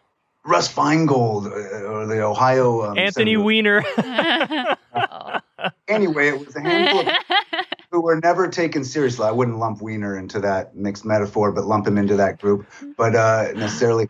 Russ 0.44 0.72
Feingold 0.72 1.46
uh, 1.46 1.86
or 1.86 2.06
the 2.06 2.22
Ohio 2.22 2.82
um, 2.82 2.98
Anthony 2.98 3.36
Senator. 3.36 3.44
Weiner. 3.44 3.84
anyway, 5.88 6.28
it 6.28 6.46
was 6.46 6.56
a 6.56 6.60
handful 6.60 7.00
of 7.00 7.14
who 7.90 8.00
were 8.00 8.20
never 8.22 8.48
taken 8.48 8.84
seriously. 8.84 9.26
I 9.26 9.32
wouldn't 9.32 9.58
lump 9.58 9.80
Weiner 9.82 10.16
into 10.16 10.40
that 10.40 10.76
mixed 10.76 11.04
metaphor, 11.04 11.52
but 11.52 11.64
lump 11.64 11.86
him 11.86 11.98
into 11.98 12.16
that 12.16 12.40
group. 12.40 12.66
But 12.96 13.16
uh, 13.16 13.52
necessarily, 13.54 14.08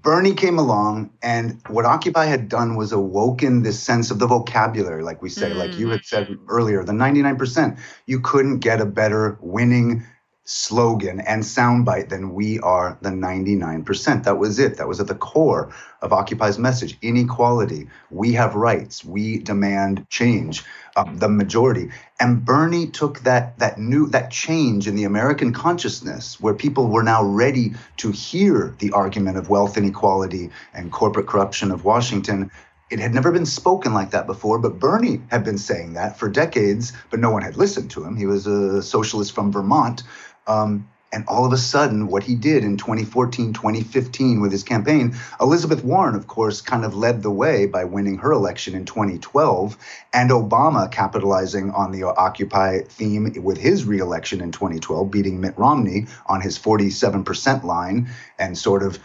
Bernie 0.00 0.34
came 0.34 0.58
along, 0.58 1.10
and 1.22 1.60
what 1.68 1.84
Occupy 1.84 2.24
had 2.24 2.48
done 2.48 2.76
was 2.76 2.90
awoken 2.90 3.62
this 3.62 3.80
sense 3.80 4.10
of 4.10 4.18
the 4.18 4.26
vocabulary, 4.26 5.04
like 5.04 5.22
we 5.22 5.28
say, 5.28 5.50
mm. 5.50 5.56
like 5.56 5.78
you 5.78 5.90
had 5.90 6.04
said 6.04 6.36
earlier, 6.48 6.82
the 6.82 6.92
99%. 6.92 7.78
You 8.06 8.20
couldn't 8.20 8.58
get 8.58 8.80
a 8.80 8.86
better 8.86 9.38
winning 9.40 10.04
slogan 10.44 11.20
and 11.20 11.44
soundbite 11.44 12.08
than 12.08 12.34
we 12.34 12.58
are 12.60 12.98
the 13.00 13.10
99%. 13.10 14.24
That 14.24 14.38
was 14.38 14.58
it. 14.58 14.76
That 14.76 14.88
was 14.88 14.98
at 14.98 15.06
the 15.06 15.14
core 15.14 15.72
of 16.00 16.12
Occupy's 16.12 16.58
message 16.58 16.98
inequality. 17.00 17.88
We 18.10 18.32
have 18.32 18.56
rights. 18.56 19.04
We 19.04 19.38
demand 19.38 20.04
change. 20.10 20.64
Um, 20.94 21.16
the 21.18 21.28
majority. 21.28 21.88
And 22.20 22.44
Bernie 22.44 22.86
took 22.86 23.20
that 23.20 23.58
that 23.58 23.78
new 23.78 24.08
that 24.08 24.30
change 24.30 24.86
in 24.86 24.94
the 24.94 25.04
American 25.04 25.54
consciousness, 25.54 26.38
where 26.38 26.52
people 26.52 26.88
were 26.88 27.02
now 27.02 27.24
ready 27.24 27.72
to 27.96 28.10
hear 28.10 28.74
the 28.78 28.92
argument 28.92 29.38
of 29.38 29.48
wealth 29.48 29.78
inequality 29.78 30.50
and 30.74 30.92
corporate 30.92 31.26
corruption 31.26 31.70
of 31.70 31.86
Washington. 31.86 32.50
It 32.90 32.98
had 32.98 33.14
never 33.14 33.32
been 33.32 33.46
spoken 33.46 33.94
like 33.94 34.10
that 34.10 34.26
before, 34.26 34.58
but 34.58 34.78
Bernie 34.78 35.22
had 35.30 35.44
been 35.44 35.56
saying 35.56 35.94
that 35.94 36.18
for 36.18 36.28
decades, 36.28 36.92
but 37.08 37.20
no 37.20 37.30
one 37.30 37.40
had 37.40 37.56
listened 37.56 37.90
to 37.92 38.04
him. 38.04 38.14
He 38.14 38.26
was 38.26 38.46
a 38.46 38.82
socialist 38.82 39.32
from 39.34 39.50
Vermont. 39.50 40.02
Um, 40.46 40.86
and 41.12 41.24
all 41.28 41.44
of 41.44 41.52
a 41.52 41.58
sudden, 41.58 42.06
what 42.06 42.22
he 42.22 42.34
did 42.34 42.64
in 42.64 42.78
2014, 42.78 43.52
2015 43.52 44.40
with 44.40 44.50
his 44.50 44.62
campaign, 44.62 45.14
Elizabeth 45.40 45.84
Warren, 45.84 46.14
of 46.14 46.26
course, 46.26 46.62
kind 46.62 46.84
of 46.84 46.96
led 46.96 47.22
the 47.22 47.30
way 47.30 47.66
by 47.66 47.84
winning 47.84 48.18
her 48.18 48.32
election 48.32 48.74
in 48.74 48.86
2012, 48.86 49.76
and 50.14 50.30
Obama 50.30 50.90
capitalizing 50.90 51.70
on 51.72 51.92
the 51.92 52.04
Occupy 52.04 52.80
theme 52.80 53.32
with 53.42 53.58
his 53.58 53.84
reelection 53.84 54.40
in 54.40 54.52
2012, 54.52 55.10
beating 55.10 55.40
Mitt 55.40 55.56
Romney 55.58 56.06
on 56.26 56.40
his 56.40 56.58
47% 56.58 57.62
line 57.62 58.08
and 58.38 58.56
sort 58.56 58.82
of 58.82 58.98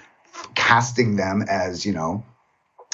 casting 0.56 1.18
them 1.18 1.44
as, 1.50 1.86
you 1.86 1.92
know, 1.92 2.24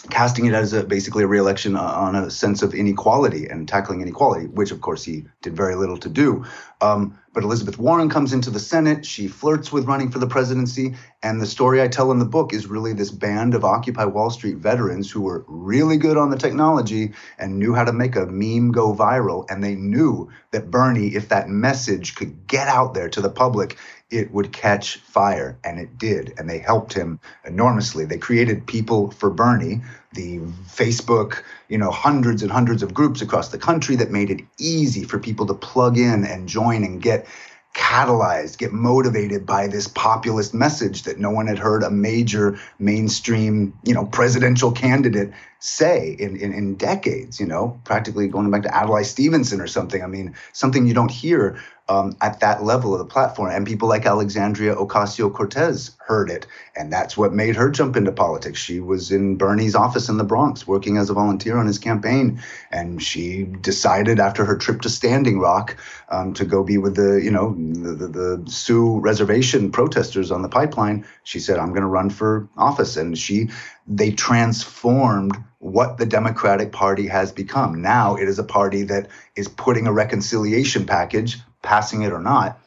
casting 0.09 0.45
it 0.45 0.53
as 0.53 0.73
a, 0.73 0.83
basically 0.83 1.23
a 1.23 1.27
reelection 1.27 1.75
on 1.75 2.15
a 2.15 2.29
sense 2.29 2.61
of 2.61 2.73
inequality 2.73 3.47
and 3.47 3.67
tackling 3.67 4.01
inequality, 4.01 4.47
which 4.47 4.71
of 4.71 4.81
course 4.81 5.03
he 5.03 5.25
did 5.41 5.55
very 5.55 5.75
little 5.75 5.97
to 5.97 6.09
do. 6.09 6.45
Um, 6.81 7.17
but 7.33 7.43
Elizabeth 7.43 7.79
Warren 7.79 8.09
comes 8.09 8.31
into 8.31 8.51
the 8.51 8.59
Senate. 8.59 9.05
She 9.05 9.27
flirts 9.27 9.71
with 9.71 9.85
running 9.85 10.11
for 10.11 10.19
the 10.19 10.27
presidency. 10.27 10.95
And 11.23 11.41
the 11.41 11.47
story 11.47 11.81
I 11.81 11.87
tell 11.87 12.11
in 12.11 12.19
the 12.19 12.25
book 12.25 12.53
is 12.53 12.67
really 12.67 12.93
this 12.93 13.09
band 13.09 13.55
of 13.55 13.65
Occupy 13.65 14.05
Wall 14.05 14.29
Street 14.29 14.57
veterans 14.57 15.09
who 15.09 15.21
were 15.21 15.43
really 15.47 15.97
good 15.97 16.15
on 16.15 16.29
the 16.29 16.37
technology 16.37 17.13
and 17.39 17.57
knew 17.57 17.73
how 17.73 17.85
to 17.85 17.93
make 17.93 18.15
a 18.15 18.27
meme 18.27 18.71
go 18.71 18.93
viral. 18.93 19.49
And 19.49 19.63
they 19.63 19.75
knew 19.75 20.29
that 20.51 20.69
Bernie, 20.69 21.15
if 21.15 21.29
that 21.29 21.49
message 21.49 22.15
could 22.15 22.45
get 22.47 22.67
out 22.67 22.93
there 22.93 23.09
to 23.09 23.21
the 23.21 23.29
public, 23.29 23.77
it 24.09 24.31
would 24.31 24.51
catch 24.51 24.97
fire. 24.97 25.57
And 25.63 25.79
it 25.79 25.97
did. 25.97 26.33
And 26.37 26.49
they 26.49 26.59
helped 26.59 26.93
him 26.93 27.19
enormously. 27.45 28.05
They 28.05 28.17
created 28.17 28.67
People 28.67 29.11
for 29.11 29.29
Bernie, 29.29 29.81
the 30.13 30.39
Facebook, 30.67 31.43
you 31.69 31.77
know, 31.77 31.91
hundreds 31.91 32.43
and 32.43 32.51
hundreds 32.51 32.83
of 32.83 32.93
groups 32.93 33.21
across 33.21 33.49
the 33.49 33.57
country 33.57 33.95
that 33.95 34.11
made 34.11 34.29
it 34.29 34.41
easy 34.59 35.03
for 35.03 35.19
people 35.19 35.45
to 35.47 35.53
plug 35.53 35.97
in 35.97 36.25
and 36.25 36.47
join 36.47 36.83
and 36.83 37.01
get 37.01 37.25
catalyzed, 37.73 38.59
get 38.59 38.71
motivated 38.71 39.45
by 39.45 39.67
this 39.67 39.87
populist 39.87 40.53
message 40.53 41.03
that 41.03 41.19
no 41.19 41.31
one 41.31 41.47
had 41.47 41.57
heard 41.57 41.81
a 41.81 41.89
major 41.89 42.59
mainstream, 42.77 43.73
you 43.83 43.93
know, 43.93 44.05
presidential 44.05 44.71
candidate 44.71 45.31
say 45.63 46.13
in, 46.19 46.35
in, 46.35 46.51
in 46.51 46.75
decades, 46.75 47.39
you 47.39 47.45
know, 47.45 47.79
practically 47.85 48.27
going 48.27 48.51
back 48.51 48.63
to 48.63 48.75
Adlai 48.75 49.03
Stevenson 49.03 49.61
or 49.61 49.67
something. 49.67 50.03
I 50.03 50.07
mean, 50.07 50.35
something 50.51 50.85
you 50.85 50.93
don't 50.93 51.09
hear 51.09 51.57
um, 51.89 52.15
at 52.21 52.39
that 52.39 52.63
level 52.63 52.93
of 52.93 52.99
the 52.99 53.05
platform. 53.05 53.51
And 53.51 53.65
people 53.65 53.87
like 53.87 54.05
Alexandria 54.05 54.75
Ocasio 54.75 55.33
Cortez 55.33 55.95
heard 56.05 56.29
it. 56.29 56.47
And 56.75 56.91
that's 56.91 57.17
what 57.17 57.33
made 57.33 57.55
her 57.55 57.69
jump 57.69 57.95
into 57.95 58.11
politics. 58.11 58.59
She 58.59 58.79
was 58.79 59.11
in 59.11 59.37
Bernie's 59.37 59.75
office 59.75 60.09
in 60.09 60.17
the 60.17 60.23
Bronx 60.23 60.67
working 60.67 60.97
as 60.97 61.09
a 61.09 61.13
volunteer 61.13 61.57
on 61.57 61.67
his 61.67 61.79
campaign. 61.79 62.41
And 62.71 63.01
she 63.01 63.43
decided 63.43 64.19
after 64.19 64.45
her 64.45 64.57
trip 64.57 64.81
to 64.81 64.89
Standing 64.89 65.39
Rock 65.39 65.77
um, 66.09 66.33
to 66.33 66.45
go 66.45 66.63
be 66.63 66.77
with 66.77 66.95
the, 66.95 67.21
you 67.23 67.31
know, 67.31 67.53
the, 67.53 67.93
the, 67.93 68.07
the 68.07 68.51
Sioux 68.51 68.99
reservation 68.99 69.71
protesters 69.71 70.31
on 70.31 70.41
the 70.41 70.49
pipeline. 70.49 71.05
She 71.23 71.39
said, 71.39 71.57
I'm 71.57 71.69
going 71.69 71.81
to 71.81 71.87
run 71.87 72.09
for 72.09 72.47
office. 72.57 72.97
And 72.97 73.17
she, 73.17 73.49
they 73.87 74.11
transformed 74.11 75.35
what 75.59 75.97
the 75.97 76.05
Democratic 76.05 76.71
Party 76.71 77.07
has 77.07 77.31
become. 77.31 77.81
Now 77.81 78.15
it 78.15 78.27
is 78.27 78.37
a 78.37 78.43
party 78.43 78.83
that 78.83 79.07
is 79.35 79.47
putting 79.47 79.87
a 79.87 79.93
reconciliation 79.93 80.85
package 80.85 81.37
passing 81.63 82.03
it 82.03 82.11
or 82.11 82.19
not, 82.19 82.59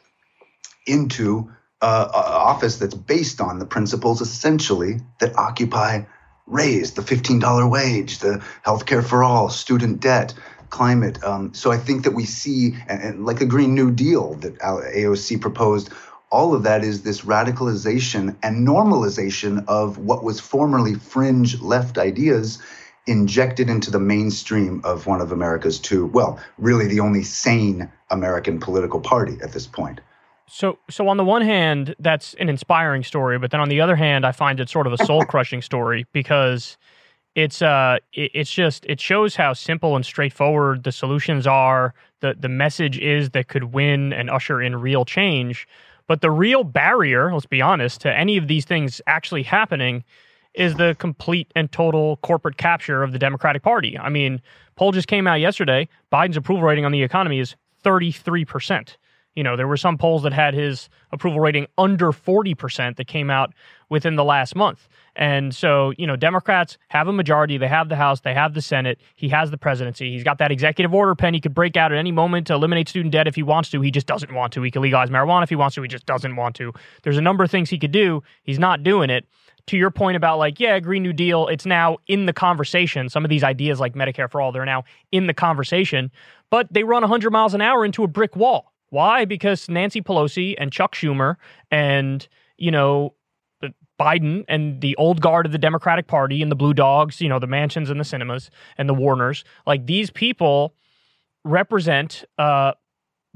into 0.86 1.52
uh, 1.82 2.08
office 2.12 2.78
that's 2.78 2.94
based 2.94 3.40
on 3.40 3.58
the 3.58 3.66
principles 3.66 4.20
essentially 4.20 4.98
that 5.20 5.36
Occupy 5.36 6.02
raised 6.46 6.96
the 6.96 7.02
$15 7.02 7.70
wage, 7.70 8.18
the 8.18 8.42
healthcare 8.64 9.04
for 9.04 9.22
all, 9.22 9.48
student 9.48 10.00
debt, 10.00 10.32
climate. 10.70 11.22
Um, 11.22 11.52
so 11.54 11.70
I 11.70 11.76
think 11.76 12.04
that 12.04 12.12
we 12.12 12.24
see, 12.24 12.76
and, 12.88 13.02
and 13.02 13.26
like 13.26 13.38
the 13.38 13.46
Green 13.46 13.74
New 13.74 13.90
Deal 13.90 14.34
that 14.34 14.58
AOC 14.58 15.40
proposed, 15.40 15.90
all 16.30 16.54
of 16.54 16.62
that 16.64 16.82
is 16.82 17.02
this 17.02 17.22
radicalization 17.22 18.34
and 18.42 18.66
normalization 18.66 19.64
of 19.68 19.98
what 19.98 20.24
was 20.24 20.40
formerly 20.40 20.94
fringe 20.94 21.60
left 21.60 21.98
ideas 21.98 22.58
injected 23.06 23.70
into 23.70 23.90
the 23.90 24.00
mainstream 24.00 24.80
of 24.84 25.06
one 25.06 25.20
of 25.20 25.30
America's 25.30 25.78
two, 25.78 26.06
well, 26.06 26.40
really 26.58 26.88
the 26.88 27.00
only 27.00 27.22
sane 27.22 27.88
American 28.10 28.58
political 28.58 29.00
party 29.00 29.36
at 29.42 29.52
this 29.52 29.66
point. 29.66 30.00
So, 30.48 30.78
so 30.90 31.08
on 31.08 31.16
the 31.16 31.24
one 31.24 31.42
hand, 31.42 31.94
that's 31.98 32.34
an 32.34 32.48
inspiring 32.48 33.02
story, 33.02 33.38
but 33.38 33.50
then 33.50 33.60
on 33.60 33.68
the 33.68 33.80
other 33.80 33.96
hand, 33.96 34.24
I 34.24 34.32
find 34.32 34.60
it 34.60 34.68
sort 34.68 34.86
of 34.86 34.92
a 34.92 35.04
soul 35.04 35.22
crushing 35.28 35.62
story 35.62 36.06
because 36.12 36.76
it's 37.34 37.62
uh, 37.62 37.98
it, 38.12 38.30
it's 38.34 38.52
just 38.52 38.84
it 38.86 39.00
shows 39.00 39.36
how 39.36 39.52
simple 39.52 39.96
and 39.96 40.04
straightforward 40.04 40.84
the 40.84 40.92
solutions 40.92 41.46
are. 41.46 41.94
the 42.20 42.34
The 42.38 42.48
message 42.48 42.98
is 42.98 43.30
that 43.30 43.48
could 43.48 43.74
win 43.74 44.12
and 44.12 44.30
usher 44.30 44.62
in 44.62 44.76
real 44.76 45.04
change, 45.04 45.66
but 46.06 46.20
the 46.20 46.30
real 46.30 46.64
barrier, 46.64 47.32
let's 47.32 47.46
be 47.46 47.60
honest, 47.60 48.00
to 48.02 48.12
any 48.12 48.36
of 48.36 48.48
these 48.48 48.64
things 48.64 49.00
actually 49.06 49.42
happening 49.42 50.04
is 50.54 50.74
the 50.76 50.96
complete 50.98 51.52
and 51.54 51.70
total 51.70 52.16
corporate 52.18 52.56
capture 52.56 53.02
of 53.02 53.12
the 53.12 53.18
Democratic 53.18 53.62
Party. 53.62 53.98
I 53.98 54.08
mean, 54.08 54.40
poll 54.76 54.92
just 54.92 55.08
came 55.08 55.26
out 55.26 55.40
yesterday. 55.40 55.88
Biden's 56.10 56.36
approval 56.36 56.62
rating 56.62 56.84
on 56.84 56.92
the 56.92 57.02
economy 57.02 57.38
is 57.38 57.56
33%. 57.84 58.96
You 59.34 59.42
know, 59.42 59.54
there 59.54 59.68
were 59.68 59.76
some 59.76 59.98
polls 59.98 60.22
that 60.22 60.32
had 60.32 60.54
his 60.54 60.88
approval 61.12 61.40
rating 61.40 61.66
under 61.76 62.10
40% 62.10 62.96
that 62.96 63.06
came 63.06 63.30
out 63.30 63.52
within 63.90 64.16
the 64.16 64.24
last 64.24 64.56
month. 64.56 64.88
And 65.16 65.54
so, 65.54 65.92
you 65.96 66.06
know, 66.06 66.14
Democrats 66.14 66.76
have 66.88 67.08
a 67.08 67.12
majority. 67.12 67.56
They 67.56 67.68
have 67.68 67.88
the 67.88 67.96
House, 67.96 68.20
they 68.20 68.34
have 68.34 68.52
the 68.52 68.60
Senate. 68.60 69.00
He 69.16 69.30
has 69.30 69.50
the 69.50 69.56
presidency. 69.56 70.12
He's 70.12 70.22
got 70.22 70.38
that 70.38 70.52
executive 70.52 70.92
order 70.94 71.14
pen. 71.14 71.32
He 71.32 71.40
could 71.40 71.54
break 71.54 71.76
out 71.76 71.90
at 71.90 71.98
any 71.98 72.12
moment 72.12 72.46
to 72.48 72.54
eliminate 72.54 72.88
student 72.88 73.12
debt 73.12 73.26
if 73.26 73.34
he 73.34 73.42
wants 73.42 73.70
to. 73.70 73.80
He 73.80 73.90
just 73.90 74.06
doesn't 74.06 74.34
want 74.34 74.52
to. 74.52 74.62
He 74.62 74.70
can 74.70 74.82
legalize 74.82 75.08
marijuana 75.08 75.42
if 75.42 75.48
he 75.48 75.56
wants 75.56 75.74
to. 75.76 75.82
He 75.82 75.88
just 75.88 76.06
doesn't 76.06 76.36
want 76.36 76.54
to. 76.56 76.72
There's 77.02 77.16
a 77.16 77.22
number 77.22 77.42
of 77.42 77.50
things 77.50 77.70
he 77.70 77.78
could 77.78 77.92
do. 77.92 78.22
He's 78.42 78.58
not 78.58 78.82
doing 78.82 79.08
it 79.08 79.26
to 79.68 79.76
your 79.76 79.90
point 79.90 80.16
about 80.16 80.38
like, 80.38 80.60
yeah, 80.60 80.78
Green 80.78 81.02
New 81.02 81.12
Deal, 81.12 81.48
it's 81.48 81.66
now 81.66 81.96
in 82.06 82.26
the 82.26 82.32
conversation. 82.32 83.08
Some 83.08 83.24
of 83.24 83.30
these 83.30 83.42
ideas 83.42 83.80
like 83.80 83.94
Medicare 83.94 84.30
for 84.30 84.40
all, 84.40 84.52
they're 84.52 84.64
now 84.64 84.84
in 85.12 85.26
the 85.26 85.34
conversation, 85.34 86.10
but 86.50 86.72
they 86.72 86.84
run 86.84 87.02
100 87.02 87.30
miles 87.30 87.54
an 87.54 87.60
hour 87.60 87.84
into 87.84 88.04
a 88.04 88.06
brick 88.06 88.36
wall. 88.36 88.72
Why? 88.90 89.24
Because 89.24 89.68
Nancy 89.68 90.00
Pelosi 90.00 90.54
and 90.58 90.70
Chuck 90.70 90.94
Schumer 90.94 91.36
and, 91.70 92.26
you 92.56 92.70
know, 92.70 93.14
Biden 93.98 94.44
and 94.48 94.80
the 94.80 94.94
old 94.96 95.20
guard 95.20 95.46
of 95.46 95.52
the 95.52 95.58
Democratic 95.58 96.06
Party 96.06 96.42
and 96.42 96.50
the 96.50 96.56
Blue 96.56 96.74
Dogs, 96.74 97.20
you 97.20 97.28
know, 97.28 97.38
the 97.38 97.46
Manchins 97.46 97.90
and 97.90 97.98
the 97.98 98.04
Sinemas 98.04 98.50
and 98.76 98.88
the 98.88 98.94
Warners, 98.94 99.44
like 99.66 99.86
these 99.86 100.10
people 100.10 100.74
represent 101.44 102.24
uh, 102.38 102.72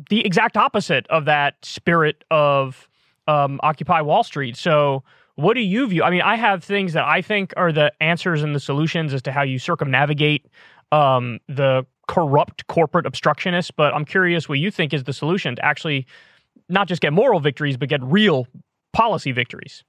the 0.08 0.24
exact 0.24 0.56
opposite 0.56 1.06
of 1.08 1.24
that 1.26 1.56
spirit 1.64 2.24
of 2.30 2.88
um, 3.26 3.60
Occupy 3.62 4.00
Wall 4.00 4.24
Street. 4.24 4.56
So, 4.56 5.02
what 5.36 5.54
do 5.54 5.60
you 5.60 5.86
view? 5.86 6.02
I 6.02 6.10
mean, 6.10 6.20
I 6.20 6.36
have 6.36 6.62
things 6.62 6.92
that 6.92 7.04
I 7.04 7.22
think 7.22 7.54
are 7.56 7.72
the 7.72 7.92
answers 8.00 8.42
and 8.42 8.54
the 8.54 8.60
solutions 8.60 9.14
as 9.14 9.22
to 9.22 9.32
how 9.32 9.42
you 9.42 9.58
circumnavigate 9.58 10.46
um, 10.92 11.38
the 11.48 11.86
corrupt 12.08 12.66
corporate 12.66 13.06
obstructionists, 13.06 13.70
but 13.70 13.94
I'm 13.94 14.04
curious 14.04 14.48
what 14.48 14.58
you 14.58 14.70
think 14.70 14.92
is 14.92 15.04
the 15.04 15.12
solution 15.12 15.56
to 15.56 15.64
actually 15.64 16.06
not 16.68 16.88
just 16.88 17.00
get 17.00 17.12
moral 17.12 17.40
victories, 17.40 17.76
but 17.76 17.88
get 17.88 18.02
real 18.02 18.46
policy 18.92 19.32
victories. 19.32 19.84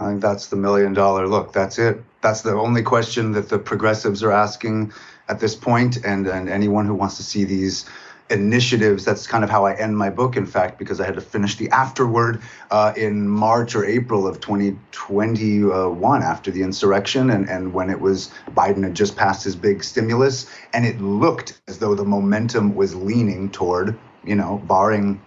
I 0.00 0.08
think 0.08 0.22
that's 0.22 0.46
the 0.46 0.56
million 0.56 0.94
dollar 0.94 1.28
look. 1.28 1.52
That's 1.52 1.78
it. 1.78 2.02
That's 2.22 2.40
the 2.40 2.54
only 2.54 2.82
question 2.82 3.32
that 3.32 3.48
the 3.48 3.58
progressives 3.58 4.22
are 4.22 4.32
asking 4.32 4.92
at 5.28 5.40
this 5.40 5.54
point, 5.54 5.98
and 6.04 6.26
and 6.26 6.48
anyone 6.48 6.86
who 6.86 6.94
wants 6.94 7.16
to 7.18 7.22
see 7.22 7.44
these 7.44 7.84
initiatives. 8.30 9.04
That's 9.04 9.26
kind 9.26 9.44
of 9.44 9.50
how 9.50 9.66
I 9.66 9.74
end 9.74 9.98
my 9.98 10.08
book, 10.08 10.36
in 10.36 10.46
fact, 10.46 10.78
because 10.78 11.00
I 11.00 11.06
had 11.06 11.16
to 11.16 11.20
finish 11.20 11.56
the 11.56 11.68
afterword 11.70 12.40
uh, 12.70 12.92
in 12.96 13.28
March 13.28 13.74
or 13.74 13.84
April 13.84 14.26
of 14.26 14.40
2021 14.40 16.22
after 16.22 16.50
the 16.50 16.62
insurrection, 16.62 17.30
and, 17.30 17.48
and 17.50 17.74
when 17.74 17.90
it 17.90 18.00
was 18.00 18.32
Biden 18.52 18.82
had 18.84 18.94
just 18.94 19.16
passed 19.16 19.44
his 19.44 19.56
big 19.56 19.84
stimulus, 19.84 20.46
and 20.72 20.86
it 20.86 21.00
looked 21.00 21.60
as 21.68 21.78
though 21.78 21.94
the 21.94 22.04
momentum 22.04 22.74
was 22.74 22.94
leaning 22.94 23.50
toward, 23.50 23.98
you 24.24 24.36
know, 24.36 24.62
barring 24.66 25.20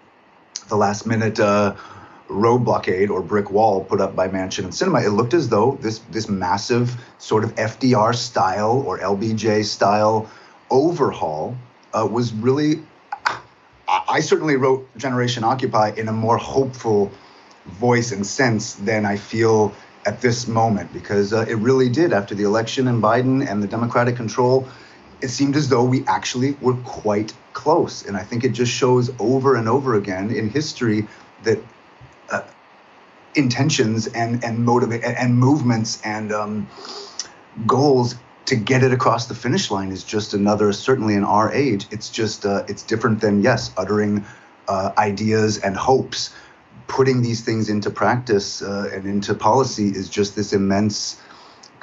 the 0.69 0.75
last 0.77 1.05
minute. 1.05 1.39
Uh, 1.39 1.75
road 2.29 2.59
blockade 2.59 3.09
or 3.09 3.21
brick 3.21 3.51
wall 3.51 3.83
put 3.83 4.01
up 4.01 4.15
by 4.15 4.27
Manchin 4.27 4.63
and 4.63 4.73
Sinema, 4.73 5.05
it 5.05 5.11
looked 5.11 5.33
as 5.33 5.49
though 5.49 5.77
this 5.81 5.99
this 6.11 6.29
massive 6.29 6.95
sort 7.17 7.43
of 7.43 7.53
FDR 7.55 8.15
style 8.15 8.83
or 8.85 8.99
LBJ 8.99 9.65
style 9.65 10.29
overhaul 10.69 11.55
uh, 11.93 12.07
was 12.09 12.33
really 12.33 12.81
I 13.87 14.21
certainly 14.21 14.55
wrote 14.55 14.87
Generation 14.97 15.43
Occupy 15.43 15.93
in 15.97 16.07
a 16.07 16.13
more 16.13 16.37
hopeful 16.37 17.11
voice 17.65 18.11
and 18.11 18.25
sense 18.25 18.73
than 18.75 19.05
I 19.05 19.17
feel 19.17 19.73
at 20.05 20.21
this 20.21 20.47
moment 20.47 20.91
because 20.93 21.33
uh, 21.33 21.45
it 21.47 21.55
really 21.55 21.89
did 21.89 22.13
after 22.13 22.35
the 22.35 22.43
election 22.43 22.87
and 22.87 23.01
Biden 23.01 23.47
and 23.47 23.61
the 23.61 23.67
Democratic 23.67 24.15
control. 24.15 24.67
It 25.21 25.29
seemed 25.29 25.55
as 25.55 25.69
though 25.69 25.83
we 25.83 26.05
actually 26.05 26.57
were 26.61 26.75
quite 26.83 27.33
close. 27.53 28.05
And 28.05 28.17
I 28.17 28.23
think 28.23 28.43
it 28.43 28.49
just 28.49 28.71
shows 28.71 29.11
over 29.19 29.55
and 29.55 29.69
over 29.69 29.95
again 29.95 30.31
in 30.31 30.49
history 30.49 31.07
that 31.43 31.59
intentions 33.35 34.07
and 34.07 34.43
and 34.43 34.65
motivate 34.65 35.03
and 35.03 35.38
movements 35.38 36.01
and 36.03 36.31
um, 36.31 36.69
goals 37.65 38.15
to 38.45 38.55
get 38.55 38.84
it 38.84 38.91
across 38.91 39.27
the 39.27 39.35
finish 39.35 39.72
line 39.72 39.91
is 39.91 40.03
just 40.03 40.34
another 40.34 40.73
certainly 40.73 41.14
in 41.15 41.23
our 41.23 41.51
age 41.53 41.88
it's 41.91 42.10
just 42.10 42.45
uh, 42.45 42.64
it's 42.68 42.84
different 42.84 43.22
than 43.22 43.41
yes 43.41 43.72
uttering 43.77 44.26
uh, 44.68 44.91
ideas 44.97 45.57
and 45.57 45.76
hopes. 45.76 46.34
Putting 46.88 47.22
these 47.22 47.41
things 47.41 47.69
into 47.69 47.89
practice 47.89 48.61
uh, 48.61 48.89
and 48.93 49.05
into 49.05 49.34
policy 49.34 49.88
is 49.88 50.10
just 50.10 50.35
this 50.35 50.53
immense 50.53 51.19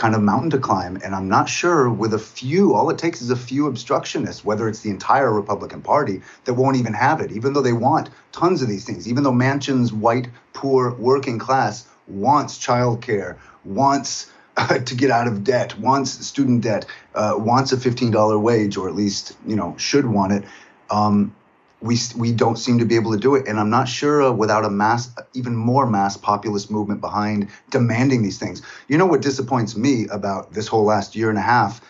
kind 0.01 0.15
of 0.15 0.23
mountain 0.23 0.49
to 0.49 0.59
climb 0.59 0.99
and 1.05 1.15
i'm 1.15 1.29
not 1.29 1.47
sure 1.47 1.91
with 1.91 2.15
a 2.15 2.19
few 2.19 2.75
all 2.75 2.89
it 2.89 2.97
takes 2.97 3.21
is 3.21 3.31
a 3.31 3.37
few 3.37 3.67
obstructionists 3.67 4.43
whether 4.43 4.67
it's 4.67 4.81
the 4.81 4.89
entire 4.89 5.31
republican 5.31 5.83
party 5.83 6.23
that 6.47 6.55
won't 6.55 6.79
even 6.79 6.95
have 6.95 7.21
it 7.21 7.31
even 7.31 7.53
though 7.53 7.61
they 7.61 7.75
want 7.75 8.09
tons 8.33 8.63
of 8.63 8.69
these 8.69 8.87
things 8.87 9.07
even 9.07 9.23
though 9.23 9.33
manchin's 9.33 9.93
white 9.93 10.29
poor 10.55 10.95
working 10.95 11.39
class 11.39 11.87
wants 12.09 12.59
childcare 12.59 13.37
wants 13.65 14.33
to 14.85 14.95
get 14.95 15.11
out 15.11 15.27
of 15.27 15.45
debt, 15.45 15.79
wants 15.79 16.27
student 16.27 16.63
debt, 16.63 16.87
uh, 17.15 17.35
wants 17.37 17.73
a 17.73 17.77
$15 17.77 18.43
wage, 18.43 18.77
or 18.77 18.89
at 18.89 18.95
least 18.95 19.37
you 19.47 19.57
know 19.57 19.75
should 19.79 20.07
want 20.07 20.33
it. 20.33 20.45
Um, 20.91 21.35
we 21.81 21.99
we 22.17 22.33
don't 22.33 22.57
seem 22.57 22.79
to 22.79 22.85
be 22.85 22.97
able 22.97 23.13
to 23.13 23.19
do 23.19 23.35
it, 23.35 23.47
and 23.49 23.59
I'm 23.59 23.71
not 23.71 23.89
sure 23.89 24.23
uh, 24.23 24.33
without 24.33 24.65
a 24.65 24.71
mass, 24.71 25.11
even 25.35 25.57
more 25.57 25.87
mass 25.87 26.17
populist 26.17 26.71
movement 26.71 27.01
behind 27.01 27.49
demanding 27.71 28.23
these 28.23 28.39
things. 28.39 28.63
You 28.89 28.99
know 28.99 29.07
what 29.07 29.23
disappoints 29.23 29.77
me 29.77 30.07
about 30.09 30.53
this 30.53 30.69
whole 30.69 30.85
last 30.85 31.17
year 31.17 31.31
and 31.31 31.39
a 31.39 31.43
half 31.43 31.81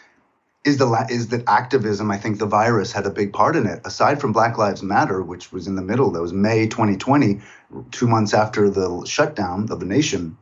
is 0.64 0.76
the 0.76 1.06
is 1.10 1.28
that 1.28 1.42
activism. 1.48 2.10
I 2.10 2.18
think 2.18 2.38
the 2.38 2.46
virus 2.46 2.92
had 2.92 3.06
a 3.06 3.10
big 3.10 3.32
part 3.32 3.56
in 3.56 3.66
it. 3.66 3.80
Aside 3.84 4.20
from 4.20 4.32
Black 4.32 4.58
Lives 4.58 4.82
Matter, 4.82 5.22
which 5.22 5.52
was 5.52 5.66
in 5.66 5.74
the 5.74 5.82
middle, 5.82 6.10
that 6.12 6.20
was 6.20 6.32
May 6.32 6.66
2020, 6.66 7.40
two 7.90 8.06
months 8.06 8.34
after 8.34 8.70
the 8.70 9.04
shutdown 9.06 9.68
of 9.70 9.80
the 9.80 9.86
nation 9.86 10.36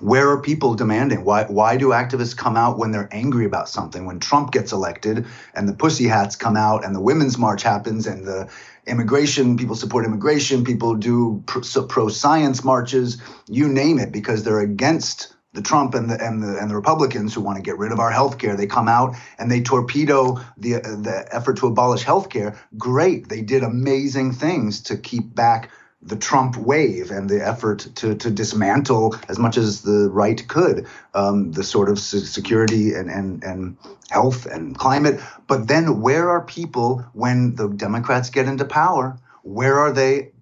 where 0.00 0.30
are 0.30 0.40
people 0.40 0.74
demanding? 0.74 1.24
Why 1.24 1.44
why 1.44 1.76
do 1.76 1.88
activists 1.88 2.36
come 2.36 2.56
out 2.56 2.78
when 2.78 2.90
they're 2.90 3.08
angry 3.12 3.44
about 3.44 3.68
something? 3.68 4.06
When 4.06 4.18
Trump 4.18 4.52
gets 4.52 4.72
elected 4.72 5.26
and 5.54 5.68
the 5.68 5.74
pussy 5.74 6.08
hats 6.08 6.36
come 6.36 6.56
out 6.56 6.84
and 6.84 6.94
the 6.94 7.00
women's 7.00 7.38
march 7.38 7.62
happens 7.62 8.06
and 8.06 8.26
the 8.26 8.50
immigration 8.86 9.56
people 9.56 9.76
support 9.76 10.04
immigration, 10.04 10.64
people 10.64 10.94
do 10.94 11.42
pro 11.46 12.08
science 12.08 12.64
marches, 12.64 13.20
you 13.46 13.68
name 13.68 13.98
it, 13.98 14.10
because 14.10 14.42
they're 14.42 14.60
against 14.60 15.34
the 15.52 15.62
Trump 15.62 15.94
and 15.94 16.08
the 16.08 16.24
and 16.24 16.42
the 16.42 16.58
and 16.58 16.70
the 16.70 16.76
Republicans 16.76 17.34
who 17.34 17.40
want 17.40 17.56
to 17.56 17.62
get 17.62 17.76
rid 17.76 17.92
of 17.92 17.98
our 17.98 18.10
health 18.10 18.38
care, 18.38 18.56
they 18.56 18.66
come 18.66 18.88
out 18.88 19.16
and 19.38 19.50
they 19.50 19.60
torpedo 19.60 20.40
the 20.56 20.76
uh, 20.76 20.80
the 20.80 21.26
effort 21.32 21.56
to 21.58 21.66
abolish 21.66 22.02
health 22.02 22.30
care. 22.30 22.58
Great, 22.78 23.28
they 23.28 23.42
did 23.42 23.62
amazing 23.62 24.32
things 24.32 24.80
to 24.82 24.96
keep 24.96 25.34
back 25.34 25.70
the 26.02 26.16
Trump 26.16 26.56
wave 26.56 27.10
and 27.10 27.28
the 27.28 27.46
effort 27.46 27.86
to, 27.96 28.14
to 28.14 28.30
dismantle 28.30 29.14
as 29.28 29.38
much 29.38 29.58
as 29.58 29.82
the 29.82 30.08
right 30.10 30.46
could 30.48 30.86
um, 31.14 31.52
the 31.52 31.64
sort 31.64 31.90
of 31.90 31.98
security 31.98 32.94
and, 32.94 33.10
and, 33.10 33.44
and 33.44 33.76
health 34.08 34.46
and 34.46 34.78
climate. 34.78 35.20
But 35.46 35.68
then 35.68 36.00
where 36.00 36.30
are 36.30 36.40
people 36.40 37.04
when 37.12 37.54
the 37.54 37.68
Democrats 37.68 38.30
get 38.30 38.46
into 38.46 38.64
power? 38.64 39.18
Where 39.42 39.78
are 39.78 39.92
they 39.92 40.32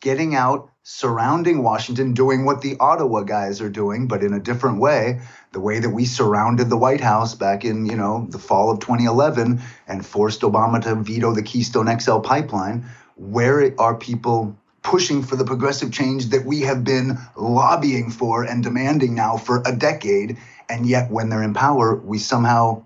getting 0.00 0.34
out, 0.34 0.70
surrounding 0.82 1.62
Washington, 1.62 2.12
doing 2.12 2.44
what 2.44 2.60
the 2.60 2.76
Ottawa 2.80 3.22
guys 3.22 3.60
are 3.60 3.70
doing, 3.70 4.08
but 4.08 4.24
in 4.24 4.34
a 4.34 4.40
different 4.40 4.80
way? 4.80 5.20
The 5.52 5.60
way 5.60 5.78
that 5.78 5.90
we 5.90 6.06
surrounded 6.06 6.68
the 6.68 6.76
White 6.76 7.00
House 7.00 7.36
back 7.36 7.64
in, 7.64 7.86
you 7.86 7.96
know, 7.96 8.26
the 8.30 8.40
fall 8.40 8.68
of 8.72 8.80
2011 8.80 9.62
and 9.86 10.04
forced 10.04 10.40
Obama 10.40 10.82
to 10.82 10.96
veto 10.96 11.32
the 11.32 11.42
Keystone 11.42 12.00
XL 12.00 12.18
pipeline. 12.18 12.84
Where 13.14 13.72
are 13.80 13.94
people 13.94 14.58
pushing 14.84 15.22
for 15.22 15.34
the 15.34 15.44
progressive 15.44 15.90
change 15.90 16.26
that 16.26 16.44
we 16.44 16.60
have 16.60 16.84
been 16.84 17.18
lobbying 17.36 18.10
for 18.10 18.44
and 18.44 18.62
demanding 18.62 19.14
now 19.14 19.36
for 19.36 19.62
a 19.66 19.74
decade. 19.74 20.36
And 20.68 20.86
yet, 20.86 21.10
when 21.10 21.28
they're 21.28 21.42
in 21.42 21.54
power, 21.54 21.96
we 21.96 22.18
somehow, 22.18 22.84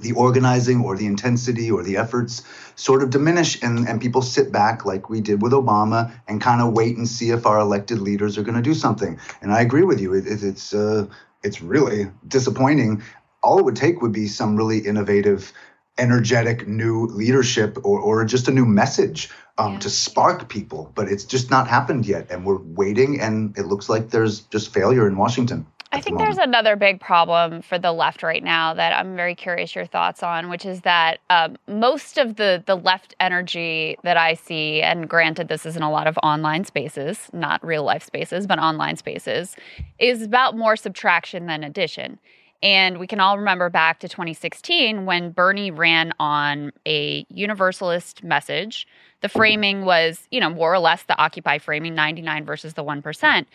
the 0.00 0.12
organizing 0.12 0.84
or 0.84 0.96
the 0.96 1.06
intensity 1.06 1.70
or 1.70 1.82
the 1.82 1.96
efforts 1.96 2.42
sort 2.76 3.02
of 3.02 3.10
diminish, 3.10 3.62
and, 3.62 3.88
and 3.88 4.00
people 4.00 4.22
sit 4.22 4.50
back 4.50 4.84
like 4.84 5.10
we 5.10 5.20
did 5.20 5.42
with 5.42 5.52
Obama 5.52 6.12
and 6.28 6.40
kind 6.40 6.62
of 6.62 6.72
wait 6.72 6.96
and 6.96 7.06
see 7.06 7.30
if 7.30 7.46
our 7.46 7.58
elected 7.58 8.00
leaders 8.00 8.38
are 8.38 8.42
going 8.42 8.56
to 8.56 8.62
do 8.62 8.74
something. 8.74 9.18
And 9.42 9.52
I 9.52 9.60
agree 9.60 9.82
with 9.82 10.00
you. 10.00 10.14
It, 10.14 10.26
it, 10.26 10.42
it's, 10.42 10.72
uh, 10.72 11.06
it's 11.42 11.60
really 11.60 12.10
disappointing. 12.26 13.02
All 13.42 13.58
it 13.58 13.64
would 13.64 13.76
take 13.76 14.00
would 14.00 14.12
be 14.12 14.28
some 14.28 14.56
really 14.56 14.78
innovative 14.78 15.52
energetic 15.98 16.68
new 16.68 17.06
leadership 17.06 17.76
or, 17.82 18.00
or 18.00 18.24
just 18.24 18.48
a 18.48 18.52
new 18.52 18.64
message 18.64 19.30
um, 19.58 19.74
yeah. 19.74 19.78
to 19.80 19.90
spark 19.90 20.48
people, 20.48 20.92
but 20.94 21.08
it's 21.08 21.24
just 21.24 21.50
not 21.50 21.68
happened 21.68 22.06
yet. 22.06 22.30
And 22.30 22.44
we're 22.44 22.58
waiting, 22.58 23.20
and 23.20 23.56
it 23.58 23.66
looks 23.66 23.88
like 23.88 24.10
there's 24.10 24.40
just 24.40 24.72
failure 24.72 25.06
in 25.06 25.16
Washington. 25.16 25.66
I 25.90 26.00
think 26.00 26.18
the 26.18 26.24
there's 26.24 26.38
another 26.38 26.76
big 26.76 27.00
problem 27.00 27.62
for 27.62 27.78
the 27.78 27.92
left 27.92 28.22
right 28.22 28.42
now 28.42 28.74
that 28.74 28.92
I'm 28.92 29.16
very 29.16 29.34
curious 29.34 29.74
your 29.74 29.86
thoughts 29.86 30.22
on, 30.22 30.50
which 30.50 30.66
is 30.66 30.82
that 30.82 31.20
um, 31.30 31.56
most 31.66 32.18
of 32.18 32.36
the 32.36 32.62
the 32.66 32.76
left 32.76 33.14
energy 33.20 33.96
that 34.04 34.16
I 34.16 34.34
see, 34.34 34.82
and 34.82 35.08
granted, 35.08 35.48
this 35.48 35.64
is 35.64 35.76
in 35.76 35.82
a 35.82 35.90
lot 35.90 36.06
of 36.06 36.18
online 36.22 36.64
spaces, 36.64 37.30
not 37.32 37.64
real 37.64 37.84
life 37.84 38.02
spaces, 38.02 38.46
but 38.46 38.58
online 38.58 38.96
spaces, 38.96 39.56
is 39.98 40.22
about 40.22 40.56
more 40.56 40.76
subtraction 40.76 41.46
than 41.46 41.64
addition. 41.64 42.18
And 42.62 42.98
we 42.98 43.06
can 43.06 43.20
all 43.20 43.38
remember 43.38 43.70
back 43.70 44.00
to 44.00 44.08
2016 44.08 45.06
when 45.06 45.30
Bernie 45.30 45.70
ran 45.70 46.12
on 46.18 46.72
a 46.86 47.24
universalist 47.30 48.24
message. 48.24 48.86
The 49.20 49.28
framing 49.28 49.84
was, 49.84 50.26
you 50.30 50.40
know, 50.40 50.50
more 50.50 50.72
or 50.72 50.78
less 50.78 51.04
the 51.04 51.16
Occupy 51.18 51.58
framing 51.58 51.94
99 51.94 52.44
versus 52.44 52.74
the 52.74 52.84
1%. 52.84 53.46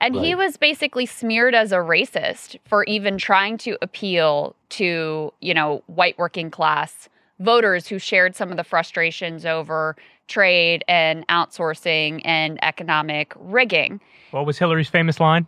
And 0.00 0.16
right. 0.16 0.24
he 0.24 0.34
was 0.34 0.56
basically 0.56 1.06
smeared 1.06 1.54
as 1.54 1.72
a 1.72 1.76
racist 1.76 2.58
for 2.64 2.84
even 2.84 3.18
trying 3.18 3.58
to 3.58 3.76
appeal 3.82 4.54
to, 4.70 5.32
you 5.40 5.54
know, 5.54 5.82
white 5.86 6.18
working 6.18 6.50
class 6.50 7.08
voters 7.40 7.86
who 7.88 7.98
shared 7.98 8.36
some 8.36 8.50
of 8.50 8.56
the 8.56 8.64
frustrations 8.64 9.44
over 9.44 9.96
trade 10.28 10.84
and 10.88 11.26
outsourcing 11.28 12.20
and 12.24 12.62
economic 12.62 13.32
rigging. 13.36 14.00
What 14.30 14.46
was 14.46 14.58
Hillary's 14.58 14.88
famous 14.88 15.20
line? 15.20 15.46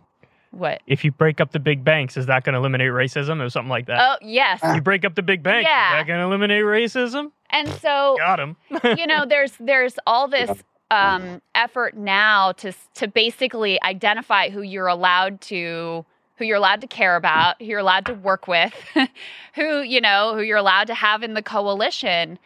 What? 0.51 0.81
If 0.87 1.03
you 1.03 1.11
break 1.11 1.41
up 1.41 1.51
the 1.51 1.59
big 1.59 1.83
banks, 1.83 2.17
is 2.17 2.25
that 2.27 2.43
going 2.43 2.53
to 2.53 2.59
eliminate 2.59 2.91
racism 2.91 3.41
or 3.41 3.49
something 3.49 3.69
like 3.69 3.87
that? 3.87 3.99
Oh, 3.99 4.25
yes. 4.25 4.59
You 4.63 4.81
break 4.81 5.05
up 5.05 5.15
the 5.15 5.21
big 5.21 5.43
banks, 5.43 5.69
yeah. 5.69 5.91
is 5.93 5.99
that 5.99 6.07
going 6.07 6.19
to 6.19 6.25
eliminate 6.25 6.63
racism? 6.63 7.31
And 7.49 7.69
so, 7.69 8.15
got 8.17 8.39
him. 8.39 8.55
you 8.97 9.07
know, 9.07 9.25
there's 9.29 9.53
there's 9.59 9.95
all 10.05 10.27
this 10.27 10.51
um, 10.91 11.41
effort 11.55 11.95
now 11.95 12.53
to 12.53 12.73
to 12.95 13.07
basically 13.07 13.81
identify 13.83 14.49
who 14.49 14.61
you're 14.61 14.87
allowed 14.87 15.41
to 15.41 16.05
who 16.37 16.45
you're 16.45 16.57
allowed 16.57 16.81
to 16.81 16.87
care 16.87 17.15
about, 17.15 17.55
who 17.59 17.65
you're 17.65 17.79
allowed 17.79 18.05
to 18.05 18.13
work 18.13 18.47
with, 18.47 18.73
who, 19.55 19.81
you 19.81 19.99
know, 19.99 20.35
who 20.35 20.41
you're 20.41 20.57
allowed 20.57 20.85
to 20.85 20.93
have 20.93 21.23
in 21.23 21.33
the 21.33 21.41
coalition. 21.41 22.37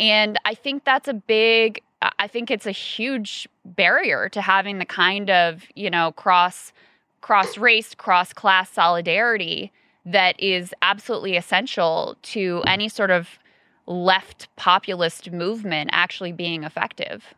And 0.00 0.36
I 0.44 0.54
think 0.54 0.84
that's 0.84 1.06
a 1.06 1.14
big 1.14 1.82
I 2.18 2.28
think 2.28 2.50
it's 2.50 2.66
a 2.66 2.72
huge 2.72 3.48
barrier 3.64 4.28
to 4.30 4.40
having 4.40 4.78
the 4.78 4.84
kind 4.84 5.30
of, 5.30 5.64
you 5.74 5.90
know, 5.90 6.12
cross 6.12 6.72
cross 7.26 7.58
race, 7.58 7.92
cross 7.92 8.32
class 8.32 8.70
solidarity 8.70 9.72
that 10.04 10.38
is 10.38 10.72
absolutely 10.80 11.36
essential 11.36 12.16
to 12.22 12.62
any 12.68 12.88
sort 12.88 13.10
of 13.10 13.40
left 13.86 14.46
populist 14.54 15.32
movement 15.32 15.90
actually 15.92 16.30
being 16.30 16.62
effective. 16.62 17.34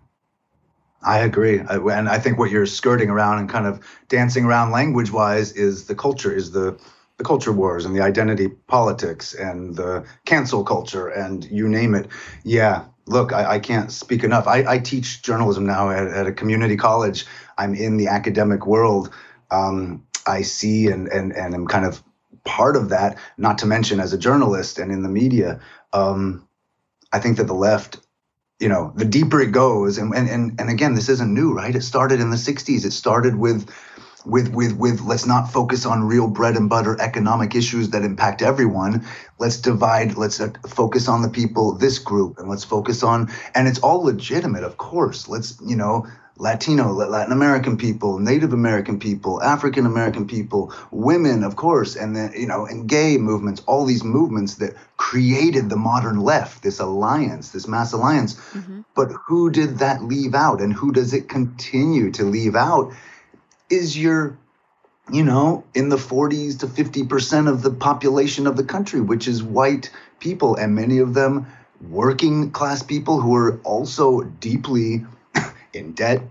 I 1.03 1.21
agree, 1.21 1.61
and 1.61 2.07
I 2.07 2.19
think 2.19 2.39
what 2.39 2.51
you're 2.51 2.67
skirting 2.67 3.09
around 3.09 3.39
and 3.39 3.49
kind 3.49 3.67
of 3.67 3.81
dancing 4.09 4.45
around 4.45 4.73
language-wise 4.73 5.53
is 5.53 5.87
the 5.87 5.95
culture, 5.95 6.35
is 6.35 6.51
the 6.51 6.79
the 7.17 7.25
culture 7.25 7.53
wars 7.53 7.85
and 7.85 7.97
the 7.97 8.01
identity 8.01 8.49
politics 8.69 9.35
and 9.35 9.75
the 9.75 10.05
cancel 10.25 10.63
culture 10.63 11.09
and 11.09 11.45
you 11.47 11.69
name 11.69 11.97
it. 11.97 12.07
Yeah, 12.45 12.85
look, 13.07 13.33
I, 13.33 13.55
I 13.55 13.59
can't 13.59 13.91
speak 13.91 14.23
enough. 14.23 14.47
I, 14.47 14.65
I 14.75 14.79
teach 14.79 15.23
journalism 15.23 15.67
now 15.67 15.91
at, 15.91 16.07
at, 16.07 16.27
a 16.29 16.33
community 16.33 16.77
college. 16.77 17.27
I'm 17.57 17.75
in 17.75 17.97
the 17.97 18.07
academic 18.07 18.67
world. 18.67 19.13
Um, 19.51 20.07
I 20.27 20.43
see 20.43 20.89
and 20.89 21.09
and 21.09 21.33
and 21.33 21.55
am 21.55 21.67
kind 21.67 21.85
of 21.85 22.03
part 22.45 22.77
of 22.77 22.91
that. 22.91 23.19
Not 23.37 23.59
to 23.59 23.67
mention 23.67 24.01
as 24.01 24.13
a 24.13 24.19
journalist 24.19 24.79
and 24.79 24.93
in 24.93 25.03
the 25.03 25.09
media. 25.09 25.61
Um, 25.93 26.47
I 27.13 27.21
think 27.21 27.39
that 27.39 27.47
the 27.47 27.55
left 27.55 27.99
you 28.61 28.69
know, 28.69 28.93
the 28.97 29.05
deeper 29.05 29.41
it 29.41 29.53
goes, 29.53 29.99
and, 29.99 30.13
and 30.15 30.29
and 30.29 30.61
and 30.61 30.69
again, 30.69 30.95
this 30.95 31.09
isn't 31.09 31.33
new, 31.33 31.53
right? 31.55 31.77
It 31.77 31.83
started 31.83 32.21
in 32.21 32.31
the 32.31 32.37
'60s. 32.37 32.85
It 32.85 32.93
started 32.93 33.37
with 33.37 33.71
with 34.27 34.53
with 34.53 34.77
with 34.77 35.01
let's 35.01 35.27
not 35.27 35.53
focus 35.53 35.87
on 35.87 36.05
real 36.05 36.29
bread 36.29 36.57
and 36.57 36.69
butter 36.69 37.01
economic 37.01 37.55
issues 37.55 37.91
that 37.91 38.03
impact 38.03 38.43
everyone 38.43 39.07
let's 39.39 39.59
divide 39.59 40.17
let's 40.17 40.41
uh, 40.41 40.51
focus 40.67 41.09
on 41.09 41.23
the 41.23 41.29
people 41.29 41.73
this 41.73 41.99
group 41.99 42.39
and 42.39 42.49
let's 42.49 42.65
focus 42.65 43.03
on 43.03 43.31
and 43.55 43.69
it's 43.69 43.79
all 43.79 44.03
legitimate 44.03 44.65
of 44.65 44.77
course 44.77 45.29
let's 45.29 45.59
you 45.65 45.77
know 45.77 46.07
latino 46.39 46.93
latin 46.93 47.33
american 47.33 47.77
people 47.77 48.19
native 48.19 48.53
american 48.53 48.99
people 48.99 49.43
african 49.43 49.87
american 49.87 50.27
people 50.27 50.73
women 50.91 51.43
of 51.43 51.57
course 51.57 51.97
and 51.97 52.15
then 52.15 52.33
you 52.37 52.47
know 52.47 52.65
and 52.65 52.89
gay 52.89 53.19
movements 53.19 53.61
all 53.67 53.85
these 53.85 54.05
movements 54.05 54.57
that 54.57 54.75
created 54.97 55.69
the 55.69 55.77
modern 55.77 56.21
left 56.21 56.63
this 56.63 56.79
alliance 56.79 57.51
this 57.51 57.67
mass 57.67 57.93
alliance 57.93 58.35
mm-hmm. 58.53 58.81
but 58.95 59.11
who 59.27 59.51
did 59.51 59.79
that 59.79 60.03
leave 60.03 60.35
out 60.35 60.61
and 60.61 60.73
who 60.73 60.93
does 60.93 61.13
it 61.13 61.29
continue 61.29 62.11
to 62.11 62.23
leave 62.23 62.55
out 62.55 62.93
is 63.69 63.99
your 63.99 64.39
you 65.11 65.25
know 65.25 65.65
in 65.75 65.89
the 65.89 65.97
40s 65.97 66.61
to 66.61 66.67
50% 66.67 67.49
of 67.49 67.63
the 67.63 67.71
population 67.71 68.47
of 68.47 68.57
the 68.57 68.65
country 68.65 69.01
which 69.01 69.27
is 69.27 69.43
white 69.43 69.91
people 70.21 70.55
and 70.55 70.75
many 70.75 70.99
of 70.99 71.15
them 71.15 71.47
working 71.81 72.51
class 72.51 72.83
people 72.83 73.21
who 73.21 73.35
are 73.35 73.59
also 73.59 74.23
deeply 74.23 75.05
in 75.73 75.93
debt 75.93 76.23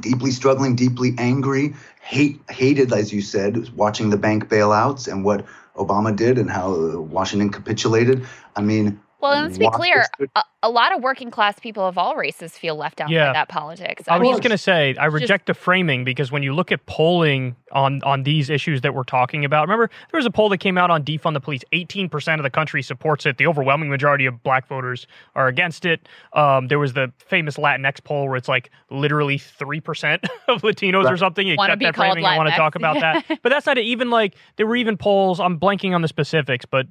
deeply 0.00 0.30
struggling 0.30 0.74
deeply 0.74 1.14
angry 1.18 1.74
hate 2.00 2.40
hated 2.50 2.92
as 2.92 3.12
you 3.12 3.22
said 3.22 3.68
watching 3.76 4.10
the 4.10 4.16
bank 4.16 4.48
bailouts 4.48 5.10
and 5.10 5.24
what 5.24 5.44
obama 5.76 6.14
did 6.14 6.38
and 6.38 6.50
how 6.50 6.98
washington 6.98 7.50
capitulated. 7.50 8.26
I 8.56 8.62
mean 8.62 9.00
well, 9.24 9.42
let's 9.42 9.58
be 9.58 9.70
clear. 9.70 10.04
A, 10.36 10.42
a, 10.62 10.70
lot 10.70 10.94
of 10.94 11.02
working 11.02 11.30
class 11.30 11.58
people 11.58 11.86
of 11.86 11.96
all 11.96 12.14
races 12.14 12.56
feel 12.58 12.76
left 12.76 13.00
out 13.00 13.08
yeah. 13.08 13.28
by 13.28 13.32
that 13.32 13.48
politics. 13.48 14.04
I, 14.06 14.16
I 14.16 14.18
was 14.18 14.30
just 14.30 14.42
going 14.42 14.50
to 14.50 14.58
say, 14.58 14.94
I 14.96 15.06
reject 15.06 15.46
just, 15.46 15.46
the 15.46 15.54
framing 15.54 16.04
because 16.04 16.30
when 16.30 16.42
you 16.42 16.52
look 16.54 16.70
at 16.70 16.84
polling 16.86 17.56
on 17.72 18.02
on 18.02 18.22
these 18.22 18.50
issues 18.50 18.82
that 18.82 18.94
we're 18.94 19.04
talking 19.04 19.44
about, 19.44 19.62
remember 19.62 19.90
there 20.10 20.18
was 20.18 20.26
a 20.26 20.30
poll 20.30 20.48
that 20.50 20.58
came 20.58 20.76
out 20.76 20.90
on 20.90 21.02
defund 21.04 21.32
the 21.32 21.40
police. 21.40 21.62
Eighteen 21.72 22.08
percent 22.08 22.38
of 22.38 22.42
the 22.42 22.50
country 22.50 22.82
supports 22.82 23.24
it. 23.24 23.38
The 23.38 23.46
overwhelming 23.46 23.88
majority 23.88 24.26
of 24.26 24.42
black 24.42 24.68
voters 24.68 25.06
are 25.34 25.48
against 25.48 25.86
it. 25.86 26.06
Um, 26.34 26.68
there 26.68 26.78
was 26.78 26.92
the 26.92 27.12
famous 27.18 27.56
Latinx 27.56 28.04
poll 28.04 28.28
where 28.28 28.36
it's 28.36 28.48
like 28.48 28.70
literally 28.90 29.38
three 29.38 29.80
percent 29.80 30.22
of 30.48 30.62
Latinos 30.62 31.04
right. 31.04 31.12
or 31.12 31.16
something. 31.16 31.46
You 31.46 31.54
accept 31.54 31.80
that 31.80 31.96
framing. 31.96 32.26
I 32.26 32.36
want 32.36 32.50
to 32.50 32.56
talk 32.56 32.74
about 32.74 33.00
that, 33.00 33.24
but 33.42 33.48
that's 33.48 33.66
not 33.66 33.78
it. 33.78 33.84
Even 33.84 34.10
like 34.10 34.34
there 34.56 34.66
were 34.66 34.76
even 34.76 34.96
polls. 34.96 35.40
I'm 35.40 35.58
blanking 35.58 35.94
on 35.94 36.02
the 36.02 36.08
specifics, 36.08 36.66
but 36.66 36.86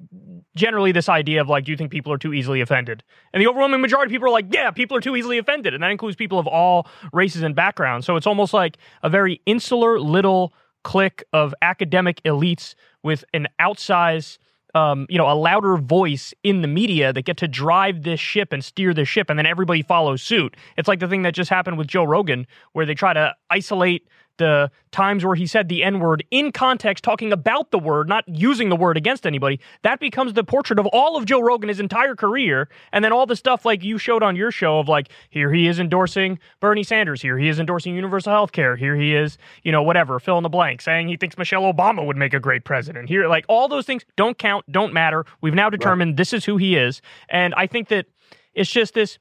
generally 0.55 0.91
this 0.91 1.09
idea 1.09 1.41
of 1.41 1.49
like, 1.49 1.65
do 1.65 1.71
you 1.71 1.77
think 1.77 1.91
people 1.91 2.11
are 2.13 2.17
too 2.17 2.33
easily 2.33 2.61
offended? 2.61 3.03
And 3.33 3.41
the 3.41 3.47
overwhelming 3.47 3.81
majority 3.81 4.09
of 4.09 4.11
people 4.11 4.27
are 4.27 4.31
like, 4.31 4.53
yeah, 4.53 4.71
people 4.71 4.95
are 4.97 5.01
too 5.01 5.15
easily 5.15 5.37
offended. 5.37 5.73
And 5.73 5.81
that 5.83 5.91
includes 5.91 6.15
people 6.15 6.39
of 6.39 6.47
all 6.47 6.87
races 7.11 7.43
and 7.43 7.55
backgrounds. 7.55 8.05
So 8.05 8.15
it's 8.15 8.27
almost 8.27 8.53
like 8.53 8.77
a 9.01 9.09
very 9.09 9.41
insular 9.45 9.99
little 9.99 10.53
clique 10.83 11.23
of 11.33 11.53
academic 11.61 12.21
elites 12.23 12.75
with 13.01 13.23
an 13.33 13.47
outsized 13.59 14.37
um, 14.75 15.05
you 15.07 15.17
know, 15.17 15.31
a 15.31 15.35
louder 15.35 15.77
voice 15.77 16.33
in 16.43 16.61
the 16.61 16.67
media 16.67 17.13
that 17.13 17.23
get 17.23 17.37
to 17.37 17.47
drive 17.47 18.03
this 18.03 18.19
ship 18.19 18.51
and 18.51 18.63
steer 18.63 18.93
this 18.93 19.07
ship, 19.07 19.29
and 19.29 19.37
then 19.37 19.45
everybody 19.45 19.83
follows 19.83 20.21
suit. 20.21 20.55
It's 20.77 20.87
like 20.87 20.99
the 20.99 21.07
thing 21.07 21.21
that 21.23 21.35
just 21.35 21.49
happened 21.49 21.77
with 21.77 21.87
Joe 21.87 22.03
Rogan, 22.03 22.47
where 22.71 22.85
they 22.85 22.95
try 22.95 23.13
to 23.13 23.35
isolate 23.49 24.07
the 24.37 24.71
times 24.91 25.25
where 25.25 25.35
he 25.35 25.47
said 25.47 25.69
the 25.69 25.83
N 25.83 25.99
word 25.99 26.23
in 26.31 26.51
context, 26.51 27.03
talking 27.03 27.31
about 27.31 27.71
the 27.71 27.79
word, 27.79 28.07
not 28.07 28.23
using 28.27 28.69
the 28.69 28.75
word 28.75 28.97
against 28.97 29.25
anybody, 29.25 29.59
that 29.83 29.99
becomes 29.99 30.33
the 30.33 30.43
portrait 30.43 30.79
of 30.79 30.85
all 30.87 31.17
of 31.17 31.25
Joe 31.25 31.41
Rogan 31.41 31.69
his 31.69 31.79
entire 31.79 32.15
career. 32.15 32.69
And 32.91 33.03
then 33.03 33.11
all 33.11 33.25
the 33.25 33.35
stuff 33.35 33.65
like 33.65 33.83
you 33.83 33.97
showed 33.97 34.23
on 34.23 34.35
your 34.35 34.51
show 34.51 34.79
of 34.79 34.87
like, 34.87 35.09
here 35.29 35.51
he 35.51 35.67
is 35.67 35.79
endorsing 35.79 36.39
Bernie 36.59 36.83
Sanders, 36.83 37.21
here 37.21 37.37
he 37.37 37.47
is 37.47 37.59
endorsing 37.59 37.95
universal 37.95 38.31
health 38.31 38.51
care, 38.51 38.75
here 38.75 38.95
he 38.95 39.15
is, 39.15 39.37
you 39.63 39.71
know, 39.71 39.83
whatever, 39.83 40.19
fill 40.19 40.37
in 40.37 40.43
the 40.43 40.49
blank, 40.49 40.81
saying 40.81 41.07
he 41.07 41.17
thinks 41.17 41.37
Michelle 41.37 41.63
Obama 41.63 42.05
would 42.05 42.17
make 42.17 42.33
a 42.33 42.39
great 42.39 42.63
president. 42.63 43.09
Here, 43.09 43.27
like 43.27 43.45
all 43.47 43.67
those 43.67 43.85
things 43.85 44.05
don't 44.15 44.37
count, 44.37 44.69
don't 44.71 44.93
matter. 44.93 45.25
We've 45.41 45.53
now 45.53 45.69
determined 45.69 46.11
right. 46.11 46.17
this 46.17 46.33
is 46.33 46.45
who 46.45 46.57
he 46.57 46.75
is. 46.75 47.01
And 47.29 47.53
I 47.55 47.67
think 47.67 47.89
that 47.89 48.07
it's 48.53 48.69
just 48.69 48.93
this 48.93 49.17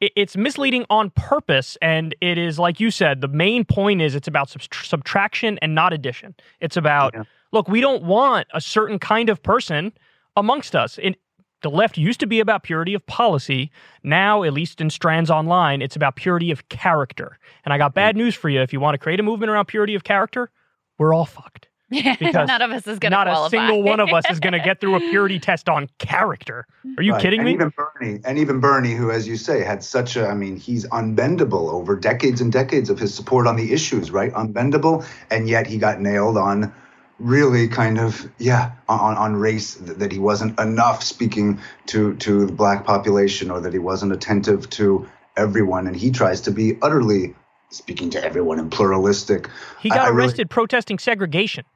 it's 0.00 0.36
misleading 0.36 0.86
on 0.88 1.10
purpose 1.10 1.76
and 1.82 2.14
it 2.20 2.38
is 2.38 2.58
like 2.58 2.80
you 2.80 2.90
said 2.90 3.20
the 3.20 3.28
main 3.28 3.64
point 3.64 4.00
is 4.00 4.14
it's 4.14 4.28
about 4.28 4.48
subtraction 4.48 5.58
and 5.60 5.74
not 5.74 5.92
addition. 5.92 6.34
It's 6.60 6.76
about 6.76 7.14
yeah. 7.14 7.24
look 7.52 7.68
we 7.68 7.80
don't 7.80 8.02
want 8.02 8.46
a 8.54 8.60
certain 8.60 8.98
kind 8.98 9.28
of 9.28 9.42
person 9.42 9.92
amongst 10.36 10.74
us. 10.74 10.98
And 11.02 11.16
the 11.62 11.70
left 11.70 11.98
used 11.98 12.20
to 12.20 12.26
be 12.26 12.40
about 12.40 12.62
purity 12.62 12.94
of 12.94 13.04
policy. 13.06 13.70
Now 14.02 14.42
at 14.42 14.54
least 14.54 14.80
in 14.80 14.88
strands 14.88 15.30
online 15.30 15.82
it's 15.82 15.96
about 15.96 16.16
purity 16.16 16.50
of 16.50 16.68
character. 16.68 17.38
And 17.64 17.74
i 17.74 17.78
got 17.78 17.94
bad 17.94 18.14
mm. 18.14 18.18
news 18.18 18.34
for 18.34 18.48
you. 18.48 18.60
If 18.62 18.72
you 18.72 18.80
want 18.80 18.94
to 18.94 18.98
create 18.98 19.20
a 19.20 19.22
movement 19.22 19.50
around 19.50 19.66
purity 19.66 19.94
of 19.94 20.04
character 20.04 20.50
we're 20.98 21.14
all 21.14 21.26
fucked 21.26 21.69
because 22.20 22.46
none 22.46 22.62
of 22.62 22.70
us 22.70 22.86
is 22.86 23.00
going 23.00 23.10
to 23.10 23.24
Not 23.24 23.26
a 23.26 23.50
single 23.50 23.82
one 23.82 23.98
of 23.98 24.10
us 24.10 24.24
is 24.30 24.38
going 24.38 24.52
to 24.52 24.60
get 24.60 24.80
through 24.80 24.94
a 24.94 25.00
purity 25.10 25.40
test 25.40 25.68
on 25.68 25.88
character. 25.98 26.64
Are 26.96 27.02
you 27.02 27.14
right. 27.14 27.22
kidding 27.22 27.40
and 27.40 27.46
me? 27.46 27.54
Even 27.54 27.72
Bernie, 27.76 28.20
and 28.24 28.38
even 28.38 28.60
Bernie, 28.60 28.94
who, 28.94 29.10
as 29.10 29.26
you 29.26 29.36
say, 29.36 29.64
had 29.64 29.82
such 29.82 30.16
a, 30.16 30.28
I 30.28 30.34
mean, 30.34 30.56
he's 30.56 30.86
unbendable 30.86 31.68
over 31.68 31.96
decades 31.96 32.40
and 32.40 32.52
decades 32.52 32.90
of 32.90 33.00
his 33.00 33.12
support 33.12 33.48
on 33.48 33.56
the 33.56 33.72
issues, 33.72 34.12
right? 34.12 34.32
Unbendable, 34.34 35.04
and 35.30 35.48
yet 35.48 35.66
he 35.66 35.78
got 35.78 36.00
nailed 36.00 36.36
on 36.36 36.72
really 37.20 37.68
kind 37.68 37.98
of 37.98 38.30
yeah 38.38 38.72
on, 38.88 39.16
on 39.16 39.36
race 39.36 39.74
that 39.74 40.10
he 40.10 40.18
wasn't 40.18 40.58
enough 40.58 41.02
speaking 41.02 41.60
to 41.86 42.14
to 42.16 42.46
the 42.46 42.52
black 42.52 42.86
population 42.86 43.50
or 43.50 43.60
that 43.60 43.74
he 43.74 43.78
wasn't 43.78 44.10
attentive 44.10 44.68
to 44.70 45.06
everyone 45.36 45.86
and 45.86 45.94
he 45.94 46.10
tries 46.10 46.40
to 46.40 46.50
be 46.50 46.78
utterly 46.80 47.34
speaking 47.68 48.08
to 48.08 48.24
everyone 48.24 48.58
and 48.58 48.72
pluralistic 48.72 49.50
he 49.80 49.90
got 49.90 50.00
I, 50.00 50.06
I 50.06 50.08
arrested 50.08 50.38
really, 50.38 50.48
protesting 50.48 50.98
segregation 50.98 51.66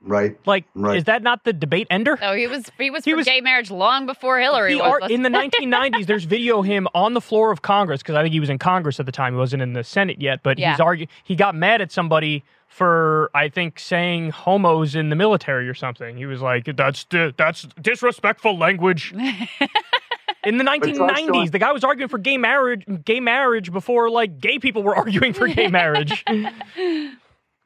Right. 0.00 0.38
Like, 0.46 0.64
right. 0.74 0.96
is 0.96 1.04
that 1.04 1.22
not 1.22 1.44
the 1.44 1.52
debate 1.52 1.88
ender? 1.90 2.18
No, 2.20 2.32
he 2.34 2.46
was 2.46 2.70
he 2.78 2.90
was 2.90 3.04
he 3.04 3.12
for 3.12 3.16
was, 3.18 3.26
gay 3.26 3.40
marriage 3.40 3.70
long 3.70 4.06
before 4.06 4.38
Hillary 4.38 4.76
was. 4.76 4.84
Ar- 5.02 5.10
in 5.10 5.22
the 5.22 5.28
1990s, 5.28 6.06
there's 6.06 6.24
video 6.24 6.60
of 6.60 6.66
him 6.66 6.86
on 6.94 7.14
the 7.14 7.20
floor 7.20 7.50
of 7.50 7.62
Congress 7.62 8.00
because 8.00 8.14
I 8.14 8.22
think 8.22 8.32
he 8.32 8.40
was 8.40 8.48
in 8.50 8.58
Congress 8.58 9.00
at 9.00 9.06
the 9.06 9.12
time. 9.12 9.34
He 9.34 9.38
wasn't 9.38 9.62
in 9.62 9.72
the 9.72 9.82
Senate 9.82 10.20
yet, 10.20 10.42
but 10.42 10.58
yeah. 10.58 10.72
he's 10.72 10.80
arguing. 10.80 11.08
He 11.24 11.34
got 11.34 11.54
mad 11.56 11.80
at 11.80 11.90
somebody 11.90 12.44
for 12.68 13.30
I 13.34 13.48
think 13.48 13.80
saying 13.80 14.30
homos 14.30 14.94
in 14.94 15.08
the 15.08 15.16
military 15.16 15.68
or 15.68 15.74
something. 15.74 16.16
He 16.16 16.26
was 16.26 16.40
like, 16.40 16.76
"That's 16.76 17.04
di- 17.04 17.34
that's 17.36 17.66
disrespectful 17.80 18.56
language." 18.56 19.12
in 20.44 20.58
the 20.58 20.64
1990s, 20.64 21.50
the 21.50 21.58
guy 21.58 21.72
was 21.72 21.82
arguing 21.82 22.08
for 22.08 22.18
gay 22.18 22.38
marriage, 22.38 22.84
gay 23.04 23.20
marriage 23.20 23.72
before 23.72 24.10
like 24.10 24.38
gay 24.38 24.58
people 24.58 24.82
were 24.82 24.94
arguing 25.04 25.32
for 25.32 25.48
gay 25.48 25.68
marriage. 25.68 26.24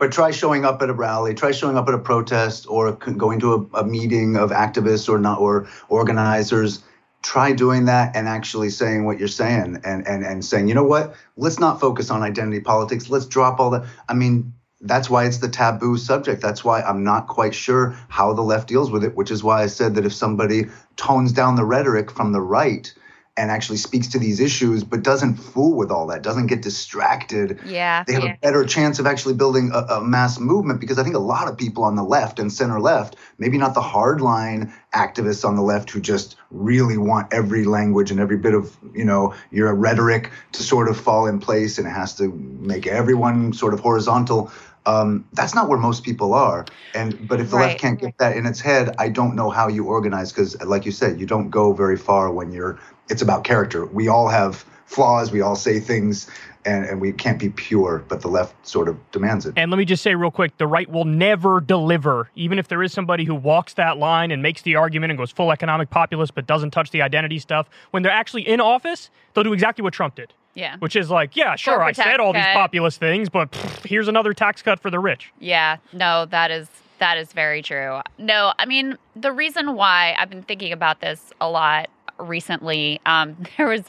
But 0.02 0.10
try 0.10 0.32
showing 0.32 0.64
up 0.64 0.82
at 0.82 0.90
a 0.90 0.92
rally, 0.92 1.32
try 1.32 1.52
showing 1.52 1.78
up 1.78 1.86
at 1.86 1.94
a 1.94 1.98
protest 1.98 2.66
or 2.68 2.90
going 2.90 3.38
to 3.38 3.54
a, 3.54 3.82
a 3.82 3.84
meeting 3.84 4.34
of 4.34 4.50
activists 4.50 5.08
or 5.08 5.16
not 5.16 5.38
or 5.38 5.68
organizers. 5.88 6.82
Try 7.22 7.52
doing 7.52 7.84
that 7.84 8.16
and 8.16 8.26
actually 8.26 8.70
saying 8.70 9.04
what 9.04 9.20
you're 9.20 9.28
saying 9.28 9.80
and, 9.84 10.04
and, 10.04 10.24
and 10.24 10.44
saying, 10.44 10.66
you 10.66 10.74
know 10.74 10.82
what, 10.82 11.14
let's 11.36 11.60
not 11.60 11.78
focus 11.78 12.10
on 12.10 12.20
identity 12.24 12.58
politics. 12.58 13.10
Let's 13.10 13.26
drop 13.26 13.60
all 13.60 13.70
that. 13.70 13.84
I 14.08 14.14
mean, 14.14 14.52
that's 14.80 15.08
why 15.08 15.24
it's 15.24 15.38
the 15.38 15.48
taboo 15.48 15.96
subject. 15.96 16.42
That's 16.42 16.64
why 16.64 16.82
I'm 16.82 17.04
not 17.04 17.28
quite 17.28 17.54
sure 17.54 17.96
how 18.08 18.32
the 18.32 18.42
left 18.42 18.66
deals 18.66 18.90
with 18.90 19.04
it, 19.04 19.14
which 19.14 19.30
is 19.30 19.44
why 19.44 19.62
I 19.62 19.68
said 19.68 19.94
that 19.94 20.04
if 20.04 20.12
somebody 20.12 20.64
tones 20.96 21.30
down 21.30 21.54
the 21.54 21.64
rhetoric 21.64 22.10
from 22.10 22.32
the 22.32 22.40
right, 22.40 22.92
and 23.36 23.50
actually 23.50 23.78
speaks 23.78 24.08
to 24.08 24.18
these 24.18 24.40
issues, 24.40 24.84
but 24.84 25.02
doesn't 25.02 25.36
fool 25.36 25.74
with 25.74 25.90
all 25.90 26.06
that, 26.08 26.22
doesn't 26.22 26.48
get 26.48 26.60
distracted. 26.60 27.58
Yeah. 27.64 28.04
They 28.06 28.12
have 28.12 28.24
yeah. 28.24 28.34
a 28.34 28.38
better 28.38 28.64
chance 28.66 28.98
of 28.98 29.06
actually 29.06 29.34
building 29.34 29.70
a, 29.72 29.78
a, 29.78 30.04
mass 30.04 30.38
movement 30.38 30.80
because 30.80 30.98
I 30.98 31.02
think 31.02 31.14
a 31.14 31.20
lot 31.20 31.48
of 31.48 31.56
people 31.56 31.84
on 31.84 31.96
the 31.96 32.02
left 32.02 32.38
and 32.38 32.52
center 32.52 32.78
left, 32.78 33.16
maybe 33.38 33.56
not 33.56 33.72
the 33.72 33.80
hardline 33.80 34.70
activists 34.94 35.46
on 35.46 35.56
the 35.56 35.62
left 35.62 35.90
who 35.90 36.00
just 36.00 36.36
really 36.50 36.98
want 36.98 37.32
every 37.32 37.64
language 37.64 38.10
and 38.10 38.20
every 38.20 38.36
bit 38.36 38.52
of, 38.52 38.76
you 38.94 39.04
know, 39.04 39.34
your 39.50 39.74
rhetoric 39.74 40.30
to 40.52 40.62
sort 40.62 40.88
of 40.88 41.00
fall 41.00 41.26
in 41.26 41.38
place 41.38 41.78
and 41.78 41.86
it 41.86 41.90
has 41.90 42.14
to 42.16 42.30
make 42.60 42.86
everyone 42.86 43.54
sort 43.54 43.72
of 43.72 43.80
horizontal. 43.80 44.52
Um, 44.86 45.24
that's 45.32 45.54
not 45.54 45.68
where 45.68 45.78
most 45.78 46.02
people 46.02 46.34
are. 46.34 46.64
And 46.94 47.26
but 47.26 47.40
if 47.40 47.50
the 47.50 47.56
Right. 47.56 47.68
left 47.68 47.80
can't 47.80 48.00
get 48.00 48.18
that 48.18 48.36
in 48.36 48.46
its 48.46 48.60
head, 48.60 48.94
I 48.98 49.08
don't 49.08 49.34
know 49.34 49.50
how 49.50 49.68
you 49.68 49.84
organize 49.84 50.32
because, 50.32 50.60
like 50.62 50.84
you 50.84 50.92
said, 50.92 51.20
you 51.20 51.26
don't 51.26 51.50
go 51.50 51.72
very 51.72 51.96
far 51.96 52.30
when 52.32 52.52
you're. 52.52 52.78
It's 53.08 53.22
about 53.22 53.44
character. 53.44 53.86
We 53.86 54.08
all 54.08 54.28
have 54.28 54.64
flaws. 54.86 55.32
We 55.32 55.40
all 55.40 55.56
say 55.56 55.80
things, 55.80 56.28
and, 56.64 56.84
and 56.84 57.00
we 57.00 57.12
can't 57.12 57.38
be 57.38 57.48
pure. 57.50 58.04
But 58.08 58.20
the 58.20 58.28
left 58.28 58.54
sort 58.66 58.88
of 58.88 59.10
demands 59.10 59.46
it. 59.46 59.54
And 59.56 59.70
let 59.70 59.78
me 59.78 59.84
just 59.84 60.02
say 60.02 60.14
real 60.14 60.30
quick 60.30 60.56
the 60.58 60.66
right 60.66 60.88
will 60.88 61.04
never 61.04 61.60
deliver, 61.60 62.30
even 62.34 62.58
if 62.58 62.68
there 62.68 62.82
is 62.82 62.92
somebody 62.92 63.24
who 63.24 63.34
walks 63.34 63.74
that 63.74 63.98
line 63.98 64.30
and 64.30 64.42
makes 64.42 64.62
the 64.62 64.76
argument 64.76 65.10
and 65.10 65.18
goes 65.18 65.30
full 65.30 65.52
economic 65.52 65.90
populist 65.90 66.34
but 66.34 66.46
doesn't 66.46 66.72
touch 66.72 66.90
the 66.90 67.02
identity 67.02 67.38
stuff. 67.38 67.68
When 67.90 68.02
they're 68.02 68.12
actually 68.12 68.46
in 68.46 68.60
office, 68.60 69.10
they'll 69.32 69.44
do 69.44 69.52
exactly 69.52 69.82
what 69.82 69.94
Trump 69.94 70.14
did, 70.16 70.34
Yeah. 70.54 70.76
which 70.80 70.96
is 70.96 71.08
like, 71.08 71.34
yeah, 71.34 71.56
sure, 71.56 71.74
I 71.74 71.76
Corporate 71.76 71.96
tax 71.96 72.08
said 72.10 72.20
all 72.20 72.32
these 72.34 72.44
populist 72.44 73.00
things, 73.00 73.30
but 73.30 73.50
pfft, 73.52 73.86
here's 73.86 74.08
another 74.08 74.34
tax 74.34 74.60
cut 74.60 74.80
for 74.80 74.90
the 74.90 74.98
rich. 74.98 75.32
Yeah, 75.40 75.78
no, 75.92 76.26
that 76.26 76.50
is 76.50 76.68
that 76.98 77.16
is 77.16 77.32
very 77.32 77.62
true. 77.62 78.00
No, 78.18 78.52
I 78.58 78.66
mean 78.66 78.98
the 79.16 79.32
reason 79.32 79.74
why 79.74 80.14
I've 80.18 80.28
been 80.28 80.42
thinking 80.42 80.72
about 80.72 81.00
this 81.00 81.32
a 81.40 81.48
lot 81.48 81.88
recently. 82.18 83.00
Um, 83.06 83.36
there 83.56 83.66
was, 83.66 83.82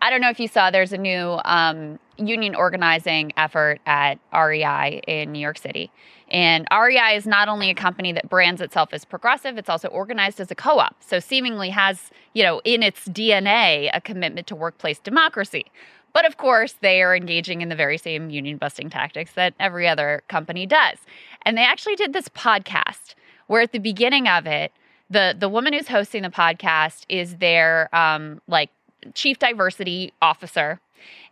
I 0.00 0.10
don't 0.10 0.20
know 0.20 0.30
if 0.30 0.40
you 0.40 0.48
saw, 0.48 0.70
there's 0.70 0.92
a 0.92 0.98
new 0.98 1.38
um, 1.44 1.98
union 2.16 2.54
organizing 2.54 3.32
effort 3.36 3.80
at 3.86 4.18
REI 4.32 5.02
in 5.06 5.32
New 5.32 5.38
York 5.38 5.58
City. 5.58 5.90
And 6.30 6.66
REI 6.72 7.14
is 7.16 7.26
not 7.26 7.48
only 7.48 7.68
a 7.68 7.74
company 7.74 8.10
that 8.12 8.28
brands 8.30 8.62
itself 8.62 8.88
as 8.92 9.04
progressive, 9.04 9.58
it's 9.58 9.68
also 9.68 9.88
organized 9.88 10.40
as 10.40 10.50
a 10.50 10.54
co 10.54 10.78
op. 10.78 10.96
So, 11.00 11.20
seemingly 11.20 11.68
has, 11.68 12.10
you 12.32 12.42
know, 12.42 12.62
in 12.64 12.82
its 12.82 13.06
DNA 13.06 13.90
a 13.92 14.00
commitment 14.00 14.46
to 14.46 14.56
workplace 14.56 14.98
democracy. 14.98 15.66
But 16.12 16.26
of 16.26 16.36
course, 16.36 16.74
they 16.80 17.02
are 17.02 17.16
engaging 17.16 17.62
in 17.62 17.68
the 17.68 17.76
very 17.76 17.98
same 17.98 18.30
union 18.30 18.58
busting 18.58 18.90
tactics 18.90 19.32
that 19.32 19.54
every 19.58 19.88
other 19.88 20.22
company 20.28 20.66
does. 20.66 20.98
And 21.42 21.56
they 21.56 21.64
actually 21.64 21.96
did 21.96 22.12
this 22.12 22.28
podcast 22.28 23.14
where 23.46 23.62
at 23.62 23.72
the 23.72 23.78
beginning 23.78 24.28
of 24.28 24.46
it, 24.46 24.72
the 25.10 25.34
the 25.38 25.48
woman 25.48 25.72
who's 25.72 25.88
hosting 25.88 26.22
the 26.22 26.30
podcast 26.30 27.04
is 27.08 27.36
their 27.36 27.94
um, 27.94 28.40
like 28.46 28.70
chief 29.14 29.38
diversity 29.38 30.12
officer. 30.22 30.80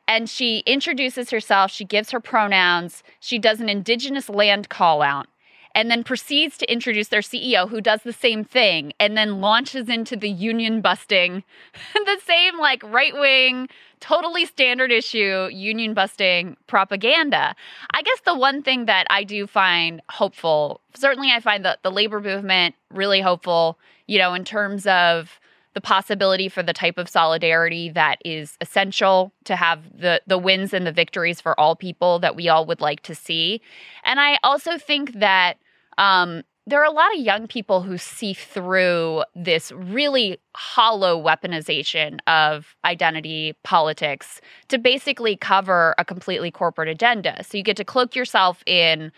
And 0.09 0.29
she 0.29 0.59
introduces 0.67 1.31
herself, 1.31 1.71
she 1.71 1.85
gives 1.85 2.11
her 2.11 2.21
pronouns, 2.21 3.05
she 3.21 3.39
does 3.39 3.61
an 3.61 3.69
indigenous 3.69 4.29
land 4.29 4.69
call 4.69 5.03
out, 5.03 5.29
and 5.75 5.91
then 5.91 6.05
proceeds 6.05 6.59
to 6.59 6.73
introduce 6.73 7.09
their 7.09 7.21
CEO, 7.21 7.69
who 7.69 7.81
does 7.81 8.03
the 8.03 8.13
same 8.13 8.45
thing, 8.45 8.93
and 8.99 9.17
then 9.17 9.41
launches 9.41 9.89
into 9.89 10.17
the 10.17 10.29
union 10.29 10.81
busting, 10.81 11.45
the 11.95 12.19
same 12.25 12.59
like 12.59 12.83
right 12.85 13.15
wing, 13.15 13.69
totally 14.01 14.45
standard 14.47 14.91
issue 14.91 15.49
union 15.53 15.95
busting 15.95 16.57
propaganda. 16.67 17.55
I 17.93 18.03
guess 18.03 18.21
the 18.25 18.35
one 18.35 18.63
thing 18.63 18.87
that 18.87 19.07
I 19.11 19.25
do 19.25 19.47
find 19.47 20.01
hopeful, 20.11 20.81
certainly 20.95 21.31
I 21.31 21.41
find 21.41 21.65
the, 21.65 21.79
the 21.83 21.91
labor 21.91 22.21
movement 22.21 22.75
really 22.91 23.21
hopeful, 23.21 23.79
you 24.07 24.19
know, 24.19 24.35
in 24.35 24.45
terms 24.45 24.87
of 24.87 25.39
the 25.75 25.81
possibility 25.81 26.49
for 26.49 26.63
the 26.63 26.73
type 26.73 26.99
of 26.99 27.09
solidarity 27.09 27.91
that 27.91 28.17
is 28.25 28.57
essential 28.61 29.33
to 29.45 29.57
have 29.57 29.85
the 29.97 30.21
the 30.27 30.39
wins 30.39 30.75
and 30.75 30.87
the 30.87 30.93
victories 30.93 31.41
for 31.41 31.59
all 31.59 31.77
people 31.77 32.19
that 32.19 32.37
we 32.37 32.49
all 32.49 32.67
would 32.67 32.81
like 32.81 33.03
to 33.03 33.15
see. 33.15 33.61
And 34.05 34.19
I 34.19 34.39
also 34.43 34.79
think 34.79 35.13
that 35.15 35.59
um, 35.99 36.43
there 36.67 36.81
are 36.81 36.87
a 36.87 36.93
lot 36.93 37.13
of 37.15 37.21
young 37.21 37.49
people 37.49 37.83
who 37.83 37.99
see 37.99 38.35
through 38.35 39.25
this 39.35 39.73
really 39.73 40.39
hollow 40.55 41.21
weaponization 41.23 42.19
of 42.27 42.77
identity 42.85 43.57
politics 43.65 44.41
to 44.69 44.79
basically 44.79 45.37
cover 45.37 45.95
a 45.99 46.05
completely 46.05 46.51
corporate 46.51 46.89
agenda. 46.89 47.43
So 47.43 47.57
you 47.57 47.65
get 47.65 47.77
to 47.79 47.85
cloak 47.85 48.15
yourself 48.15 48.63
in 48.67 49.11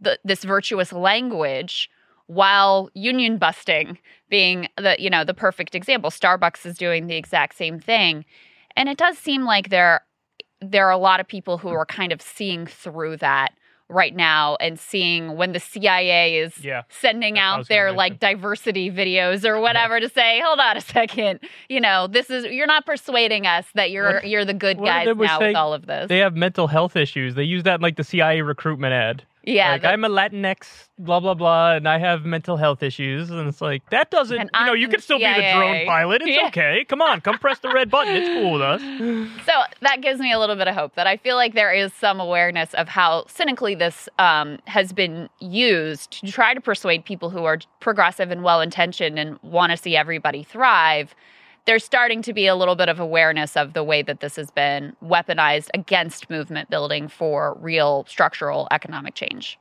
the, 0.00 0.18
this 0.24 0.44
virtuous 0.44 0.92
language 0.92 1.90
while 2.28 2.88
union 2.94 3.36
busting 3.38 3.98
being 4.30 4.68
the 4.76 4.94
you 4.98 5.10
know 5.10 5.24
the 5.24 5.34
perfect 5.34 5.74
example 5.74 6.10
starbucks 6.10 6.64
is 6.64 6.76
doing 6.78 7.06
the 7.08 7.16
exact 7.16 7.56
same 7.56 7.80
thing 7.80 8.24
and 8.76 8.88
it 8.88 8.96
does 8.96 9.18
seem 9.18 9.44
like 9.44 9.70
there 9.70 10.02
there 10.60 10.86
are 10.86 10.92
a 10.92 10.98
lot 10.98 11.20
of 11.20 11.26
people 11.26 11.58
who 11.58 11.68
are 11.68 11.86
kind 11.86 12.12
of 12.12 12.20
seeing 12.22 12.66
through 12.66 13.16
that 13.16 13.48
right 13.90 14.14
now 14.14 14.54
and 14.60 14.78
seeing 14.78 15.36
when 15.38 15.52
the 15.52 15.60
CIA 15.60 16.36
is 16.36 16.62
Yeah. 16.62 16.82
sending 16.90 17.38
out 17.38 17.68
their 17.68 17.90
like 17.90 18.20
diversity 18.20 18.90
videos 18.90 19.46
or 19.46 19.58
whatever 19.62 19.98
to 19.98 20.10
say 20.10 20.42
hold 20.44 20.58
on 20.60 20.76
a 20.76 20.82
second 20.82 21.40
you 21.70 21.80
know 21.80 22.06
this 22.06 22.28
is 22.28 22.44
you're 22.44 22.66
not 22.66 22.84
persuading 22.84 23.46
us 23.46 23.64
that 23.74 23.90
you're 23.90 24.14
What- 24.16 24.28
you're 24.28 24.44
the 24.44 24.52
good 24.52 24.76
guys 24.76 25.06
now 25.16 25.38
with 25.40 25.56
all 25.56 25.72
of 25.72 25.86
this 25.86 26.08
They 26.10 26.18
have 26.18 26.36
mental 26.36 26.66
health 26.66 26.94
issues. 26.96 27.34
They 27.36 27.44
use 27.44 27.62
that 27.62 27.76
in 27.76 27.80
like 27.80 27.96
the 27.96 28.04
CIA 28.04 28.42
recruitment 28.42 28.92
ad. 28.92 29.22
Yeah 29.48 29.72
like 29.72 29.84
I'm 29.84 30.04
a 30.04 30.08
Latinx, 30.08 30.88
blah 30.98 31.20
blah 31.20 31.34
blah, 31.34 31.74
and 31.74 31.88
I 31.88 31.98
have 31.98 32.24
mental 32.24 32.56
health 32.56 32.82
issues, 32.82 33.30
and 33.30 33.48
it's 33.48 33.60
like 33.60 33.88
that 33.90 34.10
doesn't. 34.10 34.50
You 34.54 34.66
know, 34.66 34.72
you 34.72 34.88
can 34.88 35.00
still 35.00 35.18
be 35.18 35.24
the 35.24 35.52
drone 35.54 35.74
CIA. 35.74 35.86
pilot. 35.86 36.22
It's 36.22 36.30
Yeah. 36.30 36.46
okay. 36.48 36.84
Come 36.88 37.00
on, 37.00 37.20
come 37.20 37.38
press 37.38 37.58
the 37.60 37.70
red 37.70 37.90
button. 37.90 38.14
It's 38.14 38.28
cool 38.28 38.52
with 38.52 38.62
us. 38.62 38.82
So 39.48 39.52
that 39.80 40.00
gives 40.02 40.20
me 40.20 40.32
a 40.32 40.38
little 40.38 40.56
bit 40.56 40.68
of 40.68 40.74
hope 40.74 40.94
that 40.94 41.06
I 41.06 41.16
feel 41.16 41.36
like 41.36 41.54
there 41.54 41.72
is 41.72 41.92
some 41.94 42.20
awareness 42.20 42.74
of 42.74 42.88
how 42.88 43.24
cynically 43.28 43.74
this 43.74 44.08
um, 44.18 44.58
has 44.66 44.92
been 44.92 45.28
used 45.40 46.20
to 46.24 46.32
try 46.32 46.52
to 46.54 46.60
persuade 46.60 47.04
people 47.04 47.30
who 47.30 47.44
are 47.44 47.58
progressive 47.80 48.30
and 48.30 48.42
well 48.42 48.60
intentioned 48.60 49.18
and 49.18 49.38
want 49.42 49.70
to 49.70 49.76
see 49.76 49.96
everybody 49.96 50.42
thrive. 50.42 51.14
There's 51.68 51.84
starting 51.84 52.22
to 52.22 52.32
be 52.32 52.46
a 52.46 52.56
little 52.56 52.76
bit 52.76 52.88
of 52.88 52.98
awareness 52.98 53.54
of 53.54 53.74
the 53.74 53.84
way 53.84 54.00
that 54.00 54.20
this 54.20 54.36
has 54.36 54.50
been 54.50 54.96
weaponized 55.04 55.68
against 55.74 56.30
movement 56.30 56.70
building 56.70 57.08
for 57.08 57.58
real 57.60 58.06
structural 58.08 58.68
economic 58.70 59.14
change. 59.14 59.58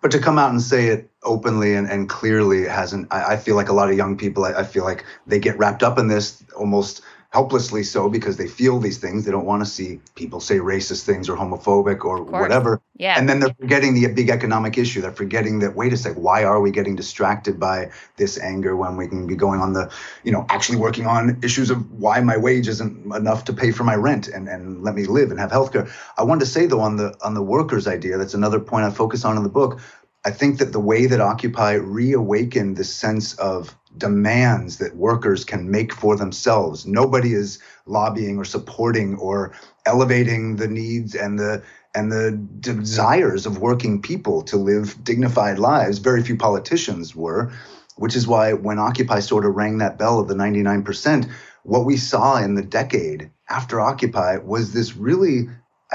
but 0.00 0.12
to 0.12 0.20
come 0.20 0.38
out 0.38 0.50
and 0.52 0.62
say 0.62 0.86
it 0.86 1.10
openly 1.24 1.74
and, 1.74 1.90
and 1.90 2.08
clearly 2.08 2.62
hasn't 2.68 3.12
I, 3.12 3.32
I 3.32 3.36
feel 3.36 3.56
like 3.56 3.68
a 3.68 3.72
lot 3.72 3.90
of 3.90 3.96
young 3.96 4.16
people 4.16 4.44
I, 4.44 4.52
I 4.60 4.62
feel 4.62 4.84
like 4.84 5.04
they 5.26 5.40
get 5.40 5.58
wrapped 5.58 5.82
up 5.82 5.98
in 5.98 6.06
this 6.06 6.44
almost 6.56 7.02
helplessly 7.34 7.82
so 7.82 8.08
because 8.08 8.36
they 8.36 8.46
feel 8.46 8.78
these 8.78 8.98
things. 8.98 9.24
They 9.24 9.32
don't 9.32 9.44
want 9.44 9.60
to 9.64 9.68
see 9.68 10.00
people 10.14 10.38
say 10.38 10.58
racist 10.58 11.02
things 11.02 11.28
or 11.28 11.36
homophobic 11.36 12.04
or 12.04 12.22
whatever. 12.22 12.80
Yeah. 12.96 13.18
and 13.18 13.28
then 13.28 13.40
they're 13.40 13.56
forgetting 13.58 13.92
the 13.94 14.06
big 14.06 14.30
economic 14.30 14.78
issue. 14.78 15.00
They're 15.00 15.10
forgetting 15.10 15.58
that 15.58 15.74
wait 15.74 15.92
a 15.92 15.96
sec 15.96 16.14
why 16.14 16.44
are 16.44 16.60
we 16.60 16.70
getting 16.70 16.94
distracted 16.94 17.58
by 17.58 17.90
this 18.18 18.38
anger 18.38 18.76
when 18.76 18.96
we 18.96 19.08
can 19.08 19.26
be 19.26 19.34
going 19.34 19.60
on 19.60 19.72
the 19.72 19.90
you 20.22 20.30
know 20.30 20.46
actually 20.48 20.78
working 20.78 21.06
on 21.06 21.36
issues 21.42 21.70
of 21.70 21.78
why 21.90 22.20
my 22.20 22.36
wage 22.36 22.68
isn't 22.68 23.12
enough 23.12 23.44
to 23.46 23.52
pay 23.52 23.72
for 23.72 23.82
my 23.82 23.96
rent 23.96 24.28
and, 24.28 24.48
and 24.48 24.84
let 24.84 24.94
me 24.94 25.04
live 25.04 25.32
and 25.32 25.40
have 25.40 25.50
health 25.50 25.72
care 25.72 25.88
i 26.16 26.22
wanted 26.22 26.40
to 26.40 26.46
say 26.46 26.66
though 26.66 26.84
on 26.88 26.94
the 26.96 27.12
on 27.24 27.34
the 27.34 27.42
workers 27.42 27.88
idea 27.88 28.16
that's 28.16 28.34
another 28.34 28.60
point 28.60 28.84
i 28.84 28.90
focus 28.90 29.24
on 29.24 29.36
in 29.36 29.42
the 29.42 29.48
book. 29.48 29.80
I 30.26 30.30
think 30.30 30.58
that 30.58 30.72
the 30.72 30.80
way 30.80 31.04
that 31.06 31.20
Occupy 31.20 31.74
reawakened 31.74 32.78
the 32.78 32.84
sense 32.84 33.34
of 33.34 33.76
demands 33.96 34.78
that 34.78 34.96
workers 34.96 35.44
can 35.44 35.70
make 35.70 35.92
for 35.92 36.16
themselves. 36.16 36.86
Nobody 36.86 37.34
is 37.34 37.58
lobbying 37.86 38.38
or 38.38 38.44
supporting 38.44 39.16
or 39.16 39.52
elevating 39.86 40.56
the 40.56 40.68
needs 40.68 41.14
and 41.14 41.38
the 41.38 41.62
and 41.94 42.10
the 42.10 42.32
desires 42.58 43.46
of 43.46 43.58
working 43.58 44.02
people 44.02 44.42
to 44.42 44.56
live 44.56 45.02
dignified 45.04 45.58
lives. 45.58 45.98
Very 45.98 46.22
few 46.24 46.36
politicians 46.36 47.14
were, 47.14 47.52
which 47.96 48.16
is 48.16 48.26
why 48.26 48.52
when 48.52 48.80
Occupy 48.80 49.20
sort 49.20 49.44
of 49.44 49.54
rang 49.54 49.78
that 49.78 49.96
bell 49.96 50.18
of 50.18 50.26
the 50.26 50.34
99%, 50.34 51.30
what 51.62 51.84
we 51.84 51.96
saw 51.96 52.38
in 52.38 52.56
the 52.56 52.62
decade 52.62 53.30
after 53.48 53.80
Occupy 53.80 54.38
was 54.38 54.72
this 54.72 54.96
really 54.96 55.48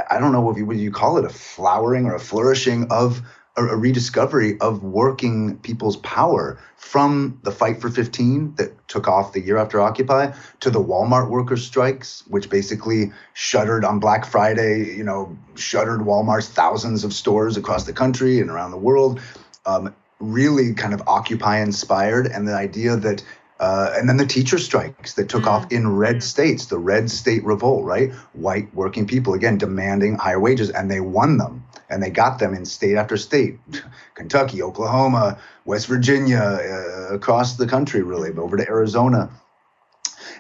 I- 0.10 0.20
don't 0.20 0.32
know 0.32 0.50
if 0.50 0.58
you 0.58 0.66
would 0.66 0.78
you 0.78 0.92
call 0.92 1.18
it 1.18 1.26
a 1.26 1.30
flowering 1.30 2.06
or 2.06 2.16
a 2.16 2.20
flourishing 2.20 2.88
of 2.90 3.22
a, 3.68 3.74
a 3.74 3.78
rediscovery 3.78 4.60
of 4.62 4.84
working 4.84 5.58
people's 5.60 5.98
power 5.98 6.60
from 6.78 7.40
the 7.44 7.52
fight 7.52 7.82
for 7.82 7.90
15 7.90 8.56
that 8.56 8.88
took 8.88 9.08
off 9.08 9.34
the 9.34 9.42
year 9.42 9.58
after 9.58 9.82
Occupy 9.82 10.32
to 10.62 10.70
the 10.70 10.80
Walmart 10.80 11.30
workers' 11.30 11.66
strikes, 11.66 12.24
which 12.28 12.50
basically 12.50 13.12
shuttered 13.34 13.84
on 13.86 14.00
Black 14.00 14.26
Friday, 14.26 14.96
you 14.96 15.04
know, 15.04 15.38
shuttered 15.56 16.02
Walmart's 16.02 16.48
thousands 16.50 17.04
of 17.04 17.14
stores 17.14 17.58
across 17.58 17.86
the 17.86 17.94
country 17.94 18.40
and 18.40 18.50
around 18.50 18.72
the 18.72 18.78
world. 18.78 19.20
Um, 19.66 19.94
really 20.20 20.74
kind 20.74 20.94
of 20.94 21.02
Occupy 21.08 21.60
inspired, 21.60 22.28
and 22.28 22.48
the 22.48 22.54
idea 22.56 22.96
that 22.98 23.24
uh, 23.62 23.94
and 23.98 24.08
then 24.08 24.16
the 24.16 24.26
teacher 24.26 24.58
strikes 24.58 25.16
that 25.16 25.28
took 25.28 25.44
Mm. 25.44 25.48
off 25.48 25.70
in 25.70 25.98
red 25.98 26.18
Mm. 26.18 26.24
states, 26.24 26.68
the 26.68 26.78
red 26.78 27.12
state 27.12 27.44
revolt, 27.44 27.84
right? 27.84 28.14
White 28.32 28.74
working 28.74 29.06
people, 29.06 29.34
again, 29.34 29.58
demanding 29.58 30.16
higher 30.16 30.40
wages, 30.40 30.70
and 30.70 30.90
they 30.90 31.02
won 31.02 31.38
them. 31.38 31.62
And 31.90 32.04
they 32.04 32.10
got 32.10 32.40
them 32.40 32.54
in 32.54 32.66
state 32.66 32.96
after 32.96 33.18
state 33.18 33.58
Kentucky, 34.16 34.62
Oklahoma, 34.62 35.40
West 35.66 35.88
Virginia, 35.88 36.40
uh, 36.40 37.16
across 37.16 37.56
the 37.56 37.68
country, 37.68 38.04
really, 38.04 38.32
over 38.32 38.58
to 38.58 38.68
Arizona. 38.68 39.30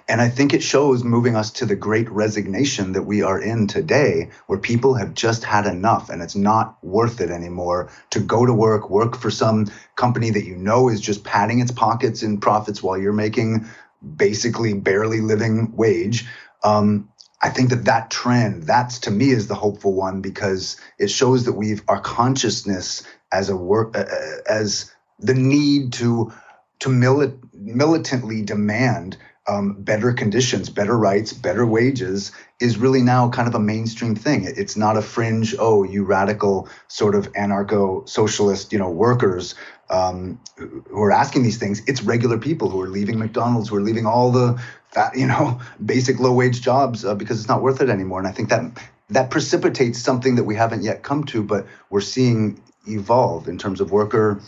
And 0.10 0.22
I 0.22 0.30
think 0.30 0.54
it 0.54 0.64
shows 0.64 1.04
moving 1.04 1.36
us 1.36 1.52
to 1.52 1.68
the 1.68 1.76
great 1.76 2.10
resignation 2.10 2.94
that 2.94 3.04
we 3.04 3.22
are 3.22 3.40
in 3.40 3.68
today, 3.68 4.32
where 4.48 4.58
people 4.58 4.96
have 4.96 5.14
just 5.14 5.44
had 5.44 5.68
enough 5.68 6.10
and 6.10 6.24
it's 6.24 6.36
not 6.36 6.84
worth 6.84 7.22
it 7.22 7.30
anymore 7.30 7.92
to 8.10 8.20
go 8.20 8.44
to 8.44 8.54
work, 8.54 8.90
work 8.90 9.16
for 9.16 9.30
some 9.30 9.68
company 9.96 10.32
that 10.32 10.46
you 10.46 10.56
know 10.56 10.90
is 10.90 11.00
just 11.00 11.24
padding 11.24 11.60
its 11.60 11.72
pockets 11.72 12.24
in 12.24 12.40
profits 12.40 12.82
while 12.82 12.98
you're 12.98 13.14
making 13.14 13.68
basically 14.16 14.74
barely 14.74 15.22
living 15.22 15.76
wage. 15.76 16.26
Um, 16.64 17.10
I 17.42 17.50
think 17.50 17.70
that 17.70 17.86
that 17.86 18.10
trend, 18.10 18.64
that's 18.64 19.00
to 19.00 19.12
me 19.12 19.30
is 19.30 19.48
the 19.48 19.56
hopeful 19.56 19.94
one 19.94 20.22
because 20.22 20.78
it 20.98 21.10
shows 21.10 21.46
that 21.46 21.54
we've 21.54 21.82
our 21.88 22.02
consciousness 22.02 23.04
as 23.32 23.50
a 23.50 23.56
work 23.56 23.96
uh, 23.96 24.02
uh 24.02 24.38
as 24.50 24.92
the 25.20 25.34
need 25.34 25.94
to 25.94 26.34
to 26.80 26.90
milit- 26.90 27.38
militantly 27.54 28.42
demand 28.42 29.18
um, 29.50 29.74
better 29.82 30.14
conditions, 30.14 30.70
better 30.70 30.98
rights, 30.98 31.34
better 31.34 31.66
wages 31.66 32.32
is 32.60 32.78
really 32.78 33.02
now 33.02 33.30
kind 33.30 33.48
of 33.48 33.56
a 33.56 33.60
mainstream 33.60 34.16
thing. 34.16 34.44
It's 34.46 34.78
not 34.78 34.98
a 34.98 35.02
fringe, 35.02 35.56
oh, 35.58 35.84
you 35.84 36.04
radical 36.04 36.70
sort 36.88 37.16
of 37.16 37.32
anarcho 37.34 38.08
socialist, 38.08 38.72
you 38.72 38.80
know, 38.80 38.90
workers 38.90 39.56
um, 39.90 40.40
who 40.58 41.02
are 41.02 41.12
asking 41.12 41.44
these 41.44 41.58
things. 41.58 41.82
It's 41.88 42.04
regular 42.04 42.38
people 42.38 42.70
who 42.70 42.82
are 42.82 42.90
leaving 42.90 43.18
McDonald's, 43.18 43.70
who 43.70 43.76
are 43.76 43.82
leaving 43.82 44.06
all 44.06 44.32
the, 44.32 44.62
fat, 44.90 45.16
you 45.16 45.28
know, 45.28 45.60
basic 45.86 46.20
low 46.20 46.34
wage 46.34 46.62
jobs 46.62 47.06
uh, 47.06 47.16
because 47.16 47.40
it's 47.40 47.50
not 47.50 47.62
worth 47.62 47.82
it 47.82 47.90
anymore. 47.90 48.20
And 48.20 48.28
I 48.28 48.32
think 48.32 48.50
that 48.50 48.72
that 49.10 49.32
precipitates 49.32 50.00
something 50.00 50.36
that 50.36 50.44
we 50.44 50.56
haven't 50.56 50.84
yet 50.84 51.02
come 51.02 51.24
to, 51.26 51.42
but 51.42 51.66
we're 51.90 52.02
seeing 52.02 52.62
evolve 52.88 53.48
in 53.48 53.58
terms 53.58 53.82
of 53.82 53.92
worker 53.92 54.40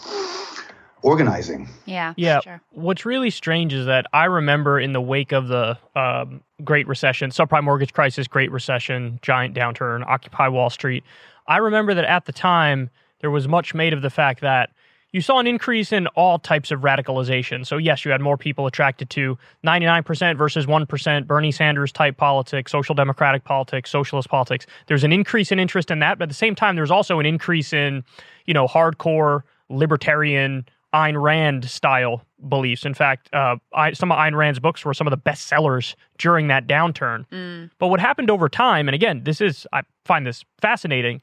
organizing. 1.01 1.67
Yeah. 1.85 2.13
Yeah. 2.15 2.41
Sure. 2.41 2.61
What's 2.69 3.05
really 3.05 3.31
strange 3.31 3.73
is 3.73 3.87
that 3.87 4.05
I 4.13 4.25
remember 4.25 4.79
in 4.79 4.93
the 4.93 5.01
wake 5.01 5.31
of 5.31 5.47
the 5.47 5.77
um, 5.95 6.41
Great 6.63 6.87
Recession, 6.87 7.31
subprime 7.31 7.63
mortgage 7.63 7.93
crisis, 7.93 8.27
Great 8.27 8.51
Recession, 8.51 9.19
giant 9.23 9.55
downturn, 9.55 10.05
Occupy 10.05 10.47
Wall 10.49 10.69
Street. 10.69 11.03
I 11.47 11.57
remember 11.57 11.95
that 11.95 12.05
at 12.05 12.25
the 12.25 12.31
time 12.31 12.91
there 13.21 13.31
was 13.31 13.47
much 13.47 13.73
made 13.73 13.93
of 13.93 14.03
the 14.03 14.11
fact 14.11 14.41
that 14.41 14.69
you 15.11 15.21
saw 15.21 15.39
an 15.39 15.47
increase 15.47 15.91
in 15.91 16.07
all 16.07 16.39
types 16.39 16.71
of 16.71 16.81
radicalization. 16.81 17.65
So, 17.65 17.77
yes, 17.77 18.05
you 18.05 18.11
had 18.11 18.21
more 18.21 18.37
people 18.37 18.65
attracted 18.65 19.09
to 19.11 19.37
99% 19.65 20.37
versus 20.37 20.65
1%, 20.65 21.27
Bernie 21.27 21.51
Sanders 21.51 21.91
type 21.91 22.17
politics, 22.17 22.71
social 22.71 22.95
democratic 22.95 23.43
politics, 23.43 23.89
socialist 23.89 24.29
politics. 24.29 24.65
There's 24.87 25.03
an 25.03 25.11
increase 25.11 25.51
in 25.51 25.59
interest 25.59 25.91
in 25.91 25.99
that. 25.99 26.17
But 26.17 26.23
at 26.23 26.29
the 26.29 26.35
same 26.35 26.55
time, 26.55 26.75
there's 26.75 26.91
also 26.91 27.19
an 27.19 27.25
increase 27.25 27.73
in, 27.73 28.03
you 28.45 28.53
know, 28.53 28.67
hardcore 28.67 29.41
libertarian 29.69 30.65
Ayn 30.93 31.21
Rand 31.21 31.69
style 31.69 32.25
beliefs. 32.47 32.85
In 32.85 32.93
fact, 32.93 33.29
uh, 33.33 33.55
I, 33.73 33.93
some 33.93 34.11
of 34.11 34.17
Ayn 34.17 34.35
Rand's 34.35 34.59
books 34.59 34.83
were 34.83 34.93
some 34.93 35.07
of 35.07 35.11
the 35.11 35.17
best 35.17 35.47
sellers 35.47 35.95
during 36.17 36.47
that 36.47 36.67
downturn. 36.67 37.25
Mm. 37.29 37.69
But 37.79 37.87
what 37.87 37.99
happened 37.99 38.29
over 38.29 38.49
time, 38.49 38.87
and 38.87 38.95
again, 38.95 39.23
this 39.23 39.41
is, 39.41 39.67
I 39.71 39.83
find 40.05 40.25
this 40.25 40.43
fascinating. 40.61 41.21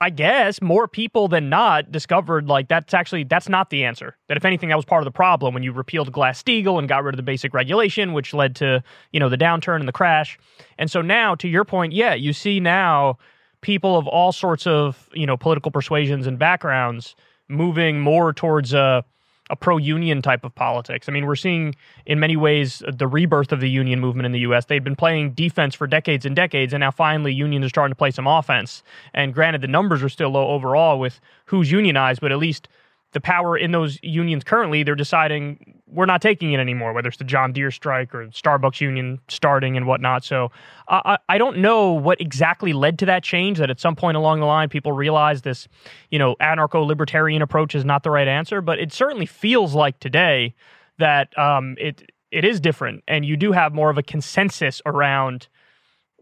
I 0.00 0.10
guess 0.10 0.62
more 0.62 0.88
people 0.88 1.28
than 1.28 1.48
not 1.48 1.92
discovered 1.92 2.48
like 2.48 2.68
that's 2.68 2.94
actually 2.94 3.24
that's 3.24 3.48
not 3.48 3.70
the 3.70 3.84
answer. 3.84 4.16
That 4.28 4.36
if 4.36 4.44
anything, 4.44 4.70
that 4.70 4.76
was 4.76 4.84
part 4.84 5.02
of 5.02 5.04
the 5.04 5.10
problem 5.10 5.54
when 5.54 5.62
you 5.62 5.72
repealed 5.72 6.10
Glass 6.12 6.42
Steagall 6.42 6.78
and 6.78 6.88
got 6.88 7.04
rid 7.04 7.14
of 7.14 7.18
the 7.18 7.22
basic 7.22 7.52
regulation, 7.52 8.12
which 8.12 8.32
led 8.32 8.56
to 8.56 8.82
you 9.12 9.20
know 9.20 9.28
the 9.28 9.36
downturn 9.36 9.80
and 9.80 9.88
the 9.88 9.92
crash. 9.92 10.38
And 10.78 10.90
so 10.90 11.02
now, 11.02 11.34
to 11.36 11.48
your 11.48 11.64
point, 11.64 11.92
yeah, 11.92 12.14
you 12.14 12.32
see 12.32 12.58
now 12.58 13.18
people 13.60 13.96
of 13.96 14.06
all 14.06 14.32
sorts 14.32 14.66
of 14.66 15.08
you 15.12 15.26
know 15.26 15.36
political 15.36 15.70
persuasions 15.70 16.26
and 16.26 16.38
backgrounds 16.38 17.14
moving 17.48 18.00
more 18.00 18.32
towards 18.32 18.72
a, 18.72 19.04
a 19.52 19.56
pro 19.56 19.76
union 19.76 20.22
type 20.22 20.44
of 20.44 20.54
politics. 20.54 21.08
I 21.08 21.12
mean, 21.12 21.26
we're 21.26 21.36
seeing 21.36 21.74
in 22.06 22.18
many 22.18 22.36
ways 22.36 22.82
the 22.90 23.06
rebirth 23.06 23.52
of 23.52 23.60
the 23.60 23.68
union 23.68 24.00
movement 24.00 24.24
in 24.24 24.32
the 24.32 24.40
US. 24.40 24.64
They've 24.64 24.82
been 24.82 24.96
playing 24.96 25.32
defense 25.32 25.74
for 25.74 25.86
decades 25.86 26.24
and 26.24 26.34
decades, 26.34 26.72
and 26.72 26.80
now 26.80 26.90
finally 26.90 27.34
unions 27.34 27.66
are 27.66 27.68
starting 27.68 27.92
to 27.92 27.96
play 27.96 28.10
some 28.10 28.26
offense. 28.26 28.82
And 29.12 29.34
granted, 29.34 29.60
the 29.60 29.68
numbers 29.68 30.02
are 30.02 30.08
still 30.08 30.30
low 30.30 30.48
overall 30.48 30.98
with 30.98 31.20
who's 31.44 31.70
unionized, 31.70 32.22
but 32.22 32.32
at 32.32 32.38
least 32.38 32.66
the 33.12 33.20
power 33.20 33.56
in 33.56 33.72
those 33.72 33.98
unions 34.02 34.42
currently, 34.44 34.82
they're 34.82 34.94
deciding 34.94 35.80
we're 35.86 36.06
not 36.06 36.22
taking 36.22 36.52
it 36.52 36.60
anymore, 36.60 36.94
whether 36.94 37.08
it's 37.08 37.18
the 37.18 37.24
John 37.24 37.52
Deere 37.52 37.70
strike 37.70 38.14
or 38.14 38.26
Starbucks 38.28 38.80
union 38.80 39.20
starting 39.28 39.76
and 39.76 39.86
whatnot. 39.86 40.24
So 40.24 40.50
I, 40.88 41.18
I 41.28 41.36
don't 41.36 41.58
know 41.58 41.92
what 41.92 42.20
exactly 42.20 42.72
led 42.72 42.98
to 43.00 43.06
that 43.06 43.22
change. 43.22 43.58
That 43.58 43.70
at 43.70 43.78
some 43.78 43.94
point 43.94 44.16
along 44.16 44.40
the 44.40 44.46
line, 44.46 44.70
people 44.70 44.92
realized 44.92 45.44
this, 45.44 45.68
you 46.10 46.18
know, 46.18 46.34
anarcho-libertarian 46.40 47.42
approach 47.42 47.74
is 47.74 47.84
not 47.84 48.02
the 48.02 48.10
right 48.10 48.28
answer. 48.28 48.62
But 48.62 48.78
it 48.78 48.92
certainly 48.92 49.26
feels 49.26 49.74
like 49.74 50.00
today 50.00 50.54
that 50.98 51.36
um, 51.38 51.76
it 51.78 52.10
it 52.30 52.44
is 52.44 52.60
different, 52.60 53.04
and 53.06 53.26
you 53.26 53.36
do 53.36 53.52
have 53.52 53.74
more 53.74 53.90
of 53.90 53.98
a 53.98 54.02
consensus 54.02 54.80
around. 54.86 55.48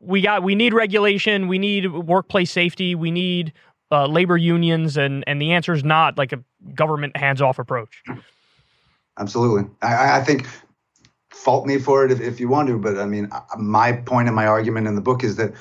We 0.00 0.22
got 0.22 0.42
we 0.42 0.56
need 0.56 0.74
regulation, 0.74 1.46
we 1.46 1.58
need 1.58 1.92
workplace 1.92 2.50
safety, 2.50 2.96
we 2.96 3.12
need 3.12 3.52
uh, 3.92 4.06
labor 4.06 4.36
unions, 4.36 4.96
and 4.96 5.22
and 5.28 5.40
the 5.40 5.52
answer 5.52 5.72
is 5.72 5.84
not 5.84 6.18
like 6.18 6.32
a 6.32 6.42
government 6.74 7.16
hands 7.16 7.40
off 7.40 7.58
approach. 7.58 8.02
Absolutely, 9.18 9.70
I, 9.82 10.18
I 10.18 10.24
think 10.24 10.46
fault 11.30 11.66
me 11.66 11.78
for 11.78 12.04
it 12.04 12.12
if, 12.12 12.20
if 12.20 12.40
you 12.40 12.48
want 12.48 12.68
to, 12.68 12.78
but 12.78 12.98
I 12.98 13.06
mean, 13.06 13.30
my 13.58 13.92
point 13.92 14.28
and 14.28 14.36
my 14.36 14.46
argument 14.46 14.86
in 14.86 14.94
the 14.94 15.00
book 15.00 15.24
is 15.24 15.36
that 15.36 15.52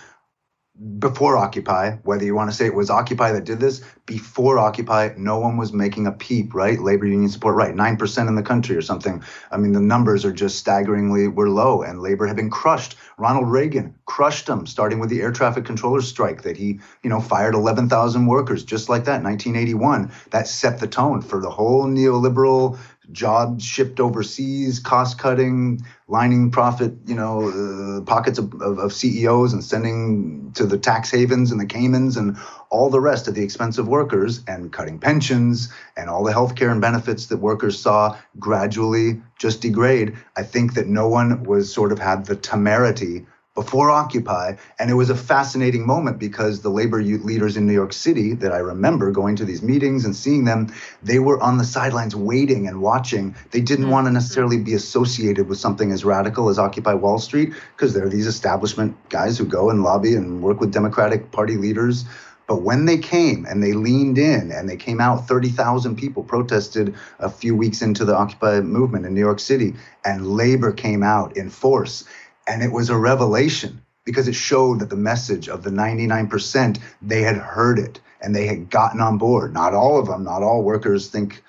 before 0.99 1.35
Occupy, 1.35 1.97
whether 2.03 2.23
you 2.23 2.33
want 2.33 2.49
to 2.49 2.55
say 2.55 2.65
it 2.65 2.73
was 2.73 2.89
Occupy 2.89 3.33
that 3.33 3.43
did 3.43 3.59
this, 3.59 3.81
before 4.05 4.57
Occupy, 4.57 5.09
no 5.17 5.37
one 5.37 5.57
was 5.57 5.73
making 5.73 6.07
a 6.07 6.11
peep, 6.11 6.53
right? 6.53 6.79
Labor 6.79 7.05
union 7.05 7.29
support, 7.29 7.55
right? 7.55 7.75
9% 7.75 8.27
in 8.27 8.35
the 8.35 8.41
country 8.41 8.77
or 8.77 8.81
something. 8.81 9.21
I 9.51 9.57
mean, 9.57 9.73
the 9.73 9.81
numbers 9.81 10.23
are 10.23 10.31
just 10.31 10.57
staggeringly 10.57 11.27
were 11.27 11.49
low 11.49 11.81
and 11.81 12.01
labor 12.01 12.27
had 12.27 12.37
been 12.37 12.49
crushed. 12.49 12.95
Ronald 13.17 13.51
Reagan 13.51 13.93
crushed 14.05 14.45
them, 14.45 14.65
starting 14.65 14.99
with 14.99 15.09
the 15.09 15.21
air 15.21 15.31
traffic 15.31 15.65
controllers 15.65 16.07
strike 16.07 16.43
that 16.43 16.55
he, 16.55 16.79
you 17.03 17.09
know, 17.09 17.19
fired 17.19 17.55
11,000 17.55 18.25
workers 18.25 18.63
just 18.63 18.87
like 18.87 19.03
that, 19.05 19.21
1981. 19.21 20.11
That 20.31 20.47
set 20.47 20.79
the 20.79 20.87
tone 20.87 21.21
for 21.21 21.41
the 21.41 21.49
whole 21.49 21.85
neoliberal 21.87 22.79
jobs 23.11 23.63
shipped 23.63 23.99
overseas, 23.99 24.79
cost 24.79 25.17
cutting, 25.17 25.85
lining 26.07 26.51
profit, 26.51 26.93
you 27.05 27.15
know, 27.15 27.49
uh, 27.49 28.01
pockets 28.01 28.37
of, 28.37 28.53
of, 28.61 28.77
of, 28.77 28.93
CEOs 28.93 29.53
and 29.53 29.63
sending 29.63 30.51
to 30.53 30.65
the 30.65 30.77
tax 30.77 31.09
havens 31.11 31.51
and 31.51 31.59
the 31.59 31.65
Caymans 31.65 32.17
and 32.17 32.37
all 32.69 32.89
the 32.89 32.99
rest 32.99 33.27
at 33.27 33.35
the 33.35 33.43
expense 33.43 33.77
of 33.77 33.87
workers 33.87 34.43
and 34.47 34.71
cutting 34.71 34.99
pensions 34.99 35.71
and 35.97 36.09
all 36.09 36.23
the 36.23 36.33
health 36.33 36.55
care 36.55 36.69
and 36.69 36.81
benefits 36.81 37.27
that 37.27 37.37
workers 37.37 37.79
saw 37.79 38.17
gradually 38.37 39.21
just 39.37 39.61
degrade. 39.61 40.15
I 40.35 40.43
think 40.43 40.73
that 40.73 40.87
no 40.87 41.07
one 41.07 41.43
was 41.43 41.73
sort 41.73 41.91
of 41.91 41.99
had 41.99 42.25
the 42.25 42.35
temerity 42.35 43.25
before 43.59 43.91
Occupy. 43.91 44.55
And 44.79 44.89
it 44.89 44.93
was 44.93 45.09
a 45.09 45.15
fascinating 45.15 45.85
moment 45.85 46.17
because 46.17 46.61
the 46.61 46.69
labor 46.69 47.01
leaders 47.01 47.57
in 47.57 47.67
New 47.67 47.73
York 47.73 47.91
City 47.91 48.33
that 48.35 48.53
I 48.53 48.59
remember 48.59 49.11
going 49.11 49.35
to 49.35 49.43
these 49.43 49.61
meetings 49.61 50.05
and 50.05 50.15
seeing 50.15 50.45
them, 50.45 50.73
they 51.03 51.19
were 51.19 51.41
on 51.41 51.57
the 51.57 51.65
sidelines 51.65 52.15
waiting 52.15 52.69
and 52.69 52.81
watching. 52.81 53.35
They 53.51 53.59
didn't 53.59 53.85
mm-hmm. 53.85 53.91
want 53.91 54.07
to 54.07 54.11
necessarily 54.11 54.59
be 54.59 54.75
associated 54.75 55.49
with 55.49 55.59
something 55.59 55.91
as 55.91 56.05
radical 56.05 56.47
as 56.47 56.57
Occupy 56.57 56.93
Wall 56.93 57.19
Street 57.19 57.51
because 57.75 57.93
they're 57.93 58.07
these 58.07 58.27
establishment 58.27 58.95
guys 59.09 59.37
who 59.37 59.43
go 59.43 59.69
and 59.69 59.83
lobby 59.83 60.15
and 60.15 60.41
work 60.41 60.61
with 60.61 60.71
Democratic 60.71 61.31
Party 61.33 61.57
leaders. 61.57 62.05
But 62.49 62.63
when 62.63 62.85
they 62.85 62.97
came 62.97 63.45
and 63.45 63.61
they 63.61 63.73
leaned 63.73 64.17
in 64.17 64.51
and 64.51 64.67
they 64.67 64.75
came 64.75 64.99
out, 64.99 65.27
30,000 65.27 65.95
people 65.95 66.23
protested 66.23 66.95
a 67.19 67.29
few 67.29 67.55
weeks 67.55 67.83
into 67.83 68.05
the 68.05 68.15
Occupy 68.15 68.61
movement 68.61 69.05
in 69.05 69.13
New 69.13 69.19
York 69.19 69.39
City, 69.39 69.75
and 70.03 70.25
labor 70.25 70.71
came 70.71 71.03
out 71.03 71.37
in 71.37 71.51
force. 71.51 72.05
And 72.49 72.63
it 72.63 72.71
was 72.71 72.89
a 72.89 72.97
revelation 72.97 73.81
because 74.05 74.27
it 74.27 74.33
showed 74.33 74.79
that 74.79 74.89
the 74.89 74.95
message 74.95 75.47
of 75.47 75.63
the 75.63 75.69
99%, 75.69 76.79
they 76.99 77.21
had 77.21 77.37
heard 77.37 77.77
it 77.77 78.01
and 78.21 78.35
they 78.35 78.47
had 78.47 78.71
gotten 78.71 78.99
on 78.99 79.19
board. 79.19 79.53
Not 79.53 79.75
all 79.75 79.99
of 79.99 80.07
them, 80.07 80.23
not 80.23 80.41
all 80.41 80.63
workers 80.63 81.07
think 81.07 81.43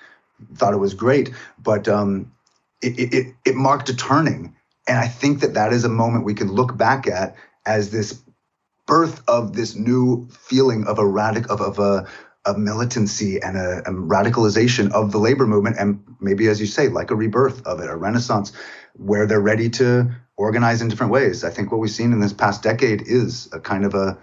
thought 0.55 0.73
it 0.73 0.77
was 0.77 0.93
great, 0.93 1.31
but 1.57 1.87
um, 1.87 2.31
it, 2.81 3.13
it, 3.13 3.35
it 3.45 3.55
marked 3.55 3.89
a 3.89 3.95
turning. 3.95 4.55
And 4.87 4.99
I 4.99 5.07
think 5.07 5.39
that 5.39 5.55
that 5.55 5.73
is 5.73 5.83
a 5.85 5.89
moment 5.89 6.23
we 6.23 6.35
can 6.35 6.51
look 6.51 6.77
back 6.77 7.07
at 7.07 7.35
as 7.65 7.89
this 7.89 8.21
birth 8.85 9.21
of 9.27 9.53
this 9.55 9.75
new 9.75 10.27
feeling 10.29 10.85
of 10.85 10.99
a 10.99 11.03
radic 11.03 11.47
of, 11.47 11.61
of 11.61 11.79
a 11.79 12.07
of 12.43 12.57
militancy 12.57 13.39
and 13.41 13.55
a, 13.55 13.79
a, 13.85 13.93
radicalization 13.93 14.91
of 14.93 15.11
the 15.11 15.19
labor 15.19 15.45
movement 15.45 15.75
and 15.77 16.03
maybe 16.19 16.47
as 16.47 16.59
you 16.59 16.65
say 16.65 16.87
like 16.87 17.11
a 17.11 17.15
rebirth 17.15 17.65
of 17.67 17.79
it 17.79 17.87
a 17.87 17.95
renaissance 17.95 18.51
where 18.95 19.25
they're 19.25 19.41
ready 19.41 19.69
to 19.69 20.11
organize 20.37 20.81
in 20.81 20.87
different 20.87 21.11
ways. 21.11 21.43
I 21.43 21.49
think 21.49 21.71
what 21.71 21.79
we've 21.79 21.91
seen 21.91 22.13
in 22.13 22.19
this 22.19 22.33
past 22.33 22.63
decade 22.63 23.03
is 23.03 23.49
a 23.53 23.59
kind 23.59 23.85
of 23.85 23.93
a 23.93 24.17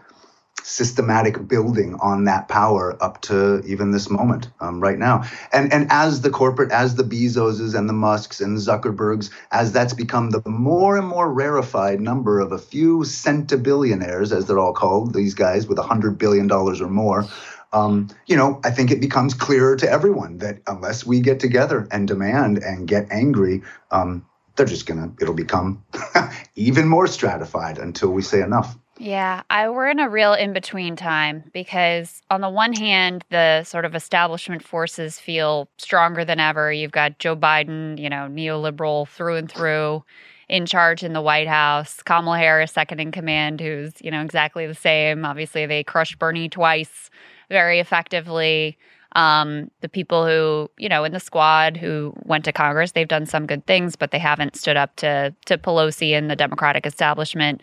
systematic 0.63 1.49
building 1.49 1.95
on 2.01 2.25
that 2.25 2.49
power 2.49 3.03
up 3.03 3.21
to 3.23 3.61
even 3.65 3.91
this 3.91 4.11
moment 4.11 4.49
um, 4.61 4.81
right 4.81 4.99
now. 4.99 5.25
And 5.53 5.73
and 5.73 5.87
as 5.91 6.21
the 6.21 6.31
corporate, 6.31 6.73
as 6.73 6.95
the 6.95 7.05
Bezoses 7.05 7.77
and 7.77 7.89
the 7.89 7.93
Musks 7.95 8.41
and 8.41 8.59
Zuckerbergs, 8.59 9.31
as 9.51 9.73
that's 9.73 9.95
become 9.95 10.31
the 10.31 10.43
more 10.47 10.99
and 10.99 11.07
more 11.07 11.33
rarefied 11.33 12.01
number 12.01 12.41
of 12.41 12.53
a 12.53 12.59
few 12.59 12.99
centibillionaires, 13.01 14.37
as 14.37 14.47
they're 14.47 14.59
all 14.59 14.75
called, 14.75 15.15
these 15.15 15.35
guys 15.35 15.67
with 15.67 15.79
a 15.79 15.83
hundred 15.83 16.19
billion 16.19 16.47
dollars 16.47 16.81
or 16.81 16.89
more. 16.89 17.27
Um, 17.73 18.09
you 18.27 18.37
know, 18.37 18.61
I 18.65 18.71
think 18.71 18.91
it 18.91 19.01
becomes 19.01 19.35
clearer 19.35 19.77
to 19.77 19.91
everyone 19.91 20.39
that 20.39 20.61
unless 20.67 21.05
we 21.05 21.21
get 21.21 21.39
together 21.39 21.87
and 21.91 22.09
demand 22.09 22.59
and 22.59 22.89
get 22.89 23.09
angry, 23.11 23.63
um, 23.91 24.25
they're 24.59 24.67
just 24.67 24.85
gonna 24.85 25.11
it'll 25.21 25.33
become 25.33 25.83
even 26.57 26.87
more 26.87 27.07
stratified 27.07 27.79
until 27.79 28.11
we 28.11 28.21
say 28.21 28.43
enough 28.43 28.77
Yeah, 28.99 29.43
I 29.49 29.71
we're 29.71 29.89
in 29.89 30.01
a 30.01 30.09
real 30.09 30.35
in 30.35 30.53
between 30.53 30.97
time 30.97 31.45
because 31.55 32.21
on 32.31 32.41
the 32.41 32.51
one 32.51 32.73
hand, 32.73 33.25
the 33.31 33.63
sort 33.63 33.85
of 33.85 33.95
establishment 33.95 34.63
forces 34.63 35.21
feel 35.21 35.69
stronger 35.79 36.25
than 36.25 36.41
ever. 36.41 36.73
You've 36.73 36.91
got 36.91 37.21
Joe 37.21 37.37
Biden, 37.37 37.99
you 37.99 38.11
know, 38.11 38.27
neoliberal 38.29 39.07
through 39.07 39.37
and 39.37 39.51
through, 39.51 40.03
in 40.49 40.67
charge 40.67 41.05
in 41.05 41.13
the 41.13 41.23
White 41.23 41.47
House. 41.47 42.03
Kamala 42.03 42.39
Harris, 42.39 42.73
second 42.73 42.99
in 42.99 43.13
command, 43.13 43.61
who's 43.61 43.93
you 44.01 44.11
know 44.11 44.23
exactly 44.23 44.67
the 44.67 44.75
same. 44.75 45.25
Obviously, 45.25 45.65
they 45.67 45.85
crushed 45.85 46.19
Bernie 46.19 46.49
twice 46.49 47.09
very 47.49 47.79
effectively. 47.79 48.77
Um, 49.13 49.71
the 49.81 49.89
people 49.89 50.27
who 50.27 50.71
you 50.79 50.89
know 50.89 51.05
in 51.05 51.13
the 51.13 51.21
squad 51.21 51.77
who 51.77 52.15
went 52.25 52.45
to 52.45 52.53
Congress, 52.53 52.93
they've 52.93 53.09
done 53.09 53.27
some 53.27 53.47
good 53.47 53.67
things, 53.67 53.97
but 53.97 54.11
they 54.11 54.19
haven't 54.19 54.57
stood 54.57 54.77
up 54.77 54.95
to 54.97 55.35
to 55.47 55.59
Pelosi 55.59 56.13
and 56.17 56.31
the 56.31 56.37
Democratic 56.37 56.87
establishment 56.87 57.63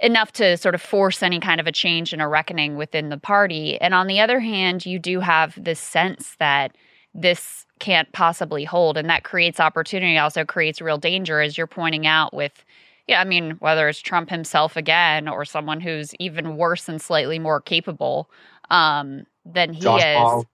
enough 0.00 0.32
to 0.32 0.56
sort 0.56 0.74
of 0.74 0.82
force 0.82 1.22
any 1.22 1.40
kind 1.40 1.60
of 1.60 1.66
a 1.66 1.72
change 1.72 2.12
and 2.12 2.20
a 2.20 2.28
reckoning 2.28 2.76
within 2.76 3.08
the 3.08 3.16
party. 3.16 3.80
And 3.80 3.94
on 3.94 4.06
the 4.06 4.20
other 4.20 4.40
hand, 4.40 4.84
you 4.84 4.98
do 4.98 5.20
have 5.20 5.54
this 5.62 5.80
sense 5.80 6.36
that 6.38 6.76
this 7.14 7.64
can't 7.78 8.10
possibly 8.12 8.64
hold, 8.64 8.96
and 8.96 9.08
that 9.08 9.24
creates 9.24 9.58
opportunity. 9.58 10.18
Also 10.18 10.44
creates 10.44 10.80
real 10.80 10.98
danger, 10.98 11.40
as 11.40 11.56
you're 11.56 11.66
pointing 11.66 12.06
out 12.06 12.34
with. 12.34 12.64
Yeah, 13.06 13.20
I 13.20 13.24
mean, 13.24 13.52
whether 13.60 13.88
it's 13.88 14.00
Trump 14.00 14.30
himself 14.30 14.76
again 14.76 15.28
or 15.28 15.44
someone 15.44 15.80
who's 15.80 16.14
even 16.16 16.56
worse 16.56 16.88
and 16.88 17.00
slightly 17.00 17.38
more 17.38 17.60
capable 17.60 18.28
um, 18.70 19.24
than 19.44 19.72
he 19.72 19.80
Josh 19.80 20.02
is. 20.02 20.16
Paul. 20.16 20.44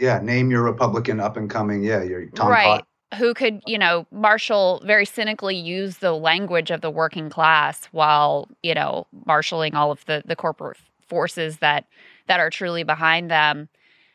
Yeah, 0.00 0.18
name 0.22 0.50
your 0.50 0.62
Republican 0.62 1.20
up 1.20 1.36
and 1.36 1.48
coming. 1.50 1.84
Yeah, 1.84 2.02
your 2.02 2.26
Tom 2.30 2.48
right. 2.48 2.82
Who 3.16 3.34
could, 3.34 3.60
you 3.66 3.76
know, 3.76 4.06
Marshall 4.12 4.82
very 4.86 5.04
cynically 5.04 5.56
use 5.56 5.98
the 5.98 6.12
language 6.12 6.70
of 6.70 6.80
the 6.80 6.90
working 6.90 7.28
class 7.28 7.86
while, 7.90 8.48
you 8.62 8.72
know, 8.72 9.06
marshaling 9.26 9.74
all 9.74 9.90
of 9.90 10.04
the 10.06 10.22
the 10.24 10.36
corporate 10.36 10.78
forces 11.06 11.58
that 11.58 11.84
that 12.28 12.40
are 12.40 12.50
truly 12.50 12.82
behind 12.82 13.30
them. 13.30 13.68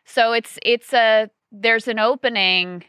So 0.06 0.34
it's 0.34 0.57
it's 0.64 0.91
a 0.94 1.30
there's 1.52 1.88
an 1.88 1.99
opening, 1.99 2.84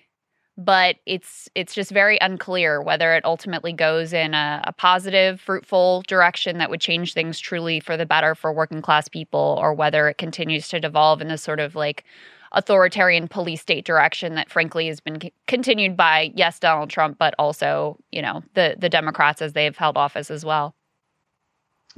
but 0.56 0.96
it's 1.04 1.50
it's 1.54 1.74
just 1.74 1.90
very 1.90 2.18
unclear 2.20 2.80
whether 2.80 3.12
it 3.14 3.24
ultimately 3.24 3.72
goes 3.72 4.12
in 4.12 4.32
a, 4.32 4.62
a 4.64 4.72
positive, 4.72 5.40
fruitful 5.40 6.02
direction 6.06 6.58
that 6.58 6.70
would 6.70 6.80
change 6.80 7.12
things 7.12 7.38
truly 7.38 7.80
for 7.80 7.96
the 7.96 8.06
better 8.06 8.34
for 8.34 8.52
working 8.52 8.80
class 8.80 9.08
people, 9.08 9.58
or 9.60 9.74
whether 9.74 10.08
it 10.08 10.18
continues 10.18 10.68
to 10.68 10.80
devolve 10.80 11.20
in 11.20 11.28
this 11.28 11.42
sort 11.42 11.60
of 11.60 11.74
like 11.74 12.04
authoritarian 12.52 13.28
police 13.28 13.60
state 13.60 13.84
direction 13.84 14.34
that 14.34 14.50
frankly 14.50 14.86
has 14.86 15.00
been 15.00 15.20
c- 15.20 15.32
continued 15.46 15.96
by 15.96 16.32
yes 16.34 16.58
Donald 16.58 16.90
Trump 16.90 17.18
but 17.18 17.34
also 17.38 17.98
you 18.12 18.22
know 18.22 18.42
the 18.54 18.76
the 18.78 18.88
Democrats 18.88 19.42
as 19.42 19.52
they've 19.52 19.76
held 19.76 19.96
office 19.96 20.30
as 20.30 20.44
well. 20.44 20.74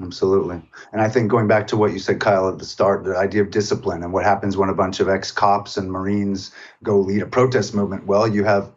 Absolutely. 0.01 0.63
And 0.93 1.01
I 1.03 1.09
think 1.09 1.29
going 1.29 1.49
back 1.49 1.67
to 1.69 1.77
what 1.77 1.93
you 1.93 1.99
said, 1.99 2.21
Kyle, 2.21 2.49
at 2.49 2.59
the 2.59 2.65
start, 2.65 3.03
the 3.03 3.17
idea 3.17 3.43
of 3.43 3.51
discipline 3.51 4.05
and 4.05 4.13
what 4.13 4.23
happens 4.25 4.57
when 4.57 4.69
a 4.69 4.75
bunch 4.75 5.01
of 5.01 5.09
ex 5.09 5.33
cops 5.33 5.77
and 5.77 5.91
Marines 5.91 6.53
go 6.85 7.01
lead 7.01 7.23
a 7.23 7.27
protest 7.27 7.75
movement. 7.75 8.07
Well, 8.07 8.29
you 8.29 8.45
have 8.45 8.71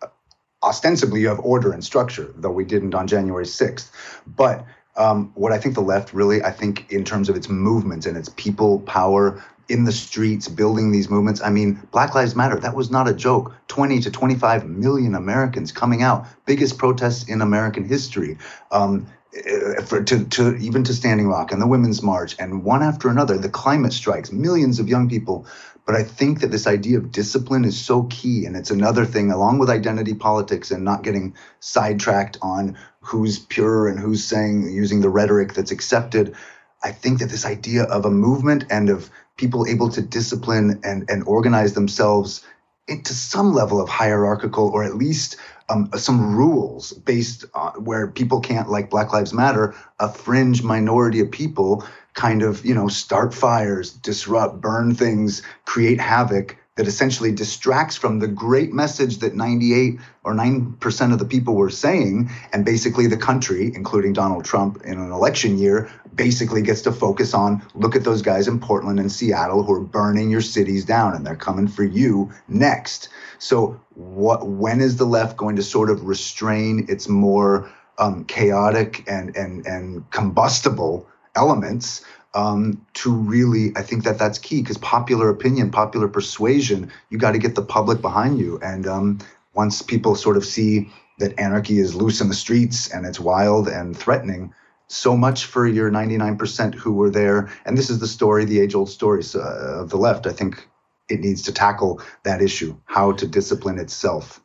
ostensibly 0.64 1.22
you 1.22 1.28
have 1.28 1.40
order 1.40 1.72
and 1.74 1.84
structure, 1.84 2.34
though 2.36 2.52
we 2.52 2.66
didn't 2.66 2.96
on 2.96 3.08
January 3.08 3.46
6th. 3.46 3.92
But 4.26 4.66
um, 4.98 5.32
what 5.36 5.52
I 5.52 5.58
think 5.58 5.76
the 5.76 5.82
left 5.82 6.14
really, 6.14 6.44
I 6.44 6.52
think, 6.52 6.92
in 6.92 7.06
terms 7.06 7.30
of 7.30 7.36
its 7.36 7.50
movements 7.50 8.06
and 8.06 8.18
its 8.18 8.30
people 8.30 8.80
power 8.82 9.44
in 9.70 9.86
the 9.86 9.92
streets, 9.92 10.48
building 10.48 10.92
these 10.92 11.10
movements. 11.10 11.42
I 11.42 11.50
mean, 11.50 11.80
Black 11.92 12.16
Lives 12.16 12.36
Matter, 12.36 12.60
that 12.60 12.76
was 12.76 12.92
not 12.92 13.08
a 13.08 13.14
joke. 13.14 13.54
20 13.68 14.02
to 14.02 14.12
25 14.12 14.68
million 14.68 15.16
Americans 15.16 15.72
coming 15.72 16.04
out, 16.04 16.26
biggest 16.46 16.78
protests 16.78 17.28
in 17.28 17.42
American 17.42 17.86
history. 17.86 18.38
Um, 18.72 19.08
uh, 19.34 19.82
for, 19.84 20.04
to, 20.04 20.26
to 20.26 20.58
even 20.58 20.84
to 20.84 20.94
Standing 20.94 21.26
Rock 21.26 21.54
and 21.54 21.62
the 21.62 21.68
Women's 21.68 22.04
March 22.04 22.36
and 22.38 22.66
one 22.66 22.84
after 22.84 23.08
another, 23.08 23.38
the 23.38 23.48
climate 23.48 23.94
strikes, 23.94 24.30
millions 24.30 24.78
of 24.78 24.90
young 24.90 25.08
people. 25.08 25.46
But 25.86 25.96
I 25.96 26.04
think 26.04 26.42
that 26.42 26.52
this 26.52 26.68
idea 26.68 26.98
of 26.98 27.12
discipline 27.12 27.66
is 27.66 27.80
so 27.80 28.04
key. 28.04 28.46
And 28.46 28.56
it's 28.56 28.72
another 28.72 29.06
thing, 29.06 29.32
along 29.32 29.60
with 29.60 29.70
identity 29.70 30.14
politics 30.14 30.70
and 30.70 30.84
not 30.84 31.04
getting 31.04 31.34
sidetracked 31.60 32.38
on 32.42 32.78
who's 33.00 33.40
pure 33.40 33.88
and 33.88 34.00
who's 34.00 34.24
saying, 34.24 34.70
using 34.72 35.02
the 35.02 35.10
rhetoric 35.10 35.54
that's 35.54 35.72
accepted. 35.72 36.36
I 36.84 36.92
think 36.92 37.20
that 37.20 37.30
this 37.30 37.46
idea 37.46 37.84
of 37.84 38.06
a 38.06 38.12
movement 38.12 38.66
and 38.70 38.90
of 38.90 39.10
people 39.38 39.68
able 39.68 39.90
to 39.90 40.02
discipline 40.02 40.80
and, 40.84 41.10
and 41.10 41.24
organize 41.26 41.74
themselves 41.74 42.44
into 42.88 43.14
some 43.14 43.54
level 43.54 43.82
of 43.82 43.90
hierarchical 43.90 44.70
or 44.70 44.84
at 44.84 44.96
least 44.96 45.38
um, 45.70 45.90
some 45.96 46.36
rules 46.36 46.94
based 46.94 47.46
on 47.54 47.86
where 47.86 48.08
people 48.08 48.42
can't, 48.42 48.70
like 48.70 48.90
Black 48.90 49.14
Lives 49.14 49.34
Matter, 49.34 49.74
a 50.00 50.12
fringe 50.12 50.64
minority 50.64 51.22
of 51.22 51.32
people 51.32 51.86
kind 52.14 52.42
of, 52.42 52.66
you 52.66 52.74
know, 52.74 52.88
start 52.88 53.34
fires, 53.34 53.94
disrupt, 53.94 54.60
burn 54.60 54.94
things, 54.94 55.42
create 55.66 56.00
havoc 56.00 56.58
that 56.76 56.88
essentially 56.88 57.32
distracts 57.32 57.96
from 57.98 58.20
the 58.20 58.28
great 58.28 58.74
message 58.74 59.18
that 59.20 59.36
98 59.36 60.00
or 60.24 60.34
9% 60.34 61.14
of 61.14 61.20
the 61.20 61.26
people 61.26 61.56
were 61.56 61.70
saying. 61.70 62.30
And 62.54 62.66
basically, 62.66 63.08
the 63.08 63.18
country, 63.18 63.72
including 63.76 64.14
Donald 64.14 64.46
Trump 64.46 64.82
in 64.84 65.00
an 65.00 65.12
election 65.12 65.58
year, 65.58 65.92
basically 66.16 66.62
gets 66.62 66.82
to 66.82 66.92
focus 66.92 67.34
on 67.34 67.62
look 67.74 67.96
at 67.96 68.04
those 68.04 68.22
guys 68.22 68.48
in 68.48 68.60
Portland 68.60 69.00
and 69.00 69.12
Seattle 69.12 69.64
who 69.64 69.74
are 69.74 69.80
burning 69.80 70.30
your 70.30 70.42
cities 70.42 70.86
down 70.86 71.16
and 71.16 71.26
they're 71.26 71.36
coming 71.36 71.68
for 71.68 71.84
you 71.84 72.32
next. 72.48 73.10
So, 73.40 73.80
what 73.96 74.48
when 74.48 74.82
is 74.82 74.98
the 74.98 75.06
left 75.06 75.38
going 75.38 75.56
to 75.56 75.64
sort 75.64 75.90
of 75.90 76.06
restrain 76.06 76.86
its 76.90 77.08
more 77.08 77.70
um, 77.98 78.26
chaotic 78.26 79.04
and, 79.08 79.36
and, 79.36 79.66
and 79.66 80.10
combustible 80.12 81.08
elements 81.36 82.04
um, 82.34 82.86
to 82.94 83.14
really, 83.14 83.72
I 83.76 83.84
think 83.84 84.04
that 84.06 84.18
that's 84.18 84.40
key 84.40 84.62
because 84.62 84.78
popular 84.78 85.30
opinion, 85.30 85.72
popular 85.72 86.08
persuasion, 86.08 86.92
you 87.10 87.18
got 87.18 87.32
to 87.32 87.38
get 87.38 87.56
the 87.56 87.62
public 87.62 88.02
behind 88.02 88.40
you. 88.40 88.60
And 88.62 88.88
um, 88.88 89.20
once 89.54 89.82
people 89.82 90.16
sort 90.16 90.38
of 90.38 90.46
see 90.46 90.90
that 91.20 91.38
anarchy 91.40 91.80
is 91.80 91.94
loose 91.94 92.22
in 92.22 92.30
the 92.30 92.34
streets 92.34 92.90
and 92.90 93.06
it's 93.06 93.20
wild 93.20 93.68
and 93.68 93.96
threatening, 93.96 94.54
so 94.92 95.16
much 95.16 95.46
for 95.46 95.68
your 95.68 95.90
99% 95.90 96.76
who 96.76 96.94
were 96.94 97.10
there. 97.10 97.50
And 97.66 97.78
this 97.78 97.90
is 97.90 98.00
the 98.00 98.08
story, 98.08 98.46
the 98.46 98.60
age 98.60 98.76
old 98.76 98.90
stories 98.90 99.36
uh, 99.36 99.80
of 99.82 99.90
the 99.90 99.98
left. 99.98 100.28
I 100.28 100.34
think 100.34 100.68
it 101.10 101.22
needs 101.22 101.42
to 101.44 101.54
tackle 101.54 102.02
that 102.24 102.42
issue, 102.42 102.76
how 102.86 103.14
to 103.14 103.26
discipline 103.26 103.80
itself. 103.80 104.42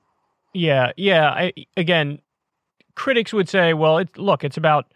Yeah, 0.55 0.93
yeah. 0.97 1.31
I, 1.31 1.53
again, 1.77 2.21
critics 2.95 3.33
would 3.33 3.49
say, 3.49 3.75
well, 3.75 3.99
it, 3.99 4.17
look, 4.17 4.45
it's 4.45 4.57
about 4.57 4.93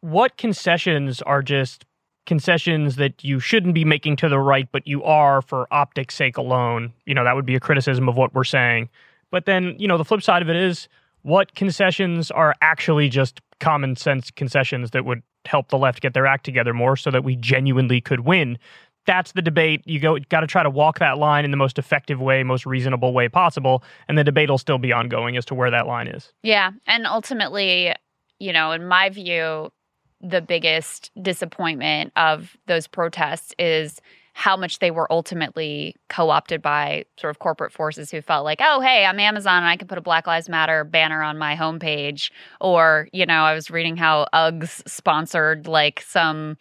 what 0.00 0.36
concessions 0.36 1.22
are 1.22 1.42
just 1.42 1.84
concessions 2.26 2.96
that 2.96 3.24
you 3.24 3.40
shouldn't 3.40 3.74
be 3.74 3.84
making 3.84 4.16
to 4.16 4.28
the 4.28 4.38
right, 4.38 4.68
but 4.72 4.86
you 4.86 5.02
are 5.02 5.42
for 5.42 5.66
optics' 5.72 6.14
sake 6.14 6.36
alone. 6.36 6.92
You 7.06 7.14
know, 7.14 7.24
that 7.24 7.34
would 7.34 7.46
be 7.46 7.54
a 7.54 7.60
criticism 7.60 8.08
of 8.08 8.16
what 8.16 8.34
we're 8.34 8.44
saying. 8.44 8.88
But 9.30 9.46
then, 9.46 9.76
you 9.78 9.88
know, 9.88 9.96
the 9.96 10.04
flip 10.04 10.22
side 10.22 10.42
of 10.42 10.50
it 10.50 10.56
is 10.56 10.88
what 11.22 11.54
concessions 11.54 12.30
are 12.30 12.54
actually 12.60 13.08
just 13.08 13.40
common 13.60 13.96
sense 13.96 14.30
concessions 14.30 14.90
that 14.90 15.04
would 15.04 15.22
help 15.44 15.68
the 15.68 15.78
left 15.78 16.00
get 16.00 16.14
their 16.14 16.26
act 16.26 16.44
together 16.44 16.74
more 16.74 16.96
so 16.96 17.10
that 17.10 17.24
we 17.24 17.36
genuinely 17.36 18.00
could 18.00 18.20
win. 18.20 18.58
That's 19.06 19.32
the 19.32 19.42
debate. 19.42 19.82
You 19.86 19.98
go 19.98 20.18
got 20.28 20.40
to 20.40 20.46
try 20.46 20.62
to 20.62 20.70
walk 20.70 20.98
that 20.98 21.18
line 21.18 21.44
in 21.44 21.50
the 21.50 21.56
most 21.56 21.78
effective 21.78 22.20
way, 22.20 22.42
most 22.42 22.66
reasonable 22.66 23.12
way 23.12 23.28
possible, 23.28 23.82
and 24.08 24.18
the 24.18 24.24
debate 24.24 24.50
will 24.50 24.58
still 24.58 24.78
be 24.78 24.92
ongoing 24.92 25.36
as 25.36 25.44
to 25.46 25.54
where 25.54 25.70
that 25.70 25.86
line 25.86 26.06
is. 26.06 26.32
Yeah, 26.42 26.72
and 26.86 27.06
ultimately, 27.06 27.94
you 28.38 28.52
know, 28.52 28.72
in 28.72 28.86
my 28.86 29.08
view, 29.08 29.72
the 30.20 30.42
biggest 30.42 31.10
disappointment 31.20 32.12
of 32.16 32.56
those 32.66 32.86
protests 32.86 33.54
is 33.58 34.00
how 34.40 34.56
much 34.56 34.78
they 34.78 34.90
were 34.90 35.06
ultimately 35.12 35.94
co-opted 36.08 36.62
by 36.62 37.04
sort 37.18 37.30
of 37.30 37.38
corporate 37.40 37.70
forces 37.70 38.10
who 38.10 38.22
felt 38.22 38.42
like, 38.42 38.58
oh, 38.62 38.80
hey, 38.80 39.04
I'm 39.04 39.20
Amazon 39.20 39.58
and 39.58 39.66
I 39.66 39.76
can 39.76 39.86
put 39.86 39.98
a 39.98 40.00
Black 40.00 40.26
Lives 40.26 40.48
Matter 40.48 40.82
banner 40.82 41.22
on 41.22 41.36
my 41.36 41.54
homepage. 41.54 42.30
Or, 42.58 43.06
you 43.12 43.26
know, 43.26 43.42
I 43.42 43.52
was 43.52 43.70
reading 43.70 43.98
how 43.98 44.28
Uggs 44.32 44.88
sponsored 44.88 45.66
like 45.66 46.00
some 46.00 46.56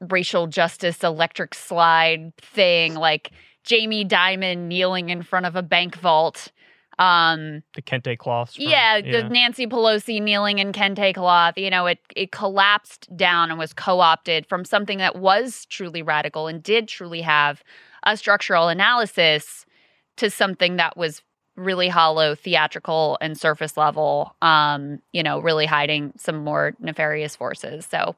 racial 0.00 0.48
justice 0.48 1.04
electric 1.04 1.54
slide 1.54 2.36
thing, 2.38 2.94
like 2.94 3.30
Jamie 3.62 4.04
Dimon 4.04 4.66
kneeling 4.66 5.08
in 5.10 5.22
front 5.22 5.46
of 5.46 5.54
a 5.54 5.62
bank 5.62 5.94
vault. 5.94 6.50
Um, 6.98 7.62
The 7.74 7.82
Kente 7.82 8.16
cloth. 8.16 8.54
from- 8.54 8.64
yeah, 8.64 9.00
the 9.00 9.28
Nancy 9.28 9.66
Pelosi 9.66 10.20
kneeling 10.20 10.58
in 10.58 10.72
kente 10.72 11.14
cloth. 11.14 11.58
You 11.58 11.70
know, 11.70 11.86
it 11.86 11.98
it 12.14 12.32
collapsed 12.32 13.14
down 13.16 13.50
and 13.50 13.58
was 13.58 13.72
co-opted 13.72 14.46
from 14.46 14.64
something 14.64 14.98
that 14.98 15.16
was 15.16 15.66
truly 15.66 16.02
radical 16.02 16.46
and 16.46 16.62
did 16.62 16.88
truly 16.88 17.20
have 17.20 17.62
a 18.04 18.16
structural 18.16 18.68
analysis 18.68 19.66
to 20.16 20.30
something 20.30 20.76
that 20.76 20.96
was 20.96 21.22
really 21.56 21.88
hollow, 21.88 22.34
theatrical, 22.34 23.18
and 23.20 23.38
surface 23.38 23.76
level. 23.76 24.34
Um, 24.42 25.00
you 25.12 25.22
know, 25.22 25.40
really 25.40 25.66
hiding 25.66 26.12
some 26.16 26.44
more 26.44 26.74
nefarious 26.80 27.34
forces. 27.36 27.86
So, 27.86 28.14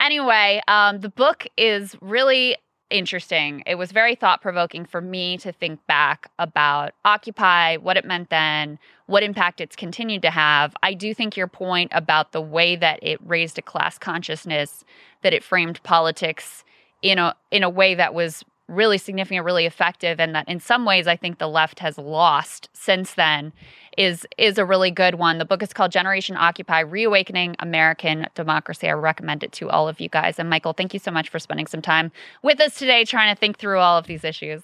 anyway, 0.00 0.60
um, 0.68 1.00
the 1.00 1.10
book 1.10 1.46
is 1.56 1.96
really 2.00 2.56
interesting. 2.90 3.62
It 3.66 3.76
was 3.76 3.92
very 3.92 4.14
thought 4.14 4.42
provoking 4.42 4.84
for 4.84 5.00
me 5.00 5.36
to 5.38 5.52
think 5.52 5.84
back 5.86 6.30
about 6.38 6.92
Occupy, 7.04 7.76
what 7.76 7.96
it 7.96 8.04
meant 8.04 8.30
then, 8.30 8.78
what 9.06 9.22
impact 9.22 9.60
it's 9.60 9.76
continued 9.76 10.22
to 10.22 10.30
have. 10.30 10.74
I 10.82 10.94
do 10.94 11.14
think 11.14 11.36
your 11.36 11.48
point 11.48 11.92
about 11.94 12.32
the 12.32 12.40
way 12.40 12.76
that 12.76 12.98
it 13.02 13.18
raised 13.24 13.58
a 13.58 13.62
class 13.62 13.98
consciousness, 13.98 14.84
that 15.22 15.32
it 15.32 15.44
framed 15.44 15.82
politics 15.82 16.64
in 17.02 17.18
a 17.18 17.34
in 17.50 17.62
a 17.62 17.70
way 17.70 17.94
that 17.94 18.14
was 18.14 18.44
really 18.70 18.98
significant, 18.98 19.44
really 19.44 19.66
effective, 19.66 20.20
and 20.20 20.34
that 20.34 20.48
in 20.48 20.60
some 20.60 20.84
ways 20.84 21.06
I 21.06 21.16
think 21.16 21.38
the 21.38 21.48
left 21.48 21.80
has 21.80 21.98
lost 21.98 22.68
since 22.72 23.14
then 23.14 23.52
is 23.98 24.26
is 24.38 24.56
a 24.58 24.64
really 24.64 24.90
good 24.90 25.16
one. 25.16 25.38
The 25.38 25.44
book 25.44 25.62
is 25.62 25.72
called 25.72 25.92
Generation 25.92 26.36
Occupy: 26.36 26.80
Reawakening 26.80 27.56
American 27.58 28.26
Democracy. 28.34 28.88
I 28.88 28.92
recommend 28.92 29.42
it 29.42 29.52
to 29.52 29.68
all 29.68 29.88
of 29.88 30.00
you 30.00 30.08
guys. 30.08 30.38
And 30.38 30.48
Michael, 30.48 30.72
thank 30.72 30.94
you 30.94 31.00
so 31.00 31.10
much 31.10 31.28
for 31.28 31.38
spending 31.38 31.66
some 31.66 31.82
time 31.82 32.12
with 32.42 32.60
us 32.60 32.76
today 32.78 33.04
trying 33.04 33.34
to 33.34 33.38
think 33.38 33.58
through 33.58 33.78
all 33.78 33.98
of 33.98 34.06
these 34.06 34.24
issues. 34.24 34.62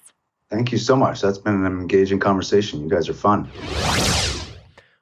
Thank 0.51 0.71
you 0.71 0.79
so 0.79 0.95
much. 0.95 1.21
That's 1.21 1.39
been 1.39 1.65
an 1.65 1.81
engaging 1.81 2.21
conversation. 2.21 2.81
You 2.81 2.89
guys 2.89 3.09
are 3.09 3.15
fun. 3.15 3.51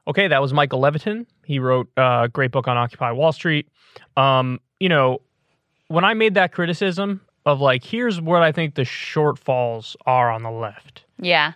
Okay, 0.06 0.28
that 0.28 0.40
was 0.40 0.52
Michael 0.52 0.81
Levitin. 0.81 1.26
He 1.44 1.59
wrote 1.59 1.89
a 1.97 2.28
great 2.32 2.51
book 2.51 2.66
on 2.66 2.76
Occupy 2.76 3.12
Wall 3.12 3.32
Street. 3.32 3.68
Um, 4.16 4.60
you 4.81 4.89
know, 4.89 5.20
when 5.89 6.05
I 6.05 6.14
made 6.14 6.35
that 6.35 6.52
criticism 6.52 7.20
of 7.46 7.60
like, 7.60 7.84
here's 7.84 8.20
what 8.20 8.42
I 8.42 8.52
think 8.52 8.74
the 8.74 8.82
shortfalls 8.82 9.96
are 10.06 10.30
on 10.30 10.42
the 10.42 10.50
left, 10.50 11.04
Yeah. 11.18 11.52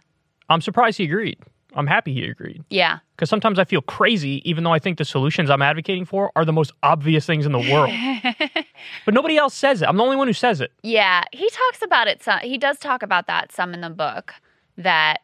I'm 0.50 0.60
surprised 0.62 0.96
he 0.98 1.04
agreed. 1.04 1.38
I'm 1.74 1.86
happy 1.86 2.14
he 2.14 2.24
agreed 2.24 2.64
Yeah. 2.70 2.98
because 3.14 3.28
sometimes 3.28 3.58
I 3.58 3.64
feel 3.64 3.82
crazy, 3.82 4.42
even 4.48 4.64
though 4.64 4.72
I 4.72 4.78
think 4.78 4.96
the 4.98 5.04
solutions 5.04 5.50
I'm 5.50 5.60
advocating 5.62 6.04
for 6.06 6.32
are 6.34 6.44
the 6.44 6.52
most 6.52 6.72
obvious 6.82 7.26
things 7.26 7.44
in 7.46 7.52
the 7.52 7.58
world. 7.58 7.92
but 9.04 9.12
nobody 9.14 9.36
else 9.36 9.54
says 9.54 9.82
it. 9.82 9.88
I'm 9.88 9.96
the 9.98 10.02
only 10.02 10.16
one 10.16 10.26
who 10.26 10.32
says 10.32 10.60
it. 10.60 10.72
Yeah, 10.82 11.24
he 11.32 11.48
talks 11.50 11.82
about 11.82 12.08
it. 12.08 12.22
Some, 12.22 12.38
he 12.40 12.56
does 12.58 12.78
talk 12.78 13.02
about 13.02 13.26
that 13.26 13.52
some 13.52 13.74
in 13.74 13.80
the 13.82 13.90
book. 13.90 14.32
That 14.78 15.18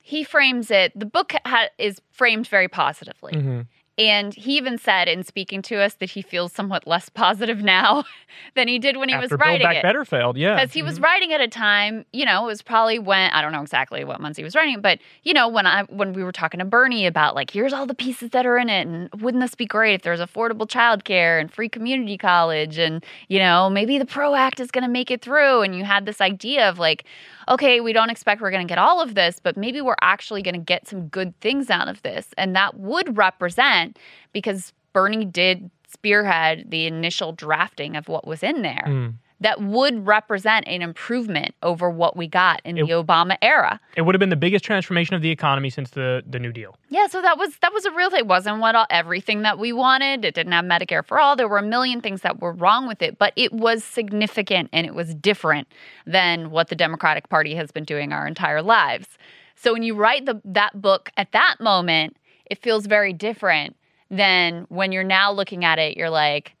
he 0.00 0.24
frames 0.24 0.70
it. 0.70 0.98
The 0.98 1.06
book 1.06 1.34
ha- 1.44 1.68
is 1.78 2.00
framed 2.12 2.46
very 2.46 2.68
positively, 2.68 3.32
Mm-hmm. 3.32 3.60
And 3.96 4.34
he 4.34 4.56
even 4.56 4.78
said 4.78 5.08
in 5.08 5.22
speaking 5.22 5.62
to 5.62 5.76
us 5.76 5.94
that 5.94 6.10
he 6.10 6.22
feels 6.22 6.52
somewhat 6.52 6.86
less 6.86 7.08
positive 7.08 7.62
now 7.62 8.04
than 8.56 8.66
he 8.68 8.78
did 8.78 8.96
when 8.96 9.08
he 9.08 9.14
After 9.14 9.22
was 9.22 9.28
Build 9.30 9.40
writing 9.40 9.66
Back 9.66 9.76
it. 9.76 9.82
Better 9.82 10.04
failed, 10.04 10.36
yeah. 10.36 10.56
Because 10.56 10.72
he 10.72 10.82
was 10.82 10.98
Mhm. 10.98 11.02
writing 11.04 11.32
at 11.32 11.40
a 11.40 11.48
time, 11.48 12.04
you 12.12 12.24
know, 12.24 12.44
it 12.44 12.46
was 12.46 12.62
probably 12.62 12.98
when 12.98 13.30
I 13.30 13.40
don't 13.42 13.52
know 13.52 13.62
exactly 13.62 14.02
what 14.04 14.20
months 14.20 14.36
he 14.38 14.44
was 14.44 14.54
writing, 14.56 14.80
but 14.80 14.98
you 15.22 15.32
know, 15.34 15.46
when 15.48 15.66
I 15.66 15.82
when 15.84 16.12
we 16.12 16.24
were 16.24 16.32
talking 16.32 16.58
to 16.58 16.64
Bernie 16.64 17.06
about 17.06 17.34
like, 17.34 17.50
here's 17.50 17.72
all 17.72 17.86
the 17.86 17.94
pieces 17.94 18.30
that 18.30 18.46
are 18.46 18.58
in 18.58 18.68
it, 18.68 18.86
and 18.86 19.08
wouldn't 19.20 19.42
this 19.42 19.54
be 19.54 19.66
great 19.66 19.94
if 19.94 20.02
there's 20.02 20.20
affordable 20.20 20.66
childcare 20.66 21.40
and 21.40 21.52
free 21.52 21.68
community 21.68 22.16
college, 22.18 22.78
and 22.78 23.04
you 23.28 23.38
know, 23.38 23.68
maybe 23.70 23.98
the 23.98 24.06
PRO 24.06 24.34
Act 24.34 24.58
is 24.60 24.70
going 24.70 24.84
to 24.84 24.90
make 24.90 25.10
it 25.10 25.22
through, 25.22 25.62
and 25.62 25.76
you 25.76 25.84
had 25.84 26.06
this 26.06 26.20
idea 26.20 26.68
of 26.68 26.78
like, 26.78 27.04
okay, 27.48 27.80
we 27.80 27.92
don't 27.92 28.10
expect 28.10 28.40
we're 28.40 28.50
going 28.50 28.66
to 28.66 28.70
get 28.70 28.78
all 28.78 29.00
of 29.02 29.14
this, 29.14 29.38
but 29.38 29.56
maybe 29.56 29.80
we're 29.80 29.96
actually 30.00 30.40
going 30.42 30.54
to 30.54 30.60
get 30.60 30.88
some 30.88 31.08
good 31.08 31.38
things 31.40 31.68
out 31.68 31.88
of 31.88 32.00
this, 32.02 32.28
and 32.38 32.56
that 32.56 32.78
would 32.78 33.16
represent 33.18 33.83
because 34.32 34.72
Bernie 34.92 35.24
did 35.24 35.70
spearhead 35.88 36.66
the 36.70 36.86
initial 36.86 37.32
drafting 37.32 37.96
of 37.96 38.08
what 38.08 38.26
was 38.26 38.42
in 38.42 38.62
there 38.62 38.84
Mm. 38.86 39.14
that 39.40 39.60
would 39.60 40.06
represent 40.06 40.66
an 40.66 40.82
improvement 40.82 41.54
over 41.62 41.88
what 41.90 42.16
we 42.16 42.26
got 42.26 42.60
in 42.64 42.76
It- 42.78 42.86
the 42.86 42.92
Obama 42.92 43.36
era. 43.42 43.78
It 43.96 44.02
would 44.02 44.14
have 44.14 44.20
been 44.20 44.28
the 44.30 44.36
biggest 44.36 44.64
transformation 44.64 45.14
of 45.14 45.22
the 45.22 45.30
economy 45.30 45.70
since 45.70 45.90
the, 45.90 46.22
the 46.28 46.38
New 46.38 46.52
Deal. 46.52 46.76
Yeah, 46.88 47.06
so 47.06 47.20
that 47.22 47.38
was 47.38 47.56
that 47.58 47.72
was 47.72 47.84
a 47.84 47.90
real 47.92 48.10
thing. 48.10 48.20
It 48.20 48.26
wasn't 48.26 48.58
what 48.60 48.74
all, 48.74 48.86
everything 48.90 49.42
that 49.42 49.58
we 49.58 49.72
wanted. 49.72 50.24
It 50.24 50.34
didn't 50.34 50.52
have 50.52 50.64
Medicare 50.64 51.04
for 51.04 51.20
all. 51.20 51.36
There 51.36 51.48
were 51.48 51.58
a 51.58 51.62
million 51.62 52.00
things 52.00 52.22
that 52.22 52.40
were 52.40 52.52
wrong 52.52 52.86
with 52.88 53.00
it, 53.02 53.18
but 53.18 53.32
it 53.36 53.52
was 53.52 53.84
significant 53.84 54.68
and 54.72 54.86
it 54.86 54.94
was 54.94 55.14
different 55.14 55.68
than 56.06 56.50
what 56.50 56.68
the 56.68 56.76
Democratic 56.76 57.28
Party 57.28 57.54
has 57.54 57.70
been 57.70 57.84
doing 57.84 58.12
our 58.12 58.26
entire 58.26 58.62
lives. 58.62 59.16
So 59.56 59.72
when 59.72 59.82
you 59.84 59.94
write 59.94 60.26
the 60.26 60.40
that 60.44 60.80
book 60.82 61.10
at 61.16 61.30
that 61.32 61.56
moment, 61.60 62.16
it 62.46 62.62
feels 62.62 62.86
very 62.86 63.12
different 63.12 63.76
than 64.10 64.66
when 64.68 64.92
you're 64.92 65.02
now 65.04 65.32
looking 65.32 65.64
at 65.64 65.78
it. 65.78 65.96
You're 65.96 66.10
like, 66.10 66.54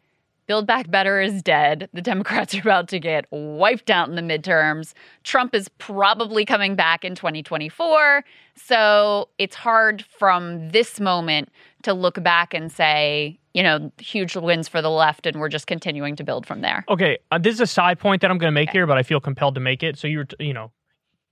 Build 0.46 0.66
Back 0.66 0.90
Better 0.90 1.20
is 1.20 1.42
dead. 1.42 1.88
The 1.94 2.02
Democrats 2.02 2.54
are 2.54 2.60
about 2.60 2.88
to 2.88 2.98
get 2.98 3.26
wiped 3.30 3.90
out 3.90 4.08
in 4.08 4.14
the 4.14 4.22
midterms. 4.22 4.92
Trump 5.22 5.54
is 5.54 5.68
probably 5.78 6.44
coming 6.44 6.74
back 6.74 7.04
in 7.04 7.14
2024. 7.14 8.24
So 8.56 9.28
it's 9.38 9.54
hard 9.54 10.04
from 10.04 10.70
this 10.70 11.00
moment 11.00 11.48
to 11.82 11.94
look 11.94 12.22
back 12.22 12.52
and 12.52 12.70
say, 12.70 13.38
you 13.54 13.62
know, 13.62 13.90
huge 13.98 14.36
wins 14.36 14.68
for 14.68 14.82
the 14.82 14.90
left, 14.90 15.26
and 15.26 15.40
we're 15.40 15.48
just 15.48 15.66
continuing 15.66 16.16
to 16.16 16.24
build 16.24 16.44
from 16.44 16.60
there. 16.60 16.84
Okay, 16.88 17.18
uh, 17.30 17.38
this 17.38 17.54
is 17.54 17.60
a 17.60 17.66
side 17.66 17.98
point 17.98 18.20
that 18.20 18.30
I'm 18.30 18.38
going 18.38 18.48
to 18.48 18.54
make 18.54 18.70
here, 18.70 18.86
but 18.86 18.98
I 18.98 19.02
feel 19.02 19.20
compelled 19.20 19.54
to 19.54 19.60
make 19.60 19.82
it. 19.82 19.96
So 19.96 20.08
you're, 20.08 20.24
t- 20.24 20.44
you 20.44 20.52
know, 20.52 20.72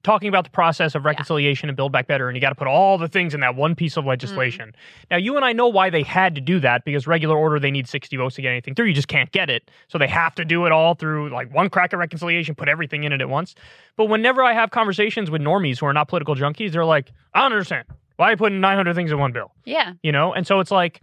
talking 0.02 0.28
about 0.28 0.44
the 0.44 0.50
process 0.50 0.94
of 0.94 1.04
reconciliation 1.04 1.68
and 1.68 1.76
build 1.76 1.92
back 1.92 2.06
better, 2.06 2.28
and 2.28 2.36
you 2.36 2.40
got 2.40 2.48
to 2.48 2.54
put 2.54 2.66
all 2.66 2.98
the 2.98 3.08
things 3.08 3.34
in 3.34 3.40
that 3.40 3.54
one 3.54 3.74
piece 3.74 3.96
of 3.96 4.04
legislation. 4.04 4.68
Mm-hmm. 4.68 5.06
Now, 5.10 5.16
you 5.16 5.36
and 5.36 5.44
I 5.44 5.52
know 5.52 5.68
why 5.68 5.90
they 5.90 6.02
had 6.02 6.34
to 6.34 6.40
do 6.40 6.58
that 6.60 6.84
because 6.84 7.06
regular 7.06 7.36
order 7.36 7.60
they 7.60 7.70
need 7.70 7.88
60 7.88 8.16
votes 8.16 8.34
to 8.36 8.42
get 8.42 8.50
anything 8.50 8.74
through. 8.74 8.86
You 8.86 8.94
just 8.94 9.08
can't 9.08 9.30
get 9.32 9.48
it, 9.48 9.70
so 9.88 9.98
they 9.98 10.08
have 10.08 10.34
to 10.36 10.44
do 10.44 10.66
it 10.66 10.72
all 10.72 10.94
through 10.94 11.30
like 11.30 11.52
one 11.54 11.70
crack 11.70 11.92
of 11.92 11.98
reconciliation, 11.98 12.54
put 12.54 12.68
everything 12.68 13.04
in 13.04 13.12
it 13.12 13.20
at 13.20 13.28
once. 13.28 13.54
But 13.96 14.06
whenever 14.06 14.42
I 14.42 14.52
have 14.54 14.70
conversations 14.70 15.30
with 15.30 15.40
normies 15.40 15.78
who 15.78 15.86
are 15.86 15.92
not 15.92 16.08
political 16.08 16.34
junkies, 16.34 16.72
they're 16.72 16.84
like, 16.84 17.10
"I 17.34 17.40
don't 17.40 17.52
understand 17.52 17.86
why 18.16 18.28
are 18.28 18.30
you 18.32 18.36
putting 18.36 18.60
900 18.60 18.94
things 18.94 19.12
in 19.12 19.18
one 19.18 19.32
bill." 19.32 19.52
Yeah. 19.64 19.92
you 20.02 20.12
know 20.12 20.32
and 20.32 20.46
so 20.46 20.60
it's 20.60 20.70
like 20.70 21.00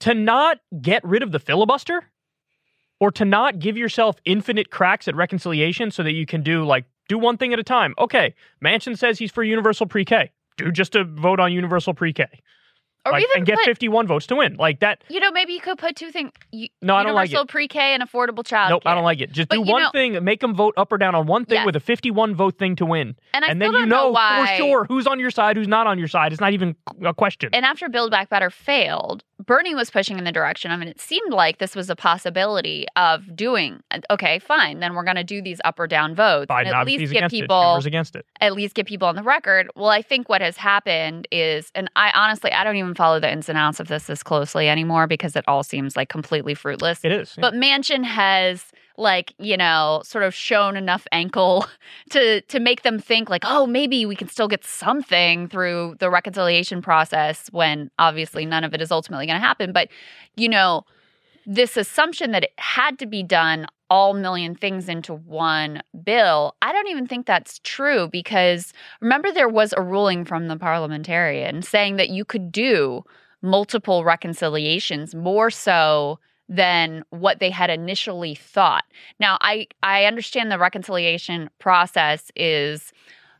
to 0.00 0.14
not 0.14 0.58
get 0.80 1.04
rid 1.04 1.22
of 1.22 1.32
the 1.32 1.38
filibuster 1.38 2.04
or 3.00 3.10
to 3.12 3.24
not 3.24 3.58
give 3.58 3.76
yourself 3.76 4.16
infinite 4.24 4.70
cracks 4.70 5.08
at 5.08 5.14
reconciliation 5.14 5.90
so 5.90 6.02
that 6.02 6.12
you 6.12 6.26
can 6.26 6.42
do 6.42 6.64
like 6.64 6.84
do 7.08 7.18
one 7.18 7.36
thing 7.36 7.52
at 7.52 7.58
a 7.58 7.64
time. 7.64 7.94
Okay 7.98 8.34
Manchin 8.64 8.96
says 8.96 9.18
he's 9.18 9.32
for 9.32 9.42
universal 9.42 9.86
pre-k. 9.86 10.30
Do 10.56 10.72
just 10.72 10.94
a 10.96 11.04
vote 11.04 11.40
on 11.40 11.52
universal 11.52 11.94
pre-k 11.94 12.26
Or 13.08 13.12
like, 13.12 13.22
even 13.24 13.38
and 13.38 13.46
get 13.46 13.56
put, 13.56 13.64
51 13.66 14.06
votes 14.06 14.26
to 14.28 14.36
win 14.36 14.56
like 14.56 14.80
that 14.80 15.02
you 15.08 15.20
know, 15.20 15.30
maybe 15.30 15.52
you 15.52 15.60
could 15.60 15.78
put 15.78 15.96
two 15.96 16.10
things. 16.10 16.30
You, 16.52 16.68
No, 16.82 16.94
I 16.94 17.02
don't 17.02 17.14
like 17.14 17.30
Universal 17.30 17.46
pre-K 17.46 17.78
and 17.94 18.02
affordable 18.02 18.44
child. 18.44 18.70
nope 18.70 18.82
i 18.86 18.94
don't 18.94 19.04
like 19.04 19.20
it 19.20 19.32
just 19.32 19.48
But 19.48 19.56
do 19.56 19.62
one 19.62 19.82
know- 19.82 19.90
thing 19.90 20.22
make 20.24 20.40
them 20.40 20.54
vote 20.54 20.74
up 20.76 20.92
or 20.92 20.98
down 20.98 21.14
on 21.14 21.26
one 21.26 21.44
thing 21.44 21.56
Yes. 21.56 21.66
with 21.66 21.76
a 21.76 21.80
51 21.80 22.34
vote 22.34 22.58
thing 22.58 22.76
to 22.76 22.86
win 22.86 23.16
And 23.34 23.44
I 23.44 23.48
and 23.48 23.60
then 23.62 23.72
you 23.72 23.86
know, 23.86 24.10
know 24.12 24.38
for 24.40 24.46
sure 24.56 24.84
who's 24.86 25.06
on 25.06 25.18
your 25.20 25.30
side 25.30 25.56
who's 25.56 25.68
not 25.68 25.86
on 25.86 25.98
your 25.98 26.08
side 26.08 26.32
it's 26.32 26.40
not 26.40 26.52
even 26.52 26.76
a 27.04 27.14
question 27.14 27.50
And 27.52 27.64
after 27.64 27.88
Build 27.88 28.10
Back 28.10 28.28
Better 28.28 28.50
failed, 28.50 29.24
Bernie 29.44 29.74
was 29.74 29.90
pushing 29.90 30.18
in 30.18 30.24
the 30.24 30.32
direction 30.32 30.70
I 30.70 30.76
mean, 30.76 30.88
it 30.88 31.00
seemed 31.00 31.32
like 31.32 31.58
this 31.58 31.74
was 31.76 31.88
a 31.90 31.96
possibility 31.96 32.86
of 32.96 33.34
doing. 33.36 33.80
Okay, 34.10 34.38
fine, 34.38 34.80
then 34.80 34.94
we're 34.94 35.04
going 35.04 35.16
to 35.16 35.24
do 35.24 35.40
these 35.40 35.60
up 35.64 35.78
or 35.78 35.86
down 35.86 36.14
votes, 36.14 36.48
Biden 36.50 36.66
and 36.66 36.74
at 36.74 36.86
least 36.86 37.12
get 37.12 37.22
it 37.24 37.30
people, 37.30 37.76
against 37.76 38.16
it 38.16 38.26
at 38.40 38.52
least 38.54 38.74
get 38.74 38.86
people 38.86 39.06
on 39.08 39.14
the 39.16 39.22
record. 39.22 39.68
Well, 39.76 39.88
I 39.88 40.02
think 40.02 40.28
what 40.28 40.40
has 40.40 40.56
happened 40.56 41.26
is, 41.30 41.70
and 41.74 41.90
I 41.96 42.10
honestly, 42.14 42.52
I 42.52 42.64
don't 42.64 42.76
even 42.76 42.94
follow 42.98 43.20
the 43.20 43.30
ins 43.30 43.48
and 43.48 43.56
outs 43.56 43.78
of 43.78 43.86
this 43.86 44.10
as 44.10 44.24
closely 44.24 44.68
anymore 44.68 45.06
because 45.06 45.36
it 45.36 45.44
all 45.46 45.62
seems 45.62 45.96
like 45.96 46.08
completely 46.08 46.52
fruitless. 46.52 47.04
it 47.04 47.12
is 47.12 47.34
yeah. 47.36 47.42
But 47.42 47.54
Manchin 47.54 48.04
has 48.04 48.64
like, 48.96 49.32
you 49.38 49.56
know, 49.56 50.02
sort 50.04 50.24
of 50.24 50.34
shown 50.34 50.76
enough 50.76 51.06
ankle 51.12 51.64
to 52.10 52.40
to 52.42 52.58
make 52.58 52.82
them 52.82 52.98
think 52.98 53.30
like, 53.30 53.44
oh, 53.46 53.66
maybe 53.66 54.04
we 54.04 54.16
can 54.16 54.28
still 54.28 54.48
get 54.48 54.64
something 54.64 55.48
through 55.48 55.94
the 56.00 56.10
reconciliation 56.10 56.82
process 56.82 57.48
when 57.52 57.88
obviously 58.00 58.44
none 58.44 58.64
of 58.64 58.74
it 58.74 58.82
is 58.82 58.90
ultimately 58.90 59.26
going 59.26 59.40
to 59.40 59.46
happen. 59.46 59.72
But, 59.72 59.88
you 60.36 60.48
know, 60.48 60.84
this 61.48 61.78
assumption 61.78 62.30
that 62.32 62.44
it 62.44 62.52
had 62.58 62.98
to 62.98 63.06
be 63.06 63.22
done 63.22 63.66
all 63.88 64.12
million 64.12 64.54
things 64.54 64.86
into 64.86 65.14
one 65.14 65.82
bill, 66.04 66.54
I 66.60 66.72
don't 66.72 66.88
even 66.88 67.06
think 67.06 67.24
that's 67.24 67.58
true 67.64 68.06
because 68.06 68.74
remember 69.00 69.32
there 69.32 69.48
was 69.48 69.72
a 69.74 69.80
ruling 69.82 70.26
from 70.26 70.48
the 70.48 70.58
parliamentarian 70.58 71.62
saying 71.62 71.96
that 71.96 72.10
you 72.10 72.26
could 72.26 72.52
do 72.52 73.02
multiple 73.40 74.04
reconciliations 74.04 75.14
more 75.14 75.48
so 75.50 76.18
than 76.50 77.02
what 77.10 77.40
they 77.40 77.50
had 77.50 77.70
initially 77.70 78.34
thought. 78.34 78.84
Now, 79.18 79.38
I 79.40 79.68
I 79.82 80.04
understand 80.04 80.50
the 80.52 80.58
reconciliation 80.58 81.48
process 81.58 82.30
is 82.36 82.92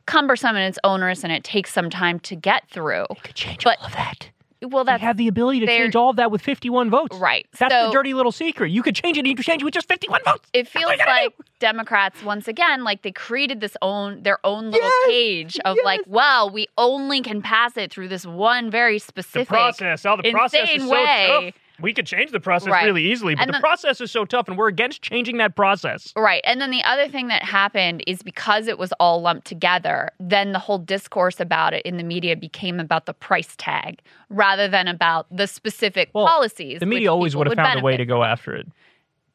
cumbersome 0.07 0.57
and 0.57 0.65
it's 0.67 0.79
onerous 0.83 1.25
and 1.25 1.33
it 1.33 1.45
takes 1.45 1.75
some 1.75 1.91
time 1.91 2.21
to 2.21 2.35
get 2.35 2.69
through. 2.71 3.05
They 3.11 3.21
could 3.23 3.35
change 3.35 3.65
But- 3.65 3.79
all 3.81 3.87
of 3.87 3.93
that. 3.93 4.31
Well, 4.61 4.85
They 4.85 4.99
have 4.99 5.17
the 5.17 5.29
ability 5.29 5.61
to 5.61 5.67
change 5.67 5.95
all 5.95 6.11
of 6.11 6.17
that 6.17 6.31
with 6.31 6.43
51 6.43 6.91
votes. 6.91 7.17
right. 7.17 7.47
That's 7.59 7.73
so 7.73 7.87
the 7.87 7.93
dirty 7.93 8.13
little 8.15 8.33
secret. 8.33 8.71
You 8.71 8.83
could 8.83 8.97
change 8.97 9.17
it. 9.17 9.25
You 9.27 9.35
could 9.37 9.45
change 9.45 9.63
it 9.63 9.65
with 9.65 9.75
just 9.75 9.87
51 9.89 10.21
votes. 10.25 10.49
it 10.53 10.67
feels 10.67 10.85
what 10.87 10.93
you 10.93 10.99
gotta 10.99 11.11
like 11.25 11.35
Democrats 11.61 12.23
once 12.23 12.49
again 12.49 12.83
like 12.85 13.03
they 13.03 13.13
created 13.13 13.61
this 13.61 13.77
own 13.83 14.23
their 14.23 14.39
own 14.45 14.71
little 14.71 14.89
Yes, 14.89 15.07
cage 15.09 15.59
of 15.65 15.77
like, 15.85 16.01
well, 16.07 16.51
we 16.51 16.67
only 16.77 17.21
can 17.21 17.41
pass 17.43 17.77
it 17.77 17.93
through 17.93 18.09
this 18.09 18.27
one 18.27 18.71
very 18.71 18.97
The 18.97 19.01
specific 19.01 19.49
process. 19.49 20.05
Oh, 20.07 20.17
the 20.21 20.31
process 20.33 20.69
is 20.71 20.83
so 20.83 20.91
way. 20.91 21.53
tough. 21.53 21.55
We 21.81 21.93
could 21.95 22.07
change 22.07 22.33
the 22.33 22.41
process 22.41 22.71
Right. 22.71 22.85
really 22.85 23.05
easily, 23.05 23.35
but 23.35 23.43
And 23.43 23.55
the, 23.55 23.61
process 23.61 24.01
is 24.01 24.11
so 24.11 24.25
tough, 24.25 24.49
and 24.49 24.59
we're 24.59 24.69
against 24.69 25.03
changing 25.03 25.37
that 25.39 25.55
process. 25.55 26.13
Right. 26.17 26.41
And 26.45 26.61
then 26.61 26.71
the 26.71 26.83
other 26.85 27.09
thing 27.09 27.29
that 27.29 27.43
happened 27.43 28.03
is 28.07 28.23
because 28.23 28.67
it 28.67 28.79
was 28.79 28.93
all 28.99 29.21
lumped 29.21 29.47
together, 29.47 30.11
then 30.19 30.53
the 30.53 30.59
whole 30.59 30.79
discourse 30.79 31.41
about 31.41 31.75
it 31.75 31.83
in 31.87 31.97
the 31.97 32.03
media 32.05 32.37
became 32.37 32.81
about 32.81 33.07
the 33.07 33.15
price 33.15 33.55
tag 33.57 34.01
rather 34.29 34.69
than 34.69 34.89
about 34.89 35.27
the 35.35 35.47
specific 35.47 36.11
Well, 36.15 36.27
policies. 36.27 36.81
The 36.81 36.87
media 36.87 37.13
always 37.13 37.37
would 37.37 37.47
have 37.47 37.57
found 37.57 37.81
a 37.81 37.83
way 37.83 37.97
to 37.97 38.05
go 38.07 38.25
after 38.25 38.55
it. 38.55 38.67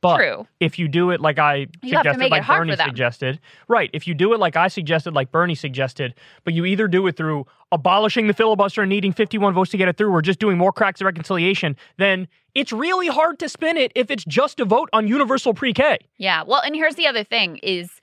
But 0.04 0.18
True. 0.18 0.48
if 0.60 0.78
you 0.78 0.90
do 0.90 1.12
it 1.12 1.22
like 1.22 1.40
I 1.40 1.68
You 1.82 1.96
suggested, 1.96 2.30
like 2.30 2.46
Bernie 2.46 2.76
suggested, 2.76 3.40
right? 3.70 3.90
If 3.94 4.06
you 4.06 4.14
do 4.14 4.34
it 4.34 4.40
like 4.40 4.58
I 4.58 4.68
suggested, 4.68 5.14
like 5.14 5.32
Bernie 5.32 5.56
suggested, 5.56 6.14
but 6.44 6.54
you 6.54 6.66
either 6.66 6.90
do 6.90 7.08
it 7.08 7.16
through 7.16 7.48
abolishing 7.72 8.28
the 8.28 8.34
filibuster 8.34 8.82
and 8.82 8.90
needing 8.90 9.14
51 9.14 9.54
votes 9.54 9.72
to 9.72 9.78
get 9.78 9.88
it 9.88 9.96
through, 9.98 10.12
or 10.12 10.22
just 10.22 10.40
doing 10.40 10.58
more 10.58 10.74
cracks 10.74 11.00
of 11.00 11.06
reconciliation, 11.06 11.78
then 11.98 12.28
it's 12.54 12.74
really 12.74 13.08
hard 13.08 13.40
to 13.40 13.48
spin 13.48 13.78
it 13.78 13.94
if 13.96 14.12
it's 14.12 14.26
just 14.26 14.60
a 14.60 14.66
vote 14.66 14.90
on 14.92 15.08
universal 15.08 15.54
pre-K. 15.54 16.00
Yeah. 16.18 16.44
Well, 16.44 16.62
and 16.62 16.76
here's 16.76 16.96
the 16.96 17.08
other 17.08 17.24
thing 17.24 17.58
is 17.64 18.02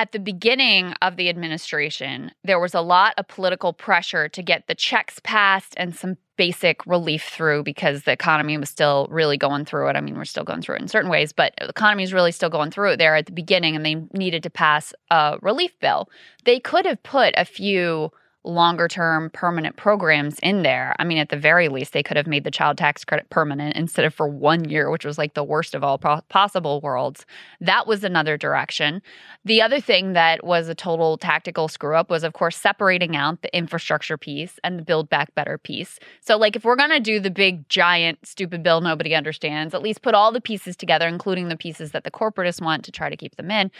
at 0.00 0.12
the 0.12 0.18
beginning 0.18 0.94
of 1.02 1.16
the 1.16 1.28
administration, 1.28 2.32
there 2.42 2.58
was 2.58 2.72
a 2.72 2.80
lot 2.80 3.12
of 3.18 3.28
political 3.28 3.74
pressure 3.74 4.30
to 4.30 4.42
get 4.42 4.66
the 4.66 4.74
checks 4.74 5.20
passed 5.22 5.74
and 5.76 5.94
some 5.94 6.16
basic 6.38 6.86
relief 6.86 7.24
through 7.24 7.62
because 7.62 8.04
the 8.04 8.12
economy 8.12 8.56
was 8.56 8.70
still 8.70 9.06
really 9.10 9.36
going 9.36 9.66
through 9.66 9.90
it. 9.90 9.96
I 9.96 10.00
mean, 10.00 10.16
we're 10.16 10.24
still 10.24 10.42
going 10.42 10.62
through 10.62 10.76
it 10.76 10.80
in 10.80 10.88
certain 10.88 11.10
ways, 11.10 11.34
but 11.34 11.52
the 11.58 11.68
economy 11.68 12.02
is 12.02 12.14
really 12.14 12.32
still 12.32 12.48
going 12.48 12.70
through 12.70 12.92
it 12.92 12.96
there 12.96 13.14
at 13.14 13.26
the 13.26 13.32
beginning 13.32 13.76
and 13.76 13.84
they 13.84 13.96
needed 14.14 14.42
to 14.44 14.48
pass 14.48 14.94
a 15.10 15.36
relief 15.42 15.78
bill. 15.80 16.08
They 16.46 16.60
could 16.60 16.86
have 16.86 17.02
put 17.02 17.34
a 17.36 17.44
few 17.44 18.10
longer 18.44 18.88
term 18.88 19.30
permanent 19.30 19.76
programs 19.76 20.38
in 20.42 20.62
there. 20.62 20.94
I 20.98 21.04
mean, 21.04 21.18
at 21.18 21.28
the 21.28 21.36
very 21.36 21.68
least, 21.68 21.92
they 21.92 22.02
could 22.02 22.16
have 22.16 22.26
made 22.26 22.44
the 22.44 22.50
child 22.50 22.78
tax 22.78 23.04
credit 23.04 23.28
permanent 23.30 23.76
instead 23.76 24.04
of 24.04 24.14
for 24.14 24.28
one 24.28 24.68
year, 24.68 24.90
which 24.90 25.04
was 25.04 25.18
like 25.18 25.34
the 25.34 25.44
worst 25.44 25.74
of 25.74 25.84
all 25.84 25.98
po- 25.98 26.22
possible 26.28 26.80
worlds. 26.80 27.26
That 27.60 27.86
was 27.86 28.02
another 28.02 28.36
direction. 28.36 29.02
The 29.44 29.60
other 29.60 29.80
thing 29.80 30.14
that 30.14 30.44
was 30.44 30.68
a 30.68 30.74
total 30.74 31.18
tactical 31.18 31.68
screw 31.68 31.96
up 31.96 32.10
was, 32.10 32.24
of 32.24 32.32
course, 32.32 32.56
separating 32.56 33.14
out 33.14 33.42
the 33.42 33.54
infrastructure 33.56 34.16
piece 34.16 34.58
and 34.64 34.78
the 34.78 34.82
Build 34.82 35.10
Back 35.10 35.34
Better 35.34 35.58
piece. 35.58 35.98
So, 36.20 36.38
like, 36.38 36.56
if 36.56 36.64
we're 36.64 36.76
going 36.76 36.90
to 36.90 37.00
do 37.00 37.20
the 37.20 37.30
big, 37.30 37.68
giant, 37.68 38.26
stupid 38.26 38.62
bill 38.62 38.80
nobody 38.80 39.14
understands, 39.14 39.74
at 39.74 39.82
least 39.82 40.02
put 40.02 40.14
all 40.14 40.32
the 40.32 40.40
pieces 40.40 40.76
together, 40.76 41.06
including 41.06 41.48
the 41.48 41.56
pieces 41.56 41.92
that 41.92 42.04
the 42.04 42.10
corporatists 42.10 42.62
want 42.62 42.84
to 42.84 42.92
try 42.92 43.10
to 43.10 43.16
keep 43.16 43.36
them 43.36 43.50
in. 43.50 43.70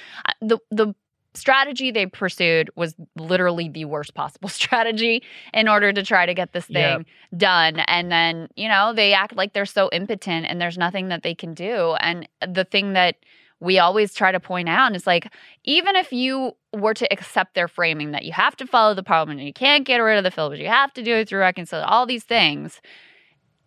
The, 0.40 0.58
the 0.70 0.94
strategy 1.34 1.90
they 1.90 2.06
pursued 2.06 2.70
was 2.74 2.94
literally 3.16 3.68
the 3.68 3.84
worst 3.84 4.14
possible 4.14 4.48
strategy 4.60 5.22
in 5.54 5.68
order 5.68 5.92
to 5.92 6.02
try 6.02 6.26
to 6.26 6.34
get 6.34 6.52
this 6.52 6.66
thing 6.66 7.06
done. 7.36 7.80
And 7.80 8.10
then 8.10 8.48
you 8.56 8.68
know 8.68 8.92
they 8.92 9.12
act 9.12 9.36
like 9.36 9.52
they're 9.52 9.66
so 9.66 9.88
impotent 9.92 10.46
and 10.48 10.60
there's 10.60 10.78
nothing 10.78 11.08
that 11.08 11.22
they 11.22 11.34
can 11.34 11.54
do. 11.54 11.94
And 12.00 12.28
the 12.46 12.64
thing 12.64 12.94
that 12.94 13.16
we 13.60 13.78
always 13.78 14.14
try 14.14 14.32
to 14.32 14.40
point 14.40 14.68
out 14.68 14.96
is 14.96 15.06
like 15.06 15.32
even 15.64 15.94
if 15.94 16.12
you 16.12 16.52
were 16.72 16.94
to 16.94 17.12
accept 17.12 17.54
their 17.54 17.68
framing 17.68 18.12
that 18.12 18.24
you 18.24 18.32
have 18.32 18.56
to 18.56 18.66
follow 18.66 18.94
the 18.94 19.02
parliament 19.02 19.38
and 19.38 19.46
you 19.46 19.52
can't 19.52 19.86
get 19.86 19.98
rid 19.98 20.16
of 20.16 20.24
the 20.24 20.30
filibuster 20.30 20.62
you 20.62 20.68
have 20.68 20.92
to 20.94 21.02
do 21.02 21.14
it 21.16 21.28
through 21.28 21.40
reconciliation 21.40 21.88
all 21.88 22.06
these 22.06 22.24
things 22.24 22.80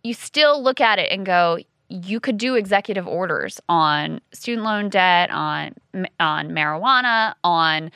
you 0.02 0.12
still 0.12 0.62
look 0.62 0.80
at 0.80 0.98
it 0.98 1.10
and 1.12 1.24
go 1.24 1.58
you 1.88 2.20
could 2.20 2.38
do 2.38 2.54
executive 2.54 3.06
orders 3.06 3.60
on 3.68 4.20
student 4.32 4.64
loan 4.64 4.88
debt 4.88 5.30
on 5.30 5.74
on 6.18 6.48
marijuana 6.50 7.34
on 7.44 7.90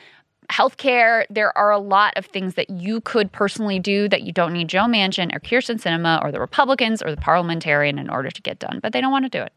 healthcare 0.49 1.25
there 1.29 1.55
are 1.57 1.71
a 1.71 1.77
lot 1.77 2.11
of 2.17 2.25
things 2.25 2.55
that 2.55 2.69
you 2.69 3.01
could 3.01 3.31
personally 3.31 3.77
do 3.79 4.09
that 4.09 4.23
you 4.23 4.31
don't 4.31 4.53
need 4.53 4.67
joe 4.67 4.85
manchin 4.85 5.33
or 5.35 5.39
Kyrsten 5.39 5.79
Sinema 5.79 6.23
or 6.23 6.31
the 6.31 6.39
republicans 6.39 7.01
or 7.01 7.11
the 7.11 7.21
parliamentarian 7.21 7.99
in 7.99 8.09
order 8.09 8.29
to 8.29 8.41
get 8.41 8.59
done 8.59 8.79
but 8.81 8.93
they 8.93 9.01
don't 9.01 9.11
want 9.11 9.25
to 9.25 9.29
do 9.29 9.43
it 9.43 9.53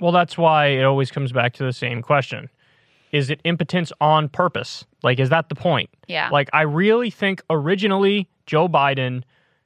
Well, 0.00 0.10
that's 0.12 0.36
why 0.36 0.66
it 0.66 0.82
always 0.82 1.12
comes 1.12 1.30
back 1.30 1.52
to 1.54 1.64
the 1.64 1.72
same 1.72 2.02
question. 2.02 2.48
Is 3.12 3.30
it 3.30 3.40
impotence 3.44 3.92
on 4.00 4.28
purpose? 4.28 4.84
Like, 5.04 5.20
is 5.20 5.28
that 5.28 5.48
the 5.48 5.54
point? 5.54 5.90
yeah 6.08 6.28
Like, 6.32 6.48
I 6.52 6.62
really 6.62 7.10
think 7.10 7.40
originally 7.48 8.28
Joe 8.46 8.68
Biden, 8.68 9.22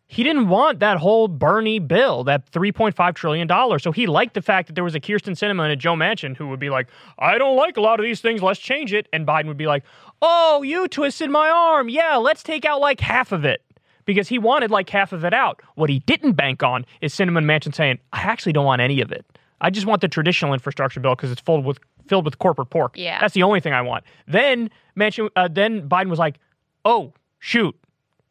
he 0.08 0.22
didn't 0.22 0.48
want 0.48 0.78
that 0.80 0.98
whole 0.98 1.26
Bernie 1.26 1.80
bill, 1.80 2.22
that 2.24 2.50
$3.5 2.52 3.14
trillion. 3.14 3.78
So 3.80 3.90
he 3.90 4.06
liked 4.06 4.34
the 4.34 4.42
fact 4.42 4.68
that 4.68 4.74
there 4.74 4.84
was 4.84 4.94
a 4.94 5.00
Kyrsten 5.00 5.32
Sinema 5.32 5.64
and 5.64 5.72
a 5.72 5.76
Joe 5.76 5.94
Manchin 5.94 6.36
who 6.36 6.48
would 6.48 6.60
be 6.60 6.70
like, 6.70 6.88
I 7.18 7.38
don't 7.38 7.56
like 7.56 7.76
a 7.76 7.80
lot 7.80 7.98
of 7.98 8.04
these 8.04 8.20
things, 8.20 8.42
let's 8.42 8.60
change 8.60 8.92
it. 8.92 9.08
And 9.12 9.26
Biden 9.26 9.46
would 9.46 9.56
be 9.56 9.66
like, 9.66 9.84
oh, 10.22 10.62
you 10.62 10.86
twisted 10.86 11.30
my 11.30 11.48
arm. 11.48 11.88
Yeah, 11.88 12.16
let's 12.16 12.42
take 12.44 12.64
out 12.64 12.80
like 12.80 13.00
half 13.00 13.32
of 13.32 13.44
it. 13.44 13.62
Because 14.04 14.28
he 14.28 14.38
wanted 14.38 14.70
like 14.70 14.88
half 14.88 15.12
of 15.12 15.24
it 15.24 15.34
out. 15.34 15.60
What 15.74 15.90
he 15.90 15.98
didn't 16.00 16.32
bank 16.32 16.62
on 16.62 16.86
is 17.00 17.18
and 17.18 17.30
Manchin 17.30 17.74
saying, 17.74 17.98
I 18.12 18.20
actually 18.20 18.52
don't 18.52 18.64
want 18.64 18.80
any 18.80 19.00
of 19.00 19.10
it. 19.10 19.26
I 19.60 19.70
just 19.70 19.86
want 19.86 20.00
the 20.00 20.08
traditional 20.08 20.52
infrastructure 20.52 21.00
bill 21.00 21.16
because 21.16 21.32
it's 21.32 21.40
filled 21.40 21.64
with 21.64 21.78
filled 22.06 22.24
with 22.24 22.38
corporate 22.38 22.70
pork. 22.70 22.96
Yeah. 22.96 23.20
That's 23.20 23.34
the 23.34 23.42
only 23.42 23.58
thing 23.58 23.72
I 23.72 23.82
want. 23.82 24.04
Then 24.28 24.70
Manchin, 24.96 25.28
uh, 25.34 25.48
then 25.48 25.88
Biden 25.88 26.08
was 26.08 26.20
like, 26.20 26.38
"Oh, 26.84 27.14
shoot, 27.40 27.74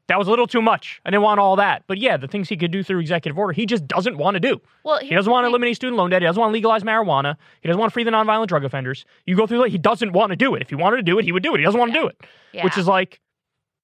that 0.07 0.17
was 0.19 0.27
a 0.27 0.29
little 0.29 0.47
too 0.47 0.61
much. 0.61 1.01
I 1.05 1.09
didn't 1.09 1.23
want 1.23 1.39
all 1.39 1.55
that." 1.55 1.83
But 1.87 1.97
yeah, 1.97 2.17
the 2.17 2.27
things 2.27 2.49
he 2.49 2.57
could 2.57 2.71
do 2.71 2.83
through 2.83 2.99
executive 2.99 3.37
order, 3.37 3.53
he 3.53 3.65
just 3.65 3.87
doesn't 3.87 4.17
want 4.17 4.35
to 4.35 4.39
do. 4.39 4.61
well 4.83 4.99
He 4.99 5.13
doesn't 5.15 5.31
want 5.31 5.45
to 5.45 5.49
eliminate 5.49 5.75
student 5.75 5.97
loan 5.97 6.09
debt. 6.09 6.21
He 6.21 6.25
doesn't 6.27 6.39
want 6.39 6.51
to 6.51 6.53
legalize 6.53 6.83
marijuana. 6.83 7.35
He 7.61 7.67
doesn't 7.67 7.79
want 7.79 7.89
to 7.91 7.93
free 7.93 8.03
the 8.03 8.11
nonviolent 8.11 8.47
drug 8.47 8.63
offenders. 8.63 9.05
You 9.25 9.35
go 9.35 9.47
through 9.47 9.59
that. 9.63 9.69
He 9.69 9.77
doesn't 9.77 10.11
want 10.13 10.31
to 10.31 10.35
do 10.35 10.55
it. 10.55 10.61
If 10.61 10.69
he 10.69 10.75
wanted 10.75 10.97
to 10.97 11.03
do 11.03 11.17
it, 11.19 11.25
he 11.25 11.31
would 11.31 11.43
do 11.43 11.53
it. 11.55 11.59
He 11.59 11.63
doesn't 11.65 11.79
want 11.79 11.93
to 11.93 11.99
do 11.99 12.07
it, 12.07 12.17
which 12.63 12.77
is 12.77 12.87
like, 12.87 13.19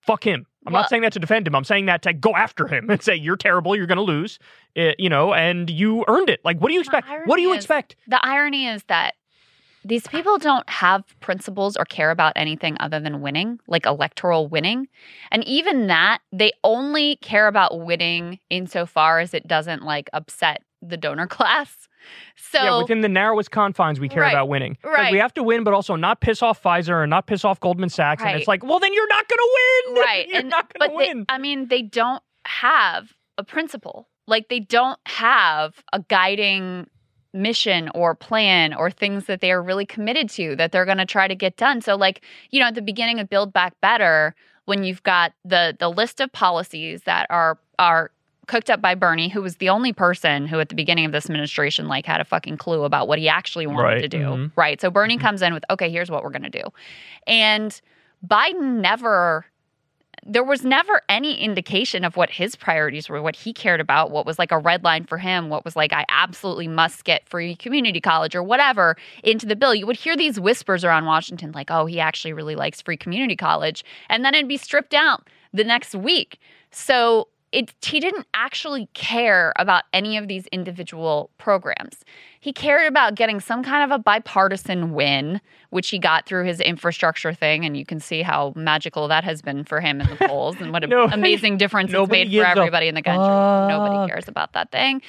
fuck 0.02 0.24
him. 0.26 0.46
I'm 0.68 0.74
Well- 0.74 0.84
not 0.84 0.90
saying 0.90 1.02
that 1.02 1.14
to 1.14 1.20
defend 1.20 1.48
him. 1.48 1.56
I'm 1.56 1.64
saying 1.64 1.88
that 1.88 2.04
to 2.04 2.14
go 2.14 2.36
after 2.36 2.68
him 2.68 2.88
and 2.90 3.02
say 3.02 3.16
you're 3.16 3.36
terrible. 3.38 3.76
You're 3.76 3.88
going 3.88 3.96
to 3.98 4.04
lose. 4.04 4.38
eh, 4.76 4.94
you 5.00 5.10
know, 5.10 5.34
and 5.34 5.70
you 5.70 6.06
earned 6.08 6.30
it. 6.30 6.40
Like, 6.46 6.60
what 6.60 6.68
do 6.70 6.76
you 6.76 6.80
expect? 6.82 7.08
What 7.26 7.36
do 7.38 7.42
you 7.42 7.52
is- 7.52 7.58
expect? 7.58 7.96
the 8.08 8.24
irony 8.24 8.68
is 8.68 8.84
that 8.84 9.16
these 9.84 10.08
people 10.08 10.38
don't 10.38 10.70
have 10.70 11.04
principles 11.20 11.76
or 11.78 11.86
care 11.86 12.12
about 12.12 12.34
anything 12.36 12.78
other 12.80 13.00
than 13.00 13.22
winning, 13.22 13.60
like 13.68 13.86
electoral 13.86 14.48
winning. 14.48 14.88
And 15.32 15.44
even 15.46 15.88
that, 15.88 16.20
they 16.32 16.52
only 16.64 17.16
care 17.18 17.48
about 17.48 17.80
winning 17.80 18.40
insofar 18.50 19.20
as 19.20 19.34
it 19.34 19.48
doesn't 19.48 19.84
like 19.84 20.10
upset 20.14 20.62
the 20.82 20.98
donor 20.98 21.28
class. 21.38 21.88
So 22.36 22.62
yeah, 22.64 22.78
within 22.82 23.02
the 23.02 23.10
narrowest 23.10 23.52
confines, 23.52 24.00
we 24.00 24.10
care 24.10 24.24
Right, 24.24 24.34
about 24.34 24.50
winning. 24.50 24.78
Like, 24.84 24.94
right. 24.94 25.12
we 25.12 25.20
have 25.20 25.34
to 25.36 25.44
win, 25.44 25.64
but 25.64 25.74
also 25.74 25.96
not 25.96 26.20
piss 26.20 26.42
off 26.42 26.62
Pfizer 26.62 27.04
and 27.04 27.10
not 27.12 27.28
piss 27.28 27.46
off 27.46 27.60
Goldman 27.60 27.90
Sachs. 27.90 28.24
And 28.24 28.36
it's 28.38 28.48
like, 28.48 28.64
well, 28.64 28.80
then 28.80 28.92
you're 28.94 29.08
not 29.08 29.28
going 29.28 29.38
to 29.38 29.50
win. 29.54 29.96
right 30.02 30.28
you're 30.28 30.40
and 30.40 30.50
not 30.50 30.72
going 30.74 30.90
to 30.90 30.98
they, 30.98 31.14
win. 31.14 31.26
i 31.30 31.38
mean 31.38 31.68
they 31.68 31.82
don't 31.82 32.24
have 32.46 33.14
a 33.38 33.44
principle 33.44 34.08
like 34.28 34.48
they 34.50 34.60
don't 34.60 35.00
have 35.06 35.74
a 35.94 36.00
guiding 36.08 36.88
mission 37.34 37.90
or 37.96 38.14
plan 38.14 38.74
or 38.74 38.92
things 38.92 39.26
that 39.26 39.40
they 39.42 39.52
are 39.52 39.62
really 39.64 39.86
committed 39.86 40.30
to 40.30 40.56
that 40.58 40.72
they're 40.72 40.86
going 40.86 40.98
to 40.98 41.06
try 41.06 41.28
to 41.28 41.36
get 41.36 41.56
done 41.56 41.80
so 41.82 41.96
like 41.96 42.22
you 42.50 42.60
know 42.60 42.68
at 42.68 42.76
the 42.76 42.82
beginning 42.82 43.20
of 43.20 43.30
build 43.30 43.54
back 43.54 43.74
better 43.82 44.36
when 44.66 44.84
you've 44.84 45.02
got 45.04 45.32
the 45.46 45.76
the 45.80 45.90
list 45.90 46.20
of 46.20 46.32
policies 46.34 47.04
that 47.04 47.26
are 47.30 47.58
are 47.80 48.12
cooked 48.48 48.70
up 48.70 48.82
by 48.82 48.96
Bernie, 48.96 49.30
who 49.30 49.42
was 49.42 49.58
the 49.58 49.70
only 49.70 49.94
person 49.94 50.46
who 50.46 50.60
at 50.60 50.68
the 50.68 50.76
beginning 50.76 51.06
of 51.06 51.12
this 51.14 51.26
administration 51.26 51.88
like 51.88 52.06
had 52.06 52.20
a 52.20 52.26
fucking 52.26 52.58
clue 52.58 52.84
about 52.84 53.08
what 53.08 53.18
he 53.18 53.30
actually 53.30 53.66
wanted 53.66 53.82
Right, 53.84 54.02
to 54.02 54.10
do. 54.10 54.18
mhm. 54.18 54.52
Right. 54.58 54.82
So 54.82 54.90
Bernie 54.90 55.18
Mhm. 55.18 55.22
comes 55.22 55.42
in 55.42 55.54
with, 55.54 55.64
okay, 55.70 55.90
here's 55.90 56.12
what 56.12 56.22
we're 56.24 56.32
gonna 56.32 56.50
do. 56.50 56.64
And 57.28 57.80
Biden 58.28 58.82
never 58.82 59.46
there 60.26 60.44
was 60.44 60.64
never 60.64 61.02
any 61.10 61.40
indication 61.42 62.04
of 62.04 62.16
what 62.16 62.30
his 62.30 62.56
priorities 62.56 63.10
were, 63.10 63.22
what 63.22 63.36
he 63.36 63.54
cared 63.54 63.80
about, 63.80 64.12
what 64.12 64.26
was 64.26 64.38
like 64.38 64.52
a 64.52 64.58
red 64.60 64.84
line 64.84 65.06
for 65.06 65.18
him, 65.18 65.50
what 65.50 65.66
was 65.66 65.76
like, 65.76 65.94
I 65.94 66.06
absolutely 66.10 66.68
must 66.68 67.04
get 67.04 67.28
free 67.28 67.56
community 67.56 68.00
college 68.00 68.36
or 68.36 68.44
whatever 68.44 68.98
into 69.24 69.48
the 69.48 69.56
bill. 69.56 69.74
You 69.74 69.88
would 69.88 69.96
hear 69.96 70.16
these 70.16 70.40
whispers 70.40 70.86
around 70.86 71.06
Washington, 71.06 71.52
like, 71.54 71.72
oh, 71.72 71.88
he 71.88 72.00
actually 72.00 72.34
really 72.34 72.56
likes 72.56 72.82
free 72.82 72.98
community 72.98 73.36
college. 73.36 73.84
And 74.10 74.24
then 74.24 74.36
it'd 74.36 74.48
be 74.48 74.58
stripped 74.58 74.94
out 74.94 75.28
the 75.54 75.64
next 75.64 75.96
week. 75.96 76.40
So 76.70 77.28
it, 77.52 77.74
he 77.82 78.00
didn't 78.00 78.28
actually 78.34 78.88
care 78.94 79.52
about 79.58 79.84
any 79.92 80.18
of 80.18 80.28
these 80.28 80.48
individual 80.48 81.30
programs. 81.38 82.06
He 82.40 82.54
cared 82.54 82.88
about 82.88 83.16
getting 83.16 83.40
some 83.40 83.62
kind 83.64 83.84
of 83.84 84.00
a 84.00 84.02
bipartisan 84.02 84.94
win, 84.94 85.42
which 85.70 85.90
he 85.90 86.00
got 86.00 86.26
through 86.26 86.46
his 86.46 86.60
infrastructure 86.60 87.34
thing. 87.34 87.66
And 87.66 87.76
you 87.76 87.86
can 87.86 88.00
see 88.00 88.22
how 88.22 88.54
magical 88.56 89.08
that 89.10 89.24
has 89.24 89.42
been 89.42 89.64
for 89.64 89.82
him 89.82 90.00
in 90.02 90.08
the 90.10 90.16
polls 90.28 90.56
and 90.60 90.72
what 90.72 90.84
an 90.84 90.90
No, 90.92 91.04
amazing 91.04 91.58
difference 91.58 91.94
it's 91.94 92.10
made 92.10 92.32
for 92.32 92.46
everybody 92.46 92.88
in 92.88 92.96
the 92.96 93.02
country. 93.02 93.28
Nobody 93.28 94.10
cares 94.10 94.28
about 94.28 94.54
that 94.54 94.72
thing. 94.72 95.02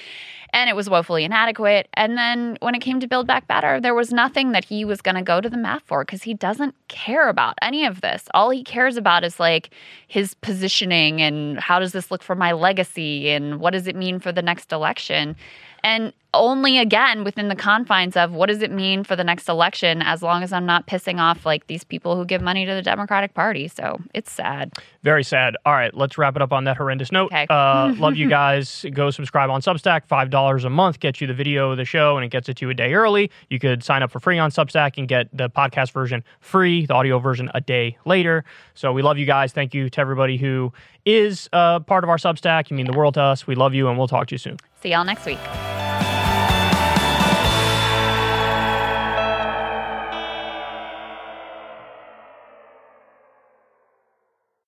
And 0.53 0.69
it 0.69 0.77
was 0.77 0.91
woefully 0.91 1.25
inadequate. 1.25 1.89
And 1.95 2.19
then 2.19 2.59
when 2.61 2.75
it 2.75 2.81
came 2.81 3.01
to 3.01 3.07
Build 3.07 3.27
Back 3.27 3.47
Better, 3.49 3.81
there 3.81 3.95
was 3.95 4.13
nothing 4.13 4.53
that 4.53 4.65
he 4.65 4.85
was 4.85 5.01
going 5.01 5.15
to 5.15 5.23
go 5.23 5.41
to 5.41 5.49
the 5.49 5.57
mat 5.57 5.83
for 5.87 6.05
because 6.05 6.23
he 6.23 6.35
doesn't 6.35 6.75
care 6.89 7.29
about 7.29 7.55
any 7.63 7.87
of 7.87 8.03
this. 8.03 8.25
All 8.35 8.51
he 8.51 8.63
cares 8.63 8.97
about 8.97 9.25
is 9.25 9.41
like 9.41 9.71
his 10.09 10.35
positioning 10.35 11.23
and 11.23 11.59
how 11.59 11.79
does 11.79 11.93
this 11.93 12.11
look 12.11 12.23
for 12.23 12.35
my 12.35 12.53
legacy 12.53 13.31
and 13.31 13.61
what 13.61 13.71
does 13.71 13.87
it 13.87 13.97
mean 13.97 14.19
for 14.21 14.31
the 14.31 14.43
next 14.43 14.73
election. 14.73 15.37
And 15.83 16.13
only 16.35 16.79
again 16.79 17.25
within 17.25 17.49
the 17.49 17.57
confines 17.57 18.17
of 18.17 18.33
what 18.33 18.47
does 18.47 18.63
it 18.63 18.71
mean 18.71 19.05
for 19.05 19.17
the 19.17 19.25
next 19.25 19.49
election 19.49 20.03
as 20.03 20.23
long 20.23 20.43
as 20.43 20.53
I'm 20.53 20.67
not 20.67 20.87
pissing 20.87 21.19
off 21.21 21.45
like 21.45 21.67
these 21.67 21.85
people 21.85 22.17
who 22.17 22.25
give 22.25 22.41
money 22.41 22.65
to 22.65 22.73
the 22.73 22.83
Democratic 22.83 23.35
Party. 23.35 23.69
So 23.69 24.01
it's 24.15 24.33
sad. 24.33 24.73
Very 25.03 25.25
sad. 25.25 25.57
All 25.67 25.73
right, 25.73 25.93
let's 25.95 26.17
wrap 26.17 26.37
it 26.37 26.43
up 26.43 26.53
on 26.53 26.65
that 26.65 26.77
horrendous 26.77 27.13
note. 27.13 27.27
Okay. 27.27 27.47
Uh, 27.51 27.95
love 27.99 28.17
you 28.17 28.29
guys. 28.29 28.85
Go 28.93 29.11
subscribe 29.11 29.51
on 29.51 29.61
Substack. 29.61 30.07
Five 30.07 30.31
dollars 30.31 30.65
a 30.65 30.71
month 30.71 31.01
gets 31.01 31.21
you 31.21 31.27
the 31.27 31.35
video 31.35 31.71
of 31.71 31.77
the 31.77 31.85
show, 31.85 32.17
and 32.17 32.25
it 32.25 32.29
gets 32.29 32.49
it 32.49 32.57
to 32.59 32.67
you 32.67 32.71
a 32.71 32.75
day 32.75 32.95
early. 32.95 33.31
You 33.51 33.59
could 33.59 33.83
sign 33.83 34.03
up 34.03 34.11
for 34.11 34.21
free 34.21 34.39
on 34.39 34.51
Substack 34.51 34.99
and 34.99 35.09
get 35.09 35.29
the 35.37 35.51
podcast 35.51 35.93
version 35.93 36.25
free, 36.41 36.87
the 36.87 36.95
audio 36.95 37.19
version 37.19 37.51
a 37.55 37.61
day 37.61 37.97
later. 38.05 38.45
So 38.75 38.93
we 38.93 39.03
love 39.03 39.19
you 39.19 39.27
guys. 39.27 39.53
Thank 39.53 39.75
you 39.75 39.91
to 39.91 40.01
everybody 40.01 40.37
who 40.37 40.73
is 41.05 41.49
uh, 41.53 41.81
part 41.81 42.05
of 42.05 42.11
our 42.11 42.17
Substack. 42.17 42.71
You 42.71 42.77
mean 42.77 42.87
the 42.87 42.97
world 42.97 43.15
to 43.15 43.23
us. 43.23 43.47
We 43.47 43.55
love 43.55 43.75
you, 43.75 43.89
and 43.89 43.99
we'll 43.99 44.09
talk 44.09 44.29
to 44.29 44.35
you 44.35 44.39
soon. 44.39 44.57
See 44.83 44.91
y'all 44.91 45.05
next 45.05 45.27
week. 45.27 45.39